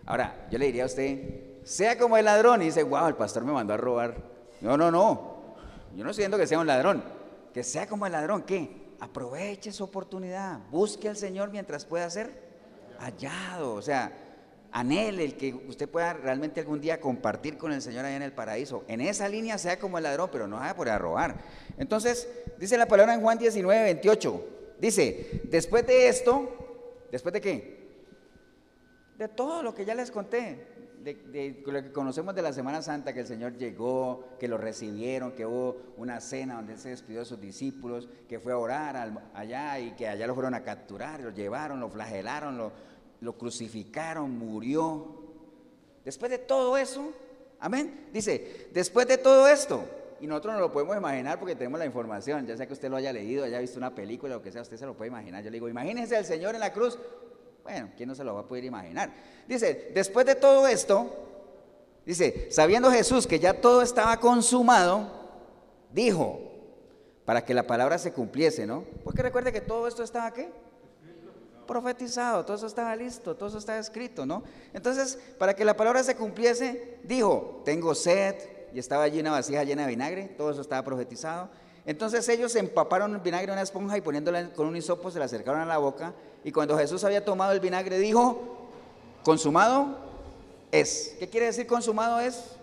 Ahora, 0.04 0.48
yo 0.50 0.58
le 0.58 0.66
diría 0.66 0.82
a 0.82 0.86
usted, 0.86 1.62
sea 1.62 1.96
como 1.96 2.16
el 2.16 2.24
ladrón, 2.24 2.60
y 2.62 2.64
dice, 2.64 2.82
wow, 2.82 3.06
el 3.06 3.14
pastor 3.14 3.44
me 3.44 3.52
mandó 3.52 3.72
a 3.72 3.76
robar. 3.76 4.16
No, 4.60 4.76
no, 4.76 4.90
no. 4.90 5.54
Yo 5.94 6.02
no 6.02 6.10
estoy 6.10 6.22
diciendo 6.22 6.36
que 6.36 6.48
sea 6.48 6.58
un 6.58 6.66
ladrón. 6.66 7.04
Que 7.52 7.62
sea 7.62 7.86
como 7.86 8.04
el 8.04 8.12
ladrón, 8.12 8.42
¿qué? 8.42 8.96
Aproveche 8.98 9.70
su 9.70 9.84
oportunidad. 9.84 10.58
Busque 10.70 11.08
al 11.08 11.16
Señor 11.16 11.50
mientras 11.52 11.84
pueda 11.84 12.10
ser 12.10 12.32
hallado. 12.98 13.74
O 13.74 13.82
sea, 13.82 14.12
anhele 14.74 15.24
el 15.24 15.36
que 15.36 15.54
usted 15.54 15.88
pueda 15.88 16.12
realmente 16.12 16.60
algún 16.60 16.82
día 16.82 17.00
compartir 17.00 17.56
con 17.56 17.72
el 17.72 17.80
Señor 17.80 18.04
allá 18.04 18.16
en 18.16 18.22
el 18.22 18.32
paraíso. 18.32 18.84
En 18.88 19.00
esa 19.00 19.28
línea 19.28 19.56
sea 19.56 19.78
como 19.78 19.96
el 19.96 20.04
ladrón, 20.04 20.28
pero 20.30 20.46
no 20.46 20.56
vaya 20.56 20.76
por 20.76 20.90
a 20.90 20.98
robar. 20.98 21.38
Entonces, 21.78 22.28
dice 22.58 22.76
la 22.76 22.86
palabra 22.86 23.14
en 23.14 23.22
Juan 23.22 23.38
19, 23.38 23.82
28. 23.82 24.46
Dice, 24.80 25.40
después 25.44 25.86
de 25.86 26.08
esto, 26.08 27.06
¿después 27.10 27.32
de 27.32 27.40
qué? 27.40 27.84
de 29.18 29.28
todo 29.28 29.62
lo 29.62 29.74
que 29.74 29.84
ya 29.84 29.94
les 29.94 30.10
conté, 30.10 30.66
de, 31.02 31.62
lo 31.66 31.82
que 31.82 31.92
conocemos 31.92 32.34
de 32.34 32.42
la 32.42 32.52
Semana 32.52 32.82
Santa, 32.82 33.12
que 33.12 33.20
el 33.20 33.26
Señor 33.26 33.56
llegó, 33.56 34.24
que 34.40 34.48
lo 34.48 34.58
recibieron, 34.58 35.32
que 35.32 35.46
hubo 35.46 35.76
una 35.96 36.20
cena 36.20 36.56
donde 36.56 36.72
Él 36.72 36.78
se 36.78 36.88
despidió 36.88 37.20
de 37.20 37.26
sus 37.26 37.40
discípulos, 37.40 38.08
que 38.28 38.40
fue 38.40 38.52
a 38.52 38.58
orar 38.58 39.12
allá 39.34 39.78
y 39.78 39.92
que 39.92 40.08
allá 40.08 40.26
lo 40.26 40.34
fueron 40.34 40.54
a 40.54 40.64
capturar, 40.64 41.20
lo 41.20 41.30
llevaron, 41.30 41.78
lo 41.78 41.90
flagelaron, 41.90 42.56
lo, 42.56 42.72
lo 43.20 43.36
crucificaron, 43.36 44.38
murió. 44.38 45.06
Después 46.04 46.30
de 46.30 46.38
todo 46.38 46.76
eso, 46.76 47.12
amén, 47.58 48.08
dice, 48.12 48.68
después 48.72 49.06
de 49.06 49.18
todo 49.18 49.48
esto, 49.48 49.84
y 50.20 50.26
nosotros 50.26 50.54
no 50.54 50.60
lo 50.60 50.72
podemos 50.72 50.96
imaginar 50.96 51.38
porque 51.38 51.54
tenemos 51.54 51.78
la 51.78 51.86
información, 51.86 52.46
ya 52.46 52.56
sea 52.56 52.66
que 52.66 52.72
usted 52.72 52.88
lo 52.88 52.96
haya 52.96 53.12
leído, 53.12 53.44
haya 53.44 53.58
visto 53.58 53.78
una 53.78 53.94
película, 53.94 54.34
lo 54.34 54.42
que 54.42 54.52
sea, 54.52 54.62
usted 54.62 54.76
se 54.76 54.86
lo 54.86 54.94
puede 54.94 55.08
imaginar. 55.08 55.42
Yo 55.42 55.50
le 55.50 55.56
digo, 55.56 55.68
imagínese 55.68 56.16
al 56.16 56.24
Señor 56.24 56.54
en 56.54 56.60
la 56.60 56.72
cruz. 56.72 56.98
Bueno, 57.62 57.90
¿quién 57.96 58.08
no 58.08 58.14
se 58.14 58.24
lo 58.24 58.34
va 58.34 58.40
a 58.40 58.46
poder 58.46 58.64
imaginar? 58.64 59.12
Dice, 59.48 59.90
después 59.94 60.26
de 60.26 60.34
todo 60.34 60.68
esto, 60.68 61.10
dice, 62.04 62.48
sabiendo 62.50 62.90
Jesús 62.90 63.26
que 63.26 63.38
ya 63.38 63.60
todo 63.60 63.82
estaba 63.82 64.18
consumado, 64.20 65.10
dijo, 65.92 66.40
para 67.24 67.44
que 67.44 67.54
la 67.54 67.66
palabra 67.66 67.98
se 67.98 68.12
cumpliese, 68.12 68.66
¿no? 68.66 68.84
Porque 69.02 69.22
recuerde 69.22 69.52
que 69.52 69.62
todo 69.62 69.88
esto 69.88 70.02
estaba 70.02 70.26
aquí 70.26 70.46
profetizado, 71.66 72.44
todo 72.44 72.56
eso 72.56 72.66
estaba 72.66 72.94
listo, 72.96 73.34
todo 73.36 73.48
eso 73.48 73.58
estaba 73.58 73.78
escrito, 73.78 74.26
¿no? 74.26 74.42
Entonces, 74.72 75.18
para 75.38 75.54
que 75.54 75.64
la 75.64 75.76
palabra 75.76 76.02
se 76.02 76.16
cumpliese, 76.16 76.98
dijo, 77.04 77.62
tengo 77.64 77.94
sed, 77.94 78.34
y 78.72 78.78
estaba 78.78 79.04
allí 79.04 79.20
una 79.20 79.30
vasija 79.30 79.62
llena 79.62 79.82
de 79.82 79.88
vinagre, 79.88 80.24
todo 80.36 80.50
eso 80.50 80.60
estaba 80.60 80.82
profetizado. 80.82 81.48
Entonces 81.86 82.28
ellos 82.28 82.56
empaparon 82.56 83.14
el 83.14 83.20
vinagre 83.20 83.46
en 83.46 83.52
una 83.52 83.62
esponja 83.62 83.96
y 83.96 84.00
poniéndola 84.00 84.52
con 84.52 84.66
un 84.66 84.76
hisopo 84.76 85.10
se 85.10 85.18
la 85.18 85.26
acercaron 85.26 85.60
a 85.60 85.66
la 85.66 85.78
boca, 85.78 86.12
y 86.42 86.50
cuando 86.50 86.76
Jesús 86.76 87.04
había 87.04 87.24
tomado 87.24 87.52
el 87.52 87.60
vinagre 87.60 87.98
dijo, 87.98 88.68
consumado 89.22 89.96
es. 90.72 91.14
¿Qué 91.18 91.28
quiere 91.28 91.46
decir 91.46 91.66
consumado 91.66 92.20
es? 92.20 92.56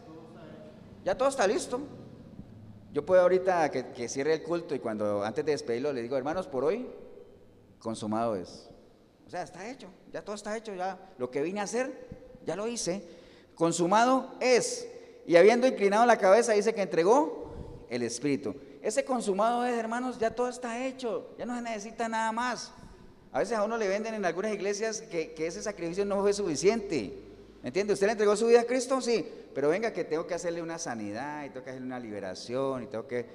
Ya 1.06 1.18
todo 1.18 1.30
está 1.30 1.48
listo. 1.48 1.80
Yo 2.94 3.06
puedo 3.06 3.22
ahorita 3.22 3.72
que, 3.72 3.88
que 3.92 4.10
cierre 4.10 4.34
el 4.34 4.44
culto 4.44 4.76
y 4.76 4.80
cuando 4.80 5.24
antes 5.24 5.46
de 5.46 5.54
despedirlo 5.54 5.94
le 5.94 6.02
digo, 6.02 6.18
hermanos, 6.18 6.48
por 6.48 6.66
hoy, 6.66 6.88
consumado 7.80 8.36
es. 8.36 8.71
Sea, 9.32 9.44
está 9.44 9.70
hecho, 9.70 9.88
ya 10.12 10.22
todo 10.22 10.36
está 10.36 10.58
hecho, 10.58 10.76
ya 10.76 11.00
lo 11.18 11.32
que 11.32 11.42
vine 11.42 11.62
a 11.62 11.64
hacer, 11.64 11.90
ya 12.46 12.54
lo 12.58 12.68
hice. 12.68 13.02
Consumado 13.56 14.36
es. 14.42 14.86
Y 15.26 15.38
habiendo 15.38 15.68
inclinado 15.68 16.06
la 16.06 16.18
cabeza, 16.18 16.52
dice 16.52 16.74
que 16.74 16.82
entregó 16.82 17.86
el 17.90 18.04
Espíritu. 18.04 18.54
Ese 18.82 19.06
consumado 19.06 19.66
es, 19.66 19.78
hermanos, 19.78 20.20
ya 20.20 20.32
todo 20.32 20.50
está 20.50 20.86
hecho, 20.86 21.30
ya 21.38 21.46
no 21.46 21.56
se 21.56 21.62
necesita 21.62 22.10
nada 22.10 22.34
más. 22.34 22.74
A 23.32 23.40
veces 23.40 23.58
a 23.58 23.64
uno 23.64 23.78
le 23.78 23.88
venden 23.88 24.16
en 24.16 24.26
algunas 24.26 24.54
iglesias 24.54 25.00
que, 25.00 25.34
ese 25.38 25.64
sacrificio 25.64 26.04
no 26.04 26.20
fue 26.20 26.34
suficiente. 26.34 27.14
¿Me 27.64 27.70
entiende? 27.70 27.94
¿Usted 27.94 28.08
le 28.08 28.12
entregó 28.12 28.36
su 28.36 28.48
vida 28.48 28.60
a 28.60 28.66
Cristo? 28.66 29.00
Sí, 29.00 29.26
pero 29.56 29.70
venga 29.70 29.94
que 29.94 30.04
tengo 30.04 30.28
que 30.28 30.34
hacerle 30.34 30.62
una 30.62 30.78
sanidad 30.78 31.46
y 31.46 31.52
tengo 31.52 31.64
que 31.64 31.70
hacerle 31.70 31.88
una 31.88 32.02
liberación 32.02 32.84
y 32.84 32.88
tengo 32.88 33.08
que 33.08 33.26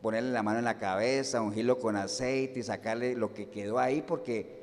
ponerle 0.00 0.30
la 0.30 0.44
mano 0.44 0.60
en 0.60 0.64
la 0.64 0.78
cabeza, 0.78 1.40
ungirlo 1.40 1.80
con 1.80 1.96
aceite 1.96 2.60
y 2.60 2.62
sacarle 2.62 3.16
lo 3.16 3.34
que 3.34 3.48
quedó 3.48 3.80
ahí 3.80 4.00
porque 4.00 4.62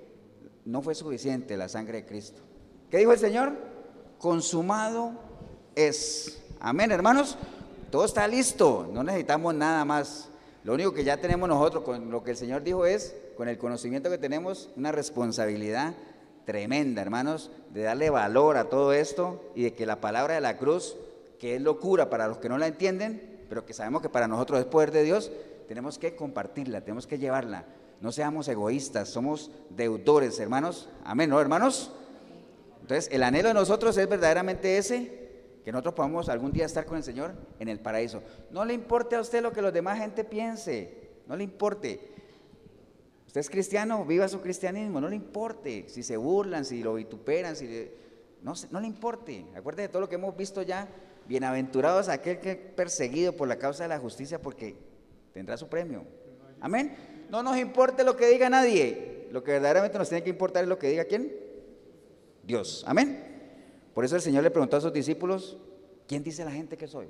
no 0.65 0.81
fue 0.81 0.95
suficiente 0.95 1.57
la 1.57 1.69
sangre 1.69 1.99
de 1.99 2.05
Cristo. 2.05 2.41
¿Qué 2.89 2.97
dijo 2.97 3.11
el 3.11 3.19
Señor? 3.19 3.53
Consumado 4.17 5.13
es. 5.75 6.41
Amén, 6.59 6.91
hermanos. 6.91 7.37
Todo 7.89 8.05
está 8.05 8.27
listo, 8.27 8.89
no 8.91 9.03
necesitamos 9.03 9.53
nada 9.53 9.83
más. 9.83 10.29
Lo 10.63 10.73
único 10.73 10.93
que 10.93 11.03
ya 11.03 11.17
tenemos 11.17 11.49
nosotros 11.49 11.83
con 11.83 12.11
lo 12.11 12.23
que 12.23 12.31
el 12.31 12.37
Señor 12.37 12.63
dijo 12.63 12.85
es, 12.85 13.15
con 13.35 13.49
el 13.49 13.57
conocimiento 13.57 14.09
que 14.09 14.17
tenemos, 14.17 14.69
una 14.77 14.91
responsabilidad 14.91 15.93
tremenda, 16.45 17.01
hermanos, 17.01 17.51
de 17.73 17.81
darle 17.83 18.09
valor 18.09 18.57
a 18.57 18.69
todo 18.69 18.93
esto 18.93 19.41
y 19.55 19.63
de 19.63 19.73
que 19.73 19.85
la 19.85 19.99
palabra 19.99 20.35
de 20.35 20.41
la 20.41 20.57
cruz, 20.57 20.95
que 21.39 21.55
es 21.55 21.61
locura 21.61 22.09
para 22.09 22.27
los 22.27 22.37
que 22.37 22.49
no 22.49 22.57
la 22.57 22.67
entienden, 22.67 23.45
pero 23.49 23.65
que 23.65 23.73
sabemos 23.73 24.01
que 24.01 24.09
para 24.09 24.27
nosotros 24.27 24.59
es 24.59 24.65
poder 24.65 24.91
de 24.91 25.03
Dios, 25.03 25.31
tenemos 25.67 25.97
que 25.97 26.15
compartirla, 26.15 26.81
tenemos 26.81 27.07
que 27.07 27.17
llevarla. 27.17 27.65
No 28.01 28.11
seamos 28.11 28.47
egoístas, 28.47 29.09
somos 29.09 29.51
deudores, 29.69 30.39
hermanos. 30.39 30.89
Amén, 31.03 31.29
¿no, 31.29 31.39
hermanos? 31.39 31.91
Entonces, 32.81 33.13
el 33.13 33.21
anhelo 33.21 33.49
de 33.49 33.53
nosotros 33.53 33.95
es 33.95 34.09
verdaderamente 34.09 34.77
ese, 34.77 35.21
que 35.63 35.71
nosotros 35.71 35.93
podamos 35.93 36.27
algún 36.27 36.51
día 36.51 36.65
estar 36.65 36.85
con 36.85 36.97
el 36.97 37.03
Señor 37.03 37.33
en 37.59 37.67
el 37.69 37.79
paraíso. 37.79 38.23
No 38.49 38.65
le 38.65 38.73
importe 38.73 39.15
a 39.15 39.21
usted 39.21 39.43
lo 39.43 39.53
que 39.53 39.61
los 39.61 39.71
demás 39.71 39.99
gente 39.99 40.23
piense, 40.23 41.11
no 41.27 41.35
le 41.35 41.43
importe. 41.43 42.11
Usted 43.27 43.39
es 43.39 43.49
cristiano, 43.51 44.03
viva 44.03 44.27
su 44.27 44.41
cristianismo, 44.41 44.99
no 44.99 45.07
le 45.07 45.15
importe 45.15 45.85
si 45.87 46.01
se 46.01 46.17
burlan, 46.17 46.65
si 46.65 46.81
lo 46.81 46.95
vituperan, 46.95 47.55
si 47.55 47.91
no, 48.41 48.55
no 48.71 48.79
le 48.79 48.87
importe. 48.87 49.45
Acuérdese 49.55 49.83
de 49.83 49.89
todo 49.89 50.01
lo 50.01 50.09
que 50.09 50.15
hemos 50.15 50.35
visto 50.35 50.63
ya. 50.63 50.87
Bienaventurados 51.27 52.09
aquel 52.09 52.39
que 52.39 52.51
es 52.51 52.57
perseguido 52.57 53.33
por 53.33 53.47
la 53.47 53.57
causa 53.57 53.83
de 53.83 53.89
la 53.89 53.99
justicia 53.99 54.41
porque 54.41 54.75
tendrá 55.33 55.55
su 55.55 55.69
premio. 55.69 56.03
Amén. 56.59 57.10
No 57.31 57.41
nos 57.41 57.57
importe 57.57 58.03
lo 58.03 58.17
que 58.17 58.27
diga 58.27 58.49
nadie. 58.49 59.27
Lo 59.31 59.41
que 59.41 59.51
verdaderamente 59.51 59.97
nos 59.97 60.09
tiene 60.09 60.21
que 60.21 60.29
importar 60.29 60.63
es 60.63 60.69
lo 60.69 60.77
que 60.77 60.89
diga 60.89 61.05
quién. 61.05 61.33
Dios. 62.43 62.83
Amén. 62.85 63.23
Por 63.93 64.03
eso 64.03 64.17
el 64.17 64.21
Señor 64.21 64.43
le 64.43 64.51
preguntó 64.51 64.75
a 64.75 64.81
sus 64.81 64.91
discípulos, 64.91 65.57
¿quién 66.07 66.23
dice 66.23 66.43
la 66.43 66.51
gente 66.51 66.77
que 66.77 66.87
soy? 66.87 67.07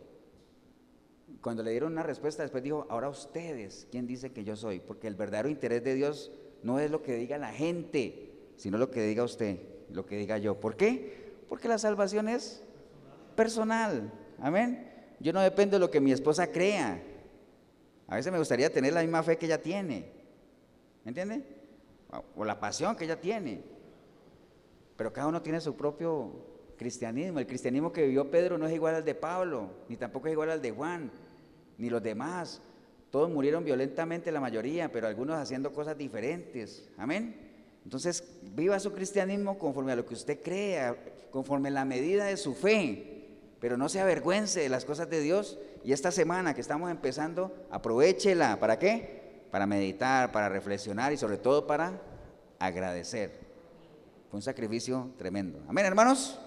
Cuando 1.42 1.64
le 1.64 1.72
dieron 1.72 1.94
una 1.94 2.04
respuesta, 2.04 2.44
después 2.44 2.62
dijo, 2.62 2.86
ahora 2.90 3.10
ustedes, 3.10 3.88
¿quién 3.90 4.06
dice 4.06 4.32
que 4.32 4.44
yo 4.44 4.56
soy? 4.56 4.80
Porque 4.80 5.08
el 5.08 5.16
verdadero 5.16 5.50
interés 5.50 5.84
de 5.84 5.96
Dios 5.96 6.32
no 6.62 6.80
es 6.80 6.92
lo 6.92 7.02
que 7.02 7.16
diga 7.16 7.40
la 7.40 7.52
gente, 7.52 8.32
sino 8.58 8.78
lo 8.78 8.92
que 8.92 9.02
diga 9.02 9.24
usted, 9.24 9.58
lo 9.92 10.06
que 10.06 10.18
diga 10.18 10.38
yo. 10.38 10.60
¿Por 10.60 10.76
qué? 10.76 11.34
Porque 11.50 11.68
la 11.68 11.80
salvación 11.80 12.30
es 12.30 12.64
personal. 13.36 14.14
Amén. 14.40 14.88
Yo 15.20 15.34
no 15.34 15.42
dependo 15.42 15.78
de 15.78 15.80
lo 15.80 15.90
que 15.90 16.00
mi 16.00 16.12
esposa 16.12 16.52
crea. 16.52 17.02
A 18.12 18.16
veces 18.16 18.30
me 18.30 18.40
gustaría 18.40 18.70
tener 18.70 18.92
la 18.92 19.00
misma 19.02 19.24
fe 19.24 19.38
que 19.38 19.46
ella 19.46 19.62
tiene. 19.62 20.04
¿Me 21.06 21.12
entiende? 21.12 21.46
O 22.36 22.44
la 22.44 22.60
pasión 22.60 22.94
que 22.98 23.06
ella 23.06 23.22
tiene. 23.22 23.64
Pero 24.98 25.14
cada 25.14 25.28
uno 25.28 25.42
tiene 25.42 25.62
su 25.62 25.78
propio 25.78 26.30
cristianismo. 26.78 27.40
El 27.40 27.48
cristianismo 27.48 27.94
que 27.94 28.06
vivió 28.06 28.30
Pedro 28.30 28.58
no 28.58 28.68
es 28.68 28.74
igual 28.74 28.96
al 28.96 29.06
de 29.06 29.16
Pablo, 29.16 29.70
ni 29.88 29.96
tampoco 29.96 30.28
es 30.28 30.34
igual 30.34 30.52
al 30.52 30.62
de 30.62 30.72
Juan, 30.72 31.10
ni 31.78 31.90
los 31.90 32.04
demás. 32.04 32.62
Todos 33.12 33.30
murieron 33.30 33.64
violentamente, 33.64 34.30
la 34.30 34.42
mayoría, 34.42 34.92
pero 34.92 35.08
algunos 35.08 35.38
haciendo 35.38 35.72
cosas 35.72 35.98
diferentes. 35.98 36.90
Amén. 36.98 37.34
Entonces, 37.86 38.42
viva 38.54 38.78
su 38.82 38.92
cristianismo 38.92 39.58
conforme 39.58 39.94
a 39.94 39.96
lo 39.96 40.06
que 40.06 40.16
usted 40.16 40.42
crea, 40.44 40.98
conforme 41.32 41.70
a 41.70 41.72
la 41.72 41.86
medida 41.86 42.26
de 42.26 42.36
su 42.36 42.56
fe, 42.56 43.11
pero 43.62 43.78
no 43.78 43.88
se 43.88 44.02
avergüence 44.02 44.60
de 44.60 44.70
las 44.70 44.84
cosas 44.86 45.08
de 45.08 45.22
Dios 45.22 45.60
y 45.84 45.94
esta 45.94 46.12
semana 46.12 46.56
que 46.56 46.62
estamos 46.62 46.90
empezando, 46.90 47.56
aprovechela. 47.70 48.60
¿Para 48.60 48.80
qué? 48.80 49.46
Para 49.52 49.68
meditar, 49.68 50.32
para 50.32 50.50
reflexionar 50.50 51.14
y 51.14 51.18
sobre 51.18 51.38
todo 51.38 51.68
para 51.68 52.02
agradecer. 52.58 53.40
Fue 54.32 54.40
un 54.40 54.42
sacrificio 54.42 55.12
tremendo. 55.16 55.60
Amén, 55.68 55.86
hermanos. 55.86 56.40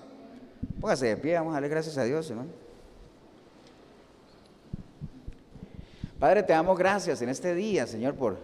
Póngase 0.80 1.06
de 1.06 1.16
pie, 1.16 1.34
vamos 1.34 1.52
a 1.52 1.54
darle 1.54 1.68
gracias 1.68 1.96
a 1.98 2.02
Dios, 2.02 2.28
hermano. 2.28 2.50
Padre, 6.18 6.42
te 6.42 6.52
damos 6.52 6.76
gracias 6.76 7.22
en 7.22 7.28
este 7.28 7.54
día, 7.54 7.86
Señor, 7.86 8.14
por 8.14 8.38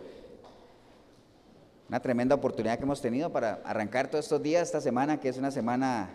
una 1.89 1.99
tremenda 1.99 2.37
oportunidad 2.37 2.79
que 2.79 2.85
hemos 2.85 3.01
tenido 3.01 3.33
para 3.33 3.63
arrancar 3.65 4.09
todos 4.09 4.27
estos 4.27 4.41
días, 4.41 4.63
esta 4.63 4.81
semana, 4.81 5.19
que 5.19 5.29
es 5.29 5.39
una 5.39 5.51
semana, 5.51 6.11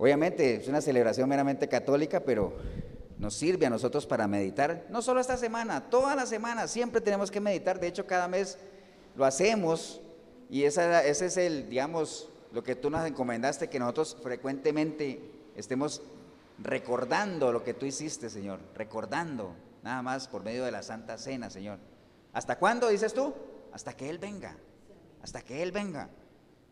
obviamente, 0.00 0.56
es 0.56 0.66
una 0.66 0.80
celebración 0.80 1.28
meramente 1.28 1.68
católica, 1.68 2.20
pero 2.20 2.54
nos 3.18 3.34
sirve 3.34 3.66
a 3.66 3.70
nosotros 3.70 4.06
para 4.06 4.26
meditar, 4.26 4.86
no 4.88 5.02
solo 5.02 5.20
esta 5.20 5.36
semana, 5.36 5.90
toda 5.90 6.16
la 6.16 6.24
semana, 6.24 6.66
siempre 6.68 7.02
tenemos 7.02 7.30
que 7.30 7.38
meditar, 7.38 7.78
de 7.78 7.88
hecho 7.88 8.06
cada 8.06 8.26
mes 8.26 8.56
lo 9.14 9.26
hacemos 9.26 10.00
y 10.48 10.64
esa, 10.64 11.04
ese 11.04 11.26
es 11.26 11.36
el, 11.36 11.68
digamos, 11.68 12.30
lo 12.50 12.64
que 12.64 12.76
tú 12.76 12.88
nos 12.88 13.06
encomendaste, 13.06 13.68
que 13.68 13.78
nosotros 13.78 14.16
frecuentemente 14.22 15.20
estemos 15.54 16.00
recordando 16.58 17.52
lo 17.52 17.62
que 17.62 17.74
tú 17.74 17.84
hiciste, 17.84 18.30
Señor, 18.30 18.58
recordando, 18.74 19.54
nada 19.82 20.00
más 20.00 20.28
por 20.28 20.42
medio 20.42 20.64
de 20.64 20.70
la 20.70 20.82
Santa 20.82 21.18
Cena, 21.18 21.50
Señor. 21.50 21.78
¿Hasta 22.32 22.58
cuándo 22.58 22.88
dices 22.88 23.12
tú? 23.12 23.34
Hasta 23.70 23.92
que 23.92 24.08
Él 24.08 24.18
venga, 24.18 24.56
hasta 25.22 25.42
que 25.42 25.62
Él 25.62 25.72
venga. 25.72 26.08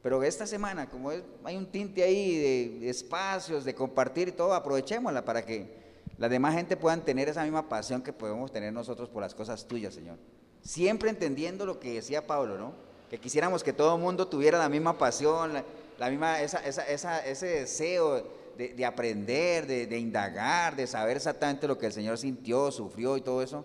Pero 0.03 0.23
esta 0.23 0.47
semana, 0.47 0.89
como 0.89 1.11
hay 1.11 1.57
un 1.57 1.67
tinte 1.67 2.03
ahí 2.03 2.37
de, 2.37 2.79
de 2.81 2.91
espacios, 2.91 3.65
de 3.65 3.75
compartir 3.75 4.29
y 4.29 4.33
todo, 4.33 4.55
aprovechémosla 4.55 5.25
para 5.25 5.45
que 5.45 5.79
la 6.19 6.29
demás 6.29 6.55
gente 6.55 6.77
puedan 6.77 7.05
tener 7.05 7.29
esa 7.29 7.45
misma 7.45 7.69
pasión 7.69 8.03
que 8.03 8.13
podemos 8.13 8.51
tener 8.51 8.73
nosotros 8.73 9.09
por 9.09 9.23
las 9.23 9.35
cosas 9.35 9.67
tuyas, 9.67 9.95
Señor. 9.95 10.19
Siempre 10.63 11.11
entendiendo 11.11 11.65
lo 11.65 11.79
que 11.79 11.95
decía 11.95 12.27
Pablo, 12.27 12.59
¿no? 12.59 12.73
Que 13.09 13.19
quisiéramos 13.19 13.63
que 13.63 13.73
todo 13.73 13.95
el 13.95 14.03
mundo 14.03 14.27
tuviera 14.27 14.59
la 14.59 14.69
misma 14.69 14.99
pasión, 14.99 15.53
la, 15.99 16.11
misma, 16.11 16.41
ese 16.43 17.47
deseo 17.47 18.25
de, 18.57 18.85
aprender, 18.85 19.67
de, 19.67 19.99
indagar, 19.99 20.75
de 20.75 20.87
saber 20.87 21.17
exactamente 21.17 21.69
lo 21.69 21.79
que 21.79 21.87
el 21.87 21.93
Señor 21.93 22.19
sintió, 22.19 22.73
sufrió 22.73 23.17
y 23.17 23.21
todo 23.21 23.41
eso. 23.41 23.65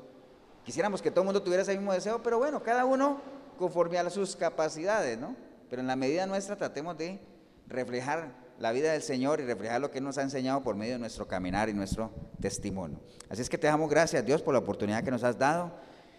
Quisiéramos 0.64 1.02
que 1.02 1.10
todo 1.10 1.22
el 1.22 1.26
mundo 1.26 1.42
tuviera 1.42 1.64
ese 1.64 1.76
mismo 1.76 1.92
deseo, 1.92 2.22
pero 2.22 2.38
bueno, 2.38 2.62
cada 2.62 2.86
uno 2.86 3.20
conforme 3.58 3.98
a 3.98 4.10
sus 4.10 4.36
capacidades, 4.36 5.18
¿no? 5.18 5.36
Pero 5.74 5.82
en 5.82 5.88
la 5.88 5.96
medida 5.96 6.28
nuestra 6.28 6.56
tratemos 6.56 6.96
de 7.00 7.20
reflejar 7.66 8.32
la 8.60 8.72
vida 8.72 8.92
del 8.92 9.02
Señor 9.02 9.42
y 9.42 9.44
reflejar 9.46 9.82
lo 9.82 9.90
que 9.90 10.02
nos 10.02 10.20
ha 10.20 10.22
enseñado 10.22 10.62
por 10.62 10.76
medio 10.76 10.94
de 10.94 11.00
nuestro 11.00 11.28
caminar 11.28 11.68
y 11.68 11.74
nuestro 11.74 12.12
testimonio. 12.40 13.00
Así 13.28 13.42
es 13.42 13.50
que 13.50 13.58
te 13.58 13.66
damos 13.66 13.90
gracias, 13.90 14.24
Dios, 14.24 14.44
por 14.44 14.54
la 14.54 14.60
oportunidad 14.60 15.04
que 15.04 15.10
nos 15.10 15.24
has 15.24 15.40
dado. 15.40 15.72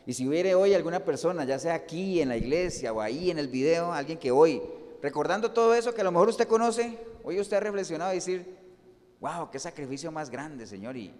Y 0.07 0.15
si 0.15 0.27
hubiere 0.27 0.57
hoy 0.57 0.75
alguna 0.75 1.05
persona, 1.05 1.45
ya 1.45 1.61
sea 1.61 1.75
aquí 1.75 2.21
en 2.21 2.31
la 2.31 2.37
iglesia 2.37 2.93
o 2.93 3.01
ahí 3.01 3.31
en 3.31 3.39
el 3.39 3.47
video, 3.47 3.93
alguien 3.93 4.19
que 4.19 4.33
hoy, 4.33 4.61
recordando 5.01 5.53
todo 5.53 5.73
eso 5.73 5.95
que 5.95 6.01
a 6.01 6.05
lo 6.05 6.11
mejor 6.11 6.31
usted 6.31 6.49
conoce, 6.49 6.99
hoy 7.23 7.39
usted 7.39 7.57
ha 7.57 7.61
reflexionado 7.61 8.11
y 8.11 8.17
decir, 8.17 8.59
wow, 9.21 9.53
qué 9.53 9.61
sacrificio 9.61 10.11
más 10.11 10.31
grande, 10.31 10.67
Señor. 10.67 10.97
Y, 10.97 11.15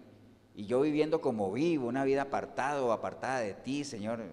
Y 0.57 0.67
yo 0.67 0.81
viviendo 0.81 1.21
como 1.21 1.53
vivo, 1.53 1.87
una 1.87 2.03
vida 2.03 2.23
apartado 2.23 2.89
o 2.89 2.91
apartada 2.91 3.39
de 3.39 3.55
ti, 3.55 3.85
Señor. 3.85 4.25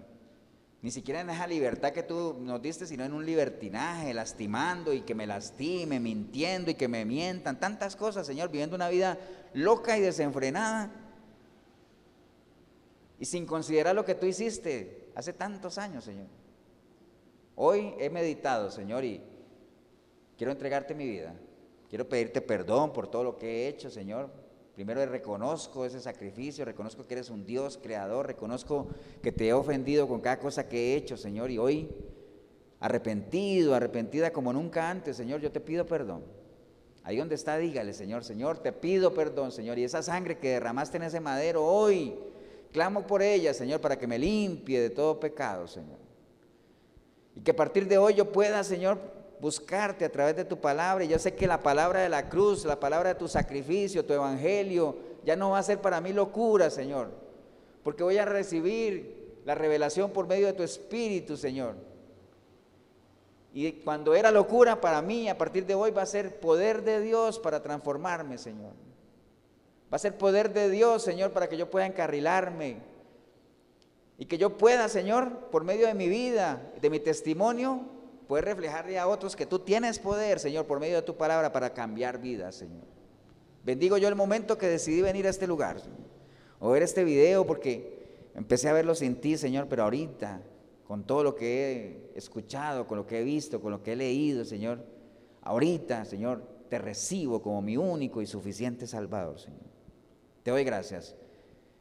Ni 0.82 0.90
siquiera 0.90 1.20
en 1.20 1.30
esa 1.30 1.46
libertad 1.46 1.92
que 1.92 2.02
tú 2.02 2.36
nos 2.40 2.60
diste, 2.60 2.86
sino 2.86 3.04
en 3.04 3.12
un 3.12 3.24
libertinaje, 3.24 4.12
lastimando 4.12 4.92
y 4.92 5.02
que 5.02 5.14
me 5.14 5.28
lastime, 5.28 6.00
mintiendo 6.00 6.72
y 6.72 6.74
que 6.74 6.88
me 6.88 7.04
mientan. 7.04 7.60
Tantas 7.60 7.94
cosas, 7.94 8.26
Señor, 8.26 8.50
viviendo 8.50 8.74
una 8.74 8.88
vida 8.88 9.16
loca 9.54 9.96
y 9.96 10.00
desenfrenada. 10.00 10.90
Y 13.20 13.24
sin 13.26 13.46
considerar 13.46 13.94
lo 13.94 14.04
que 14.04 14.16
tú 14.16 14.26
hiciste 14.26 15.12
hace 15.14 15.32
tantos 15.32 15.78
años, 15.78 16.02
Señor. 16.02 16.26
Hoy 17.54 17.94
he 18.00 18.10
meditado, 18.10 18.68
Señor, 18.68 19.04
y 19.04 19.22
quiero 20.36 20.50
entregarte 20.50 20.96
mi 20.96 21.06
vida. 21.06 21.32
Quiero 21.88 22.08
pedirte 22.08 22.40
perdón 22.40 22.92
por 22.92 23.08
todo 23.08 23.22
lo 23.22 23.38
que 23.38 23.46
he 23.46 23.68
hecho, 23.68 23.88
Señor. 23.88 24.41
Primero 24.74 25.04
reconozco 25.04 25.84
ese 25.84 26.00
sacrificio, 26.00 26.64
reconozco 26.64 27.06
que 27.06 27.14
eres 27.14 27.28
un 27.28 27.44
Dios 27.44 27.78
creador, 27.82 28.26
reconozco 28.26 28.86
que 29.22 29.30
te 29.30 29.48
he 29.48 29.52
ofendido 29.52 30.08
con 30.08 30.20
cada 30.20 30.38
cosa 30.38 30.66
que 30.68 30.92
he 30.92 30.96
hecho, 30.96 31.16
Señor, 31.16 31.50
y 31.50 31.58
hoy 31.58 31.90
arrepentido, 32.80 33.74
arrepentida 33.74 34.32
como 34.32 34.52
nunca 34.52 34.88
antes, 34.88 35.16
Señor, 35.16 35.40
yo 35.40 35.52
te 35.52 35.60
pido 35.60 35.86
perdón. 35.86 36.24
Ahí 37.04 37.18
donde 37.18 37.34
está, 37.34 37.58
dígale, 37.58 37.92
Señor, 37.92 38.24
Señor, 38.24 38.58
te 38.58 38.72
pido 38.72 39.12
perdón, 39.12 39.52
Señor, 39.52 39.78
y 39.78 39.84
esa 39.84 40.02
sangre 40.02 40.38
que 40.38 40.50
derramaste 40.50 40.96
en 40.96 41.02
ese 41.02 41.20
madero 41.20 41.64
hoy, 41.64 42.14
clamo 42.72 43.06
por 43.06 43.22
ella, 43.22 43.52
Señor, 43.52 43.80
para 43.80 43.98
que 43.98 44.06
me 44.06 44.18
limpie 44.18 44.80
de 44.80 44.90
todo 44.90 45.20
pecado, 45.20 45.68
Señor. 45.68 45.98
Y 47.36 47.40
que 47.40 47.50
a 47.50 47.56
partir 47.56 47.86
de 47.86 47.98
hoy 47.98 48.14
yo 48.14 48.32
pueda, 48.32 48.64
Señor, 48.64 48.98
buscarte 49.42 50.04
a 50.04 50.12
través 50.12 50.36
de 50.36 50.44
tu 50.44 50.60
palabra. 50.60 51.02
Y 51.02 51.08
yo 51.08 51.18
sé 51.18 51.34
que 51.34 51.48
la 51.48 51.60
palabra 51.60 52.00
de 52.00 52.08
la 52.08 52.28
cruz, 52.28 52.64
la 52.64 52.78
palabra 52.78 53.08
de 53.08 53.14
tu 53.16 53.26
sacrificio, 53.26 54.04
tu 54.04 54.12
evangelio, 54.12 54.96
ya 55.24 55.34
no 55.34 55.50
va 55.50 55.58
a 55.58 55.64
ser 55.64 55.80
para 55.80 56.00
mí 56.00 56.12
locura, 56.12 56.70
Señor. 56.70 57.10
Porque 57.82 58.04
voy 58.04 58.18
a 58.18 58.24
recibir 58.24 59.40
la 59.44 59.56
revelación 59.56 60.12
por 60.12 60.28
medio 60.28 60.46
de 60.46 60.52
tu 60.52 60.62
Espíritu, 60.62 61.36
Señor. 61.36 61.74
Y 63.52 63.72
cuando 63.72 64.14
era 64.14 64.30
locura 64.30 64.80
para 64.80 65.02
mí, 65.02 65.28
a 65.28 65.36
partir 65.36 65.66
de 65.66 65.74
hoy 65.74 65.90
va 65.90 66.02
a 66.02 66.06
ser 66.06 66.38
poder 66.38 66.84
de 66.84 67.00
Dios 67.00 67.40
para 67.40 67.60
transformarme, 67.60 68.38
Señor. 68.38 68.74
Va 69.92 69.96
a 69.96 69.98
ser 69.98 70.16
poder 70.16 70.52
de 70.52 70.70
Dios, 70.70 71.02
Señor, 71.02 71.32
para 71.32 71.48
que 71.48 71.56
yo 71.56 71.68
pueda 71.68 71.86
encarrilarme. 71.86 72.76
Y 74.18 74.26
que 74.26 74.38
yo 74.38 74.56
pueda, 74.56 74.88
Señor, 74.88 75.50
por 75.50 75.64
medio 75.64 75.88
de 75.88 75.94
mi 75.94 76.08
vida, 76.08 76.62
de 76.80 76.90
mi 76.90 77.00
testimonio, 77.00 77.91
puedes 78.26 78.44
reflejarle 78.44 78.98
a 78.98 79.06
otros 79.06 79.36
que 79.36 79.46
tú 79.46 79.58
tienes 79.58 79.98
poder, 79.98 80.38
Señor, 80.38 80.66
por 80.66 80.80
medio 80.80 80.96
de 80.96 81.02
tu 81.02 81.16
palabra 81.16 81.52
para 81.52 81.72
cambiar 81.72 82.20
vidas, 82.20 82.54
Señor. 82.54 82.84
Bendigo 83.64 83.96
yo 83.96 84.08
el 84.08 84.14
momento 84.14 84.58
que 84.58 84.66
decidí 84.68 85.02
venir 85.02 85.26
a 85.26 85.30
este 85.30 85.46
lugar, 85.46 85.76
o 86.58 86.70
ver 86.70 86.82
este 86.82 87.04
video, 87.04 87.46
porque 87.46 88.30
empecé 88.34 88.68
a 88.68 88.72
verlo 88.72 88.94
sin 88.94 89.16
ti, 89.16 89.36
Señor, 89.36 89.66
pero 89.68 89.84
ahorita, 89.84 90.40
con 90.86 91.04
todo 91.04 91.22
lo 91.24 91.34
que 91.34 92.10
he 92.14 92.18
escuchado, 92.18 92.86
con 92.86 92.98
lo 92.98 93.06
que 93.06 93.20
he 93.20 93.24
visto, 93.24 93.60
con 93.60 93.70
lo 93.70 93.82
que 93.82 93.92
he 93.92 93.96
leído, 93.96 94.44
Señor, 94.44 94.84
ahorita, 95.42 96.04
Señor, 96.04 96.42
te 96.68 96.78
recibo 96.78 97.42
como 97.42 97.62
mi 97.62 97.76
único 97.76 98.22
y 98.22 98.26
suficiente 98.26 98.86
Salvador, 98.86 99.38
Señor. 99.38 99.60
Te 100.42 100.50
doy 100.50 100.64
gracias 100.64 101.14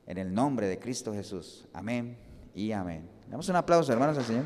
en 0.06 0.18
el 0.18 0.34
nombre 0.34 0.68
de 0.68 0.78
Cristo 0.78 1.14
Jesús. 1.14 1.68
Amén 1.74 2.18
y 2.54 2.72
amén. 2.72 3.10
Damos 3.28 3.48
un 3.50 3.56
aplauso, 3.56 3.92
hermanos, 3.94 4.18
al 4.18 4.26
Señor. 4.26 4.46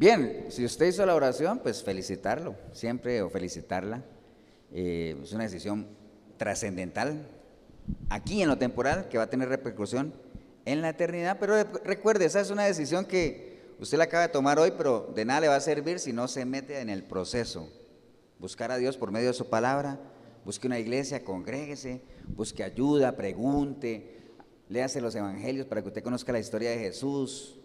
Bien, 0.00 0.39
si 0.50 0.64
usted 0.64 0.86
hizo 0.86 1.04
la 1.06 1.14
oración, 1.14 1.58
pues 1.58 1.82
felicitarlo, 1.82 2.54
siempre 2.72 3.22
o 3.22 3.30
felicitarla. 3.30 4.02
Eh, 4.72 5.16
es 5.22 5.32
una 5.32 5.44
decisión 5.44 5.86
trascendental 6.36 7.26
aquí 8.08 8.42
en 8.42 8.48
lo 8.48 8.58
temporal 8.58 9.08
que 9.08 9.18
va 9.18 9.24
a 9.24 9.30
tener 9.30 9.48
repercusión 9.48 10.12
en 10.64 10.82
la 10.82 10.90
eternidad, 10.90 11.38
pero 11.40 11.54
recuerde, 11.84 12.26
esa 12.26 12.40
es 12.40 12.50
una 12.50 12.64
decisión 12.64 13.04
que 13.04 13.74
usted 13.78 13.98
la 13.98 14.04
acaba 14.04 14.24
de 14.24 14.32
tomar 14.32 14.58
hoy, 14.58 14.72
pero 14.76 15.12
de 15.14 15.24
nada 15.24 15.40
le 15.40 15.48
va 15.48 15.56
a 15.56 15.60
servir 15.60 15.98
si 15.98 16.12
no 16.12 16.28
se 16.28 16.44
mete 16.44 16.80
en 16.80 16.90
el 16.90 17.02
proceso. 17.02 17.68
Buscar 18.38 18.70
a 18.70 18.76
Dios 18.76 18.96
por 18.96 19.10
medio 19.10 19.28
de 19.28 19.34
su 19.34 19.48
palabra, 19.48 19.98
busque 20.44 20.66
una 20.66 20.78
iglesia, 20.78 21.24
congréguese, 21.24 22.02
busque 22.28 22.62
ayuda, 22.62 23.16
pregunte, 23.16 24.18
léase 24.68 25.00
los 25.00 25.14
evangelios 25.14 25.66
para 25.66 25.82
que 25.82 25.88
usted 25.88 26.02
conozca 26.02 26.32
la 26.32 26.38
historia 26.38 26.70
de 26.70 26.78
Jesús, 26.78 27.59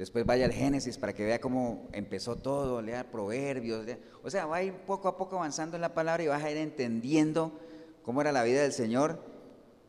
Después 0.00 0.24
vaya 0.24 0.46
al 0.46 0.52
Génesis 0.52 0.96
para 0.96 1.12
que 1.12 1.26
vea 1.26 1.42
cómo 1.42 1.86
empezó 1.92 2.36
todo, 2.36 2.80
lea 2.80 3.10
proverbios. 3.10 3.84
o 4.22 4.30
sea, 4.30 4.46
va 4.46 4.56
a 4.56 4.62
ir 4.62 4.72
poco 4.72 5.08
a 5.08 5.18
poco 5.18 5.36
avanzando 5.36 5.76
en 5.76 5.82
la 5.82 5.92
palabra 5.92 6.22
y 6.22 6.26
vas 6.26 6.42
a 6.42 6.50
ir 6.50 6.56
entendiendo 6.56 7.60
cómo 8.02 8.22
era 8.22 8.32
la 8.32 8.42
vida 8.42 8.62
del 8.62 8.72
Señor, 8.72 9.22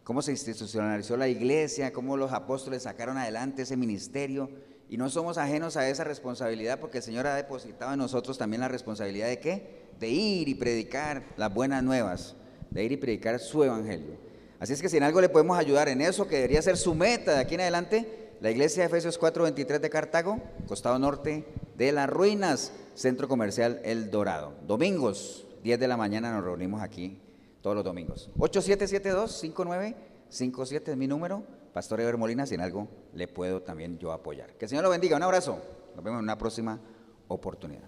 cómo 0.03 0.21
se 0.21 0.31
institucionalizó 0.31 1.15
la 1.15 1.29
iglesia, 1.29 1.93
cómo 1.93 2.17
los 2.17 2.33
apóstoles 2.33 2.83
sacaron 2.83 3.17
adelante 3.17 3.61
ese 3.61 3.77
ministerio. 3.77 4.49
Y 4.89 4.97
no 4.97 5.09
somos 5.09 5.38
ajenos 5.38 5.77
a 5.77 5.88
esa 5.88 6.03
responsabilidad 6.03 6.81
porque 6.81 6.97
el 6.97 7.03
Señor 7.03 7.25
ha 7.25 7.35
depositado 7.35 7.93
en 7.93 7.99
nosotros 7.99 8.38
también 8.38 8.59
la 8.59 8.67
responsabilidad 8.67 9.29
de 9.29 9.39
qué? 9.39 9.85
De 9.97 10.09
ir 10.09 10.49
y 10.49 10.55
predicar 10.55 11.23
las 11.38 11.53
buenas 11.53 11.83
nuevas, 11.83 12.35
de 12.69 12.83
ir 12.83 12.91
y 12.91 12.97
predicar 12.97 13.39
su 13.39 13.63
evangelio. 13.63 14.17
Así 14.59 14.73
es 14.73 14.81
que 14.81 14.89
si 14.89 14.97
en 14.97 15.03
algo 15.03 15.21
le 15.21 15.29
podemos 15.29 15.57
ayudar 15.57 15.88
en 15.88 16.01
eso, 16.01 16.27
que 16.27 16.35
debería 16.35 16.61
ser 16.61 16.75
su 16.75 16.93
meta 16.95 17.35
de 17.35 17.39
aquí 17.39 17.55
en 17.55 17.61
adelante, 17.61 18.20
la 18.41 18.51
iglesia 18.51 18.84
de 18.84 18.88
Efesios 18.88 19.19
4:23 19.19 19.80
de 19.80 19.89
Cartago, 19.89 20.39
costado 20.68 20.97
norte 20.97 21.45
de 21.77 21.91
las 21.91 22.09
ruinas, 22.09 22.72
centro 22.95 23.27
comercial 23.27 23.80
El 23.84 24.09
Dorado. 24.09 24.55
Domingos, 24.65 25.45
10 25.63 25.80
de 25.80 25.88
la 25.88 25.95
mañana 25.95 26.34
nos 26.34 26.43
reunimos 26.43 26.81
aquí 26.81 27.19
todos 27.61 27.76
los 27.76 27.85
domingos. 27.85 28.31
8772-5957 28.38 30.89
es 30.89 30.97
mi 30.97 31.07
número. 31.07 31.43
Pastor 31.72 32.01
Eber 32.01 32.18
Molina, 32.18 32.47
si 32.47 32.55
en 32.55 32.61
algo 32.61 32.88
le 33.13 33.27
puedo 33.27 33.61
también 33.61 33.99
yo 33.99 34.11
apoyar. 34.11 34.57
Que 34.57 34.65
el 34.65 34.69
Señor 34.69 34.84
lo 34.84 34.89
bendiga. 34.89 35.18
Un 35.18 35.23
abrazo. 35.23 35.59
Nos 35.95 36.03
vemos 36.03 36.18
en 36.18 36.23
una 36.23 36.39
próxima 36.39 36.80
oportunidad. 37.27 37.88